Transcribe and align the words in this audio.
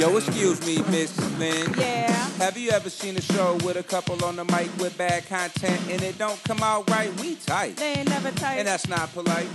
Yo, 0.00 0.16
excuse 0.16 0.66
me, 0.66 0.78
Miss 0.90 1.14
Lynn. 1.38 1.74
Yeah. 1.76 2.10
Have 2.38 2.56
you 2.56 2.70
ever 2.70 2.88
seen 2.88 3.18
a 3.18 3.20
show 3.20 3.58
with 3.62 3.76
a 3.76 3.82
couple 3.82 4.24
on 4.24 4.34
the 4.36 4.46
mic 4.46 4.74
with 4.78 4.96
bad 4.96 5.28
content 5.28 5.78
and 5.90 6.00
it 6.00 6.16
don't 6.16 6.42
come 6.44 6.62
out 6.62 6.88
right? 6.88 7.12
We 7.20 7.34
tight. 7.34 7.76
They 7.76 7.92
ain't 7.92 8.08
never 8.08 8.30
tight. 8.30 8.54
And 8.54 8.66
that's 8.66 8.88
not 8.88 9.12
polite. 9.12 9.46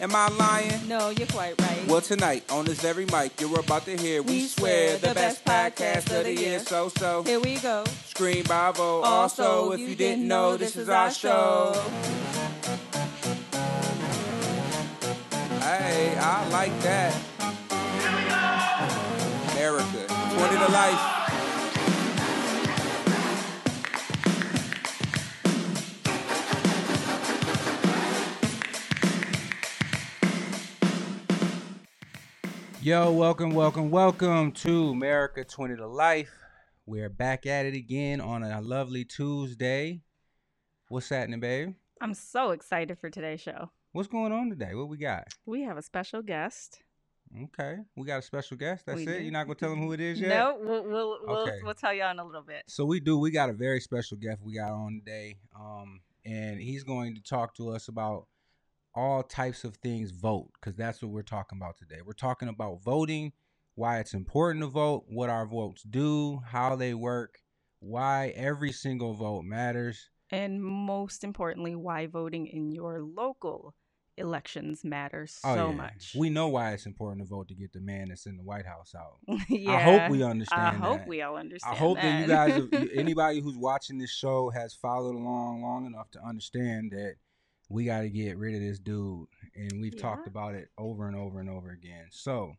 Am 0.00 0.12
I 0.12 0.26
lying? 0.30 0.88
no, 0.88 1.10
you're 1.10 1.28
quite 1.28 1.60
right. 1.60 1.86
Well, 1.86 2.00
tonight 2.00 2.42
on 2.50 2.64
this 2.64 2.80
very 2.80 3.04
mic, 3.04 3.40
you're 3.40 3.60
about 3.60 3.84
to 3.84 3.96
hear, 3.96 4.20
we, 4.20 4.32
We 4.32 4.46
swear, 4.48 4.98
the, 4.98 5.10
the 5.10 5.14
best, 5.14 5.44
best 5.44 5.76
podcast 5.76 6.18
of 6.18 6.24
the 6.24 6.34
year. 6.34 6.58
So, 6.58 6.88
so, 6.88 7.22
Here 7.22 7.38
we 7.38 7.54
go. 7.58 7.84
scream 8.06 8.42
bravo. 8.42 9.02
Also, 9.02 9.70
if 9.70 9.78
you 9.78 9.94
didn't 9.94 10.26
know, 10.26 10.56
this 10.56 10.74
is 10.74 10.88
our 10.88 11.12
show. 11.12 11.80
Hey, 15.60 16.16
I 16.18 16.48
like 16.48 16.76
that. 16.80 17.14
America, 19.64 20.06
20 20.36 20.58
to 20.58 20.72
life. 20.72 21.00
Yo, 32.82 33.10
welcome, 33.12 33.52
welcome, 33.52 33.90
welcome 33.90 34.52
to 34.52 34.90
America 34.90 35.42
20 35.42 35.76
to 35.76 35.86
Life. 35.86 36.30
We're 36.84 37.08
back 37.08 37.46
at 37.46 37.64
it 37.64 37.74
again 37.74 38.20
on 38.20 38.42
a 38.42 38.60
lovely 38.60 39.06
Tuesday. 39.06 40.02
What's 40.90 41.08
happening, 41.08 41.40
babe? 41.40 41.74
I'm 42.02 42.12
so 42.12 42.50
excited 42.50 42.98
for 42.98 43.08
today's 43.08 43.40
show. 43.40 43.70
What's 43.92 44.08
going 44.08 44.32
on 44.32 44.50
today? 44.50 44.74
What 44.74 44.90
we 44.90 44.98
got? 44.98 45.28
We 45.46 45.62
have 45.62 45.78
a 45.78 45.82
special 45.82 46.20
guest. 46.20 46.83
Okay, 47.42 47.78
we 47.96 48.06
got 48.06 48.20
a 48.20 48.22
special 48.22 48.56
guest. 48.56 48.86
That's 48.86 48.96
We 48.96 49.02
it. 49.02 49.06
do. 49.06 49.22
You're 49.22 49.32
not 49.32 49.46
gonna 49.46 49.56
tell 49.56 49.70
them 49.70 49.80
who 49.80 49.92
it 49.92 50.00
is 50.00 50.20
yet. 50.20 50.28
No, 50.28 50.56
we'll 50.60 50.84
we'll 50.84 51.18
we'll, 51.26 51.50
we'll 51.64 51.74
tell 51.74 51.92
y'all 51.92 52.12
in 52.12 52.20
a 52.20 52.24
little 52.24 52.42
bit. 52.42 52.62
So 52.68 52.84
we 52.84 53.00
do. 53.00 53.18
We 53.18 53.32
got 53.32 53.50
a 53.50 53.52
very 53.52 53.80
special 53.80 54.16
guest 54.16 54.40
we 54.42 54.54
got 54.54 54.70
on 54.70 55.00
today, 55.04 55.36
um, 55.58 56.00
and 56.24 56.60
he's 56.60 56.84
going 56.84 57.16
to 57.16 57.22
talk 57.22 57.56
to 57.56 57.70
us 57.70 57.88
about 57.88 58.26
all 58.94 59.24
types 59.24 59.64
of 59.64 59.76
things 59.78 60.12
vote 60.12 60.50
because 60.54 60.76
that's 60.76 61.02
what 61.02 61.10
we're 61.10 61.22
talking 61.22 61.58
about 61.58 61.76
today. 61.76 62.00
We're 62.06 62.12
talking 62.12 62.48
about 62.48 62.82
voting, 62.82 63.32
why 63.74 63.98
it's 63.98 64.14
important 64.14 64.62
to 64.62 64.68
vote, 64.68 65.04
what 65.08 65.28
our 65.28 65.46
votes 65.46 65.82
do, 65.82 66.40
how 66.46 66.76
they 66.76 66.94
work, 66.94 67.40
why 67.80 68.32
every 68.36 68.70
single 68.70 69.14
vote 69.14 69.42
matters. 69.44 70.10
And 70.30 70.62
most 70.62 71.24
importantly, 71.24 71.74
why 71.74 72.06
voting 72.06 72.46
in 72.46 72.70
your 72.70 73.02
local 73.02 73.74
elections 74.16 74.84
matters 74.84 75.40
Oh, 75.44 75.54
so 75.54 75.68
yeah. 75.70 75.74
much. 75.76 76.14
We 76.16 76.30
know 76.30 76.48
why 76.48 76.72
it's 76.72 76.86
important 76.86 77.24
to 77.24 77.28
vote 77.28 77.48
to 77.48 77.54
get 77.54 77.72
the 77.72 77.80
man 77.80 78.08
that's 78.08 78.26
in 78.26 78.36
the 78.36 78.42
White 78.42 78.66
House 78.66 78.94
out. 78.94 79.18
yeah. 79.48 79.72
I 79.76 79.80
hope 79.80 80.10
we 80.10 80.22
understand. 80.22 80.62
I 80.62 80.70
hope 80.72 80.98
that. 80.98 81.08
we 81.08 81.22
all 81.22 81.36
understand. 81.36 81.74
I 81.74 81.78
hope 81.78 81.98
that, 82.00 82.20
you 82.20 82.26
guys, 82.26 82.88
anybody 82.94 83.40
who's 83.40 83.56
watching 83.56 83.98
this 83.98 84.10
show, 84.12 84.50
has 84.50 84.74
followed 84.74 85.16
along 85.16 85.62
long 85.62 85.86
enough 85.86 86.10
to 86.12 86.20
understand 86.24 86.92
that 86.92 87.14
we 87.68 87.86
got 87.86 88.02
to 88.02 88.10
get 88.10 88.36
rid 88.38 88.54
of 88.54 88.60
this 88.60 88.78
dude, 88.78 89.26
and 89.56 89.80
we've 89.80 89.96
talked 90.00 90.26
about 90.26 90.54
it 90.54 90.68
over 90.78 91.08
and 91.08 91.16
over 91.16 91.40
and 91.40 91.48
over 91.50 91.70
again. 91.70 92.06
So 92.10 92.52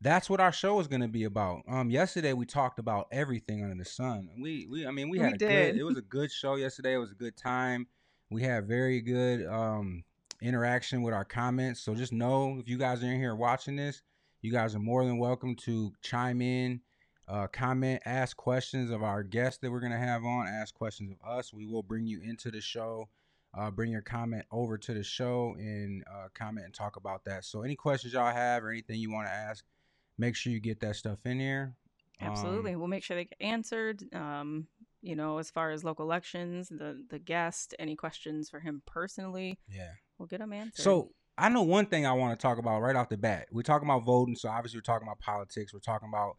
that's 0.00 0.30
what 0.30 0.40
our 0.40 0.50
show 0.50 0.80
is 0.80 0.88
going 0.88 1.02
to 1.02 1.08
be 1.08 1.24
about. 1.24 1.60
Um, 1.68 1.90
yesterday 1.90 2.32
we 2.32 2.46
talked 2.46 2.78
about 2.78 3.06
everything 3.12 3.62
under 3.62 3.76
the 3.76 3.84
sun. 3.84 4.30
We, 4.40 4.66
we, 4.70 4.86
I 4.86 4.90
mean, 4.92 5.10
we 5.10 5.18
We 5.18 5.24
had 5.24 5.34
a 5.34 5.38
did. 5.38 5.48
good. 5.74 5.80
It 5.80 5.84
was 5.84 5.98
a 5.98 6.02
good 6.02 6.32
show 6.32 6.54
yesterday. 6.56 6.94
It 6.94 6.98
was 6.98 7.12
a 7.12 7.14
good 7.16 7.36
time. 7.36 7.86
We 8.30 8.42
had 8.42 8.66
very 8.66 9.00
good 9.02 9.44
um 9.46 10.04
interaction 10.42 11.02
with 11.02 11.14
our 11.14 11.24
comments. 11.24 11.80
So 11.82 11.94
just 11.94 12.12
know 12.12 12.58
if 12.58 12.68
you 12.68 12.78
guys 12.78 13.02
are 13.02 13.06
in 13.06 13.18
here 13.18 13.34
watching 13.34 13.76
this, 13.76 14.02
you 14.42 14.52
guys 14.52 14.74
are 14.74 14.80
more 14.80 15.04
than 15.04 15.18
welcome 15.18 15.54
to 15.56 15.92
chime 16.02 16.40
in 16.40 16.80
uh, 17.30 17.46
comment, 17.46 18.02
ask 18.04 18.36
questions 18.36 18.90
of 18.90 19.04
our 19.04 19.22
guests 19.22 19.60
that 19.62 19.70
we're 19.70 19.80
gonna 19.80 19.96
have 19.96 20.24
on, 20.24 20.48
ask 20.48 20.74
questions 20.74 21.12
of 21.12 21.28
us. 21.28 21.54
We 21.54 21.64
will 21.64 21.82
bring 21.82 22.04
you 22.06 22.20
into 22.22 22.50
the 22.50 22.60
show. 22.60 23.08
Uh, 23.52 23.68
bring 23.68 23.90
your 23.90 24.02
comment 24.02 24.44
over 24.52 24.78
to 24.78 24.94
the 24.94 25.02
show 25.02 25.56
and 25.58 26.04
uh, 26.08 26.28
comment 26.34 26.64
and 26.66 26.72
talk 26.72 26.94
about 26.94 27.24
that. 27.24 27.44
So 27.44 27.62
any 27.62 27.74
questions 27.74 28.12
y'all 28.12 28.32
have 28.32 28.62
or 28.62 28.70
anything 28.70 29.00
you 29.00 29.10
want 29.10 29.26
to 29.26 29.32
ask, 29.32 29.64
make 30.18 30.36
sure 30.36 30.52
you 30.52 30.60
get 30.60 30.78
that 30.80 30.94
stuff 30.94 31.18
in 31.24 31.38
there. 31.38 31.74
Um, 32.20 32.28
Absolutely. 32.28 32.76
we'll 32.76 32.86
make 32.86 33.02
sure 33.02 33.16
they 33.16 33.24
get 33.24 33.40
answered. 33.40 34.04
Um, 34.14 34.68
you 35.02 35.16
know, 35.16 35.38
as 35.38 35.50
far 35.50 35.70
as 35.70 35.84
local 35.84 36.04
elections, 36.04 36.68
the 36.68 37.04
the 37.08 37.18
guest, 37.18 37.74
any 37.78 37.96
questions 37.96 38.50
for 38.50 38.60
him 38.60 38.82
personally, 38.86 39.58
yeah. 39.68 39.92
we'll 40.18 40.26
get 40.26 40.40
them 40.40 40.52
answered. 40.52 40.82
So 40.82 41.10
I 41.38 41.48
know 41.48 41.62
one 41.62 41.86
thing 41.86 42.06
I 42.06 42.12
want 42.12 42.38
to 42.38 42.42
talk 42.42 42.58
about 42.58 42.80
right 42.80 42.96
off 42.96 43.08
the 43.08 43.16
bat. 43.16 43.48
We're 43.50 43.62
talking 43.62 43.88
about 43.88 44.04
voting, 44.04 44.36
so 44.36 44.48
obviously 44.48 44.78
we're 44.78 44.82
talking 44.82 45.08
about 45.08 45.20
politics. 45.20 45.72
We're 45.72 45.80
talking 45.80 46.08
about 46.12 46.36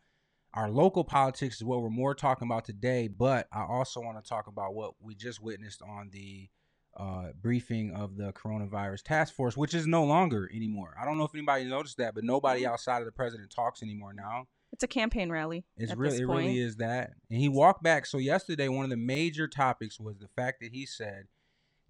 our 0.54 0.70
local 0.70 1.04
politics 1.04 1.56
is 1.56 1.64
what 1.64 1.82
we're 1.82 1.90
more 1.90 2.14
talking 2.14 2.48
about 2.48 2.66
today. 2.66 3.08
But 3.08 3.48
I 3.52 3.64
also 3.64 4.02
want 4.02 4.24
to 4.24 4.28
talk 4.28 4.48
about 4.48 4.76
what 4.76 4.94
we 5.00 5.16
just 5.16 5.42
witnessed 5.42 5.82
on 5.82 6.10
the 6.12 6.50
uh, 6.98 7.30
briefing 7.42 7.94
of 7.96 8.18
the 8.18 8.34
coronavirus 8.34 9.04
task 9.04 9.34
force, 9.34 9.56
which 9.56 9.74
is 9.74 9.88
no 9.88 10.04
longer 10.04 10.50
anymore. 10.54 10.96
I 11.02 11.06
don't 11.06 11.18
know 11.18 11.24
if 11.24 11.34
anybody 11.34 11.66
noticed 11.66 11.98
that, 11.98 12.14
but 12.14 12.24
nobody 12.24 12.66
outside 12.66 13.00
of 13.00 13.06
the 13.06 13.12
president 13.12 13.50
talks 13.50 13.82
anymore 13.82 14.14
now. 14.14 14.46
It's 14.72 14.84
a 14.84 14.88
campaign 14.88 15.32
rally. 15.32 15.66
It's 15.78 15.96
really, 15.96 16.18
it 16.18 16.28
point. 16.28 16.46
really 16.46 16.60
is 16.60 16.78
that. 16.78 17.12
And 17.30 17.40
he 17.40 17.50
walked 17.50 17.84
back. 17.84 18.06
So 18.06 18.18
yesterday, 18.18 18.68
one 18.68 18.84
of 18.86 18.90
the 18.90 18.98
major 18.98 19.48
topics 19.48 20.00
was 20.00 20.18
the 20.20 20.30
fact 20.36 20.62
that 20.62 20.72
he 20.72 20.86
said 20.86 21.28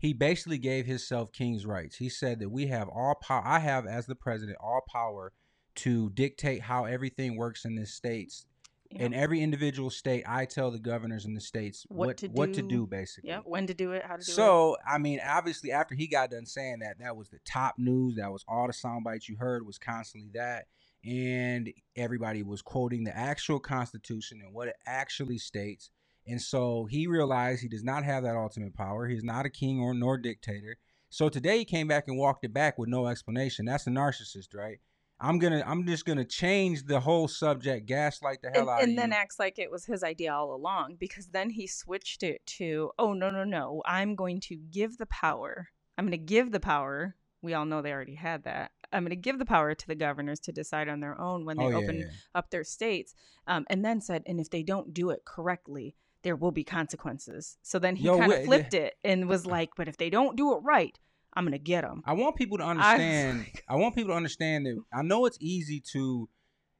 he 0.01 0.13
basically 0.13 0.57
gave 0.57 0.87
himself 0.87 1.31
king's 1.31 1.65
rights. 1.65 1.97
He 1.97 2.09
said 2.09 2.39
that 2.39 2.49
we 2.49 2.67
have 2.67 2.89
all 2.89 3.15
power. 3.15 3.43
I 3.45 3.59
have, 3.59 3.85
as 3.85 4.07
the 4.07 4.15
president, 4.15 4.57
all 4.59 4.81
power 4.91 5.31
to 5.75 6.09
dictate 6.09 6.61
how 6.61 6.85
everything 6.85 7.37
works 7.37 7.65
in 7.65 7.75
the 7.75 7.85
states. 7.85 8.47
Yep. 8.89 9.01
In 9.01 9.13
every 9.13 9.41
individual 9.41 9.89
state, 9.89 10.25
I 10.27 10.45
tell 10.45 10.69
the 10.69 10.79
governors 10.79 11.25
in 11.25 11.33
the 11.33 11.39
states 11.39 11.85
What 11.87 12.07
what 12.07 12.17
to 12.17 12.27
what 12.27 12.53
to 12.55 12.61
do. 12.61 12.67
do, 12.67 12.87
basically. 12.87 13.29
Yeah, 13.29 13.39
when 13.45 13.67
to 13.67 13.73
do 13.73 13.91
it, 13.93 14.03
how 14.03 14.17
to 14.17 14.25
do 14.25 14.31
it. 14.31 14.35
So, 14.35 14.75
I 14.85 14.97
mean, 14.97 15.21
obviously, 15.25 15.71
after 15.71 15.95
he 15.95 16.07
got 16.07 16.31
done 16.31 16.45
saying 16.45 16.79
that, 16.79 16.97
that 16.99 17.15
was 17.15 17.29
the 17.29 17.39
top 17.45 17.75
news. 17.77 18.15
That 18.17 18.31
was 18.31 18.43
all 18.49 18.67
the 18.67 18.73
sound 18.73 19.05
bites 19.05 19.29
you 19.29 19.37
heard 19.37 19.65
was 19.65 19.77
constantly 19.77 20.31
that. 20.33 20.65
And 21.03 21.73
everybody 21.95 22.43
was 22.43 22.61
quoting 22.61 23.03
the 23.03 23.17
actual 23.17 23.59
Constitution 23.59 24.41
and 24.43 24.53
what 24.53 24.67
it 24.67 24.75
actually 24.85 25.39
states. 25.39 25.89
And 26.27 26.41
so 26.41 26.85
he 26.85 27.07
realized 27.07 27.61
he 27.61 27.67
does 27.67 27.83
not 27.83 28.03
have 28.03 28.23
that 28.23 28.35
ultimate 28.35 28.75
power. 28.75 29.07
He's 29.07 29.23
not 29.23 29.45
a 29.45 29.49
king 29.49 29.79
or 29.79 29.93
nor 29.93 30.17
dictator. 30.17 30.77
So 31.09 31.27
today 31.27 31.57
he 31.59 31.65
came 31.65 31.87
back 31.87 32.07
and 32.07 32.17
walked 32.17 32.45
it 32.45 32.53
back 32.53 32.77
with 32.77 32.87
no 32.87 33.07
explanation. 33.07 33.65
That's 33.65 33.87
a 33.87 33.89
narcissist, 33.89 34.55
right? 34.55 34.79
I'm 35.23 35.37
gonna 35.37 35.63
I'm 35.65 35.85
just 35.85 36.05
gonna 36.05 36.25
change 36.25 36.85
the 36.85 36.99
whole 36.99 37.27
subject, 37.27 37.85
gaslight 37.85 38.41
the 38.41 38.49
hell 38.49 38.61
and, 38.61 38.69
out 38.69 38.81
of 38.81 38.87
you. 38.87 38.89
and 38.89 38.97
then 38.97 39.13
acts 39.13 39.37
like 39.37 39.59
it 39.59 39.69
was 39.69 39.85
his 39.85 40.03
idea 40.03 40.33
all 40.33 40.53
along 40.55 40.95
because 40.99 41.27
then 41.27 41.51
he 41.51 41.67
switched 41.67 42.23
it 42.23 42.43
to 42.57 42.91
oh 42.97 43.13
no 43.13 43.29
no 43.29 43.43
no 43.43 43.83
i'm 43.85 44.15
going 44.15 44.39
to 44.39 44.55
give 44.55 44.97
the 44.97 45.05
power 45.05 45.69
i'm 45.97 46.05
going 46.05 46.11
to 46.11 46.17
give 46.17 46.51
the 46.51 46.59
power 46.59 47.15
we 47.43 47.53
all 47.53 47.65
know 47.65 47.83
they 47.83 47.91
already 47.91 48.15
had 48.15 48.43
that 48.45 48.71
i'm 48.93 49.03
going 49.03 49.09
to 49.09 49.15
give 49.15 49.39
the 49.39 49.45
power 49.45 49.73
to 49.73 49.87
the 49.87 49.95
governors 49.95 50.39
to 50.39 50.51
decide 50.51 50.89
on 50.89 50.99
their 50.99 51.19
own 51.19 51.45
when 51.45 51.57
they 51.57 51.65
oh, 51.65 51.69
yeah, 51.69 51.77
open 51.77 51.99
yeah. 51.99 52.05
up 52.35 52.49
their 52.49 52.63
states 52.63 53.13
um, 53.47 53.65
and 53.69 53.83
then 53.83 54.01
said 54.01 54.23
and 54.25 54.39
if 54.39 54.49
they 54.49 54.63
don't 54.63 54.93
do 54.93 55.09
it 55.09 55.23
correctly 55.25 55.95
there 56.23 56.35
will 56.35 56.51
be 56.51 56.63
consequences 56.63 57.57
so 57.61 57.79
then 57.79 57.95
he 57.95 58.07
kind 58.07 58.31
of 58.31 58.45
flipped 58.45 58.73
it 58.73 58.95
and 59.03 59.27
was 59.27 59.45
like 59.45 59.69
but 59.75 59.87
if 59.87 59.97
they 59.97 60.09
don't 60.09 60.37
do 60.37 60.53
it 60.55 60.59
right 60.63 60.99
i'm 61.33 61.43
going 61.43 61.51
to 61.51 61.57
get 61.57 61.81
them 61.81 62.01
I 62.05 62.13
want 62.13 62.35
people 62.35 62.57
to 62.57 62.63
understand. 62.65 63.45
I, 63.67 63.75
want 63.75 63.95
people 63.95 64.11
to 64.11 64.17
understand 64.17 64.65
that 64.65 64.81
I 64.93 65.01
know 65.01 65.25
it's 65.25 65.37
easy 65.39 65.81
to, 65.93 66.29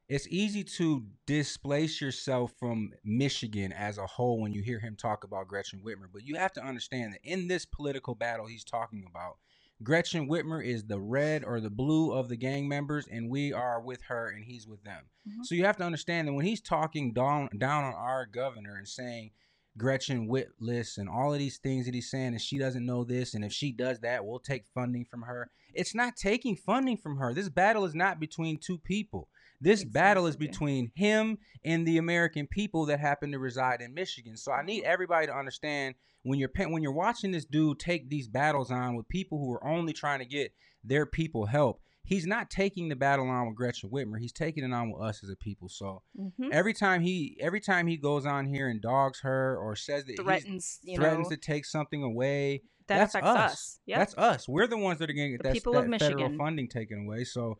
it's 0.08 0.28
easy 0.28 0.64
to 0.64 1.04
displace 1.26 2.00
yourself 2.00 2.52
from 2.58 2.90
Michigan 3.04 3.72
as 3.72 3.98
a 3.98 4.06
whole 4.06 4.40
when 4.40 4.52
you 4.52 4.62
hear 4.62 4.78
him 4.78 4.96
talk 4.96 5.24
about 5.24 5.48
Gretchen 5.48 5.80
Whitmer. 5.84 6.08
But 6.12 6.26
you 6.26 6.36
have 6.36 6.52
to 6.54 6.62
understand 6.62 7.14
that 7.14 7.20
in 7.24 7.48
this 7.48 7.64
political 7.64 8.14
battle 8.14 8.46
he's 8.46 8.64
talking 8.64 9.04
about, 9.08 9.38
Gretchen 9.82 10.28
Whitmer 10.28 10.64
is 10.64 10.84
the 10.84 11.00
red 11.00 11.44
or 11.44 11.60
the 11.60 11.70
blue 11.70 12.12
of 12.12 12.28
the 12.28 12.36
gang 12.36 12.68
members, 12.68 13.06
and 13.10 13.30
we 13.30 13.52
are 13.52 13.80
with 13.80 14.02
her 14.02 14.28
and 14.28 14.44
he's 14.44 14.66
with 14.66 14.82
them. 14.84 15.04
Mhm. 15.28 15.44
So 15.44 15.54
you 15.54 15.64
have 15.64 15.76
to 15.78 15.84
understand 15.84 16.28
that 16.28 16.32
when 16.32 16.46
he's 16.46 16.60
talking 16.60 17.12
down 17.12 17.48
down 17.56 17.84
on 17.84 17.94
our 17.94 18.26
governor 18.26 18.76
and 18.76 18.88
saying 18.88 19.30
Gretchen 19.76 20.26
Whitless 20.26 20.98
and 20.98 21.08
all 21.08 21.32
of 21.32 21.38
these 21.38 21.58
things 21.58 21.86
that 21.86 21.94
he's 21.94 22.10
saying, 22.10 22.28
and 22.28 22.40
she 22.40 22.58
doesn't 22.58 22.84
know 22.84 23.04
this, 23.04 23.34
and 23.34 23.44
if 23.44 23.52
she 23.52 23.72
does 23.72 24.00
that, 24.00 24.26
we'll 24.26 24.38
take 24.38 24.66
funding 24.74 25.04
from 25.04 25.22
her. 25.22 25.50
It's 25.74 25.94
not 25.94 26.16
taking 26.16 26.56
funding 26.56 26.98
from 26.98 27.16
her. 27.16 27.32
This 27.32 27.48
battle 27.48 27.84
is 27.84 27.94
not 27.94 28.20
between 28.20 28.58
two 28.58 28.78
people. 28.78 29.28
This 29.62 29.84
battle 29.84 30.26
is 30.26 30.36
between 30.36 30.90
him 30.96 31.38
and 31.64 31.86
the 31.86 31.98
American 31.98 32.48
people 32.48 32.86
that 32.86 32.98
happen 32.98 33.30
to 33.32 33.38
reside 33.38 33.80
in 33.80 33.94
Michigan. 33.94 34.36
So 34.36 34.50
I 34.52 34.64
need 34.64 34.82
everybody 34.82 35.26
to 35.28 35.34
understand 35.34 35.94
when 36.24 36.38
you're 36.38 36.50
when 36.56 36.82
you're 36.82 36.92
watching 36.92 37.30
this 37.30 37.44
dude 37.44 37.78
take 37.78 38.10
these 38.10 38.28
battles 38.28 38.70
on 38.72 38.96
with 38.96 39.08
people 39.08 39.38
who 39.38 39.52
are 39.52 39.64
only 39.66 39.92
trying 39.92 40.18
to 40.18 40.24
get 40.26 40.52
their 40.82 41.06
people 41.06 41.46
help. 41.46 41.80
He's 42.04 42.26
not 42.26 42.50
taking 42.50 42.88
the 42.88 42.96
battle 42.96 43.28
on 43.28 43.46
with 43.46 43.54
Gretchen 43.56 43.88
Whitmer. 43.90 44.18
He's 44.18 44.32
taking 44.32 44.64
it 44.64 44.72
on 44.72 44.90
with 44.90 45.00
us 45.00 45.22
as 45.22 45.30
a 45.30 45.36
people. 45.36 45.68
So 45.68 46.02
Mhm. 46.18 46.50
every 46.50 46.74
time 46.74 47.00
he 47.00 47.36
every 47.40 47.60
time 47.60 47.86
he 47.86 47.96
goes 47.96 48.26
on 48.26 48.46
here 48.46 48.68
and 48.68 48.82
dogs 48.82 49.20
her 49.20 49.56
or 49.56 49.76
says 49.76 50.04
that 50.06 50.16
threatens 50.20 50.80
you 50.82 50.96
threatens 50.96 51.26
know 51.30 51.36
to 51.36 51.36
take 51.36 51.64
something 51.64 52.02
away, 52.02 52.62
that 52.88 52.98
that's 52.98 53.14
affects 53.14 53.28
us. 53.28 53.52
us, 53.52 53.80
yeah 53.86 53.98
That's 53.98 54.14
us. 54.18 54.48
We're 54.48 54.66
the 54.66 54.76
ones 54.76 54.98
that 54.98 55.08
are 55.08 55.12
going 55.12 55.30
to 55.30 55.36
get 55.38 55.42
The 55.44 55.48
that, 55.50 55.52
people 55.54 55.72
that 55.74 55.84
of 55.84 56.00
federal 56.00 56.36
funding 56.36 56.68
taken 56.68 57.06
away. 57.06 57.22
So 57.22 57.58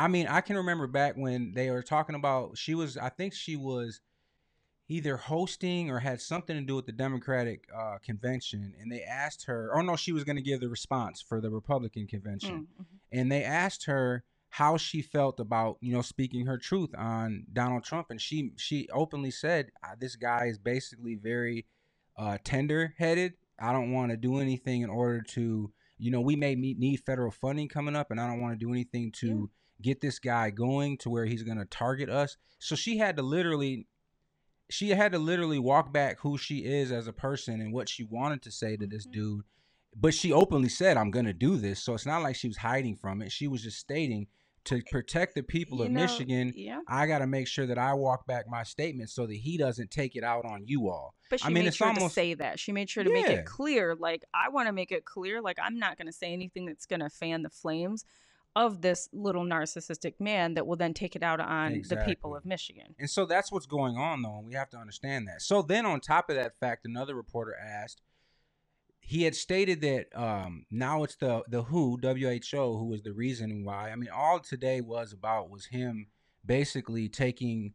I 0.00 0.08
mean, 0.08 0.26
I 0.26 0.40
can 0.40 0.56
remember 0.56 0.86
back 0.86 1.14
when 1.16 1.52
they 1.52 1.70
were 1.70 1.82
talking 1.82 2.14
about 2.16 2.56
she 2.56 2.74
was. 2.74 2.96
I 2.96 3.10
think 3.10 3.34
she 3.34 3.54
was 3.54 4.00
either 4.88 5.16
hosting 5.18 5.90
or 5.90 5.98
had 5.98 6.20
something 6.22 6.56
to 6.56 6.62
do 6.62 6.74
with 6.74 6.86
the 6.86 6.92
Democratic 6.92 7.68
uh, 7.76 7.98
convention, 8.02 8.72
and 8.80 8.90
they 8.90 9.02
asked 9.02 9.44
her. 9.44 9.70
Oh 9.74 9.82
no, 9.82 9.96
she 9.96 10.12
was 10.12 10.24
going 10.24 10.36
to 10.36 10.42
give 10.42 10.60
the 10.60 10.70
response 10.70 11.20
for 11.20 11.40
the 11.40 11.50
Republican 11.50 12.06
convention, 12.06 12.66
Mm, 12.80 12.82
mhm. 12.82 12.86
and 13.12 13.30
they 13.30 13.44
asked 13.44 13.84
her 13.84 14.24
how 14.48 14.78
she 14.78 15.02
felt 15.02 15.38
about 15.38 15.76
you 15.82 15.92
know 15.92 16.02
speaking 16.02 16.46
her 16.46 16.56
truth 16.56 16.90
on 16.96 17.44
Donald 17.52 17.84
Trump, 17.84 18.06
and 18.10 18.20
she 18.20 18.52
she 18.56 18.88
openly 18.92 19.30
said, 19.30 19.70
"Uh, 19.84 19.96
"This 19.98 20.16
guy 20.16 20.46
is 20.46 20.58
basically 20.58 21.14
very 21.14 21.66
uh, 22.16 22.38
tender 22.42 22.94
headed. 22.96 23.34
I 23.58 23.72
don't 23.72 23.92
want 23.92 24.12
to 24.12 24.16
do 24.16 24.38
anything 24.38 24.80
in 24.80 24.88
order 24.88 25.20
to." 25.34 25.72
You 25.98 26.10
know, 26.10 26.22
we 26.22 26.34
may 26.34 26.56
meet, 26.56 26.78
need 26.78 27.02
federal 27.04 27.30
funding 27.30 27.68
coming 27.68 27.94
up, 27.94 28.10
and 28.10 28.18
I 28.18 28.26
don't 28.26 28.40
want 28.40 28.58
to 28.58 28.64
do 28.66 28.72
anything 28.72 29.12
to 29.20 29.50
get 29.82 30.00
this 30.00 30.18
guy 30.18 30.50
going 30.50 30.96
to 30.98 31.10
where 31.10 31.24
he's 31.26 31.42
going 31.42 31.58
to 31.58 31.64
target 31.64 32.08
us. 32.10 32.36
So 32.58 32.74
she 32.76 32.98
had 32.98 33.16
to 33.16 33.22
literally 33.22 33.86
she 34.68 34.90
had 34.90 35.12
to 35.12 35.18
literally 35.18 35.58
walk 35.58 35.92
back 35.92 36.20
who 36.20 36.38
she 36.38 36.58
is 36.58 36.92
as 36.92 37.08
a 37.08 37.12
person 37.12 37.60
and 37.60 37.72
what 37.72 37.88
she 37.88 38.04
wanted 38.04 38.40
to 38.42 38.52
say 38.52 38.76
to 38.76 38.86
this 38.86 39.06
Mhm. 39.06 39.12
dude. 39.12 39.44
But 39.96 40.14
she 40.14 40.32
openly 40.32 40.68
said, 40.68 40.96
I'm 40.96 41.10
going 41.10 41.24
to 41.24 41.32
do 41.32 41.56
this. 41.56 41.82
So 41.82 41.94
it's 41.94 42.06
not 42.06 42.22
like 42.22 42.36
she 42.36 42.46
was 42.46 42.58
hiding 42.58 42.94
from 42.94 43.20
it. 43.20 43.32
She 43.32 43.48
was 43.48 43.64
just 43.64 43.78
stating 43.78 44.28
to 44.66 44.80
protect 44.92 45.34
the 45.34 45.42
people 45.42 45.78
You 45.78 45.84
of 45.86 45.90
know, 45.90 46.02
Michigan, 46.02 46.52
Yeah, 46.54 46.80
I 46.86 47.06
got 47.08 47.18
to 47.18 47.26
make 47.26 47.48
sure 47.48 47.66
that 47.66 47.78
I 47.78 47.94
walk 47.94 48.26
back 48.26 48.44
my 48.48 48.62
statement 48.62 49.10
so 49.10 49.26
that 49.26 49.34
he 49.34 49.56
doesn't 49.58 49.90
take 49.90 50.14
it 50.14 50.22
out 50.22 50.44
on 50.44 50.64
you 50.66 50.88
all. 50.88 51.14
but 51.30 51.40
she 51.40 51.46
I 51.46 51.50
mean, 51.50 51.64
made 51.64 51.74
sure 51.74 51.92
to 51.92 52.08
say 52.10 52.34
that. 52.34 52.60
She 52.60 52.70
made 52.70 52.88
sure 52.90 53.02
to 53.02 53.10
make 53.12 53.26
it 53.28 53.46
clear. 53.46 53.96
Like 53.96 54.22
I 54.34 54.50
want 54.50 54.68
to 54.68 54.72
make 54.72 54.92
it 54.92 55.04
clear. 55.04 55.40
Like 55.40 55.58
I'm 55.60 55.78
not 55.80 55.96
going 55.96 56.06
to 56.06 56.12
say 56.12 56.32
anything 56.32 56.66
that's 56.66 56.86
going 56.86 57.00
to 57.00 57.08
fan 57.10 57.42
the 57.42 57.50
flames 57.50 58.04
of 58.56 58.80
this 58.80 59.08
little 59.12 59.44
narcissistic 59.44 60.14
man 60.18 60.54
that 60.54 60.66
will 60.66 60.76
then 60.76 60.92
take 60.92 61.14
it 61.14 61.22
out 61.22 61.40
on 61.40 61.82
the 61.88 61.96
people 61.98 62.34
of 62.34 62.44
Michigan. 62.44 62.94
And 62.98 63.08
so 63.08 63.24
that's 63.24 63.52
what's 63.52 63.66
going 63.66 63.96
on, 63.96 64.22
though, 64.22 64.38
and 64.38 64.46
we 64.46 64.54
have 64.54 64.70
to 64.70 64.76
understand 64.76 65.28
that. 65.28 65.42
So 65.42 65.62
then, 65.62 65.86
on 65.86 66.00
top 66.00 66.30
of 66.30 66.36
that 66.36 66.58
fact, 66.58 66.84
another 66.84 67.14
reporter 67.14 67.54
asked. 67.54 68.02
He 69.02 69.24
had 69.24 69.34
stated 69.34 69.80
that 69.80 70.06
um, 70.14 70.66
now 70.70 71.02
it's 71.02 71.16
the 71.16 71.42
the 71.48 71.62
WHO 71.62 71.98
WHO 72.00 72.78
who 72.78 72.84
was 72.84 73.02
the 73.02 73.12
reason 73.12 73.64
why. 73.64 73.90
I 73.90 73.96
mean, 73.96 74.10
all 74.14 74.38
today 74.38 74.80
was 74.80 75.12
about 75.12 75.50
was 75.50 75.66
him 75.66 76.08
basically 76.44 77.08
taking 77.08 77.74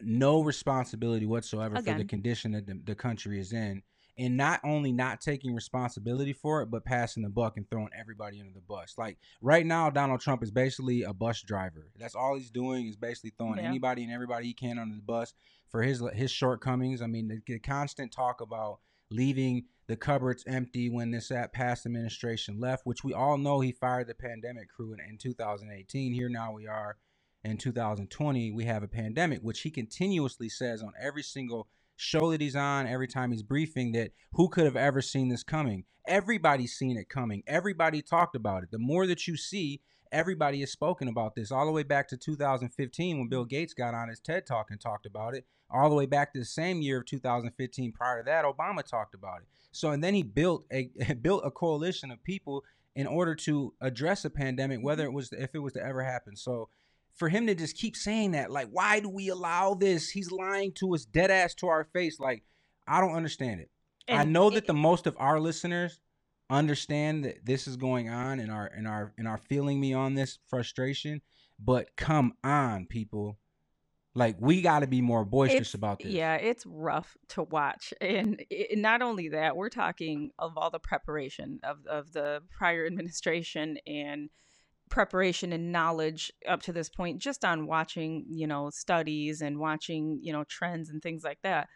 no 0.00 0.42
responsibility 0.42 1.26
whatsoever 1.26 1.76
for 1.76 1.82
the 1.82 2.04
condition 2.04 2.52
that 2.52 2.66
the, 2.66 2.80
the 2.84 2.94
country 2.94 3.38
is 3.38 3.52
in, 3.52 3.82
and 4.18 4.36
not 4.36 4.60
only 4.64 4.92
not 4.92 5.20
taking 5.20 5.54
responsibility 5.54 6.32
for 6.32 6.62
it, 6.62 6.70
but 6.70 6.84
passing 6.84 7.22
the 7.22 7.28
buck 7.30 7.56
and 7.56 7.68
throwing 7.70 7.90
everybody 7.98 8.40
under 8.40 8.52
the 8.52 8.60
bus. 8.60 8.94
Like 8.98 9.18
right 9.40 9.64
now, 9.64 9.88
Donald 9.90 10.20
Trump 10.20 10.42
is 10.42 10.50
basically 10.50 11.02
a 11.02 11.12
bus 11.12 11.40
driver. 11.42 11.88
That's 11.98 12.14
all 12.14 12.36
he's 12.36 12.50
doing 12.50 12.86
is 12.86 12.96
basically 12.96 13.32
throwing 13.38 13.58
Yeah. 13.58 13.64
anybody 13.64 14.02
and 14.04 14.12
everybody 14.12 14.46
he 14.46 14.54
can 14.54 14.78
under 14.78 14.94
the 14.96 15.02
bus 15.02 15.34
for 15.70 15.82
his 15.82 16.02
his 16.14 16.30
shortcomings. 16.30 17.00
I 17.00 17.06
mean, 17.06 17.28
the, 17.28 17.40
the 17.46 17.58
constant 17.58 18.12
talk 18.12 18.40
about 18.40 18.80
leaving 19.10 19.64
the 19.88 19.96
cupboards 19.96 20.44
empty 20.46 20.88
when 20.88 21.10
this 21.10 21.30
at 21.30 21.52
past 21.52 21.84
administration 21.86 22.60
left, 22.60 22.86
which 22.86 23.02
we 23.04 23.12
all 23.12 23.36
know 23.36 23.60
he 23.60 23.72
fired 23.72 24.06
the 24.06 24.14
pandemic 24.14 24.68
crew 24.70 24.92
in, 24.92 25.00
in 25.00 25.18
2018. 25.18 26.12
Here 26.12 26.28
now 26.28 26.52
we 26.52 26.66
are 26.66 26.96
in 27.44 27.56
2020. 27.58 28.52
We 28.52 28.64
have 28.64 28.82
a 28.82 28.88
pandemic, 28.88 29.40
which 29.40 29.62
he 29.62 29.70
continuously 29.70 30.48
says 30.48 30.82
on 30.82 30.92
every 31.00 31.22
single 31.22 31.68
show 32.02 32.30
that 32.32 32.40
he's 32.40 32.56
on, 32.56 32.86
every 32.86 33.08
time 33.08 33.32
he's 33.32 33.42
briefing, 33.42 33.92
that 33.92 34.10
who 34.32 34.48
could 34.48 34.64
have 34.64 34.76
ever 34.76 35.00
seen 35.00 35.28
this 35.28 35.42
coming? 35.42 35.84
Everybody's 36.06 36.74
seen 36.74 36.98
it 36.98 37.08
coming. 37.08 37.42
Everybody 37.46 38.02
talked 38.02 38.34
about 38.34 38.64
it. 38.64 38.70
The 38.70 38.78
more 38.78 39.06
that 39.06 39.28
you 39.28 39.36
see, 39.36 39.80
everybody 40.10 40.60
has 40.60 40.72
spoken 40.72 41.08
about 41.08 41.34
this 41.34 41.52
all 41.52 41.64
the 41.64 41.72
way 41.72 41.84
back 41.84 42.08
to 42.08 42.16
2015 42.16 43.18
when 43.18 43.28
Bill 43.28 43.44
Gates 43.44 43.72
got 43.72 43.94
on 43.94 44.08
his 44.08 44.20
TED 44.20 44.46
Talk 44.46 44.70
and 44.70 44.80
talked 44.80 45.06
about 45.06 45.34
it. 45.34 45.46
All 45.70 45.88
the 45.88 45.94
way 45.94 46.06
back 46.06 46.32
to 46.34 46.38
the 46.38 46.44
same 46.44 46.82
year 46.82 46.98
of 46.98 47.06
2015. 47.06 47.92
Prior 47.92 48.18
to 48.18 48.24
that, 48.26 48.44
Obama 48.44 48.84
talked 48.84 49.14
about 49.14 49.38
it. 49.40 49.48
So 49.70 49.90
and 49.90 50.04
then 50.04 50.12
he 50.12 50.22
built 50.22 50.66
a 50.70 50.90
built 51.22 51.42
a 51.46 51.50
coalition 51.50 52.10
of 52.10 52.22
people 52.22 52.64
in 52.94 53.06
order 53.06 53.34
to 53.34 53.72
address 53.80 54.24
a 54.24 54.30
pandemic, 54.30 54.80
whether 54.82 55.04
it 55.04 55.12
was 55.12 55.32
if 55.32 55.54
it 55.54 55.60
was 55.60 55.72
to 55.74 55.82
ever 55.82 56.02
happen. 56.02 56.36
So 56.36 56.68
for 57.14 57.28
him 57.28 57.46
to 57.46 57.54
just 57.54 57.76
keep 57.76 57.96
saying 57.96 58.32
that, 58.32 58.50
like, 58.50 58.68
why 58.70 59.00
do 59.00 59.08
we 59.08 59.28
allow 59.28 59.74
this? 59.74 60.10
He's 60.10 60.30
lying 60.32 60.72
to 60.74 60.94
us, 60.94 61.04
dead 61.04 61.30
ass 61.30 61.54
to 61.56 61.66
our 61.68 61.84
face. 61.84 62.18
Like, 62.18 62.42
I 62.86 63.00
don't 63.00 63.14
understand 63.14 63.60
it. 63.60 63.70
I 64.08 64.24
know 64.24 64.48
it- 64.48 64.54
that 64.54 64.66
the 64.66 64.74
most 64.74 65.06
of 65.06 65.16
our 65.18 65.38
listeners 65.38 66.00
understand 66.50 67.24
that 67.24 67.44
this 67.44 67.66
is 67.66 67.76
going 67.76 68.08
on 68.08 68.38
and 68.40 68.50
are 68.50 68.66
and 68.66 68.86
are 68.86 69.12
and 69.16 69.26
are 69.26 69.38
feeling 69.38 69.80
me 69.80 69.94
on 69.94 70.14
this 70.14 70.38
frustration. 70.48 71.22
But 71.58 71.96
come 71.96 72.34
on, 72.44 72.86
people. 72.86 73.38
Like 74.14 74.36
we 74.38 74.60
got 74.60 74.80
to 74.80 74.86
be 74.86 75.00
more 75.00 75.24
boisterous 75.24 75.72
about 75.72 76.00
this. 76.00 76.12
Yeah, 76.12 76.34
it's 76.34 76.66
rough 76.66 77.16
to 77.28 77.44
watch, 77.44 77.94
and 77.98 78.44
it, 78.50 78.76
not 78.78 79.00
only 79.00 79.30
that, 79.30 79.56
we're 79.56 79.70
talking 79.70 80.32
of 80.38 80.58
all 80.58 80.68
the 80.70 80.78
preparation 80.78 81.60
of 81.62 81.86
of 81.86 82.12
the 82.12 82.42
prior 82.50 82.84
administration 82.84 83.78
and 83.86 84.28
preparation 84.92 85.54
and 85.54 85.72
knowledge 85.72 86.30
up 86.46 86.60
to 86.60 86.70
this 86.70 86.90
point, 86.90 87.18
just 87.18 87.46
on 87.46 87.66
watching, 87.66 88.26
you 88.28 88.46
know, 88.46 88.68
studies 88.68 89.40
and 89.40 89.58
watching, 89.58 90.20
you 90.22 90.34
know, 90.34 90.44
trends 90.44 90.90
and 90.90 91.02
things 91.02 91.24
like 91.24 91.38
that. 91.42 91.66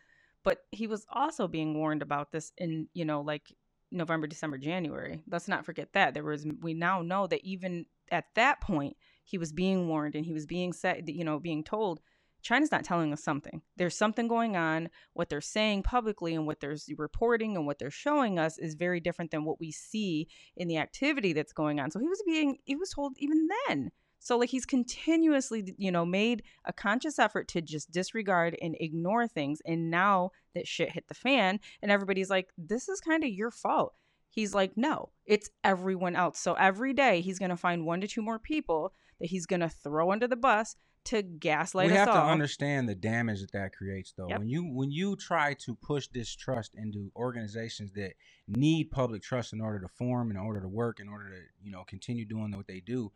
But 0.45 0.59
he 0.71 0.87
was 0.87 1.07
also 1.11 1.49
being 1.49 1.79
warned 1.79 2.03
about 2.03 2.31
this 2.31 2.53
in, 2.59 2.89
you 2.93 3.07
know, 3.07 3.23
like 3.23 3.55
November, 3.91 4.27
December, 4.27 4.59
January. 4.59 5.23
Let's 5.31 5.49
not 5.49 5.65
forget 5.65 5.95
that 5.95 6.13
there 6.13 6.25
was. 6.25 6.47
We 6.61 6.75
now 6.75 7.01
know 7.01 7.27
that 7.27 7.43
even 7.43 7.87
at 8.13 8.27
that 8.35 8.61
point, 8.61 8.99
he 9.25 9.39
was 9.39 9.51
being 9.51 9.89
warned 9.89 10.15
and 10.15 10.27
he 10.27 10.35
was 10.35 10.45
being 10.45 10.75
said, 10.75 11.09
you 11.09 11.25
know, 11.25 11.39
being 11.39 11.65
told 11.65 12.01
China's 12.43 12.71
not 12.71 12.85
telling 12.85 13.13
us 13.13 13.23
something. 13.23 13.63
There's 13.77 13.97
something 13.97 14.29
going 14.29 14.57
on. 14.57 14.89
What 15.15 15.29
they're 15.29 15.41
saying 15.41 15.83
publicly 15.83 16.35
and 16.35 16.47
what 16.47 16.61
they're 16.61 16.77
reporting 16.97 17.57
and 17.57 17.67
what 17.67 17.79
they're 17.79 17.91
showing 17.91 18.39
us 18.39 18.59
is 18.59 18.75
very 18.75 19.01
different 19.01 19.31
than 19.31 19.45
what 19.45 19.59
we 19.59 19.73
see 19.73 20.29
in 20.57 20.69
the 20.69 20.79
activity 20.79 21.33
that's 21.33 21.53
going 21.53 21.81
on. 21.81 21.91
So 21.91 21.99
he 21.99 22.09
was 22.09 22.23
being, 22.25 22.59
he 22.65 22.77
was 22.77 22.91
told 22.91 23.15
even 23.19 23.49
then. 23.69 23.91
So 24.19 24.39
like 24.39 24.49
he's 24.49 24.67
continuously, 24.67 25.75
you 25.79 25.93
know, 25.93 26.05
made 26.05 26.43
a 26.65 26.73
conscious 26.73 27.19
effort 27.19 27.49
to 27.49 27.63
just 27.63 27.91
disregard 27.91 28.57
and 28.61 28.77
ignore 28.81 29.29
things. 29.29 29.61
And 29.65 29.91
now 29.91 30.31
that 30.55 30.67
shit 30.67 30.93
hit 30.93 31.07
the 31.09 31.15
fan, 31.15 31.61
and 31.83 31.93
everybody's 31.93 32.31
like, 32.31 32.49
"This 32.59 32.89
is 32.89 33.01
kind 33.01 33.23
of 33.23 33.31
your 33.31 33.51
fault." 33.51 33.95
He's 34.29 34.55
like, 34.55 34.77
"No, 34.77 35.11
it's 35.27 35.51
everyone 35.63 36.17
else." 36.17 36.41
So 36.41 36.55
every 36.55 36.93
day 36.93 37.21
he's 37.21 37.39
gonna 37.39 37.57
find 37.57 37.87
one 37.87 38.01
to 38.01 38.09
two 38.09 38.23
more 38.23 38.39
people 38.39 38.93
that 39.21 39.31
he's 39.31 39.47
gonna 39.47 39.69
throw 39.69 40.11
under 40.11 40.27
the 40.27 40.35
bus 40.35 40.77
to 41.07 41.23
gaslight 41.23 41.87
we 41.87 41.93
us 41.93 41.99
have 41.99 42.15
to 42.15 42.23
understand 42.23 42.89
the 42.89 42.95
damage 42.95 43.41
that 43.41 43.53
that 43.53 43.73
creates 43.73 44.13
though. 44.17 44.29
Yep. 44.29 44.39
when 44.41 44.49
you 44.49 44.65
when 44.65 44.91
you 44.91 45.17
try 45.17 45.55
to 45.55 45.75
push 45.77 46.09
distrust 46.09 46.75
into 46.75 47.11
organizations 47.17 47.93
that 47.93 48.15
need 48.49 48.91
public 48.91 49.23
trust 49.23 49.53
in 49.53 49.61
order 49.61 49.81
to 49.81 49.89
form 49.89 50.31
in 50.31 50.37
order 50.37 50.61
to 50.61 50.69
work 50.69 51.01
in 51.01 51.09
order 51.09 51.31
to 51.31 51.37
you 51.63 51.71
know 51.71 51.85
continue 51.85 52.25
doing 52.25 52.51
what 52.57 52.67
they 52.67 52.81
do 52.81 53.13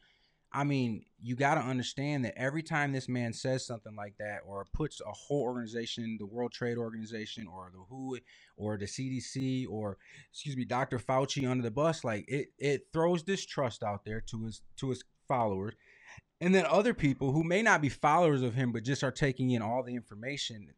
i 0.52 0.62
mean 0.62 1.04
you 1.20 1.34
got 1.34 1.56
to 1.56 1.60
understand 1.60 2.24
that 2.24 2.38
every 2.38 2.62
time 2.62 2.92
this 2.92 3.08
man 3.08 3.32
says 3.32 3.66
something 3.66 3.96
like 3.96 4.14
that 4.18 4.38
or 4.46 4.64
puts 4.72 5.00
a 5.00 5.12
whole 5.12 5.42
organization 5.42 6.16
the 6.18 6.26
world 6.26 6.52
trade 6.52 6.78
organization 6.78 7.46
or 7.46 7.70
the 7.72 7.80
who 7.88 8.16
or 8.56 8.78
the 8.78 8.86
cdc 8.86 9.66
or 9.68 9.98
excuse 10.30 10.56
me 10.56 10.64
dr 10.64 10.98
fauci 11.00 11.48
under 11.48 11.62
the 11.62 11.70
bus 11.70 12.04
like 12.04 12.24
it 12.28 12.52
it 12.58 12.86
throws 12.92 13.22
distrust 13.22 13.82
out 13.82 14.04
there 14.04 14.20
to 14.20 14.44
his 14.44 14.62
to 14.76 14.90
his 14.90 15.02
followers 15.26 15.74
and 16.40 16.54
then 16.54 16.64
other 16.66 16.94
people 16.94 17.32
who 17.32 17.44
may 17.44 17.62
not 17.62 17.82
be 17.82 17.88
followers 17.88 18.42
of 18.42 18.54
him 18.54 18.72
but 18.72 18.82
just 18.84 19.04
are 19.04 19.10
taking 19.12 19.50
in 19.50 19.62
all 19.62 19.82
the 19.82 19.94
information 19.94 20.68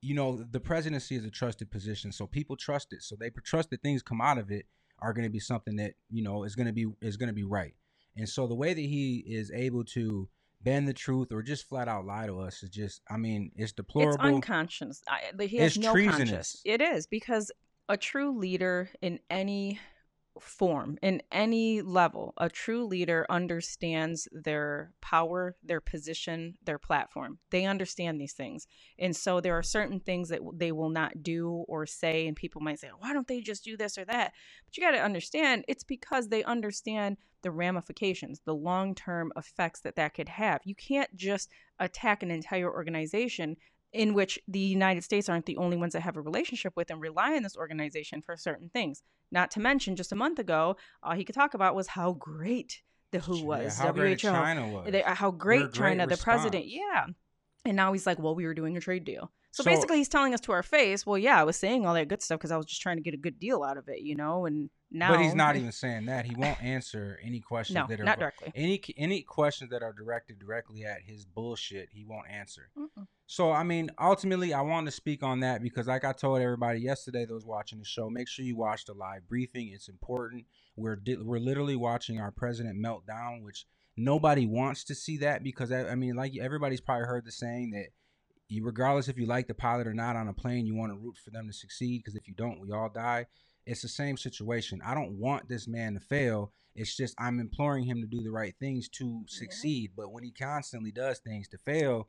you 0.00 0.14
know 0.14 0.44
the 0.50 0.60
presidency 0.60 1.16
is 1.16 1.24
a 1.24 1.30
trusted 1.30 1.70
position 1.70 2.12
so 2.12 2.26
people 2.26 2.56
trust 2.56 2.92
it 2.92 3.02
so 3.02 3.16
they 3.18 3.30
trust 3.44 3.70
that 3.70 3.82
things 3.82 4.02
come 4.02 4.20
out 4.20 4.38
of 4.38 4.50
it 4.50 4.66
are 5.00 5.12
going 5.12 5.24
to 5.24 5.30
be 5.30 5.40
something 5.40 5.76
that 5.76 5.92
you 6.10 6.22
know 6.22 6.44
is 6.44 6.54
going 6.54 6.66
to 6.66 6.72
be 6.72 6.86
is 7.00 7.16
going 7.16 7.28
to 7.28 7.32
be 7.34 7.44
right 7.44 7.74
and 8.16 8.28
so 8.28 8.46
the 8.46 8.54
way 8.54 8.74
that 8.74 8.80
he 8.80 9.24
is 9.26 9.50
able 9.52 9.84
to 9.84 10.28
bend 10.62 10.88
the 10.88 10.92
truth 10.92 11.30
or 11.32 11.40
just 11.42 11.68
flat 11.68 11.86
out 11.88 12.04
lie 12.04 12.26
to 12.26 12.40
us 12.40 12.62
is 12.62 12.70
just 12.70 13.00
i 13.10 13.16
mean 13.16 13.50
it's 13.56 13.72
deplorable 13.72 14.14
it's 14.14 14.34
unconscious. 14.34 15.02
I, 15.08 15.20
he 15.44 15.56
has 15.58 15.76
It's 15.76 15.84
no 15.84 15.92
treasonous. 15.92 16.18
conscience. 16.18 16.62
It 16.64 16.80
is 16.80 17.06
because 17.06 17.52
a 17.88 17.96
true 17.96 18.36
leader 18.36 18.90
in 19.00 19.20
any 19.30 19.78
form, 20.40 20.98
in 21.02 21.22
any 21.32 21.82
level, 21.82 22.34
a 22.36 22.48
true 22.48 22.84
leader 22.86 23.26
understands 23.28 24.28
their 24.32 24.92
power, 25.00 25.56
their 25.62 25.80
position, 25.80 26.54
their 26.64 26.78
platform. 26.78 27.38
They 27.50 27.64
understand 27.64 28.20
these 28.20 28.32
things. 28.32 28.66
And 28.98 29.14
so 29.14 29.40
there 29.40 29.56
are 29.56 29.62
certain 29.62 30.00
things 30.00 30.28
that 30.28 30.40
they 30.54 30.72
will 30.72 30.90
not 30.90 31.22
do 31.22 31.64
or 31.68 31.86
say. 31.86 32.26
And 32.26 32.36
people 32.36 32.60
might 32.60 32.78
say, 32.78 32.90
why 32.98 33.12
don't 33.12 33.28
they 33.28 33.40
just 33.40 33.64
do 33.64 33.76
this 33.76 33.98
or 33.98 34.04
that? 34.04 34.32
But 34.66 34.76
you 34.76 34.82
got 34.82 34.92
to 34.92 35.02
understand 35.02 35.64
it's 35.68 35.84
because 35.84 36.28
they 36.28 36.44
understand 36.44 37.16
the 37.42 37.50
ramifications, 37.50 38.40
the 38.44 38.54
long 38.54 38.94
term 38.94 39.32
effects 39.36 39.80
that 39.80 39.96
that 39.96 40.14
could 40.14 40.28
have. 40.28 40.60
You 40.64 40.74
can't 40.74 41.14
just 41.14 41.50
attack 41.78 42.22
an 42.22 42.30
entire 42.30 42.70
organization 42.70 43.56
in 43.92 44.14
which 44.14 44.38
the 44.46 44.58
United 44.58 45.02
States 45.02 45.28
aren't 45.28 45.46
the 45.46 45.56
only 45.56 45.76
ones 45.76 45.94
that 45.94 46.00
have 46.00 46.16
a 46.16 46.20
relationship 46.20 46.74
with 46.76 46.90
and 46.90 47.00
rely 47.00 47.34
on 47.34 47.42
this 47.42 47.56
organization 47.56 48.20
for 48.22 48.36
certain 48.36 48.68
things. 48.70 49.02
Not 49.30 49.50
to 49.52 49.60
mention, 49.60 49.96
just 49.96 50.12
a 50.12 50.16
month 50.16 50.38
ago, 50.38 50.76
all 51.02 51.14
he 51.14 51.24
could 51.24 51.34
talk 51.34 51.54
about 51.54 51.74
was 51.74 51.88
how 51.88 52.12
great 52.12 52.82
the 53.10 53.20
WHO 53.20 53.36
Yeah, 53.36 53.44
was, 53.44 53.78
how 53.78 53.92
great 53.92 54.20
WHO, 54.20 54.28
China 54.28 54.68
was. 54.68 54.90
they, 54.90 55.02
uh, 55.02 55.14
how 55.14 55.30
great 55.30 55.60
great 55.60 55.72
China, 55.72 56.06
the 56.06 56.16
president, 56.16 56.66
yeah. 56.66 57.06
And 57.64 57.76
now 57.76 57.92
he's 57.92 58.06
like, 58.06 58.18
well, 58.18 58.34
we 58.34 58.46
were 58.46 58.54
doing 58.54 58.76
a 58.76 58.80
trade 58.80 59.04
deal. 59.04 59.30
So, 59.50 59.62
So- 59.62 59.70
basically, 59.70 59.96
he's 59.96 60.08
telling 60.08 60.34
us 60.34 60.40
to 60.42 60.52
our 60.52 60.62
face, 60.62 61.06
well, 61.06 61.18
yeah, 61.18 61.40
I 61.40 61.44
was 61.44 61.56
saying 61.56 61.86
all 61.86 61.94
that 61.94 62.08
good 62.08 62.22
stuff 62.22 62.38
because 62.38 62.50
I 62.50 62.56
was 62.56 62.66
just 62.66 62.82
trying 62.82 62.96
to 62.98 63.02
get 63.02 63.14
a 63.14 63.18
good 63.18 63.40
deal 63.40 63.62
out 63.62 63.78
of 63.78 63.88
it, 63.88 64.00
you 64.00 64.14
know. 64.14 64.44
And 64.46 64.68
now, 64.90 65.10
but 65.12 65.20
he's 65.20 65.34
not 65.34 65.56
even 65.56 65.72
saying 65.72 66.06
that. 66.06 66.26
He 66.26 66.34
won't 66.34 66.62
answer 66.62 67.18
any 67.22 67.40
questions 67.40 67.74
no, 67.74 67.86
that 67.88 68.00
are 68.00 68.04
not 68.04 68.18
directly. 68.18 68.52
any 68.54 68.80
any 68.96 69.22
questions 69.22 69.70
that 69.70 69.82
are 69.82 69.92
directed 69.92 70.38
directly 70.38 70.84
at 70.84 71.02
his 71.02 71.24
bullshit. 71.24 71.88
He 71.92 72.04
won't 72.04 72.28
answer. 72.30 72.70
Mm-mm. 72.78 73.06
So 73.30 73.52
I 73.52 73.62
mean, 73.62 73.90
ultimately, 74.00 74.54
I 74.54 74.62
want 74.62 74.86
to 74.86 74.90
speak 74.90 75.22
on 75.22 75.40
that 75.40 75.62
because, 75.62 75.86
like 75.86 76.02
I 76.02 76.14
told 76.14 76.40
everybody 76.40 76.80
yesterday 76.80 77.26
was 77.28 77.44
watching 77.44 77.78
the 77.78 77.84
show, 77.84 78.08
make 78.08 78.26
sure 78.26 78.42
you 78.42 78.56
watch 78.56 78.86
the 78.86 78.94
live 78.94 79.28
briefing. 79.28 79.70
It's 79.74 79.88
important. 79.88 80.46
We're 80.76 80.96
di- 80.96 81.18
we're 81.18 81.38
literally 81.38 81.76
watching 81.76 82.18
our 82.18 82.30
president 82.30 82.78
melt 82.78 83.06
down, 83.06 83.42
which 83.42 83.66
nobody 83.98 84.46
wants 84.46 84.82
to 84.84 84.94
see 84.94 85.18
that 85.18 85.44
because 85.44 85.70
I, 85.70 85.90
I 85.90 85.94
mean, 85.94 86.16
like 86.16 86.38
everybody's 86.38 86.80
probably 86.80 87.04
heard 87.04 87.26
the 87.26 87.30
saying 87.30 87.72
that 87.72 87.88
you, 88.48 88.64
regardless 88.64 89.08
if 89.08 89.18
you 89.18 89.26
like 89.26 89.46
the 89.46 89.52
pilot 89.52 89.86
or 89.86 89.92
not 89.92 90.16
on 90.16 90.28
a 90.28 90.32
plane, 90.32 90.64
you 90.64 90.74
want 90.74 90.90
to 90.92 90.98
root 90.98 91.18
for 91.22 91.30
them 91.30 91.48
to 91.48 91.52
succeed 91.52 91.98
because 91.98 92.14
if 92.16 92.26
you 92.28 92.34
don't, 92.34 92.60
we 92.60 92.72
all 92.72 92.88
die. 92.88 93.26
It's 93.66 93.82
the 93.82 93.88
same 93.88 94.16
situation. 94.16 94.80
I 94.82 94.94
don't 94.94 95.18
want 95.18 95.50
this 95.50 95.68
man 95.68 95.92
to 95.92 96.00
fail. 96.00 96.52
It's 96.78 96.96
just 96.96 97.14
I'm 97.18 97.40
imploring 97.40 97.84
him 97.84 98.00
to 98.00 98.06
do 98.06 98.22
the 98.22 98.30
right 98.30 98.54
things 98.58 98.88
to 98.90 99.24
succeed. 99.26 99.92
But 99.96 100.12
when 100.12 100.22
he 100.24 100.30
constantly 100.30 100.92
does 100.92 101.18
things 101.18 101.48
to 101.48 101.58
fail, 101.58 102.04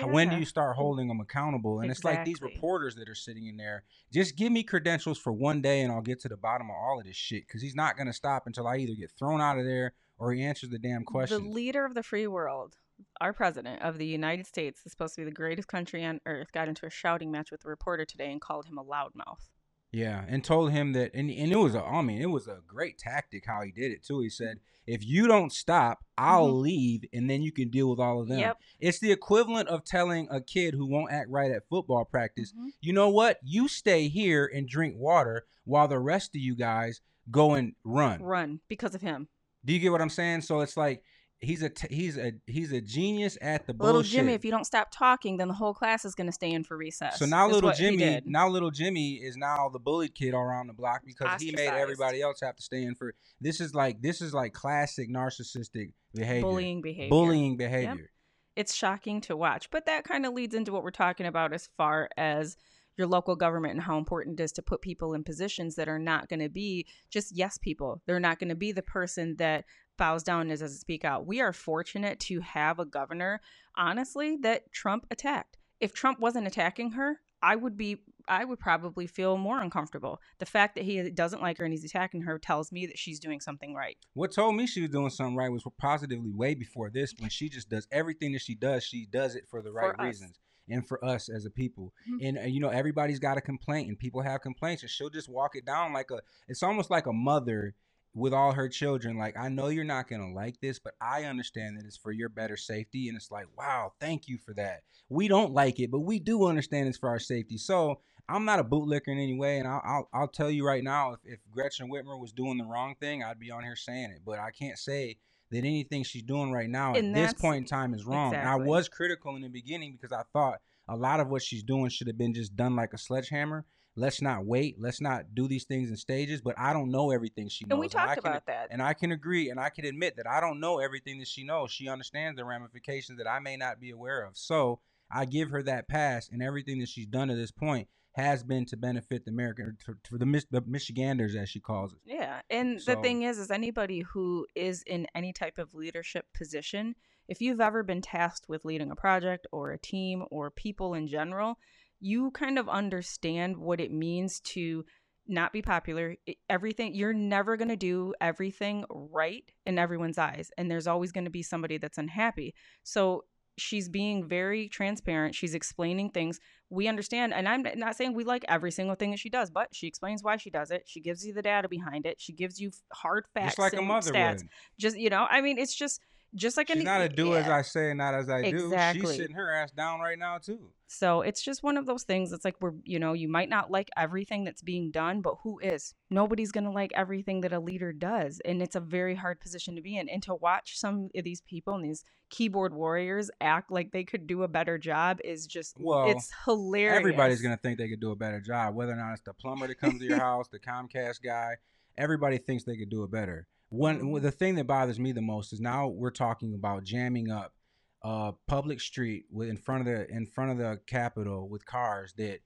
how- 0.00 0.08
when 0.08 0.28
do 0.28 0.34
you 0.40 0.44
start 0.44 0.76
holding 0.76 1.08
him 1.08 1.20
accountable? 1.20 1.80
And 1.80 1.90
it's 1.90 2.04
like 2.04 2.24
these 2.24 2.40
reporters 2.54 2.94
that 2.96 3.08
are 3.08 3.14
sitting 3.14 3.46
in 3.46 3.56
there. 3.56 3.84
Just 4.12 4.36
give 4.36 4.50
me 4.52 4.62
credentials 4.64 5.18
for 5.18 5.32
one 5.32 5.62
day, 5.62 5.80
and 5.82 5.92
I'll 5.92 6.02
get 6.02 6.20
to 6.20 6.28
the 6.28 6.36
bottom 6.36 6.68
of 6.70 6.76
all 6.76 6.98
of 6.98 7.06
this 7.06 7.16
shit. 7.16 7.46
Because 7.46 7.62
he's 7.62 7.76
not 7.76 7.96
gonna 7.96 8.12
stop 8.12 8.46
until 8.46 8.66
I 8.66 8.78
either 8.78 8.94
get 8.94 9.12
thrown 9.18 9.40
out 9.40 9.58
of 9.58 9.64
there 9.64 9.92
or 10.18 10.32
he 10.32 10.42
answers 10.42 10.70
the 10.70 10.78
damn 10.78 11.04
question. 11.04 11.44
The 11.44 11.48
leader 11.50 11.84
of 11.84 11.94
the 11.94 12.02
free 12.02 12.26
world, 12.26 12.76
our 13.20 13.32
president 13.32 13.80
of 13.82 13.96
the 13.98 14.06
United 14.06 14.46
States, 14.46 14.82
is 14.84 14.92
supposed 14.92 15.14
to 15.14 15.20
be 15.20 15.24
the 15.24 15.30
greatest 15.30 15.68
country 15.68 16.04
on 16.04 16.20
earth, 16.26 16.52
got 16.52 16.68
into 16.68 16.84
a 16.84 16.90
shouting 16.90 17.30
match 17.30 17.50
with 17.50 17.64
a 17.64 17.68
reporter 17.68 18.04
today 18.04 18.30
and 18.32 18.40
called 18.40 18.66
him 18.66 18.76
a 18.76 18.84
loudmouth. 18.84 19.48
Yeah, 19.92 20.24
and 20.28 20.44
told 20.44 20.70
him 20.70 20.92
that, 20.92 21.12
and, 21.14 21.30
and 21.30 21.50
it 21.52 21.56
was 21.58 21.74
a, 21.74 21.82
I 21.82 22.00
mean, 22.02 22.22
it 22.22 22.30
was 22.30 22.46
a 22.46 22.58
great 22.66 22.96
tactic 22.98 23.44
how 23.46 23.62
he 23.62 23.72
did 23.72 23.90
it 23.90 24.04
too. 24.04 24.20
He 24.20 24.28
said, 24.30 24.60
"If 24.86 25.04
you 25.04 25.26
don't 25.26 25.52
stop, 25.52 26.04
I'll 26.16 26.52
Mhm. 26.52 26.60
leave, 26.62 27.04
and 27.12 27.28
then 27.28 27.42
you 27.42 27.50
can 27.50 27.70
deal 27.70 27.90
with 27.90 27.98
all 27.98 28.20
of 28.20 28.28
them." 28.28 28.38
Yep. 28.38 28.58
It's 28.78 29.00
the 29.00 29.10
equivalent 29.10 29.68
of 29.68 29.84
telling 29.84 30.28
a 30.30 30.40
kid 30.40 30.74
who 30.74 30.86
won't 30.86 31.10
act 31.12 31.28
right 31.28 31.50
at 31.50 31.68
football 31.68 32.04
practice, 32.04 32.52
Mhm. 32.52 32.70
you 32.80 32.92
know 32.92 33.08
what? 33.08 33.38
You 33.42 33.66
stay 33.66 34.06
here 34.08 34.46
and 34.46 34.68
drink 34.68 34.94
water 34.96 35.46
while 35.64 35.88
the 35.88 35.98
rest 35.98 36.36
of 36.36 36.40
you 36.40 36.54
guys 36.54 37.00
go 37.30 37.54
and 37.54 37.74
run. 37.84 38.22
Run 38.22 38.60
because 38.68 38.94
of 38.94 39.00
him. 39.02 39.28
Do 39.64 39.72
you 39.72 39.80
get 39.80 39.90
what 39.92 40.00
I'm 40.00 40.08
saying? 40.08 40.42
So 40.42 40.60
it's 40.60 40.76
like 40.76 41.02
he's 41.40 41.62
a 41.62 41.68
t- 41.68 41.94
he's 41.94 42.16
a 42.16 42.32
he's 42.46 42.72
a 42.72 42.80
genius 42.80 43.36
at 43.40 43.66
the 43.66 43.72
Little 43.72 43.94
bullshit. 43.94 44.12
Jimmy, 44.12 44.34
if 44.34 44.44
you 44.44 44.50
don't 44.50 44.64
stop 44.64 44.88
talking, 44.92 45.36
then 45.36 45.48
the 45.48 45.54
whole 45.54 45.74
class 45.74 46.04
is 46.04 46.14
going 46.14 46.26
to 46.26 46.32
stay 46.32 46.52
in 46.52 46.64
for 46.64 46.76
recess. 46.76 47.18
So 47.18 47.26
now 47.26 47.48
little 47.48 47.72
Jimmy, 47.72 48.20
now 48.24 48.48
little 48.48 48.70
Jimmy 48.70 49.14
is 49.14 49.36
now 49.36 49.68
the 49.68 49.78
bullied 49.78 50.14
kid 50.14 50.34
all 50.34 50.42
around 50.42 50.66
the 50.66 50.72
block 50.72 51.02
because 51.04 51.40
he 51.40 51.52
made 51.52 51.68
everybody 51.68 52.20
else 52.20 52.40
have 52.42 52.56
to 52.56 52.62
stay 52.62 52.82
in 52.82 52.94
for. 52.94 53.14
This 53.40 53.60
is 53.60 53.74
like 53.74 54.02
this 54.02 54.20
is 54.20 54.34
like 54.34 54.52
classic 54.52 55.10
narcissistic 55.10 55.92
behavior, 56.14 56.42
bullying 56.42 56.82
behavior. 56.82 57.10
bullying 57.10 57.56
behavior. 57.56 58.10
It's 58.56 58.74
shocking 58.74 59.20
to 59.22 59.36
watch, 59.36 59.70
but 59.70 59.86
that 59.86 60.04
kind 60.04 60.26
of 60.26 60.34
leads 60.34 60.54
into 60.54 60.72
what 60.72 60.82
we're 60.82 60.90
talking 60.90 61.26
about 61.26 61.52
as 61.52 61.68
far 61.76 62.10
as 62.16 62.56
your 62.98 63.06
local 63.06 63.34
government 63.34 63.72
and 63.72 63.82
how 63.82 63.96
important 63.96 64.38
it 64.38 64.42
is 64.42 64.52
to 64.52 64.62
put 64.62 64.82
people 64.82 65.14
in 65.14 65.24
positions 65.24 65.76
that 65.76 65.88
are 65.88 65.98
not 65.98 66.28
going 66.28 66.40
to 66.40 66.50
be 66.50 66.86
just 67.08 67.34
yes 67.34 67.56
people. 67.56 68.02
They're 68.06 68.20
not 68.20 68.38
going 68.38 68.50
to 68.50 68.54
be 68.54 68.72
the 68.72 68.82
person 68.82 69.36
that 69.38 69.64
bows 70.00 70.22
down 70.22 70.40
and 70.40 70.50
doesn't 70.50 70.78
speak 70.78 71.04
out. 71.04 71.26
We 71.26 71.42
are 71.42 71.52
fortunate 71.52 72.18
to 72.20 72.40
have 72.40 72.78
a 72.78 72.86
governor, 72.86 73.42
honestly, 73.76 74.38
that 74.40 74.72
Trump 74.72 75.06
attacked. 75.10 75.58
If 75.78 75.92
Trump 75.92 76.18
wasn't 76.18 76.46
attacking 76.46 76.92
her, 76.92 77.20
I 77.42 77.54
would 77.54 77.76
be 77.76 77.98
I 78.26 78.44
would 78.44 78.58
probably 78.58 79.06
feel 79.06 79.36
more 79.36 79.60
uncomfortable. 79.60 80.20
The 80.38 80.46
fact 80.46 80.76
that 80.76 80.84
he 80.84 81.10
doesn't 81.10 81.42
like 81.42 81.58
her 81.58 81.64
and 81.64 81.72
he's 81.72 81.84
attacking 81.84 82.22
her 82.22 82.38
tells 82.38 82.72
me 82.72 82.86
that 82.86 82.98
she's 82.98 83.20
doing 83.20 83.40
something 83.40 83.74
right. 83.74 83.96
What 84.14 84.32
told 84.32 84.56
me 84.56 84.66
she 84.66 84.80
was 84.80 84.90
doing 84.90 85.10
something 85.10 85.36
right 85.36 85.52
was 85.52 85.64
positively 85.78 86.32
way 86.32 86.54
before 86.54 86.90
this 86.90 87.14
when 87.18 87.28
she 87.30 87.50
just 87.50 87.68
does 87.68 87.86
everything 87.92 88.32
that 88.32 88.42
she 88.42 88.54
does, 88.54 88.84
she 88.84 89.06
does 89.06 89.34
it 89.34 89.44
for 89.50 89.60
the 89.62 89.72
right 89.72 89.94
For 89.96 90.04
reasons 90.04 90.38
and 90.68 90.86
for 90.86 91.04
us 91.04 91.28
as 91.28 91.44
a 91.44 91.50
people. 91.50 91.92
Mhm. 92.08 92.28
And 92.28 92.38
uh, 92.38 92.42
you 92.42 92.60
know, 92.60 92.68
everybody's 92.68 93.18
got 93.18 93.36
a 93.36 93.42
complaint 93.42 93.88
and 93.88 93.98
people 93.98 94.22
have 94.22 94.40
complaints 94.40 94.82
and 94.82 94.90
she'll 94.90 95.10
just 95.10 95.28
walk 95.28 95.56
it 95.56 95.66
down 95.66 95.92
like 95.92 96.10
a 96.10 96.20
it's 96.48 96.62
almost 96.62 96.90
like 96.90 97.06
a 97.06 97.12
mother 97.12 97.74
with 98.14 98.32
all 98.32 98.52
her 98.52 98.68
children 98.68 99.16
like 99.16 99.36
I 99.36 99.48
know 99.48 99.68
you're 99.68 99.84
not 99.84 100.08
going 100.08 100.20
to 100.26 100.34
like 100.34 100.60
this, 100.60 100.78
but 100.78 100.94
I 101.00 101.24
understand 101.24 101.78
that 101.78 101.86
it's 101.86 101.96
for 101.96 102.12
your 102.12 102.28
better 102.28 102.56
safety 102.56 103.08
and 103.08 103.16
it's 103.16 103.30
like, 103.30 103.46
"Wow, 103.56 103.92
thank 104.00 104.28
you 104.28 104.38
for 104.38 104.54
that." 104.54 104.82
We 105.08 105.28
don't 105.28 105.52
like 105.52 105.80
it, 105.80 105.90
but 105.90 106.00
we 106.00 106.18
do 106.18 106.46
understand 106.46 106.88
it's 106.88 106.98
for 106.98 107.08
our 107.08 107.18
safety. 107.18 107.58
So, 107.58 108.00
I'm 108.28 108.44
not 108.44 108.60
a 108.60 108.64
bootlicker 108.64 109.08
in 109.08 109.18
any 109.18 109.34
way, 109.34 109.58
and 109.58 109.66
I'll, 109.66 109.82
I'll, 109.84 110.08
I'll 110.12 110.28
tell 110.28 110.50
you 110.50 110.64
right 110.64 110.84
now, 110.84 111.12
if, 111.12 111.20
if 111.24 111.38
Gretchen 111.50 111.90
Whitmer 111.90 112.18
was 112.18 112.32
doing 112.32 112.58
the 112.58 112.64
wrong 112.64 112.94
thing, 113.00 113.24
I'd 113.24 113.40
be 113.40 113.50
on 113.50 113.64
here 113.64 113.76
saying 113.76 114.10
it. 114.12 114.20
But 114.24 114.38
I 114.38 114.50
can't 114.50 114.78
say 114.78 115.16
that 115.50 115.58
anything 115.58 116.04
she's 116.04 116.22
doing 116.22 116.52
right 116.52 116.70
now 116.70 116.94
And 116.94 117.16
at 117.16 117.20
this 117.20 117.34
point 117.34 117.58
in 117.58 117.64
time 117.64 117.92
is 117.92 118.04
wrong. 118.04 118.34
And 118.34 118.48
I 118.48 118.56
was 118.56 118.88
critical 118.88 119.34
in 119.34 119.42
the 119.42 119.48
beginning 119.48 119.92
because 119.92 120.12
I 120.12 120.22
thought 120.32 120.60
a 120.88 120.96
lot 120.96 121.20
of 121.20 121.28
what 121.28 121.42
she's 121.42 121.62
doing 121.62 121.88
should 121.88 122.06
have 122.06 122.18
been 122.18 122.34
just 122.34 122.54
done 122.54 122.76
like 122.76 122.92
a 122.92 122.98
sledgehammer. 122.98 123.64
Let's 123.96 124.22
not 124.22 124.46
wait. 124.46 124.76
Let's 124.78 125.00
not 125.00 125.34
do 125.34 125.48
these 125.48 125.64
things 125.64 125.90
in 125.90 125.96
stages. 125.96 126.40
But 126.40 126.58
I 126.58 126.72
don't 126.72 126.90
know 126.90 127.10
everything 127.10 127.48
she 127.48 127.64
knows. 127.64 127.72
And 127.72 127.80
we 127.80 127.88
talked 127.88 128.10
I 128.10 128.14
can, 128.14 128.26
about 128.26 128.46
that. 128.46 128.68
and 128.70 128.82
I 128.82 128.94
can 128.94 129.12
agree 129.12 129.50
and 129.50 129.58
I 129.58 129.68
can 129.68 129.84
admit 129.84 130.16
that 130.16 130.26
I 130.28 130.40
don't 130.40 130.60
know 130.60 130.78
everything 130.78 131.18
that 131.18 131.28
she 131.28 131.44
knows. 131.44 131.70
She 131.70 131.88
understands 131.88 132.36
the 132.36 132.44
ramifications 132.44 133.18
that 133.18 133.28
I 133.28 133.40
may 133.40 133.56
not 133.56 133.80
be 133.80 133.90
aware 133.90 134.22
of. 134.24 134.36
So 134.36 134.80
I 135.12 135.24
give 135.24 135.50
her 135.50 135.62
that 135.64 135.88
pass, 135.88 136.28
and 136.30 136.42
everything 136.42 136.78
that 136.78 136.88
she's 136.88 137.06
done 137.06 137.28
to 137.28 137.34
this 137.34 137.50
point 137.50 137.88
has 138.12 138.42
been 138.42 138.64
to 138.66 138.76
benefit 138.76 139.24
the 139.24 139.30
American, 139.30 139.76
for, 139.84 139.98
for 140.08 140.18
the, 140.18 140.26
Mich- 140.26 140.48
the 140.50 140.62
Michiganders, 140.66 141.36
as 141.36 141.48
she 141.48 141.60
calls 141.60 141.92
it. 141.92 141.98
Yeah, 142.04 142.42
and 142.50 142.80
So- 142.80 142.94
the 142.94 143.02
thing 143.02 143.22
is, 143.22 143.38
is 143.38 143.50
anybody 143.50 144.00
who 144.00 144.46
is 144.54 144.82
in 144.86 145.06
any 145.14 145.32
type 145.32 145.58
of 145.58 145.74
leadership 145.74 146.26
position, 146.36 146.94
if 147.28 147.40
you've 147.40 147.60
ever 147.60 147.82
been 147.82 148.02
tasked 148.02 148.48
with 148.48 148.64
leading 148.64 148.90
a 148.90 148.96
project 148.96 149.46
or 149.52 149.70
a 149.70 149.78
team 149.78 150.24
or 150.30 150.50
people 150.50 150.94
in 150.94 151.06
general, 151.06 151.58
you 152.00 152.30
kind 152.32 152.58
of 152.58 152.68
understand 152.68 153.56
what 153.56 153.80
it 153.80 153.92
means 153.92 154.40
to 154.40 154.84
not 155.26 155.52
be 155.52 155.62
popular. 155.62 156.16
Everything 156.48 156.94
you're 156.94 157.12
never 157.12 157.56
going 157.56 157.68
to 157.68 157.76
do 157.76 158.14
everything 158.20 158.84
right 158.90 159.44
in 159.66 159.78
everyone's 159.78 160.18
eyes, 160.18 160.50
and 160.58 160.70
there's 160.70 160.86
always 160.86 161.12
going 161.12 161.24
to 161.24 161.30
be 161.30 161.42
somebody 161.42 161.78
that's 161.78 161.98
unhappy. 161.98 162.54
So 162.82 163.24
she's 163.58 163.88
being 163.88 164.26
very 164.26 164.68
transparent. 164.68 165.34
She's 165.34 165.54
explaining 165.54 166.10
things 166.10 166.40
we 166.70 166.86
understand 166.86 167.34
and 167.34 167.48
i'm 167.48 167.64
not 167.76 167.96
saying 167.96 168.14
we 168.14 168.24
like 168.24 168.44
every 168.48 168.70
single 168.70 168.94
thing 168.94 169.10
that 169.10 169.18
she 169.18 169.28
does 169.28 169.50
but 169.50 169.68
she 169.72 169.86
explains 169.86 170.22
why 170.22 170.36
she 170.36 170.50
does 170.50 170.70
it 170.70 170.84
she 170.86 171.00
gives 171.00 171.26
you 171.26 171.34
the 171.34 171.42
data 171.42 171.68
behind 171.68 172.06
it 172.06 172.20
she 172.20 172.32
gives 172.32 172.60
you 172.60 172.70
hard 172.92 173.26
facts 173.34 173.56
Just 173.56 173.58
like 173.58 173.72
a 173.74 173.82
mother 173.82 174.12
stats 174.12 174.38
would. 174.38 174.48
just 174.78 174.96
you 174.96 175.10
know 175.10 175.26
i 175.28 175.40
mean 175.40 175.58
it's 175.58 175.74
just 175.74 176.00
just 176.34 176.56
like 176.56 176.68
She's 176.68 176.76
any 176.76 176.84
not 176.84 177.00
a 177.00 177.08
do 177.08 177.34
as. 177.34 177.48
I 177.48 177.62
say, 177.62 177.92
not 177.94 178.14
as 178.14 178.28
I 178.30 178.50
do. 178.50 178.72
She's 178.92 179.16
sitting 179.16 179.36
her 179.36 179.50
ass 179.52 179.70
down 179.72 180.00
right 180.00 180.18
now 180.18 180.38
too. 180.38 180.70
so 180.86 181.22
it's 181.22 181.42
just 181.42 181.62
one 181.62 181.76
of 181.76 181.86
those 181.86 182.02
things 182.02 182.32
it's 182.32 182.44
like 182.44 182.56
we're 182.60 182.72
you 182.84 182.98
know 182.98 183.12
you 183.12 183.28
might 183.28 183.48
not 183.48 183.70
like 183.70 183.88
everything 183.96 184.42
that's 184.44 184.60
being 184.60 184.90
done 184.90 185.20
but 185.20 185.36
who 185.44 185.60
is 185.60 185.94
nobody's 186.10 186.50
going 186.50 186.64
to 186.64 186.70
like 186.70 186.90
everything 186.96 187.42
that 187.42 187.52
a 187.52 187.60
leader 187.60 187.92
does 187.92 188.40
and 188.44 188.60
it's 188.60 188.74
a 188.74 188.80
very 188.80 189.14
hard 189.14 189.38
position 189.40 189.76
to 189.76 189.80
be 189.80 189.96
in 189.96 190.08
and 190.08 190.20
to 190.20 190.34
watch 190.34 190.76
some 190.76 191.08
of 191.14 191.22
these 191.22 191.42
people 191.42 191.74
and 191.74 191.84
these 191.84 192.04
keyboard 192.28 192.74
warriors 192.74 193.30
act 193.40 193.70
like 193.70 193.92
they 193.92 194.02
could 194.02 194.26
do 194.26 194.42
a 194.42 194.48
better 194.48 194.78
job 194.78 195.20
is 195.22 195.46
just 195.46 195.76
Well, 195.78 196.10
it's 196.10 196.32
hilarious 196.44 196.98
Everybody's 196.98 197.40
gonna 197.40 197.56
think 197.56 197.78
they 197.78 197.88
could 197.88 198.00
do 198.00 198.10
a 198.10 198.16
better 198.16 198.40
job, 198.40 198.74
whether 198.74 198.92
or 198.92 198.96
not 198.96 199.12
it's 199.12 199.22
the 199.22 199.32
plumber 199.32 199.68
that 199.68 199.78
comes 199.80 200.00
to 200.00 200.06
your 200.06 200.18
house, 200.28 200.48
the 200.48 200.58
Comcast 200.58 201.22
guy. 201.22 201.54
Everybody 201.96 202.38
thinks 202.38 202.64
they 202.64 202.76
could 202.76 202.90
do 202.90 203.04
it 203.04 203.10
better. 203.12 203.46
Mhm. 203.72 204.22
the 204.22 204.30
thing 204.30 204.56
that 204.56 204.66
bothers 204.66 204.98
me 204.98 205.12
the 205.12 205.22
most 205.22 205.52
is 205.52 205.60
now 205.60 205.88
we're 205.88 206.10
talking 206.10 206.54
about 206.54 206.84
jamming 206.84 207.30
up 207.30 207.54
uh 208.02 208.32
public 208.46 208.80
street 208.80 209.26
with 209.30 209.48
in 209.48 209.56
front 209.56 209.80
of 209.80 209.86
the 209.86 210.10
in 210.10 210.26
front 210.26 210.50
of 210.50 210.58
the 210.58 210.80
Capitol 210.86 211.48
with 211.48 211.66
cars 211.66 212.12
that 212.14 212.40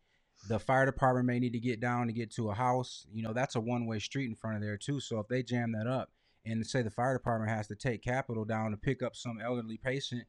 the 0.48 0.58
fire 0.58 0.84
department 0.84 1.26
may 1.26 1.38
need 1.38 1.52
to 1.52 1.60
get 1.60 1.80
down 1.80 2.06
to 2.08 2.12
get 2.12 2.30
to 2.32 2.50
a 2.50 2.54
house. 2.54 3.06
You 3.12 3.22
know, 3.22 3.32
that's 3.32 3.54
a 3.54 3.60
one 3.60 3.86
way 3.86 3.98
street 3.98 4.26
in 4.28 4.34
front 4.34 4.56
of 4.56 4.62
there 4.62 4.76
too. 4.76 5.00
So 5.00 5.18
if 5.20 5.28
they 5.28 5.42
jam 5.42 5.72
that 5.72 5.86
up 5.86 6.10
and 6.44 6.66
say 6.66 6.82
the 6.82 6.90
fire 6.90 7.14
department 7.16 7.50
has 7.50 7.68
to 7.68 7.76
take 7.76 8.02
Capitol 8.02 8.44
down 8.44 8.72
to 8.72 8.76
pick 8.76 9.02
up 9.02 9.16
some 9.16 9.40
elderly 9.40 9.78
patient, 9.78 10.24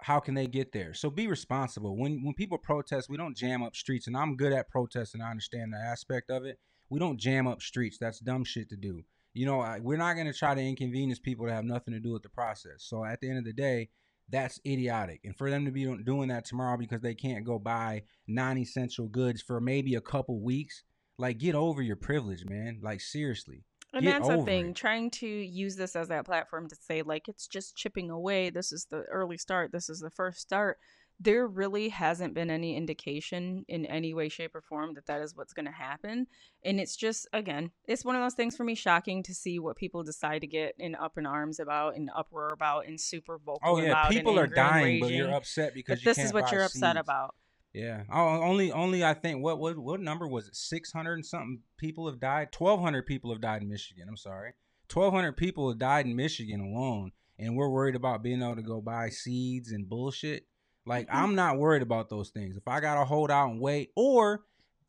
how 0.00 0.18
can 0.18 0.34
they 0.34 0.46
get 0.48 0.72
there? 0.72 0.94
So 0.94 1.10
be 1.10 1.28
responsible. 1.28 1.96
When 1.96 2.24
when 2.24 2.34
people 2.34 2.58
protest, 2.58 3.08
we 3.08 3.16
don't 3.16 3.36
jam 3.36 3.62
up 3.62 3.76
streets, 3.76 4.06
and 4.08 4.16
I'm 4.16 4.36
good 4.36 4.52
at 4.52 4.70
protesting. 4.70 5.20
I 5.20 5.30
understand 5.30 5.72
the 5.72 5.78
aspect 5.78 6.30
of 6.30 6.44
it. 6.44 6.58
We 6.88 6.98
don't 6.98 7.18
jam 7.18 7.46
up 7.46 7.62
streets. 7.62 7.98
That's 7.98 8.18
dumb 8.18 8.44
shit 8.44 8.68
to 8.70 8.76
do. 8.76 9.04
You 9.34 9.46
know, 9.46 9.60
I, 9.60 9.80
we're 9.80 9.96
not 9.96 10.14
going 10.14 10.26
to 10.26 10.32
try 10.32 10.54
to 10.54 10.60
inconvenience 10.60 11.18
people 11.18 11.46
that 11.46 11.54
have 11.54 11.64
nothing 11.64 11.94
to 11.94 12.00
do 12.00 12.12
with 12.12 12.22
the 12.22 12.28
process. 12.28 12.78
So 12.78 13.04
at 13.04 13.20
the 13.20 13.28
end 13.28 13.38
of 13.38 13.44
the 13.44 13.52
day, 13.52 13.88
that's 14.28 14.60
idiotic. 14.66 15.20
And 15.24 15.36
for 15.36 15.50
them 15.50 15.64
to 15.64 15.70
be 15.70 15.84
doing 16.04 16.28
that 16.28 16.44
tomorrow 16.44 16.76
because 16.78 17.00
they 17.00 17.14
can't 17.14 17.44
go 17.44 17.58
buy 17.58 18.02
non-essential 18.26 19.08
goods 19.08 19.42
for 19.42 19.60
maybe 19.60 19.94
a 19.94 20.00
couple 20.00 20.40
weeks, 20.40 20.82
like 21.18 21.38
get 21.38 21.54
over 21.54 21.82
your 21.82 21.96
privilege, 21.96 22.44
man. 22.44 22.80
Like 22.82 23.00
seriously. 23.00 23.64
And 23.94 24.04
Get 24.04 24.22
that's 24.22 24.28
the 24.34 24.42
thing, 24.44 24.70
it. 24.70 24.76
trying 24.76 25.10
to 25.10 25.26
use 25.26 25.76
this 25.76 25.94
as 25.96 26.08
that 26.08 26.24
platform 26.24 26.66
to 26.68 26.76
say, 26.76 27.02
like, 27.02 27.28
it's 27.28 27.46
just 27.46 27.76
chipping 27.76 28.08
away. 28.10 28.48
This 28.48 28.72
is 28.72 28.86
the 28.90 29.02
early 29.02 29.36
start. 29.36 29.70
This 29.70 29.90
is 29.90 30.00
the 30.00 30.10
first 30.10 30.40
start. 30.40 30.78
There 31.20 31.46
really 31.46 31.88
hasn't 31.88 32.34
been 32.34 32.50
any 32.50 32.76
indication 32.76 33.64
in 33.68 33.86
any 33.86 34.12
way, 34.12 34.28
shape, 34.28 34.54
or 34.54 34.60
form 34.60 34.94
that 34.94 35.06
that 35.06 35.20
is 35.22 35.36
what's 35.36 35.52
going 35.52 35.66
to 35.66 35.72
happen. 35.72 36.26
And 36.64 36.80
it's 36.80 36.96
just, 36.96 37.28
again, 37.32 37.70
it's 37.86 38.04
one 38.04 38.16
of 38.16 38.22
those 38.22 38.34
things 38.34 38.56
for 38.56 38.64
me 38.64 38.74
shocking 38.74 39.22
to 39.24 39.34
see 39.34 39.58
what 39.58 39.76
people 39.76 40.02
decide 40.02 40.40
to 40.40 40.46
get 40.46 40.74
in 40.78 40.94
up 40.96 41.18
in 41.18 41.26
arms 41.26 41.60
about 41.60 41.96
and 41.96 42.10
uproar 42.16 42.48
about 42.52 42.86
and 42.86 43.00
super 43.00 43.34
oh, 43.34 43.40
vocal 43.44 43.60
Oh 43.64 43.78
yeah, 43.78 44.08
people 44.08 44.38
are 44.38 44.46
dying, 44.46 45.00
but 45.00 45.10
you're 45.10 45.32
upset 45.32 45.74
because 45.74 46.00
you 46.00 46.04
this 46.04 46.18
is 46.18 46.32
what 46.32 46.50
you're 46.50 46.64
upset 46.64 46.96
seeds. 46.96 47.00
about. 47.00 47.34
Yeah. 47.72 48.02
Oh, 48.12 48.42
only 48.42 48.70
only 48.70 49.04
I 49.04 49.14
think 49.14 49.42
what 49.42 49.58
what 49.58 49.78
what 49.78 50.00
number 50.00 50.28
was 50.28 50.46
it? 50.46 50.56
Six 50.56 50.92
hundred 50.92 51.14
and 51.14 51.26
something 51.26 51.60
people 51.78 52.06
have 52.06 52.20
died. 52.20 52.52
Twelve 52.52 52.80
hundred 52.80 53.06
people 53.06 53.32
have 53.32 53.40
died 53.40 53.62
in 53.62 53.68
Michigan. 53.68 54.06
I'm 54.08 54.16
sorry. 54.16 54.52
Twelve 54.88 55.14
hundred 55.14 55.36
people 55.36 55.68
have 55.70 55.78
died 55.78 56.06
in 56.06 56.14
Michigan 56.14 56.60
alone, 56.60 57.12
and 57.38 57.56
we're 57.56 57.70
worried 57.70 57.94
about 57.94 58.22
being 58.22 58.42
able 58.42 58.56
to 58.56 58.62
go 58.62 58.80
buy 58.80 59.08
seeds 59.08 59.72
and 59.72 59.88
bullshit. 59.88 60.46
Like 60.84 61.08
Mhm. 61.08 61.14
I'm 61.14 61.34
not 61.34 61.58
worried 61.58 61.82
about 61.82 62.08
those 62.08 62.30
things. 62.30 62.56
If 62.56 62.66
I 62.68 62.80
gotta 62.80 63.04
hold 63.04 63.30
out 63.30 63.50
and 63.50 63.60
wait, 63.60 63.92
or 63.96 64.44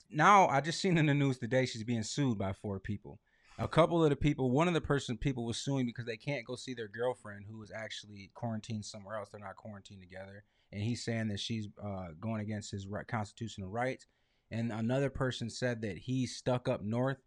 now 0.10 0.48
I 0.48 0.62
just 0.62 0.80
seen 0.82 0.98
in 0.98 1.06
the 1.06 1.14
news 1.14 1.40
today 1.40 1.66
she's 1.66 1.84
being 1.84 2.04
sued 2.04 2.38
by 2.38 2.54
four 2.54 2.80
people. 2.80 3.20
A 3.60 3.68
couple 3.68 4.04
of 4.04 4.10
the 4.10 4.16
people, 4.16 4.50
one 4.50 4.68
of 4.68 4.74
the 4.74 4.82
person 4.82 5.16
people 5.18 5.46
was 5.46 5.58
suing 5.58 5.86
because 5.86 6.06
they 6.06 6.18
can't 6.18 6.46
go 6.46 6.56
see 6.56 6.74
their 6.74 6.88
girlfriend 6.88 7.46
who 7.48 7.60
was 7.60 7.72
actually 7.72 8.32
quarantined 8.34 8.86
somewhere 8.86 9.18
else. 9.18 9.30
They're 9.30 9.40
not 9.40 9.56
quarantined 9.56 10.02
together 10.02 10.44
and 10.74 10.82
he's 10.82 11.04
saying 11.06 11.28
that 11.28 11.40
she's 11.40 11.68
uh, 11.82 12.08
going 12.20 12.42
against 12.42 12.72
his 12.72 12.88
right, 12.88 13.08
constitutional 13.08 13.70
rights. 13.70 14.08
And 14.50 14.72
another 14.72 15.10
person 15.10 15.50
said 15.50 15.82
that 15.82 16.00
he's 16.00 16.36
stuck 16.36 16.68
up 16.68 16.82
north. 16.84 17.18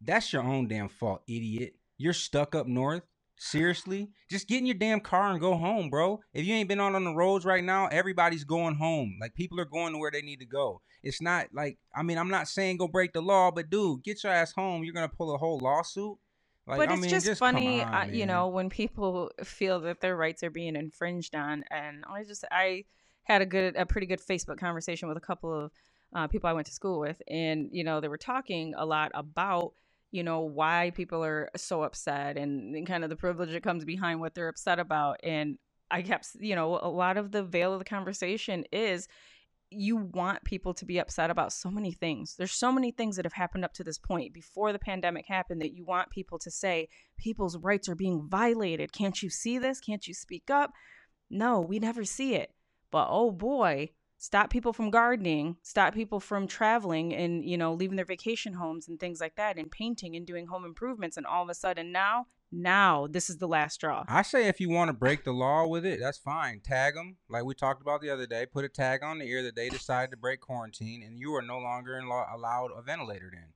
That's 0.00 0.32
your 0.32 0.42
own 0.42 0.66
damn 0.68 0.88
fault, 0.88 1.22
idiot. 1.28 1.76
You're 1.96 2.12
stuck 2.12 2.54
up 2.54 2.66
north. 2.66 3.02
Seriously, 3.38 4.08
just 4.30 4.48
get 4.48 4.58
in 4.58 4.66
your 4.66 4.76
damn 4.76 5.00
car 5.00 5.30
and 5.30 5.40
go 5.40 5.56
home, 5.56 5.90
bro. 5.90 6.20
If 6.32 6.46
you 6.46 6.54
ain't 6.54 6.68
been 6.68 6.80
out 6.80 6.94
on 6.94 7.04
the 7.04 7.14
roads 7.14 7.44
right 7.44 7.62
now, 7.62 7.86
everybody's 7.88 8.44
going 8.44 8.76
home. 8.76 9.18
Like 9.20 9.34
people 9.34 9.60
are 9.60 9.66
going 9.66 9.92
to 9.92 9.98
where 9.98 10.10
they 10.10 10.22
need 10.22 10.40
to 10.40 10.46
go. 10.46 10.80
It's 11.02 11.20
not 11.20 11.48
like 11.52 11.78
I 11.94 12.02
mean, 12.02 12.18
I'm 12.18 12.30
not 12.30 12.48
saying 12.48 12.78
go 12.78 12.88
break 12.88 13.12
the 13.12 13.20
law, 13.20 13.50
but 13.50 13.70
dude, 13.70 14.02
get 14.02 14.24
your 14.24 14.32
ass 14.32 14.52
home. 14.52 14.84
You're 14.84 14.94
gonna 14.94 15.08
pull 15.08 15.34
a 15.34 15.38
whole 15.38 15.58
lawsuit. 15.58 16.16
Like, 16.66 16.78
but 16.78 16.88
I 16.88 16.94
it's 16.94 17.02
mean, 17.02 17.10
just, 17.10 17.26
come 17.26 17.36
funny, 17.36 17.80
on, 17.80 17.94
uh, 17.94 18.12
you 18.12 18.26
know, 18.26 18.48
when 18.48 18.70
people 18.70 19.30
feel 19.44 19.80
that 19.82 20.00
their 20.00 20.16
rights 20.16 20.42
are 20.42 20.50
being 20.50 20.74
infringed 20.74 21.36
on. 21.36 21.64
And 21.70 22.04
I 22.10 22.24
just, 22.24 22.44
I 22.50 22.86
had 23.22 23.40
a 23.40 23.46
good, 23.46 23.76
a 23.76 23.86
pretty 23.86 24.08
good 24.08 24.20
Facebook 24.20 24.58
conversation 24.58 25.06
with 25.06 25.16
a 25.16 25.20
couple 25.20 25.54
of 25.54 25.70
uh, 26.12 26.26
people 26.26 26.50
I 26.50 26.54
went 26.54 26.66
to 26.66 26.72
school 26.72 26.98
with, 26.98 27.22
and 27.28 27.68
you 27.70 27.84
know, 27.84 28.00
they 28.00 28.08
were 28.08 28.18
talking 28.18 28.74
a 28.76 28.84
lot 28.84 29.12
about, 29.14 29.74
you 30.10 30.22
know, 30.22 30.40
why 30.40 30.92
people 30.94 31.24
are 31.24 31.50
so 31.56 31.82
upset 31.82 32.36
and, 32.36 32.74
and 32.74 32.86
kind 32.86 33.04
of 33.04 33.10
the 33.10 33.16
privilege 33.16 33.50
that 33.50 33.62
comes 33.62 33.84
behind 33.84 34.20
what 34.20 34.34
they're 34.34 34.48
upset 34.48 34.78
about. 34.78 35.18
And 35.22 35.58
I 35.90 36.02
kept, 36.02 36.28
you 36.38 36.54
know, 36.54 36.78
a 36.80 36.88
lot 36.88 37.16
of 37.16 37.32
the 37.32 37.42
veil 37.42 37.72
of 37.72 37.78
the 37.78 37.84
conversation 37.84 38.64
is 38.72 39.08
you 39.70 39.96
want 39.96 40.44
people 40.44 40.72
to 40.74 40.84
be 40.84 40.98
upset 40.98 41.30
about 41.30 41.52
so 41.52 41.70
many 41.70 41.90
things. 41.92 42.36
There's 42.36 42.52
so 42.52 42.70
many 42.70 42.92
things 42.92 43.16
that 43.16 43.24
have 43.24 43.32
happened 43.32 43.64
up 43.64 43.72
to 43.74 43.84
this 43.84 43.98
point 43.98 44.32
before 44.32 44.72
the 44.72 44.78
pandemic 44.78 45.26
happened 45.26 45.60
that 45.60 45.74
you 45.74 45.84
want 45.84 46.10
people 46.10 46.38
to 46.38 46.50
say 46.50 46.88
people's 47.18 47.58
rights 47.58 47.88
are 47.88 47.96
being 47.96 48.28
violated. 48.28 48.92
Can't 48.92 49.20
you 49.22 49.28
see 49.28 49.58
this? 49.58 49.80
Can't 49.80 50.06
you 50.06 50.14
speak 50.14 50.50
up? 50.50 50.72
No, 51.30 51.60
we 51.60 51.80
never 51.80 52.04
see 52.04 52.34
it. 52.34 52.52
But 52.92 53.08
oh 53.10 53.32
boy, 53.32 53.90
stop 54.18 54.50
people 54.50 54.72
from 54.72 54.90
gardening, 54.90 55.56
stop 55.62 55.94
people 55.94 56.20
from 56.20 56.46
traveling 56.46 57.14
and, 57.14 57.44
you 57.44 57.58
know, 57.58 57.74
leaving 57.74 57.96
their 57.96 58.04
vacation 58.04 58.54
homes 58.54 58.88
and 58.88 58.98
things 58.98 59.20
like 59.20 59.36
that 59.36 59.58
and 59.58 59.70
painting 59.70 60.16
and 60.16 60.26
doing 60.26 60.46
home 60.46 60.64
improvements 60.64 61.16
and 61.16 61.26
all 61.26 61.42
of 61.42 61.48
a 61.48 61.54
sudden 61.54 61.92
now, 61.92 62.26
now 62.52 63.06
this 63.06 63.28
is 63.28 63.38
the 63.38 63.48
last 63.48 63.74
straw. 63.74 64.04
I 64.08 64.22
say 64.22 64.46
if 64.46 64.60
you 64.60 64.70
want 64.70 64.88
to 64.88 64.94
break 64.94 65.24
the 65.24 65.32
law 65.32 65.66
with 65.66 65.84
it, 65.84 66.00
that's 66.00 66.18
fine. 66.18 66.60
Tag 66.60 66.94
them, 66.94 67.16
like 67.28 67.44
we 67.44 67.54
talked 67.54 67.82
about 67.82 68.00
the 68.00 68.10
other 68.10 68.26
day. 68.26 68.46
Put 68.46 68.64
a 68.64 68.68
tag 68.68 69.02
on 69.02 69.18
the 69.18 69.26
ear 69.26 69.42
that 69.42 69.56
they 69.56 69.68
decided 69.68 70.10
to 70.12 70.16
break 70.16 70.40
quarantine, 70.40 71.02
and 71.02 71.18
you 71.18 71.34
are 71.34 71.42
no 71.42 71.58
longer 71.58 72.00
law, 72.04 72.26
allowed 72.32 72.70
a 72.76 72.82
ventilator. 72.82 73.30
Then, 73.32 73.52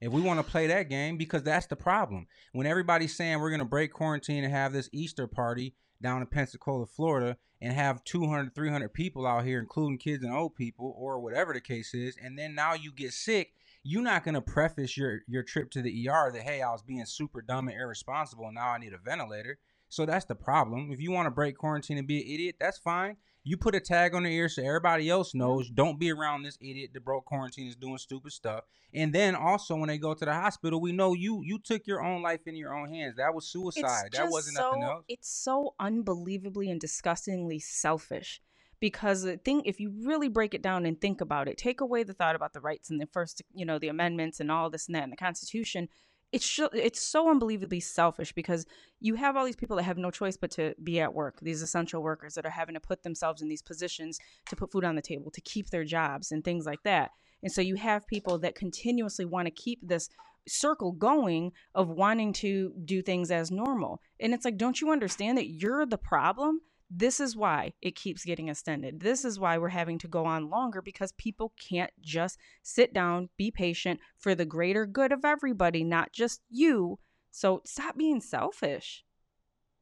if 0.00 0.10
we 0.10 0.22
want 0.22 0.40
to 0.40 0.50
play 0.50 0.66
that 0.68 0.88
game, 0.88 1.18
because 1.18 1.42
that's 1.42 1.66
the 1.66 1.76
problem. 1.76 2.26
When 2.52 2.66
everybody's 2.66 3.14
saying 3.14 3.38
we're 3.38 3.50
going 3.50 3.60
to 3.60 3.66
break 3.66 3.92
quarantine 3.92 4.44
and 4.44 4.52
have 4.52 4.72
this 4.72 4.88
Easter 4.92 5.26
party 5.26 5.74
down 6.02 6.20
in 6.20 6.26
Pensacola, 6.26 6.86
Florida, 6.86 7.36
and 7.60 7.72
have 7.72 8.04
200, 8.04 8.54
300 8.54 8.92
people 8.92 9.26
out 9.26 9.44
here, 9.44 9.58
including 9.58 9.98
kids 9.98 10.24
and 10.24 10.34
old 10.34 10.54
people, 10.54 10.94
or 10.96 11.20
whatever 11.20 11.52
the 11.52 11.60
case 11.60 11.94
is, 11.94 12.16
and 12.22 12.38
then 12.38 12.54
now 12.54 12.74
you 12.74 12.92
get 12.92 13.12
sick 13.12 13.52
you're 13.82 14.02
not 14.02 14.24
gonna 14.24 14.42
preface 14.42 14.96
your 14.96 15.20
your 15.26 15.42
trip 15.42 15.70
to 15.70 15.82
the 15.82 16.08
ER 16.08 16.30
that 16.32 16.42
hey 16.42 16.62
I 16.62 16.70
was 16.70 16.82
being 16.82 17.04
super 17.06 17.40
dumb 17.40 17.68
and 17.68 17.78
irresponsible 17.78 18.44
and 18.46 18.54
now 18.54 18.68
I 18.68 18.78
need 18.78 18.92
a 18.92 18.98
ventilator. 18.98 19.58
So 19.90 20.06
that's 20.06 20.24
the 20.24 20.36
problem. 20.36 20.90
If 20.92 21.00
you 21.00 21.10
want 21.10 21.26
to 21.26 21.30
break 21.30 21.58
quarantine 21.58 21.98
and 21.98 22.06
be 22.06 22.20
an 22.20 22.26
idiot, 22.32 22.56
that's 22.60 22.78
fine. 22.78 23.16
You 23.42 23.56
put 23.56 23.74
a 23.74 23.80
tag 23.80 24.14
on 24.14 24.22
the 24.22 24.30
ear 24.30 24.48
so 24.48 24.62
everybody 24.62 25.10
else 25.10 25.34
knows. 25.34 25.68
Don't 25.68 25.98
be 25.98 26.12
around 26.12 26.44
this 26.44 26.58
idiot 26.60 26.90
that 26.94 27.04
broke 27.04 27.24
quarantine 27.24 27.66
is 27.66 27.74
doing 27.74 27.98
stupid 27.98 28.32
stuff. 28.32 28.64
And 28.94 29.12
then 29.12 29.34
also 29.34 29.74
when 29.76 29.88
they 29.88 29.98
go 29.98 30.14
to 30.14 30.24
the 30.24 30.32
hospital, 30.32 30.80
we 30.80 30.92
know 30.92 31.14
you 31.14 31.42
you 31.44 31.58
took 31.58 31.86
your 31.86 32.04
own 32.04 32.22
life 32.22 32.40
in 32.46 32.54
your 32.54 32.74
own 32.74 32.88
hands. 32.88 33.16
That 33.16 33.34
was 33.34 33.48
suicide. 33.50 34.10
That 34.12 34.30
wasn't 34.30 34.58
so, 34.58 34.68
nothing 34.68 34.82
else. 34.84 35.04
It's 35.08 35.28
so 35.28 35.74
unbelievably 35.80 36.70
and 36.70 36.80
disgustingly 36.80 37.58
selfish. 37.58 38.40
Because 38.78 39.22
the 39.22 39.36
thing, 39.36 39.62
if 39.64 39.78
you 39.78 39.92
really 40.04 40.28
break 40.28 40.54
it 40.54 40.62
down 40.62 40.86
and 40.86 40.98
think 40.98 41.20
about 41.20 41.48
it, 41.48 41.58
take 41.58 41.80
away 41.82 42.02
the 42.02 42.14
thought 42.14 42.36
about 42.36 42.54
the 42.54 42.60
rights 42.60 42.90
and 42.90 43.00
the 43.00 43.06
first, 43.06 43.42
you 43.52 43.66
know, 43.66 43.78
the 43.78 43.88
amendments 43.88 44.40
and 44.40 44.50
all 44.50 44.70
this 44.70 44.86
and 44.86 44.94
that 44.94 45.02
and 45.02 45.12
the 45.12 45.16
Constitution. 45.16 45.88
It's 46.32 46.44
sh- 46.44 46.60
it's 46.72 47.02
so 47.02 47.30
unbelievably 47.30 47.80
selfish 47.80 48.32
because 48.32 48.64
you 49.00 49.14
have 49.16 49.36
all 49.36 49.44
these 49.44 49.56
people 49.56 49.76
that 49.76 49.82
have 49.82 49.98
no 49.98 50.10
choice 50.10 50.36
but 50.36 50.50
to 50.52 50.74
be 50.82 51.00
at 51.00 51.12
work. 51.12 51.38
These 51.42 51.62
essential 51.62 52.02
workers 52.02 52.34
that 52.34 52.46
are 52.46 52.50
having 52.50 52.74
to 52.74 52.80
put 52.80 53.02
themselves 53.02 53.42
in 53.42 53.48
these 53.48 53.62
positions 53.62 54.18
to 54.48 54.56
put 54.56 54.70
food 54.70 54.84
on 54.84 54.94
the 54.94 55.02
table, 55.02 55.30
to 55.32 55.40
keep 55.40 55.70
their 55.70 55.84
jobs 55.84 56.30
and 56.30 56.44
things 56.44 56.66
like 56.66 56.82
that. 56.84 57.10
And 57.42 57.50
so 57.50 57.60
you 57.60 57.76
have 57.76 58.06
people 58.06 58.38
that 58.38 58.54
continuously 58.54 59.24
want 59.24 59.46
to 59.46 59.50
keep 59.50 59.80
this 59.82 60.08
circle 60.46 60.92
going 60.92 61.52
of 61.74 61.88
wanting 61.88 62.32
to 62.32 62.72
do 62.84 63.02
things 63.02 63.30
as 63.30 63.50
normal. 63.50 64.00
And 64.18 64.34
it's 64.34 64.44
like, 64.44 64.56
don't 64.56 64.80
you 64.80 64.90
understand 64.90 65.38
that 65.38 65.48
you're 65.48 65.86
the 65.86 65.98
problem? 65.98 66.60
This 66.90 67.20
is 67.20 67.36
why 67.36 67.72
it 67.80 67.94
keeps 67.94 68.24
getting 68.24 68.48
extended. 68.48 68.98
This 69.00 69.24
is 69.24 69.38
why 69.38 69.58
we're 69.58 69.68
having 69.68 69.98
to 70.00 70.08
go 70.08 70.24
on 70.26 70.50
longer 70.50 70.82
because 70.82 71.12
people 71.12 71.52
can't 71.56 71.92
just 72.00 72.36
sit 72.64 72.92
down, 72.92 73.28
be 73.36 73.52
patient 73.52 74.00
for 74.18 74.34
the 74.34 74.44
greater 74.44 74.86
good 74.86 75.12
of 75.12 75.24
everybody, 75.24 75.84
not 75.84 76.12
just 76.12 76.40
you. 76.50 76.98
So 77.30 77.62
stop 77.64 77.96
being 77.96 78.20
selfish 78.20 79.04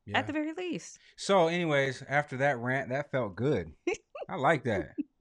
Yeah. 0.05 0.19
at 0.19 0.27
the 0.27 0.35
very 0.35 0.53
least. 0.53 0.99
So, 1.17 1.49
anyways, 1.49 2.03
after 2.09 2.37
that 2.39 2.59
rant, 2.59 2.91
that 2.91 3.11
felt 3.11 3.35
good. 3.37 3.73
I 4.29 4.37
like 4.37 4.65
that. 4.65 4.91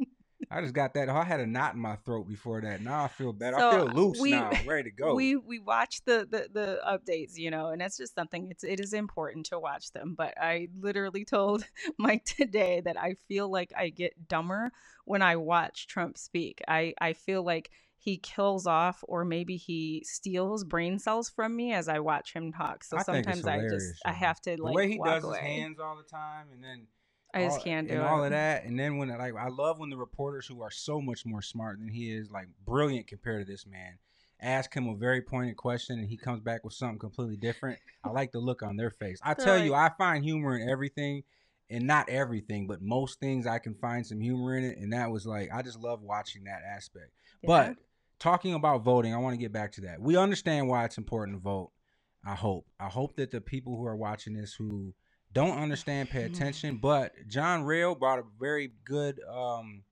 I 0.49 0.61
just 0.61 0.73
got 0.73 0.93
that. 0.93 1.09
I 1.09 1.23
had 1.23 1.41
a 1.41 1.45
knot 1.45 1.73
in 1.73 1.81
my 1.81 1.97
throat 1.97 2.27
before 2.27 2.61
that. 2.61 2.81
Now 2.81 3.03
I 3.03 3.07
feel 3.09 3.33
better. 3.33 3.57
So, 3.57 3.67
I 3.67 3.71
feel 3.71 3.89
uh, 3.89 3.93
loose 3.93 4.19
we- 4.21 4.31
now, 4.31 4.51
ready 4.65 4.89
to 4.89 4.95
go. 4.95 5.13
We 5.13 5.35
we 5.35 5.59
watch 5.59 6.01
the, 6.05 6.27
the 6.29 6.47
the 6.51 6.79
updates, 6.87 7.37
you 7.37 7.51
know, 7.51 7.67
and 7.67 7.81
that's 7.81 7.97
just 7.97 8.15
something. 8.15 8.47
It's 8.49 8.63
it 8.63 8.79
is 8.79 8.93
important 8.93 9.47
to 9.47 9.59
watch 9.59 9.91
them. 9.91 10.15
But 10.17 10.35
I 10.41 10.69
literally 10.79 11.25
told 11.25 11.65
Mike 11.97 12.23
today 12.23 12.81
that 12.85 12.97
I 12.97 13.15
feel 13.27 13.49
like 13.49 13.73
I 13.77 13.89
get 13.89 14.27
dumber 14.27 14.71
when 15.05 15.21
I 15.21 15.35
watch 15.35 15.87
Trump 15.87 16.17
speak. 16.17 16.61
I 16.67 16.93
I 17.01 17.13
feel 17.13 17.43
like 17.43 17.69
he 17.97 18.17
kills 18.17 18.65
off 18.67 19.03
or 19.07 19.25
maybe 19.25 19.57
he 19.57 20.01
steals 20.05 20.63
brain 20.63 20.97
cells 20.97 21.29
from 21.29 21.53
me 21.53 21.73
as 21.73 21.89
I 21.89 21.99
watch 21.99 22.31
him 22.31 22.53
talk. 22.53 22.85
So 22.85 22.95
I 22.97 23.03
sometimes 23.03 23.45
I 23.45 23.63
just 23.67 24.01
I 24.05 24.13
have 24.13 24.39
to 24.43 24.51
like 24.51 24.71
the 24.71 24.77
way 24.77 24.87
he 24.87 24.97
does 24.97 25.25
away. 25.25 25.39
his 25.39 25.45
hands 25.45 25.79
all 25.79 25.97
the 25.97 26.03
time, 26.03 26.47
and 26.53 26.63
then 26.63 26.87
I 27.37 27.45
just 27.45 27.59
all- 27.59 27.63
can't 27.63 27.87
do 27.87 27.93
and 27.95 28.03
it. 28.03 28.07
all 28.07 28.23
of 28.23 28.31
that. 28.31 28.65
And 28.65 28.79
then 28.79 28.97
when 28.97 29.09
like 29.09 29.35
I 29.35 29.47
love 29.47 29.79
when 29.79 29.89
the 29.89 29.97
reporters 29.97 30.45
who 30.47 30.61
are 30.61 30.71
so 30.71 31.01
much 31.01 31.25
more 31.25 31.41
smart 31.41 31.79
than 31.79 31.89
he 31.89 32.11
is, 32.11 32.31
like 32.31 32.47
brilliant 32.65 33.07
compared 33.07 33.45
to 33.45 33.51
this 33.51 33.65
man, 33.65 33.97
ask 34.39 34.73
him 34.73 34.87
a 34.87 34.95
very 34.95 35.21
pointed 35.21 35.57
question 35.57 35.99
and 35.99 36.07
he 36.07 36.17
comes 36.17 36.41
back 36.41 36.63
with 36.63 36.73
something 36.73 36.99
completely 36.99 37.37
different. 37.37 37.79
I 38.03 38.09
like 38.09 38.31
the 38.31 38.39
look 38.39 38.61
on 38.63 38.77
their 38.77 38.91
face. 38.91 39.19
I 39.23 39.33
tell 39.35 39.57
you, 39.57 39.73
I 39.73 39.91
find 39.97 40.23
humor 40.23 40.57
in 40.57 40.69
everything. 40.69 41.23
And 41.69 41.85
not 41.85 42.07
everything, 42.07 42.65
but 42.65 42.81
most 42.81 43.19
things 43.19 43.45
I 43.45 43.59
can 43.59 43.75
find 43.75 44.07
some 44.07 44.21
humor 44.21 44.55
in 44.55 44.63
it. 44.63 44.77
And 44.77 44.93
that 44.93 45.11
was 45.11 45.25
like, 45.27 45.49
I 45.53 45.61
just 45.61 45.77
love 45.77 46.01
watching 46.01 46.45
that 46.45 46.61
aspect. 46.65 47.11
Yeah. 47.41 47.47
But 47.47 47.75
talking 48.19 48.53
about 48.53 48.85
voting, 48.85 49.13
I 49.13 49.17
want 49.17 49.33
to 49.33 49.37
get 49.37 49.51
back 49.51 49.73
to 49.73 49.81
that. 49.81 49.99
We 49.99 50.15
understand 50.15 50.69
why 50.69 50.85
it's 50.85 50.97
important 50.97 51.35
to 51.35 51.41
vote. 51.41 51.71
I 52.25 52.35
hope. 52.35 52.67
I 52.79 52.87
hope 52.87 53.17
that 53.17 53.31
the 53.31 53.41
people 53.41 53.75
who 53.75 53.85
are 53.85 53.97
watching 53.97 54.33
this 54.33 54.53
who 54.53 54.93
don't 55.37 55.59
understand 55.59 56.09
pay 56.09 56.23
attention. 56.23 56.77
But 56.77 57.13
John 57.27 57.63
Rail 57.63 57.93
brought 57.93 58.19
a 58.19 58.23
very 58.39 58.71
good 58.85 59.21
um 59.29 59.83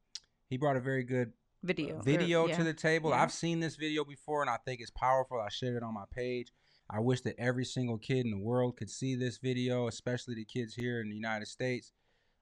he 0.49 0.57
brought 0.57 0.75
a 0.75 0.79
very 0.79 1.03
good 1.03 1.33
video 1.63 1.99
video 2.01 2.47
yeah. 2.47 2.57
to 2.57 2.63
the 2.63 2.73
table. 2.73 3.11
yeah. 3.11 3.21
I've 3.21 3.31
seen 3.31 3.59
this 3.59 3.75
video 3.75 4.03
before 4.03 4.41
and 4.41 4.49
I 4.49 4.57
think 4.65 4.81
it's 4.81 4.91
powerful. 4.91 5.39
I 5.39 5.49
shared 5.49 5.75
it 5.75 5.83
on 5.83 5.93
my 5.93 6.05
page. 6.11 6.51
I 6.89 6.99
wish 6.99 7.21
that 7.21 7.35
every 7.39 7.65
single 7.65 7.97
kid 7.97 8.25
in 8.25 8.31
the 8.31 8.39
world 8.39 8.77
could 8.77 8.89
see 8.89 9.15
this 9.15 9.37
video, 9.37 9.87
especially 9.87 10.35
the 10.35 10.45
kids 10.45 10.75
here 10.75 10.99
in 11.01 11.09
the 11.09 11.15
United 11.15 11.47
States. 11.47 11.91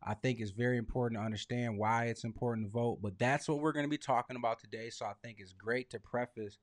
I 0.05 0.15
think 0.15 0.39
it's 0.39 0.51
very 0.51 0.77
important 0.77 1.19
to 1.19 1.25
understand 1.25 1.77
why 1.77 2.05
it's 2.05 2.25
important 2.25 2.67
to 2.67 2.71
vote, 2.71 2.99
but 3.01 3.17
that's 3.17 3.47
what 3.47 3.59
we're 3.59 3.71
going 3.71 3.85
to 3.85 3.89
be 3.89 3.97
talking 3.97 4.35
about 4.35 4.59
today. 4.59 4.89
So 4.89 5.05
I 5.05 5.13
think 5.23 5.37
it's 5.39 5.53
great 5.53 5.89
to 5.91 5.99
preface 5.99 6.57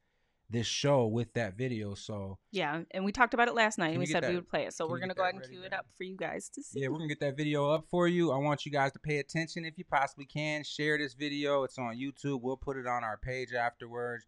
this 0.51 0.67
show 0.67 1.07
with 1.07 1.33
that 1.35 1.57
video. 1.57 1.95
So 1.95 2.39
Yeah, 2.51 2.83
and 2.91 3.05
we 3.05 3.13
talked 3.13 3.35
about 3.35 3.49
it 3.49 3.55
last 3.55 3.79
night, 3.79 3.91
and 3.91 3.99
we 3.99 4.07
said 4.07 4.27
we 4.29 4.35
would 4.35 4.49
play 4.49 4.65
it. 4.67 4.75
So 4.75 4.87
we're 4.89 4.99
gonna 4.99 5.15
go 5.15 5.23
ahead 5.23 5.35
and 5.35 5.43
ready 5.43 5.55
cue 5.55 5.63
it 5.63 5.73
up 5.73 5.87
for 5.97 6.05
you 6.05 6.17
guys 6.17 6.49
to 6.51 6.63
see. 6.63 6.81
yeah, 6.81 6.89
we're 6.89 6.99
gonna 6.99 7.09
get 7.09 7.21
that 7.21 7.37
video 7.37 7.71
up 7.71 7.85
for 7.89 8.09
you. 8.09 8.33
I 8.33 8.37
want 8.37 8.67
you 8.67 8.73
guys 8.73 8.93
to 8.93 8.99
pay 8.99 9.19
attention 9.19 9.65
if 9.65 9.79
you 9.79 9.85
possibly 9.85 10.27
can. 10.27 10.65
Share 10.65 10.99
this 10.99 11.15
video. 11.15 11.63
It's 11.63 11.79
on 11.79 11.97
YouTube. 11.97 12.43
We'll 12.43 12.57
put 12.57 12.77
it 12.77 12.87
on 12.87 13.05
our 13.05 13.17
page 13.17 13.53
afterwards. 13.53 14.27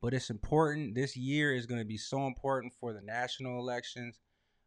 But 0.00 0.14
it's 0.14 0.30
important. 0.30 0.94
This 0.94 1.16
year 1.16 1.54
is 1.54 1.66
gonna 1.66 1.84
be 1.84 1.96
so 1.96 2.26
important 2.26 2.72
for 2.78 2.92
the 2.92 3.00
national 3.00 3.58
elections. 3.58 4.20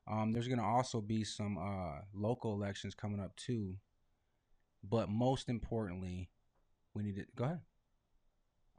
Um, 0.10 0.32
there's 0.34 0.48
gonna 0.48 0.68
also 0.68 1.00
be 1.00 1.24
some 1.24 1.58
uh, 1.58 2.02
local 2.14 2.54
elections 2.54 2.96
coming 2.96 3.20
up 3.20 3.36
too. 3.36 3.78
But 4.84 5.10
most 5.10 5.50
importantly, 5.50 6.30
we 6.94 7.04
need 7.04 7.16
to 7.16 7.26
go 7.36 7.46
ahead. 7.46 7.60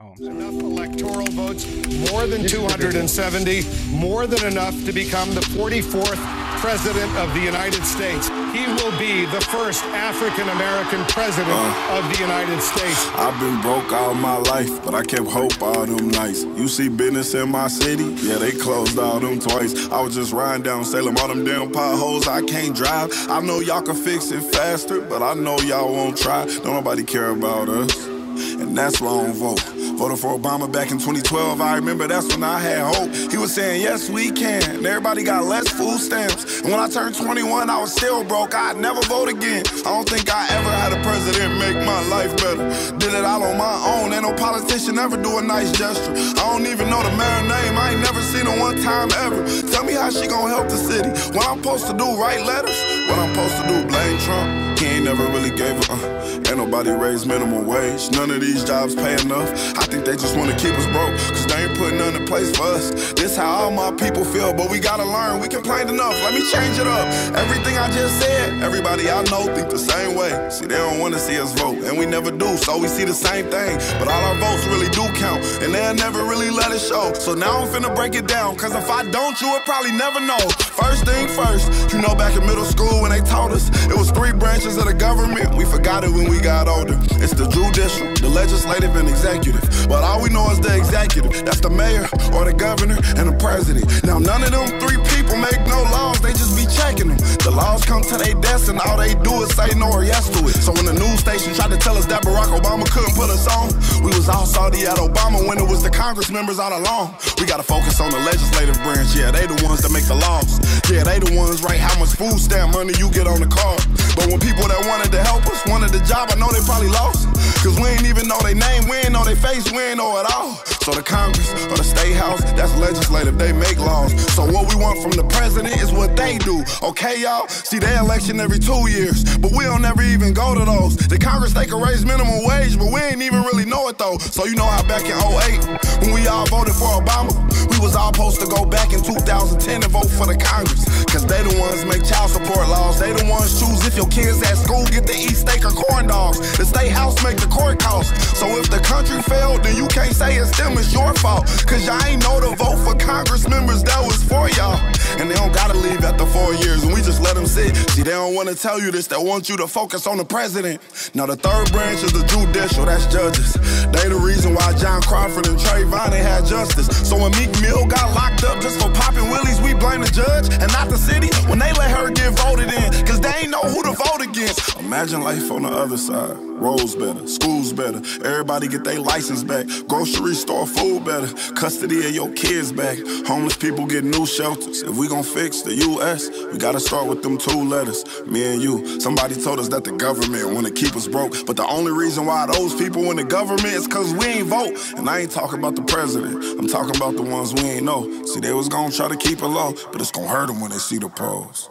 Oh, 0.01 0.15
Enough 0.21 0.63
electoral 0.63 1.27
votes, 1.33 1.67
more 2.13 2.29
than 2.29 2.47
270, 2.47 3.63
more 3.91 4.29
than 4.29 4.47
enough 4.47 4.73
to 4.85 4.93
become 4.93 5.35
the 5.35 5.41
44th 5.41 6.21
President 6.61 7.11
of 7.17 7.35
the 7.35 7.41
United 7.41 7.85
States. 7.85 8.29
He 8.29 8.65
will 8.79 8.97
be 8.97 9.27
the 9.27 9.41
first 9.51 9.83
African 9.87 10.49
American 10.51 11.05
President 11.07 11.51
uh, 11.51 11.99
of 11.99 12.09
the 12.13 12.21
United 12.21 12.61
States. 12.61 13.09
I've 13.17 13.41
been 13.41 13.61
broke 13.61 13.93
all 13.93 14.15
my 14.15 14.37
life, 14.37 14.85
but 14.85 14.95
I 14.95 15.03
kept 15.03 15.27
hope 15.27 15.61
all 15.61 15.85
them 15.85 16.11
nights. 16.11 16.45
You 16.45 16.69
see 16.69 16.89
business 16.89 17.35
in 17.35 17.49
my 17.49 17.67
city? 17.67 18.05
Yeah, 18.23 18.37
they 18.37 18.53
closed 18.53 18.97
all 19.01 19.19
them 19.19 19.41
twice. 19.41 19.89
I 19.89 20.01
was 20.01 20.15
just 20.15 20.33
riding 20.33 20.63
down 20.63 20.85
Salem, 20.85 21.17
all 21.17 21.27
them 21.27 21.45
damn 21.45 21.73
potholes. 21.73 22.29
I 22.29 22.43
can't 22.43 22.77
drive. 22.77 23.11
I 23.29 23.41
know 23.41 23.59
y'all 23.59 23.83
can 23.83 23.97
fix 23.97 24.31
it 24.31 24.43
faster, 24.43 25.01
but 25.01 25.23
I 25.23 25.35
know 25.35 25.59
y'all 25.59 25.93
won't 25.93 26.17
try. 26.17 26.45
Don't 26.47 26.67
nobody 26.67 27.03
care 27.03 27.31
about 27.31 27.69
us. 27.69 28.07
And 28.07 28.79
that's 28.79 29.01
why 29.01 29.09
I 29.09 29.27
don't 29.27 29.35
vote. 29.35 29.78
Voted 29.99 30.21
for 30.21 30.39
Obama 30.39 30.71
back 30.71 30.93
in 30.93 30.99
2012. 30.99 31.61
I 31.61 31.75
remember 31.75 32.07
that's 32.07 32.29
when 32.29 32.45
I 32.45 32.61
had 32.61 32.95
hope. 32.95 33.11
He 33.33 33.37
was 33.37 33.53
saying, 33.53 33.83
Yes, 33.83 34.09
we 34.09 34.31
can. 34.31 34.63
And 34.77 34.87
everybody 34.87 35.25
got 35.25 35.45
less 35.45 35.69
food 35.69 35.99
stamps. 35.99 36.61
And 36.61 36.71
when 36.71 36.79
I 36.79 36.89
turned 36.89 37.17
21, 37.17 37.69
I 37.69 37.81
was 37.81 37.93
still 37.93 38.23
broke. 38.23 38.55
I'd 38.55 38.77
never 38.77 39.01
vote 39.11 39.29
again. 39.29 39.65
I 39.83 39.91
don't 39.91 40.09
think 40.09 40.31
I 40.33 40.47
ever 40.55 40.71
had 40.71 40.93
a 40.93 41.03
president 41.03 41.59
make 41.59 41.75
my 41.85 42.01
life 42.07 42.31
better. 42.37 42.71
Did 42.99 43.13
it 43.13 43.25
all 43.25 43.43
on 43.43 43.59
my 43.59 43.75
own. 43.99 44.13
Ain't 44.13 44.23
no 44.23 44.33
politician 44.35 45.01
ever 45.01 45.21
do 45.21 45.39
a 45.39 45.43
nice 45.43 45.73
gesture. 45.73 46.13
I 46.15 46.47
don't 46.47 46.67
even 46.69 46.89
know 46.89 47.03
the 47.03 47.11
mayor 47.19 47.43
name. 47.43 47.77
I 47.77 47.91
ain't 47.91 48.01
never 48.01 48.23
seen 48.23 48.47
her 48.47 48.57
one 48.57 48.81
time 48.81 49.11
ever. 49.27 49.43
Tell 49.73 49.83
me 49.83 49.95
how 49.95 50.11
she 50.11 50.29
gonna 50.29 50.55
help 50.55 50.69
the 50.69 50.77
city. 50.79 51.09
What 51.37 51.49
I'm 51.49 51.59
supposed 51.59 51.89
to 51.89 51.93
do, 51.99 52.07
write 52.23 52.47
letters? 52.47 52.79
What 53.11 53.19
I'm 53.19 53.35
supposed 53.35 53.57
to 53.57 53.67
do, 53.67 53.89
blame 53.91 54.19
Trump? 54.21 54.79
He 54.79 54.87
ain't 54.87 55.05
never 55.07 55.27
really 55.27 55.51
gave 55.51 55.75
a 55.91 55.93
uh. 55.93 56.29
Ain't 56.49 56.57
nobody 56.57 56.91
raised 56.91 57.27
minimum 57.27 57.67
wage. 57.67 58.11
None 58.13 58.31
of 58.31 58.41
these 58.41 58.65
jobs 58.65 58.95
pay 58.95 59.21
enough. 59.21 59.51
I 59.77 59.85
think 59.89 60.05
they 60.05 60.17
just 60.17 60.37
wanna 60.37 60.57
keep 60.57 60.75
us 60.77 60.87
broke. 60.93 61.17
Cause 61.33 61.47
they 61.47 61.65
ain't 61.65 61.77
putting 61.79 61.99
none 61.99 62.15
in 62.15 62.27
place 62.27 62.55
for 62.57 62.65
us. 62.65 63.13
This 63.15 63.37
how 63.37 63.65
all 63.65 63.71
my 63.71 63.91
people 63.93 64.25
feel, 64.25 64.53
but 64.53 64.71
we 64.71 64.79
gotta 64.79 65.05
learn. 65.05 65.41
We 65.41 65.49
complained 65.49 65.91
enough. 65.91 66.15
Let 66.23 66.35
me 66.35 66.43
change 66.53 66.79
it 66.79 66.87
up. 66.87 67.07
Everything 67.35 67.77
I 67.79 67.91
just 67.91 68.21
said, 68.21 68.63
everybody 68.63 69.11
I 69.11 69.23
know 69.25 69.45
think 69.55 69.71
the 69.71 69.79
same 69.79 70.15
way. 70.15 70.31
See, 70.51 70.67
they 70.67 70.77
don't 70.77 71.01
wanna 71.01 71.19
see 71.19 71.39
us 71.41 71.53
vote, 71.53 71.79
and 71.85 71.99
we 71.99 72.07
never 72.07 72.31
do. 72.31 72.57
So 72.57 72.79
we 72.79 72.89
see 72.89 73.05
the 73.05 73.15
same 73.15 73.47
thing. 73.51 73.79
But 73.99 74.09
all 74.09 74.23
our 74.31 74.37
votes 74.37 74.67
really 74.67 74.91
do 74.91 75.05
count, 75.19 75.43
and 75.63 75.75
they'll 75.75 75.95
never 75.95 76.25
really 76.25 76.51
let 76.51 76.71
it 76.73 76.81
show. 76.81 77.13
So 77.15 77.35
now 77.35 77.63
I'm 77.63 77.69
finna 77.69 77.95
break 77.95 78.15
it 78.15 78.27
down. 78.27 78.57
Cause 78.57 78.75
if 78.75 78.91
I 78.91 79.09
don't, 79.11 79.41
you 79.41 79.51
would 79.53 79.65
probably 79.65 79.93
never 79.93 80.21
know. 80.21 80.39
First 80.83 81.05
thing 81.05 81.29
first, 81.29 81.93
you 81.93 82.01
know 82.01 82.15
back 82.15 82.37
in 82.37 82.45
middle 82.47 82.65
school 82.65 83.03
when 83.03 83.11
they 83.11 83.21
taught 83.21 83.53
us 83.53 83.69
it 83.89 83.97
was 83.97 84.11
three 84.11 84.33
branches 84.33 84.77
of 84.77 84.85
the 84.85 84.95
government. 84.95 85.55
We 85.55 85.65
forgot 85.65 86.05
it 86.05 86.11
when 86.11 86.29
we 86.29 86.41
got 86.41 86.69
older. 86.69 86.99
It's 87.23 87.33
the 87.33 87.49
judicial, 87.49 88.07
the 88.15 88.29
legislative, 88.29 88.95
and 88.97 89.09
executive. 89.09 89.65
But 89.87 90.03
all 90.03 90.23
we 90.23 90.31
know 90.31 90.51
is 90.51 90.61
the 90.61 90.75
executive. 90.77 91.31
That's 91.45 91.61
the 91.61 91.71
mayor 91.71 92.09
or 92.35 92.45
the 92.45 92.55
governor 92.57 92.99
and 93.15 93.29
the 93.31 93.37
president. 93.39 93.87
Now 94.03 94.19
none 94.19 94.43
of 94.43 94.51
them 94.51 94.67
three 94.81 94.99
people 95.15 95.37
make 95.39 95.61
no 95.69 95.85
laws. 95.95 96.21
They 96.21 96.33
just 96.33 96.57
be 96.59 96.67
checking 96.67 97.09
them. 97.09 97.19
The 97.45 97.53
laws 97.55 97.85
come 97.85 98.03
to 98.03 98.17
their 98.17 98.35
desk 98.41 98.69
and 98.69 98.81
all 98.81 98.97
they 98.99 99.15
do 99.21 99.45
is 99.45 99.55
say 99.55 99.71
no 99.79 99.93
or 99.93 100.05
yes 100.05 100.29
to 100.35 100.41
it. 100.49 100.57
So 100.59 100.73
when 100.73 100.87
the 100.87 100.97
news 100.97 101.21
station 101.21 101.55
tried 101.55 101.71
to 101.71 101.79
tell 101.79 101.97
us 101.97 102.07
that 102.07 102.23
Barack 102.25 102.51
Obama 102.51 102.89
couldn't 102.91 103.15
put 103.15 103.31
us 103.31 103.47
on, 103.47 103.71
we 104.03 104.11
was 104.11 104.29
all 104.29 104.47
salty 104.47 104.87
at 104.87 104.97
Obama 104.97 105.47
when 105.47 105.59
it 105.59 105.69
was 105.69 105.83
the 105.83 105.91
Congress 105.91 106.31
members 106.31 106.59
all 106.59 106.73
along. 106.73 107.15
We 107.39 107.47
gotta 107.47 107.63
focus 107.63 108.01
on 108.01 108.11
the 108.11 108.19
legislative 108.25 108.77
branch. 108.83 109.15
Yeah, 109.15 109.31
they 109.31 109.47
the 109.47 109.59
ones 109.65 109.81
that 109.85 109.93
make 109.93 110.09
the 110.09 110.17
laws. 110.17 110.59
Yeah, 110.91 111.05
they 111.05 111.19
the 111.21 111.37
ones 111.37 111.63
write 111.63 111.81
how 111.81 111.99
much 112.01 112.17
food 112.17 112.41
stamp 112.41 112.73
money 112.73 112.95
you 112.99 113.11
get 113.11 113.27
on 113.27 113.41
the 113.41 113.51
card. 113.51 113.81
But 114.17 114.27
when 114.33 114.41
people 114.41 114.67
that 114.67 114.81
wanted 114.89 115.13
to 115.13 115.21
help 115.23 115.47
us 115.47 115.61
wanted 115.69 115.93
the 115.93 116.01
job, 116.09 116.33
I 116.33 116.37
know 116.41 116.51
they 116.51 116.65
probably 116.65 116.89
lost. 116.89 117.29
Cause 117.63 117.75
we 117.79 117.89
ain't 117.91 118.07
even 118.07 118.29
know 118.29 118.39
their 118.41 118.55
name, 118.55 118.87
we 118.89 118.97
ain't 119.03 119.13
know 119.13 119.25
their 119.25 119.37
face, 119.37 119.68
we 119.73 119.83
ain't 119.83 119.99
know 119.99 120.19
it 120.19 120.27
all. 120.33 120.78
So 120.89 120.95
the 120.95 121.03
Congress 121.03 121.53
or 121.67 121.77
the 121.77 121.85
State 121.85 122.15
House, 122.15 122.41
that's 122.57 122.75
legislative, 122.79 123.37
they 123.37 123.53
make 123.53 123.79
laws. 123.79 124.11
So 124.33 124.51
what 124.51 124.73
we 124.73 124.81
want 124.81 125.03
from 125.03 125.11
the 125.11 125.25
president 125.25 125.77
is 125.83 125.93
what 125.93 126.17
they 126.17 126.39
do. 126.39 126.65
Okay, 126.83 127.21
y'all? 127.21 127.47
See, 127.47 127.79
they 127.79 127.95
election 127.99 128.41
every 128.41 128.59
two 128.59 128.89
years, 128.89 129.37
but 129.37 129.53
we 129.53 129.65
don't 129.65 129.85
ever 129.85 130.01
even 130.01 130.33
go 130.33 130.55
to 130.55 130.65
those. 130.65 130.97
The 130.97 131.19
Congress, 131.19 131.53
they 131.53 131.67
can 131.67 131.79
raise 131.79 132.07
minimum 132.07 132.41
wage, 132.43 132.79
but 132.79 132.91
we 132.91 133.01
ain't 133.01 133.21
even 133.21 133.43
really 133.43 133.67
know 133.67 133.87
it 133.89 133.99
though. 133.99 134.17
So 134.17 134.47
you 134.47 134.55
know 134.55 134.65
how 134.65 134.81
back 134.89 135.05
in 135.05 135.13
08, 135.13 136.01
when 136.01 136.15
we 136.15 136.27
all 136.27 136.47
voted 136.47 136.73
for 136.73 136.89
Obama, 136.97 137.37
we 137.69 137.77
was 137.85 137.95
all 137.95 138.09
supposed 138.09 138.41
to 138.41 138.47
go 138.49 138.65
back 138.65 138.95
in 138.95 139.05
2010 139.05 139.85
and 139.85 139.93
vote 139.93 140.09
for 140.09 140.25
the 140.25 140.41
Congress. 140.41 140.89
Cause 141.05 141.27
they 141.27 141.45
the 141.45 141.53
ones 141.61 141.85
make 141.85 142.01
child 142.01 142.31
support 142.33 142.65
laws. 142.69 142.99
They 142.99 143.13
the 143.13 143.29
ones 143.29 143.61
choose 143.61 143.85
if 143.85 143.93
your 143.93 144.09
kids 144.09 144.41
at 144.41 144.57
school 144.57 144.85
get 144.89 145.05
to 145.05 145.13
eat 145.13 145.37
steak 145.37 145.69
or 145.69 145.73
corn 145.77 146.07
dogs. 146.09 146.41
The 146.57 146.65
state 146.65 146.93
house 146.93 147.21
make 147.23 147.37
the 147.37 147.47
court 147.49 147.79
costs. 147.79 148.17
So 148.41 148.49
if 148.57 148.71
the 148.71 148.81
country 148.81 149.21
failed, 149.29 149.65
then 149.65 149.77
you 149.77 149.87
can't 149.89 150.15
say 150.17 150.37
it's 150.37 150.57
them, 150.57 150.78
it's 150.79 150.93
your 150.93 151.13
fault. 151.15 151.47
Cause 151.67 151.87
y'all 151.87 152.03
ain't 152.05 152.23
know 152.23 152.41
to 152.41 152.55
vote 152.57 152.79
for 152.79 152.95
Congress 152.95 153.49
members 153.49 153.83
that 153.85 154.01
was 154.01 154.23
for 154.23 154.49
y'all. 154.51 154.79
And 155.19 155.31
they 155.31 155.35
don't 155.35 155.53
gotta 155.53 155.77
leave 155.77 156.05
after 156.05 156.27
four 156.27 156.55
years, 156.55 156.83
and 156.83 156.93
we 156.93 157.03
just 157.03 157.21
let 157.21 157.35
them 157.35 157.47
sit. 157.47 157.75
See, 157.91 158.03
they 158.03 158.13
don't 158.13 158.35
wanna 158.35 158.55
tell 158.55 158.81
you 158.81 158.91
this, 158.91 159.07
they 159.07 159.17
want 159.17 159.49
you 159.49 159.57
to 159.57 159.67
focus 159.67 160.07
on 160.07 160.17
the 160.17 160.25
president. 160.25 160.81
Now, 161.15 161.27
the 161.27 161.37
third 161.37 161.73
branch 161.73 162.03
is 162.05 162.13
the 162.13 162.25
judicial, 162.27 162.85
that's 162.87 163.07
judges. 163.07 163.55
They 163.93 164.09
the 164.09 164.21
reason 164.23 164.55
why 164.55 164.75
John 164.75 165.03
Crawford 165.03 165.47
and 165.49 165.59
Trayvon 165.59 166.13
ain't 166.13 166.27
had 166.27 166.47
justice. 166.47 166.87
So 167.09 167.17
when 167.17 167.33
Meek 167.33 167.51
Mill 167.61 167.87
got 167.87 168.15
locked 168.15 168.45
up 168.45 168.61
just 168.61 168.81
for 168.81 168.91
popping 168.93 169.29
willies, 169.31 169.61
we 169.61 169.75
blame 169.75 170.03
the 170.03 170.11
judge 170.11 170.53
and 170.63 170.71
not 170.73 170.89
the 170.89 170.99
city 170.99 171.29
when 171.49 171.59
they 171.59 171.73
let 171.73 171.91
her 171.91 172.11
get 172.11 172.39
voted 172.39 172.73
in. 172.73 173.07
Cause 173.07 173.21
they 173.21 173.33
ain't 173.41 173.51
know 173.51 173.63
who 173.63 173.83
to 173.83 173.93
vote 173.93 174.23
against. 174.23 174.79
Imagine 174.79 175.23
life 175.23 175.51
on 175.51 175.63
the 175.63 175.71
other 175.71 175.97
side. 175.97 176.37
Roads 176.59 176.97
better, 176.97 177.25
schools 177.29 177.73
better, 177.73 178.03
everybody 178.25 178.67
get 178.67 178.83
their 178.83 178.99
license 178.99 179.45
back. 179.45 179.67
Grocery 179.87 180.35
store 180.35 180.58
food 180.67 181.05
better, 181.05 181.29
custody 181.55 182.07
of 182.07 182.15
your 182.15 182.31
kids 182.33 182.73
back. 182.73 182.99
Homeless 183.27 183.57
people 183.57 183.87
get 183.87 184.05
new 184.05 184.27
shelters. 184.27 184.83
If 184.83 184.97
we 184.97 185.09
gon' 185.09 185.23
fix 185.23 185.63
the 185.63 185.75
US, 185.75 186.29
we 186.53 186.59
gotta 186.59 186.81
start 186.81 187.07
with 187.07 187.23
them 187.23 187.39
two 187.39 187.65
letters. 187.65 188.05
Me 188.27 188.45
and 188.53 188.63
you. 188.63 189.01
Somebody 189.01 189.35
told 189.35 189.59
us 189.59 189.69
that 189.69 189.85
the 189.85 189.93
government 189.93 190.55
wanna 190.55 190.71
keep 190.71 190.95
us 190.97 191.07
broke. 191.09 191.47
But 191.47 191.57
the 191.57 191.67
only 191.67 191.93
reason 191.93 192.27
why 192.27 192.47
those 192.47 192.75
people 192.75 193.11
in 193.11 193.17
the 193.17 193.25
government 193.25 193.67
is 193.67 193.87
cause 193.87 194.13
we 194.15 194.27
ain't 194.27 194.47
vote. 194.49 194.77
And 194.97 195.09
I 195.09 195.21
ain't 195.21 195.31
talking 195.31 195.59
about 195.59 195.77
the 195.77 195.83
president. 195.83 196.43
I'm 196.59 196.69
talking 196.69 196.97
about 196.97 197.17
the 197.17 197.23
ones 197.23 197.55
we 197.55 197.63
ain't 197.63 197.85
know. 197.85 198.25
See, 198.25 198.41
they 198.41 198.53
was 198.53 198.69
gonna 198.69 198.93
try 198.93 199.09
to 199.09 199.17
keep 199.17 199.43
it 199.43 199.47
low, 199.47 199.75
but 199.93 200.01
it's 200.01 200.11
gonna 200.11 200.29
hurt 200.29 200.49
them 200.49 200.61
when 200.61 200.71
they 200.71 200.79
see 200.79 200.99
the 200.99 201.09
pros. 201.09 201.71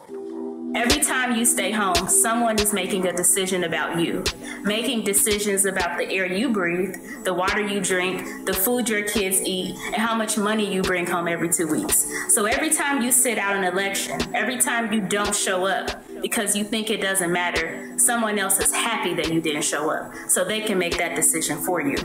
Every 0.78 1.02
time 1.02 1.36
you 1.36 1.44
stay 1.44 1.72
home, 1.72 2.08
someone 2.08 2.60
is 2.60 2.72
making 2.72 3.08
a 3.08 3.12
decision 3.12 3.64
about 3.64 4.00
you, 4.00 4.24
making 4.62 5.06
decisions 5.06 5.66
about 5.66 5.98
the 5.98 6.08
air 6.08 6.32
you 6.32 6.50
breathe, 6.50 6.96
the 7.24 7.34
water 7.34 7.66
you 7.66 7.82
drink, 7.82 8.46
the 8.46 8.54
food 8.54 8.88
your 8.88 9.02
kids 9.02 9.42
eat, 9.42 9.76
and 9.88 9.96
how 9.96 10.14
much 10.14 10.38
money 10.38 10.72
you 10.72 10.84
bring 10.84 11.08
home 11.08 11.28
every 11.28 11.50
two 11.50 11.68
weeks. 11.68 12.06
So 12.32 12.46
every 12.46 12.70
time 12.70 13.02
you 13.02 13.12
sit 13.12 13.40
out 13.40 13.56
an 13.56 13.64
election, 13.64 14.22
every 14.36 14.60
time 14.60 14.94
you 14.94 15.02
don't 15.02 15.36
show 15.36 15.66
up 15.66 16.04
because 16.22 16.56
you 16.56 16.64
think 16.64 16.92
it 16.92 17.02
doesn't 17.02 17.32
matter, 17.32 17.98
someone 17.98 18.38
else 18.38 18.60
is 18.60 18.72
happy 18.72 19.16
that 19.16 19.34
you 19.34 19.42
didn't 19.42 19.64
show 19.64 19.90
up, 19.90 20.14
so 20.28 20.46
they 20.46 20.62
can 20.62 20.78
make 20.78 21.00
that 21.00 21.16
decision 21.16 21.58
for 21.58 21.82
you. 21.82 21.98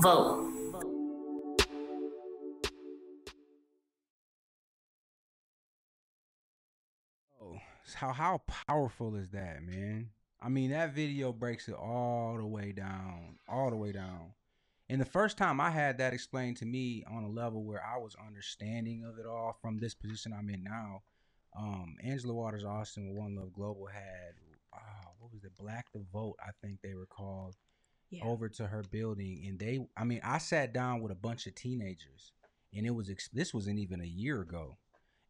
Vote. 0.00 0.47
How 7.98 8.12
how 8.12 8.42
powerful 8.66 9.16
is 9.16 9.30
that, 9.30 9.62
man? 9.62 10.10
I 10.40 10.48
mean, 10.48 10.70
that 10.70 10.94
video 10.94 11.32
breaks 11.32 11.68
it 11.68 11.74
all 11.74 12.36
the 12.36 12.46
way 12.46 12.70
down, 12.72 13.38
all 13.48 13.70
the 13.70 13.76
way 13.76 13.90
down. 13.90 14.32
And 14.88 15.00
the 15.00 15.04
first 15.04 15.36
time 15.36 15.60
I 15.60 15.70
had 15.70 15.98
that 15.98 16.14
explained 16.14 16.56
to 16.58 16.64
me 16.64 17.04
on 17.10 17.24
a 17.24 17.28
level 17.28 17.64
where 17.64 17.84
I 17.84 17.98
was 17.98 18.14
understanding 18.24 19.04
of 19.04 19.18
it 19.18 19.26
all 19.26 19.58
from 19.60 19.78
this 19.78 19.94
position 19.94 20.32
I'm 20.32 20.48
in 20.48 20.62
now, 20.62 21.02
um, 21.58 21.96
Angela 22.02 22.34
Waters 22.34 22.64
Austin 22.64 23.08
with 23.08 23.18
One 23.18 23.34
Love 23.34 23.52
Global 23.52 23.86
had, 23.86 24.34
uh, 24.72 25.08
what 25.18 25.32
was 25.32 25.42
it, 25.44 25.52
Black 25.58 25.86
the 25.92 26.04
Vote, 26.12 26.36
I 26.40 26.50
think 26.62 26.80
they 26.82 26.94
were 26.94 27.06
called, 27.06 27.56
Yeah. 28.10 28.24
over 28.24 28.48
to 28.48 28.66
her 28.68 28.84
building. 28.90 29.44
And 29.46 29.58
they, 29.58 29.80
I 29.96 30.04
mean, 30.04 30.20
I 30.22 30.38
sat 30.38 30.72
down 30.72 31.00
with 31.02 31.10
a 31.12 31.16
bunch 31.16 31.46
of 31.48 31.54
teenagers, 31.56 32.32
and 32.72 32.86
it 32.86 32.90
was, 32.92 33.10
this 33.32 33.52
wasn't 33.52 33.80
even 33.80 34.00
a 34.00 34.06
year 34.06 34.40
ago 34.40 34.78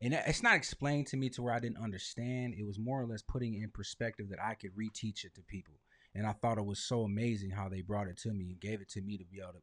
and 0.00 0.14
it's 0.14 0.42
not 0.42 0.54
explained 0.54 1.08
to 1.08 1.16
me 1.16 1.28
to 1.30 1.42
where 1.42 1.54
I 1.54 1.58
didn't 1.58 1.82
understand. 1.82 2.54
It 2.56 2.64
was 2.64 2.78
more 2.78 3.00
or 3.00 3.06
less 3.06 3.22
putting 3.22 3.54
in 3.54 3.70
perspective 3.70 4.28
that 4.30 4.42
I 4.42 4.54
could 4.54 4.76
reteach 4.76 5.24
it 5.24 5.34
to 5.34 5.42
people. 5.42 5.74
And 6.14 6.26
I 6.26 6.32
thought 6.32 6.58
it 6.58 6.64
was 6.64 6.78
so 6.78 7.02
amazing 7.02 7.50
how 7.50 7.68
they 7.68 7.82
brought 7.82 8.08
it 8.08 8.16
to 8.18 8.32
me 8.32 8.50
and 8.50 8.60
gave 8.60 8.80
it 8.80 8.88
to 8.90 9.00
me 9.00 9.18
to 9.18 9.24
be 9.24 9.40
able 9.40 9.54
to 9.54 9.62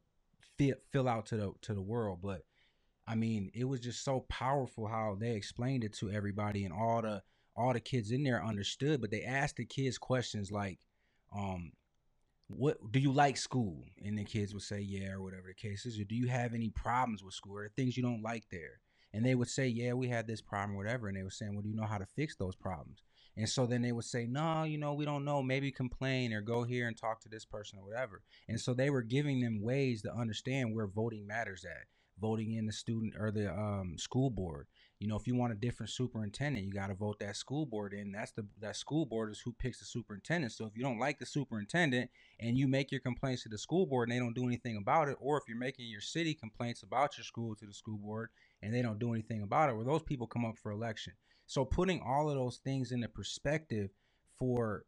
fill, 0.58 0.76
fill 0.92 1.08
out 1.08 1.26
to 1.26 1.36
the 1.36 1.52
to 1.62 1.74
the 1.74 1.82
world. 1.82 2.20
But 2.22 2.42
I 3.06 3.14
mean, 3.14 3.50
it 3.54 3.64
was 3.64 3.80
just 3.80 4.04
so 4.04 4.20
powerful 4.28 4.86
how 4.86 5.16
they 5.18 5.32
explained 5.32 5.84
it 5.84 5.94
to 5.94 6.10
everybody 6.10 6.64
and 6.64 6.72
all 6.72 7.02
the 7.02 7.22
all 7.56 7.72
the 7.72 7.80
kids 7.80 8.10
in 8.10 8.22
there 8.22 8.44
understood, 8.44 9.00
but 9.00 9.10
they 9.10 9.22
asked 9.22 9.56
the 9.56 9.64
kids 9.64 9.96
questions 9.96 10.52
like, 10.52 10.78
um, 11.34 11.72
what 12.48 12.76
do 12.92 13.00
you 13.00 13.10
like 13.10 13.36
school? 13.36 13.84
And 14.04 14.18
the 14.18 14.24
kids 14.24 14.52
would 14.52 14.62
say, 14.62 14.80
yeah, 14.80 15.12
or 15.12 15.22
whatever 15.22 15.48
the 15.48 15.54
case 15.54 15.86
is. 15.86 15.98
Or 15.98 16.04
do 16.04 16.14
you 16.14 16.28
have 16.28 16.54
any 16.54 16.68
problems 16.70 17.24
with 17.24 17.34
school? 17.34 17.56
Or 17.56 17.68
things 17.70 17.96
you 17.96 18.02
don't 18.02 18.22
like 18.22 18.44
there? 18.50 18.80
And 19.16 19.24
they 19.24 19.34
would 19.34 19.48
say, 19.48 19.66
yeah, 19.66 19.94
we 19.94 20.08
had 20.08 20.26
this 20.26 20.42
problem, 20.42 20.76
whatever. 20.76 21.08
And 21.08 21.16
they 21.16 21.22
were 21.22 21.30
saying, 21.30 21.54
well, 21.54 21.62
do 21.62 21.70
you 21.70 21.74
know 21.74 21.86
how 21.86 21.96
to 21.96 22.04
fix 22.04 22.36
those 22.36 22.54
problems? 22.54 23.02
And 23.34 23.48
so 23.48 23.64
then 23.64 23.80
they 23.80 23.92
would 23.92 24.04
say, 24.04 24.26
no, 24.26 24.64
you 24.64 24.76
know, 24.76 24.92
we 24.92 25.06
don't 25.06 25.24
know. 25.24 25.42
Maybe 25.42 25.72
complain 25.72 26.34
or 26.34 26.42
go 26.42 26.64
here 26.64 26.86
and 26.86 26.94
talk 26.94 27.22
to 27.22 27.30
this 27.30 27.46
person 27.46 27.78
or 27.78 27.84
whatever. 27.86 28.20
And 28.46 28.60
so 28.60 28.74
they 28.74 28.90
were 28.90 29.00
giving 29.00 29.40
them 29.40 29.62
ways 29.62 30.02
to 30.02 30.12
understand 30.14 30.74
where 30.74 30.86
voting 30.86 31.26
matters 31.26 31.64
at. 31.64 31.86
Voting 32.20 32.54
in 32.54 32.66
the 32.66 32.72
student 32.72 33.14
or 33.18 33.30
the 33.30 33.50
um, 33.50 33.96
school 33.98 34.28
board. 34.28 34.66
You 35.00 35.08
know, 35.08 35.16
if 35.16 35.26
you 35.26 35.34
want 35.34 35.52
a 35.52 35.56
different 35.56 35.90
superintendent, 35.90 36.64
you 36.64 36.72
got 36.72 36.86
to 36.86 36.94
vote 36.94 37.18
that 37.20 37.36
school 37.36 37.66
board 37.66 37.92
in. 37.92 38.12
That's 38.12 38.32
the 38.32 38.46
that 38.60 38.76
school 38.76 39.04
board 39.04 39.30
is 39.30 39.40
who 39.40 39.52
picks 39.52 39.80
the 39.80 39.84
superintendent. 39.84 40.52
So 40.52 40.64
if 40.64 40.74
you 40.74 40.82
don't 40.82 40.98
like 40.98 41.18
the 41.18 41.26
superintendent 41.26 42.10
and 42.40 42.56
you 42.56 42.68
make 42.68 42.90
your 42.90 43.02
complaints 43.02 43.42
to 43.42 43.50
the 43.50 43.58
school 43.58 43.84
board 43.84 44.08
and 44.08 44.16
they 44.16 44.18
don't 44.18 44.34
do 44.34 44.46
anything 44.46 44.78
about 44.78 45.08
it, 45.08 45.18
or 45.20 45.36
if 45.36 45.44
you're 45.46 45.58
making 45.58 45.90
your 45.90 46.00
city 46.00 46.32
complaints 46.32 46.82
about 46.82 47.18
your 47.18 47.24
school 47.24 47.54
to 47.56 47.66
the 47.66 47.74
school 47.74 47.98
board 47.98 48.30
and 48.62 48.72
they 48.74 48.82
don't 48.82 48.98
do 48.98 49.12
anything 49.12 49.42
about 49.42 49.68
it, 49.70 49.76
well, 49.76 49.84
those 49.84 50.02
people 50.02 50.26
come 50.26 50.44
up 50.44 50.56
for 50.58 50.72
election. 50.72 51.12
So 51.46 51.64
putting 51.64 52.00
all 52.00 52.28
of 52.28 52.36
those 52.36 52.58
things 52.58 52.92
into 52.92 53.08
perspective 53.08 53.90
for 54.38 54.84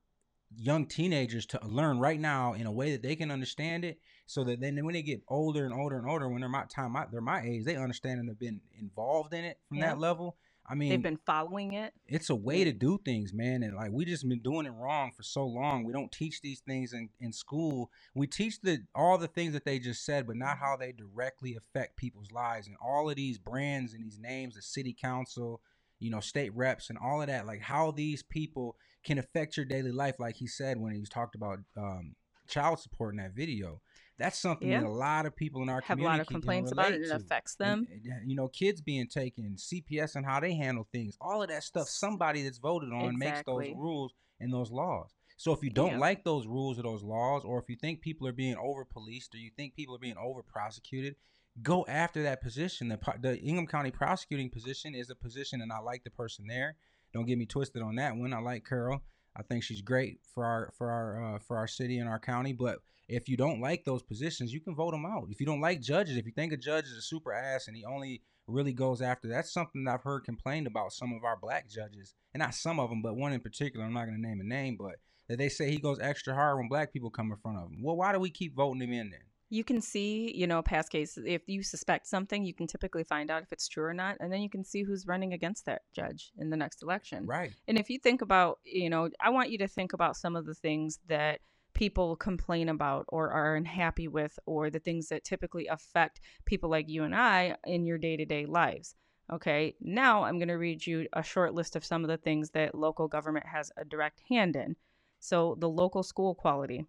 young 0.57 0.87
teenagers 0.87 1.45
to 1.47 1.61
learn 1.67 1.99
right 1.99 2.19
now 2.19 2.55
in 2.55 2.67
a 2.67 2.73
way 2.73 2.93
that 2.93 3.03
they 3.03 3.15
can 3.15 3.31
understand 3.31 3.85
it 3.85 3.99
so 4.27 4.45
that 4.45 4.61
then 4.61 4.83
when 4.85 4.95
they 4.95 5.03
get 5.03 5.21
older 5.29 5.65
and 5.67 5.75
older 5.75 5.99
and 5.99 6.09
older 6.09 6.27
when 6.29 6.41
they're 6.41 6.49
my 6.49 6.65
time 6.75 6.93
my, 6.93 7.05
they're 7.13 7.21
my 7.21 7.43
age 7.43 7.65
they 7.67 7.77
understand 7.77 8.19
and 8.19 8.29
have 8.31 8.39
been 8.39 8.59
involved 8.81 9.35
in 9.35 9.45
it 9.45 9.59
from 9.69 9.77
Yeah. 9.77 9.89
that 9.89 9.99
level 9.99 10.37
i 10.69 10.75
mean 10.75 10.91
They've 10.91 11.03
been 11.03 11.19
following 11.25 11.73
it. 11.73 11.93
it's 12.07 12.31
a 12.31 12.35
way 12.35 12.65
to 12.65 12.73
do 12.73 12.99
things 13.05 13.33
man 13.33 13.63
and 13.63 13.75
like 13.75 13.91
we 13.93 14.05
just 14.05 14.29
been 14.29 14.41
doing 14.43 14.67
it 14.67 14.73
wrong 14.73 15.13
for 15.17 15.23
so 15.23 15.47
long. 15.47 15.85
We 15.85 15.93
don't 15.93 16.13
teach 16.13 16.41
these 16.41 16.61
things 16.61 16.93
in, 16.93 17.09
in 17.21 17.33
school. 17.33 17.91
We 18.15 18.27
teach 18.27 18.61
the 18.61 18.81
all 18.95 19.19
the 19.19 19.29
things 19.29 19.53
that 19.53 19.65
they 19.65 19.79
just 19.79 20.05
said 20.05 20.27
but 20.27 20.37
not 20.37 20.59
how 20.59 20.77
they 20.77 20.93
directly 20.93 21.57
affect 21.57 21.97
people's 21.97 22.33
lives. 22.33 22.67
And 22.67 22.77
all 22.81 23.09
of 23.09 23.17
these 23.17 23.39
brands 23.39 23.95
and 23.95 24.05
these 24.05 24.19
names 24.19 24.55
the 24.55 24.63
city 24.63 24.95
council 24.99 25.61
you 26.01 26.11
know 26.11 26.21
state 26.21 26.55
reps 26.55 26.91
and 26.91 26.99
all 26.99 27.21
of 27.21 27.27
that 27.29 27.47
like 27.47 27.61
how 27.61 27.91
these 27.91 28.23
people 28.23 28.77
can 29.05 29.19
affect 29.19 29.57
your 29.57 29.67
daily 29.67 29.91
life 29.93 30.17
like 30.19 30.37
he 30.37 30.47
said 30.47 30.79
when 30.79 30.93
he 30.93 31.01
was 31.01 31.09
talked 31.09 31.35
about 31.35 31.59
um, 31.77 32.15
child 32.47 32.79
support 32.79 33.13
in 33.15 33.19
that 33.19 33.35
video 33.35 33.81
that's 34.19 34.39
something 34.39 34.69
Yeah. 34.69 34.81
that 34.81 34.87
a 34.87 34.91
lot 34.91 35.27
of 35.27 35.35
people 35.37 35.63
in 35.63 35.69
our 35.69 35.81
community 35.81 36.03
Have 36.03 36.11
a 36.11 36.19
lot 36.19 36.21
of 36.21 36.27
complaints 36.27 36.73
about 36.73 36.93
it. 36.93 37.03
It 37.03 37.11
affects 37.11 37.55
them. 37.55 37.87
and, 37.91 38.29
you 38.31 38.35
know 38.37 38.49
kids 38.49 38.81
being 38.81 39.07
taken 39.07 39.57
cps 39.57 40.17
and 40.17 40.27
how 40.27 40.41
they 40.41 40.55
handle 40.55 40.87
things 40.93 41.17
all 41.21 41.43
of 41.43 41.49
that 41.49 41.63
stuff 41.63 41.89
somebody 41.89 42.43
that's 42.43 42.59
voted 42.59 42.91
on 42.93 43.17
makes 43.19 43.43
those 43.47 43.69
rules 43.77 44.13
and 44.41 44.53
those 44.53 44.71
laws 44.71 45.15
so 45.37 45.53
if 45.53 45.63
you 45.63 45.71
don't 45.71 45.93
Yeah. 45.93 45.99
like 45.99 46.25
those 46.25 46.47
rules 46.47 46.79
or 46.79 46.83
those 46.83 47.03
laws 47.03 47.45
or 47.45 47.59
if 47.61 47.69
you 47.69 47.77
think 47.77 48.01
people 48.01 48.27
are 48.27 48.33
being 48.33 48.57
over 48.57 48.85
policed 48.85 49.35
or 49.35 49.39
you 49.39 49.51
think 49.57 49.75
people 49.75 49.95
are 49.95 49.99
being 50.01 50.17
over 50.19 50.43
prosecuted 50.43 51.17
go 51.63 51.85
after 51.89 52.23
that 52.23 52.41
position 52.43 52.89
the, 52.89 52.99
the 53.21 53.39
ingham 53.41 53.67
county 53.67 53.91
prosecuting 53.91 54.51
position 54.51 54.95
is 54.95 55.11
a 55.11 55.15
position 55.15 55.61
and 55.61 55.73
i 55.73 55.79
like 55.79 56.05
the 56.05 56.11
person 56.11 56.47
there 56.47 56.77
don't 57.13 57.27
get 57.27 57.39
me 57.39 57.47
twisted 57.47 57.83
on 57.83 57.97
that 57.97 58.17
one 58.17 58.33
i 58.33 58.39
like 58.39 58.65
carol 58.65 59.01
i 59.37 59.43
think 59.43 59.63
she's 59.65 59.81
great 59.83 60.19
for 60.35 60.45
our 60.45 60.73
for 60.77 60.91
our 60.91 61.35
uh, 61.35 61.39
for 61.39 61.57
our 61.57 61.67
city 61.67 61.99
and 61.99 62.09
our 62.09 62.19
county 62.21 62.53
but 62.53 62.79
if 63.09 63.29
you 63.29 63.37
don't 63.37 63.61
like 63.61 63.85
those 63.85 64.03
positions, 64.03 64.53
you 64.53 64.61
can 64.61 64.75
vote 64.75 64.93
them 64.93 65.07
out. 65.07 65.29
If 65.31 65.41
you 65.41 65.47
don't 65.47 65.61
like 65.61 65.81
judges, 65.81 66.17
if 66.17 66.27
you 66.27 66.33
think 66.33 66.53
a 66.53 66.57
judge 66.57 66.85
is 66.85 66.97
a 66.97 67.03
super 67.03 67.33
ass 67.33 67.67
and 67.67 67.77
he 67.77 67.85
only 67.85 68.23
really 68.47 68.73
goes 68.73 69.03
after 69.03 69.29
that's 69.29 69.53
something 69.53 69.85
that 69.85 69.95
I've 69.95 70.03
heard 70.03 70.25
complained 70.25 70.67
about 70.67 70.93
some 70.93 71.13
of 71.13 71.25
our 71.25 71.37
black 71.37 71.69
judges, 71.69 72.15
and 72.33 72.41
not 72.41 72.55
some 72.55 72.81
of 72.81 72.91
them, 72.91 73.03
but 73.03 73.17
one 73.17 73.33
in 73.33 73.41
particular. 73.41 73.85
I'm 73.85 73.93
not 73.93 74.07
going 74.07 74.17
to 74.17 74.27
name 74.27 74.41
a 74.41 74.45
name, 74.45 74.77
but 74.79 74.97
that 75.29 75.39
they 75.39 75.49
say 75.49 75.71
he 75.71 75.79
goes 75.79 75.99
extra 76.01 76.35
hard 76.35 76.57
when 76.59 76.69
black 76.69 76.93
people 76.93 77.11
come 77.11 77.31
in 77.31 77.37
front 77.37 77.59
of 77.59 77.71
him. 77.71 77.83
Well, 77.83 77.97
why 77.97 78.13
do 78.13 78.19
we 78.19 78.31
keep 78.31 78.57
voting 78.57 78.81
him 78.81 78.93
in 78.93 79.11
then? 79.11 79.21
You 79.51 79.65
can 79.65 79.81
see, 79.81 80.35
you 80.35 80.47
know, 80.47 80.61
past 80.61 80.91
cases. 80.91 81.25
If 81.27 81.43
you 81.47 81.63
suspect 81.63 82.07
something, 82.07 82.45
you 82.45 82.53
can 82.53 82.67
typically 82.67 83.05
find 83.05 83.31
out 83.31 83.43
if 83.43 83.53
it's 83.53 83.67
true 83.67 83.85
or 83.85 83.95
not, 83.95 84.17
and 84.21 84.31
then 84.31 84.43
you 84.43 84.51
can 84.51 84.65
see 84.65 84.83
who's 84.83 85.07
running 85.07 85.33
against 85.33 85.65
that 85.67 85.83
judge 85.95 86.33
in 86.39 86.51
the 86.51 86.57
next 86.57 86.83
election. 86.83 87.27
Right. 87.27 87.53
And 87.67 87.79
if 87.79 87.89
you 87.89 87.99
think 87.99 88.21
about, 88.21 88.59
you 88.65 88.91
know, 88.91 89.09
I 89.21 89.31
want 89.31 89.51
you 89.51 89.59
to 89.59 89.69
think 89.69 89.95
about 89.95 90.17
some 90.17 90.37
of 90.37 90.45
the 90.45 90.55
things 90.55 90.99
that 91.09 91.41
people 91.79 92.17
complain 92.17 92.69
about 92.69 93.05
or 93.09 93.31
are 93.31 93.55
unhappy 93.55 94.09
with, 94.09 94.37
or 94.47 94.69
the 94.69 94.81
things 94.81 95.09
that 95.09 95.23
typically 95.23 95.69
affect 95.69 96.21
people 96.45 96.69
like 96.69 96.89
you 96.89 97.05
and 97.05 97.15
I 97.15 97.55
in 97.65 97.87
your 97.87 97.99
day 97.99 98.17
to 98.17 98.25
day 98.25 98.47
lives. 98.47 98.97
Okay, 99.33 99.77
now 99.81 100.25
I'm 100.25 100.39
going 100.39 100.49
to 100.49 100.55
read 100.55 100.85
you 100.85 101.07
a 101.13 101.23
short 101.23 101.55
list 101.55 101.77
of 101.77 101.85
some 101.85 102.03
of 102.03 102.09
the 102.09 102.17
things 102.17 102.51
that 102.51 102.75
local 102.75 103.07
government 103.07 103.47
has 103.47 103.71
a 103.77 103.85
direct 103.85 104.23
hand 104.29 104.57
in. 104.57 104.75
So, 105.21 105.57
the 105.61 105.69
local 105.69 106.03
school 106.03 106.35
quality, 106.35 106.87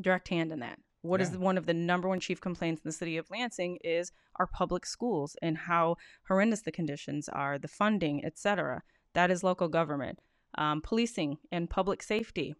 direct 0.00 0.28
hand 0.28 0.50
in 0.50 0.60
that. 0.60 0.78
What 1.02 1.20
is 1.20 1.32
Yeah. 1.32 1.38
one 1.38 1.58
of 1.58 1.66
the 1.66 1.74
number 1.74 2.08
one 2.08 2.20
chief 2.20 2.40
complaints 2.40 2.82
in 2.82 2.88
the 2.88 2.92
city 2.92 3.18
of 3.18 3.28
Lansing 3.30 3.78
is 3.84 4.12
our 4.36 4.46
public 4.46 4.86
schools 4.86 5.36
and 5.42 5.58
how 5.58 5.96
horrendous 6.28 6.62
the 6.62 6.72
conditions 6.72 7.28
are, 7.28 7.58
the 7.58 7.68
funding, 7.68 8.24
etc. 8.24 8.82
That 9.12 9.30
is 9.30 9.44
local 9.44 9.68
government. 9.68 10.20
Um, 10.54 10.80
policing 10.80 11.38
and 11.52 11.68
public 11.68 12.02
safety, 12.02 12.54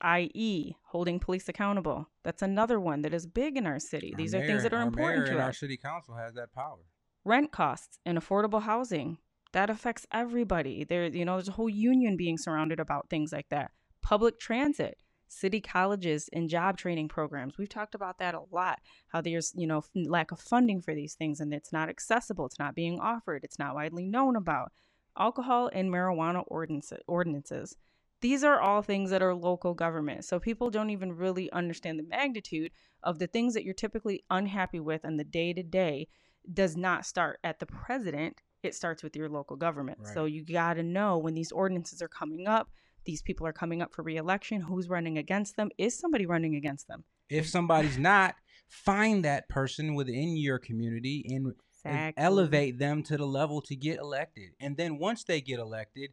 i.e., 0.00 0.76
holding 0.86 1.18
police 1.20 1.48
accountable. 1.48 2.08
That's 2.22 2.42
another 2.42 2.78
one 2.80 3.02
that 3.02 3.14
is 3.14 3.26
big 3.26 3.56
in 3.56 3.66
our 3.66 3.78
city. 3.78 4.12
Our 4.14 4.18
These 4.18 4.34
are 4.34 4.46
things 4.46 4.62
that 4.62 4.72
are 4.74 4.82
important 4.82 5.20
mayor 5.20 5.26
to 5.26 5.32
and 5.32 5.40
us 5.40 5.46
Our 5.46 5.52
city 5.52 5.76
council 5.76 6.14
has 6.16 6.34
that 6.34 6.52
power. 6.52 6.78
rent 7.24 7.52
costs 7.52 7.98
and 8.06 8.18
affordable 8.18 8.62
housing 8.62 9.18
that 9.52 9.68
affects 9.68 10.06
everybody 10.12 10.84
there 10.84 11.06
you 11.06 11.24
know 11.24 11.34
there's 11.36 11.48
a 11.48 11.52
whole 11.52 11.68
union 11.68 12.16
being 12.16 12.38
surrounded 12.38 12.78
about 12.80 13.10
things 13.10 13.32
like 13.32 13.48
that 13.50 13.72
public 14.00 14.38
transit 14.38 14.96
city 15.26 15.60
colleges 15.60 16.28
and 16.32 16.48
job 16.48 16.76
training 16.78 17.08
programs 17.08 17.58
we've 17.58 17.68
talked 17.68 17.94
about 17.94 18.18
that 18.18 18.34
a 18.34 18.40
lot 18.52 18.78
how 19.08 19.20
there's 19.20 19.52
you 19.56 19.66
know 19.66 19.78
f- 19.78 19.90
lack 20.06 20.30
of 20.32 20.40
funding 20.40 20.80
for 20.80 20.94
these 20.94 21.14
things 21.14 21.40
and 21.40 21.52
it's 21.52 21.72
not 21.72 21.88
accessible 21.88 22.46
it's 22.46 22.58
not 22.60 22.74
being 22.76 22.98
offered 23.00 23.42
it's 23.44 23.58
not 23.58 23.74
widely 23.74 24.06
known 24.06 24.34
about 24.36 24.70
alcohol 25.18 25.68
and 25.72 25.90
marijuana 25.92 26.42
ordinance- 26.46 26.92
ordinances 27.08 27.76
these 28.20 28.44
are 28.44 28.60
all 28.60 28.82
things 28.82 29.10
that 29.10 29.22
are 29.22 29.34
local 29.34 29.74
government. 29.74 30.24
So 30.24 30.38
people 30.38 30.70
don't 30.70 30.90
even 30.90 31.16
really 31.16 31.50
understand 31.52 31.98
the 31.98 32.04
magnitude 32.04 32.70
of 33.02 33.18
the 33.18 33.26
things 33.26 33.54
that 33.54 33.64
you're 33.64 33.74
typically 33.74 34.24
unhappy 34.30 34.80
with 34.80 35.04
and 35.04 35.18
the 35.18 35.24
day 35.24 35.52
to 35.52 35.62
day 35.62 36.08
does 36.52 36.76
not 36.76 37.06
start 37.06 37.38
at 37.42 37.60
the 37.60 37.66
president. 37.66 38.42
It 38.62 38.74
starts 38.74 39.02
with 39.02 39.16
your 39.16 39.28
local 39.28 39.56
government. 39.56 40.00
So 40.12 40.26
you 40.26 40.44
got 40.44 40.74
to 40.74 40.82
know 40.82 41.16
when 41.18 41.34
these 41.34 41.52
ordinances 41.52 42.02
are 42.02 42.08
coming 42.08 42.46
up 42.46 42.70
these 43.04 43.22
people 43.22 43.46
are 43.46 43.52
coming 43.52 43.82
up 43.82 43.92
for 43.92 44.02
reelection 44.02 44.60
who's 44.60 44.88
running 44.88 45.18
against 45.18 45.56
them? 45.56 45.70
Is 45.78 45.98
somebody 45.98 46.26
running 46.26 46.54
against 46.54 46.88
them? 46.88 47.04
If 47.28 47.48
somebody's 47.48 47.98
not, 47.98 48.34
find 48.68 49.24
that 49.24 49.48
person 49.48 49.94
within 49.94 50.36
your 50.36 50.58
community 50.58 51.24
and 51.28 51.54
and 51.82 52.12
elevate 52.18 52.78
them 52.78 53.02
to 53.04 53.16
the 53.16 53.26
level 53.26 53.62
to 53.62 53.74
get 53.74 53.98
elected. 53.98 54.50
And 54.60 54.76
then 54.76 54.98
once 54.98 55.24
they 55.24 55.40
get 55.40 55.58
elected, 55.58 56.10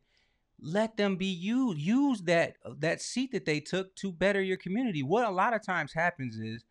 let 0.60 0.98
them 0.98 1.16
be 1.16 1.28
used. 1.28 1.80
Use 1.80 2.22
that 2.24 2.56
uh, 2.66 2.74
that 2.80 3.02
seat 3.02 3.32
that 3.32 3.46
they 3.46 3.60
took 3.60 3.96
to 3.98 4.12
better 4.12 4.42
your 4.42 4.58
community. 4.58 5.04
What 5.04 5.28
a 5.28 5.32
lot 5.32 5.54
of 5.54 5.64
times 5.64 5.94
happens 5.94 6.38
is, 6.38 6.66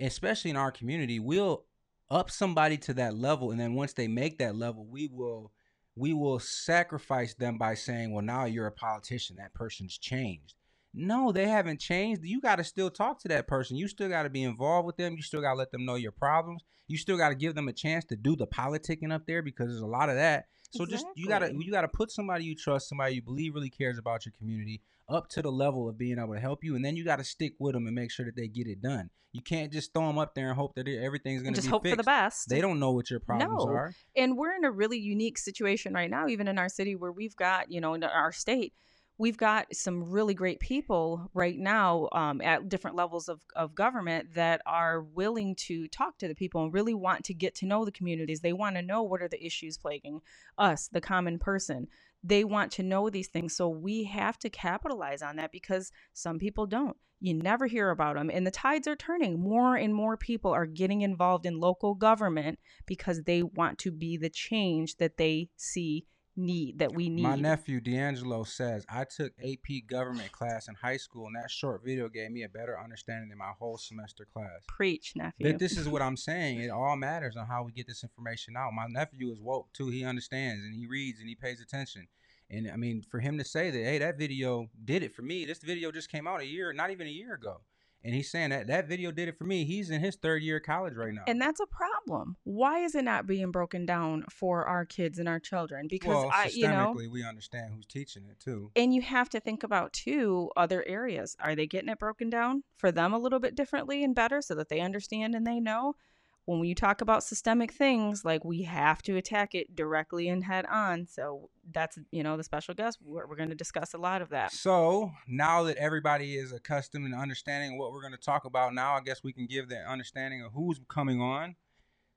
especially 0.00 0.50
in 0.50 0.56
our 0.56 0.72
community, 0.72 1.18
we'll 1.20 1.64
up 2.10 2.30
somebody 2.30 2.76
to 2.78 2.94
that 2.94 3.16
level, 3.16 3.50
and 3.50 3.60
then 3.60 3.74
once 3.74 3.92
they 3.92 4.08
make 4.08 4.38
that 4.38 4.56
level, 4.56 4.86
we 4.86 5.08
will 5.08 5.52
we 5.96 6.12
will 6.12 6.38
sacrifice 6.38 7.34
them 7.34 7.58
by 7.58 7.74
saying, 7.74 8.12
"Well, 8.12 8.24
now 8.24 8.44
you're 8.44 8.66
a 8.66 8.72
politician. 8.72 9.36
That 9.36 9.54
person's 9.54 9.98
changed." 9.98 10.54
No, 10.98 11.30
they 11.30 11.46
haven't 11.46 11.78
changed. 11.78 12.22
You 12.24 12.40
got 12.40 12.56
to 12.56 12.64
still 12.64 12.88
talk 12.88 13.20
to 13.20 13.28
that 13.28 13.46
person. 13.46 13.76
You 13.76 13.86
still 13.86 14.08
got 14.08 14.22
to 14.22 14.30
be 14.30 14.42
involved 14.42 14.86
with 14.86 14.96
them. 14.96 15.14
You 15.14 15.22
still 15.22 15.42
got 15.42 15.52
to 15.52 15.58
let 15.58 15.70
them 15.70 15.84
know 15.84 15.96
your 15.96 16.12
problems. 16.12 16.62
You 16.88 16.96
still 16.96 17.18
got 17.18 17.28
to 17.28 17.34
give 17.34 17.54
them 17.54 17.68
a 17.68 17.72
chance 17.72 18.06
to 18.06 18.16
do 18.16 18.34
the 18.34 18.46
politicking 18.46 19.12
up 19.12 19.26
there 19.26 19.42
because 19.42 19.66
there's 19.68 19.80
a 19.80 19.86
lot 19.86 20.08
of 20.08 20.14
that. 20.14 20.46
So 20.72 20.86
just 20.86 21.06
you 21.14 21.26
got 21.28 21.40
to 21.40 21.52
you 21.54 21.70
got 21.70 21.82
to 21.82 21.88
put 21.88 22.10
somebody 22.10 22.44
you 22.44 22.54
trust, 22.54 22.88
somebody 22.88 23.14
you 23.16 23.22
believe 23.22 23.54
really 23.54 23.70
cares 23.70 23.98
about 23.98 24.26
your 24.26 24.32
community 24.38 24.82
up 25.08 25.28
to 25.30 25.42
the 25.42 25.52
level 25.52 25.88
of 25.88 25.96
being 25.96 26.18
able 26.18 26.34
to 26.34 26.40
help 26.40 26.64
you 26.64 26.74
and 26.74 26.84
then 26.84 26.96
you 26.96 27.04
got 27.04 27.16
to 27.16 27.24
stick 27.24 27.52
with 27.58 27.74
them 27.74 27.86
and 27.86 27.94
make 27.94 28.10
sure 28.10 28.26
that 28.26 28.34
they 28.36 28.48
get 28.48 28.66
it 28.66 28.80
done. 28.82 29.08
You 29.32 29.42
can't 29.42 29.70
just 29.72 29.92
throw 29.92 30.06
them 30.06 30.18
up 30.18 30.34
there 30.34 30.48
and 30.48 30.56
hope 30.56 30.74
that 30.76 30.88
everything's 30.88 31.42
and 31.42 31.54
to 31.54 31.60
just 31.60 31.66
be 31.66 31.70
hope 31.70 31.82
fixed. 31.82 31.92
for 31.92 31.96
the 32.02 32.06
best 32.06 32.48
They 32.48 32.60
don't 32.60 32.80
know 32.80 32.92
what 32.92 33.10
your 33.10 33.20
problems 33.20 33.64
No. 33.64 33.70
are. 33.70 33.92
and 34.16 34.36
we're 34.36 34.54
in 34.54 34.64
a 34.64 34.70
really 34.70 34.98
unique 34.98 35.38
situation 35.38 35.92
right 35.94 36.10
now 36.10 36.26
even 36.26 36.48
in 36.48 36.58
our 36.58 36.68
city 36.68 36.94
where 36.96 37.12
we've 37.12 37.36
got 37.36 37.70
you 37.70 37.80
know 37.80 37.94
in 37.94 38.02
our 38.02 38.32
state 38.32 38.72
we've 39.18 39.36
got 39.36 39.74
some 39.74 40.10
really 40.10 40.34
great 40.34 40.60
people 40.60 41.30
right 41.32 41.58
now 41.58 42.08
um, 42.12 42.40
at 42.40 42.68
different 42.68 42.96
levels 42.96 43.28
of, 43.28 43.40
of 43.54 43.74
government 43.74 44.34
that 44.34 44.60
are 44.66 45.02
willing 45.02 45.54
to 45.54 45.88
talk 45.88 46.18
to 46.18 46.28
the 46.28 46.34
people 46.34 46.62
and 46.62 46.74
really 46.74 46.94
want 46.94 47.24
to 47.24 47.34
get 47.34 47.54
to 47.54 47.66
know 47.66 47.84
the 47.84 47.92
communities 47.92 48.40
they 48.40 48.52
want 48.52 48.76
to 48.76 48.82
know 48.82 49.02
what 49.02 49.22
are 49.22 49.28
the 49.28 49.44
issues 49.44 49.78
plaguing 49.78 50.20
us 50.58 50.88
the 50.92 51.00
common 51.00 51.38
person 51.38 51.88
they 52.26 52.44
want 52.44 52.72
to 52.72 52.82
know 52.82 53.08
these 53.08 53.28
things. 53.28 53.56
So 53.56 53.68
we 53.68 54.04
have 54.04 54.38
to 54.40 54.50
capitalize 54.50 55.22
on 55.22 55.36
that 55.36 55.52
because 55.52 55.92
some 56.12 56.38
people 56.38 56.66
don't. 56.66 56.96
You 57.20 57.34
never 57.34 57.66
hear 57.66 57.90
about 57.90 58.16
them. 58.16 58.30
And 58.32 58.46
the 58.46 58.50
tides 58.50 58.86
are 58.86 58.96
turning. 58.96 59.40
More 59.40 59.76
and 59.76 59.94
more 59.94 60.16
people 60.16 60.50
are 60.50 60.66
getting 60.66 61.00
involved 61.00 61.46
in 61.46 61.60
local 61.60 61.94
government 61.94 62.58
because 62.84 63.22
they 63.22 63.42
want 63.42 63.78
to 63.78 63.92
be 63.92 64.16
the 64.16 64.28
change 64.28 64.96
that 64.96 65.16
they 65.16 65.48
see 65.56 66.04
need 66.36 66.78
that 66.78 66.94
we 66.94 67.08
need. 67.08 67.22
My 67.22 67.36
nephew 67.36 67.80
D'Angelo 67.80 68.44
says 68.44 68.84
I 68.88 69.04
took 69.04 69.32
AP 69.42 69.86
government 69.88 70.32
class 70.32 70.68
in 70.68 70.74
high 70.74 70.96
school, 70.96 71.26
and 71.26 71.36
that 71.36 71.50
short 71.50 71.84
video 71.84 72.08
gave 72.08 72.30
me 72.30 72.42
a 72.42 72.48
better 72.48 72.78
understanding 72.78 73.28
than 73.28 73.38
my 73.38 73.52
whole 73.58 73.78
semester 73.78 74.26
class. 74.32 74.64
Preach, 74.68 75.14
nephew. 75.16 75.50
But 75.50 75.58
this 75.58 75.76
is 75.76 75.88
what 75.88 76.02
I'm 76.02 76.16
saying. 76.16 76.60
It 76.60 76.70
all 76.70 76.96
matters 76.96 77.36
on 77.36 77.46
how 77.46 77.62
we 77.62 77.72
get 77.72 77.86
this 77.86 78.02
information 78.02 78.56
out. 78.56 78.72
My 78.72 78.86
nephew 78.88 79.30
is 79.30 79.40
woke 79.40 79.72
too. 79.72 79.88
He 79.88 80.04
understands 80.04 80.62
and 80.64 80.74
he 80.74 80.86
reads 80.86 81.20
and 81.20 81.28
he 81.28 81.34
pays 81.34 81.60
attention. 81.60 82.08
And 82.48 82.70
I 82.70 82.76
mean, 82.76 83.02
for 83.02 83.18
him 83.18 83.38
to 83.38 83.44
say 83.44 83.70
that, 83.70 83.78
hey, 83.78 83.98
that 83.98 84.18
video 84.18 84.68
did 84.84 85.02
it 85.02 85.14
for 85.14 85.22
me. 85.22 85.44
This 85.44 85.58
video 85.58 85.90
just 85.90 86.10
came 86.10 86.28
out 86.28 86.40
a 86.40 86.46
year, 86.46 86.72
not 86.72 86.90
even 86.90 87.06
a 87.06 87.10
year 87.10 87.34
ago. 87.34 87.60
And 88.06 88.14
he's 88.14 88.30
saying 88.30 88.50
that 88.50 88.68
that 88.68 88.86
video 88.86 89.10
did 89.10 89.28
it 89.28 89.36
for 89.36 89.42
me. 89.42 89.64
He's 89.64 89.90
in 89.90 90.00
his 90.00 90.14
third 90.14 90.40
year 90.40 90.58
of 90.58 90.62
college 90.62 90.94
right 90.94 91.12
now. 91.12 91.24
And 91.26 91.42
that's 91.42 91.58
a 91.58 91.66
problem. 91.66 92.36
Why 92.44 92.84
is 92.84 92.94
it 92.94 93.02
not 93.02 93.26
being 93.26 93.50
broken 93.50 93.84
down 93.84 94.24
for 94.30 94.64
our 94.64 94.84
kids 94.84 95.18
and 95.18 95.28
our 95.28 95.40
children? 95.40 95.88
Because 95.88 96.10
well, 96.10 96.30
I, 96.32 96.52
you 96.54 96.68
know, 96.68 96.96
we 97.10 97.24
understand 97.24 97.72
who's 97.74 97.84
teaching 97.84 98.22
it 98.30 98.38
too. 98.38 98.70
and 98.76 98.94
you 98.94 99.02
have 99.02 99.28
to 99.30 99.40
think 99.40 99.64
about 99.64 99.92
too 99.92 100.50
other 100.56 100.84
areas. 100.86 101.36
Are 101.40 101.56
they 101.56 101.66
getting 101.66 101.88
it 101.88 101.98
broken 101.98 102.30
down 102.30 102.62
for 102.76 102.92
them 102.92 103.12
a 103.12 103.18
little 103.18 103.40
bit 103.40 103.56
differently 103.56 104.04
and 104.04 104.14
better 104.14 104.40
so 104.40 104.54
that 104.54 104.68
they 104.68 104.78
understand 104.78 105.34
and 105.34 105.44
they 105.44 105.58
know? 105.58 105.96
When 106.46 106.64
you 106.64 106.74
talk 106.74 107.00
about 107.00 107.24
systemic 107.24 107.72
things, 107.72 108.24
like 108.24 108.44
we 108.44 108.62
have 108.62 109.02
to 109.02 109.16
attack 109.16 109.54
it 109.54 109.74
directly 109.74 110.28
and 110.28 110.44
head 110.44 110.64
on. 110.66 111.06
So 111.06 111.50
that's 111.72 111.98
you 112.12 112.22
know 112.22 112.36
the 112.36 112.44
special 112.44 112.72
guest. 112.74 112.98
We're, 113.02 113.26
we're 113.26 113.36
going 113.36 113.48
to 113.48 113.54
discuss 113.54 113.94
a 113.94 113.98
lot 113.98 114.22
of 114.22 114.30
that. 114.30 114.52
So 114.52 115.10
now 115.26 115.64
that 115.64 115.76
everybody 115.76 116.36
is 116.36 116.52
accustomed 116.52 117.04
and 117.04 117.14
understanding 117.14 117.78
what 117.78 117.92
we're 117.92 118.00
going 118.00 118.12
to 118.12 118.18
talk 118.18 118.44
about 118.44 118.74
now, 118.74 118.94
I 118.94 119.00
guess 119.00 119.22
we 119.24 119.32
can 119.32 119.46
give 119.46 119.68
the 119.68 119.78
understanding 119.78 120.42
of 120.42 120.52
who's 120.52 120.80
coming 120.88 121.20
on. 121.20 121.56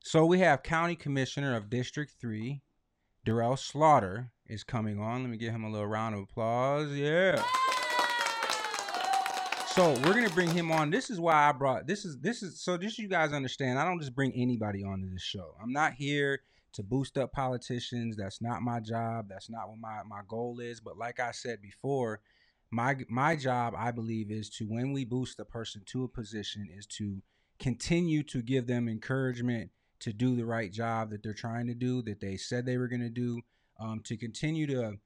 So 0.02 0.26
we 0.26 0.40
have 0.40 0.64
County 0.64 0.96
Commissioner 0.96 1.56
of 1.56 1.70
District 1.70 2.14
3, 2.22 2.62
Derrell 3.26 3.60
Slaughter, 3.60 4.32
is 4.46 4.64
coming 4.64 5.00
on. 5.00 5.24
Let 5.24 5.30
me 5.30 5.38
give 5.38 5.54
him 5.54 5.64
a 5.64 5.70
little 5.70 5.88
round 5.88 6.16
of 6.16 6.22
applause. 6.22 6.92
Yeah. 6.94 7.44
So 9.80 9.92
we're 10.04 10.14
gonna 10.14 10.30
bring 10.32 10.50
him 10.50 10.74
on. 10.74 10.90
This 10.90 11.10
is 11.10 11.22
why 11.22 11.48
I 11.48 11.54
brought 11.54 11.88
this 11.88 12.04
is 12.04 12.18
this 12.20 12.44
is 12.44 12.60
so 12.60 12.78
just 12.78 13.00
you 13.00 13.08
guys 13.08 13.32
understand. 13.32 13.80
I 13.80 13.86
don't 13.86 14.02
just 14.02 14.14
bring 14.14 14.34
anybody 14.34 14.84
onto 14.84 15.10
this 15.10 15.22
show. 15.22 15.56
I'm 15.64 15.72
not 15.72 15.94
here 15.94 16.42
to 16.74 16.84
boost 16.84 17.18
up 17.18 17.32
politicians. 17.32 18.18
That's 18.18 18.42
not 18.42 18.62
my 18.62 18.82
job. 18.82 19.28
That's 19.30 19.50
not 19.50 19.70
what 19.70 19.78
my 19.80 20.02
my 20.06 20.20
goal 20.28 20.60
is. 20.60 20.82
But 20.82 20.98
like 20.98 21.22
I 21.22 21.32
said 21.32 21.62
before, 21.62 22.20
my 22.70 22.98
my 23.08 23.38
job 23.38 23.74
I 23.78 23.92
believe 23.92 24.32
is 24.32 24.50
to 24.58 24.66
when 24.66 24.92
we 24.92 25.06
boost 25.06 25.40
a 25.40 25.46
person 25.46 25.84
to 25.86 26.04
a 26.04 26.10
position 26.10 26.68
is 26.78 26.86
to 26.98 27.22
continue 27.58 28.22
to 28.24 28.42
give 28.42 28.68
them 28.68 28.90
encouragement 28.90 29.72
to 30.02 30.12
do 30.12 30.36
the 30.36 30.46
right 30.46 30.74
job 30.74 31.10
that 31.12 31.24
they're 31.24 31.34
trying 31.34 31.68
to 31.68 31.74
do 31.74 32.02
that 32.02 32.20
they 32.20 32.36
said 32.36 32.66
they 32.66 32.78
were 32.78 32.90
going 32.90 33.00
to 33.00 33.10
do 33.10 33.40
um, 33.80 34.02
to 34.04 34.18
continue 34.18 34.68
to 34.68 34.98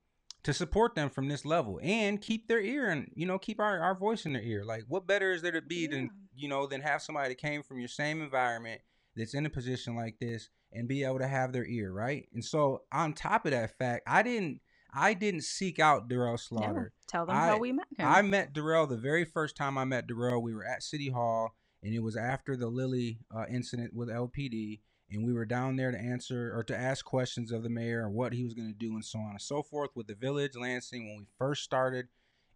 to 0.43 0.53
support 0.53 0.95
them 0.95 1.09
from 1.09 1.27
this 1.27 1.45
level 1.45 1.79
and 1.81 2.21
keep 2.21 2.47
their 2.47 2.59
ear 2.61 2.89
and 2.89 3.09
you 3.15 3.25
know 3.25 3.37
keep 3.39 3.59
our, 3.59 3.79
our 3.79 3.95
voice 3.95 4.25
in 4.25 4.33
their 4.33 4.41
ear 4.41 4.63
like 4.65 4.83
what 4.87 5.07
better 5.07 5.31
is 5.31 5.41
there 5.41 5.51
to 5.51 5.61
be 5.61 5.87
than 5.87 6.09
you 6.35 6.47
know 6.49 6.67
than 6.67 6.81
have 6.81 7.01
somebody 7.01 7.29
that 7.29 7.37
came 7.37 7.63
from 7.63 7.79
your 7.79 7.87
same 7.87 8.21
environment 8.21 8.81
that's 9.15 9.33
in 9.33 9.45
a 9.45 9.49
position 9.49 9.95
like 9.95 10.17
this 10.19 10.49
and 10.71 10.87
be 10.87 11.03
able 11.03 11.19
to 11.19 11.27
have 11.27 11.53
their 11.53 11.65
ear 11.65 11.91
right 11.91 12.27
and 12.33 12.43
so 12.43 12.81
on 12.91 13.13
top 13.13 13.45
of 13.45 13.51
that 13.51 13.77
fact 13.77 14.03
i 14.07 14.21
didn't 14.23 14.59
i 14.93 15.13
didn't 15.13 15.43
seek 15.43 15.79
out 15.79 16.09
derrell 16.09 16.31
Yeah. 16.31 16.35
slaughter 16.37 16.93
Tell 17.07 17.25
them 17.25 17.35
I- 17.35 17.47
how 17.47 17.57
we 17.59 17.71
met 17.71 17.85
him. 17.95 18.07
I 18.07 18.21
met 18.23 18.53
Derrell 18.55 18.89
the 18.89 18.97
very 18.97 19.23
first 19.23 19.55
time 19.55 19.77
I 19.77 19.85
met 19.85 20.07
Derrell. 20.07 20.41
We 20.41 20.55
were 20.55 20.65
at 20.65 20.81
City 20.81 21.09
Hall, 21.09 21.53
and 21.83 21.93
it 21.93 21.99
was 21.99 22.15
after 22.17 22.57
the 22.57 22.69
Lilly 22.69 23.19
uh, 23.31 23.45
incident 23.47 23.93
with 23.93 24.09
LPD, 24.09 24.79
and 25.13 25.25
we 25.25 25.33
were 25.33 25.45
down 25.45 25.75
there 25.75 25.91
to 25.91 25.97
answer 25.97 26.51
or 26.55 26.63
to 26.63 26.77
ask 26.77 27.05
questions 27.05 27.51
of 27.51 27.63
the 27.63 27.69
mayor 27.69 28.05
and 28.05 28.13
what 28.13 28.33
he 28.33 28.43
was 28.43 28.53
going 28.53 28.67
to 28.67 28.73
do 28.73 28.93
and 28.93 29.05
so 29.05 29.19
on 29.19 29.31
and 29.31 29.41
so 29.41 29.61
forth 29.61 29.91
with 29.95 30.07
the 30.07 30.15
village 30.15 30.55
Lansing 30.55 31.07
when 31.07 31.19
we 31.19 31.25
first 31.37 31.63
started. 31.63 32.07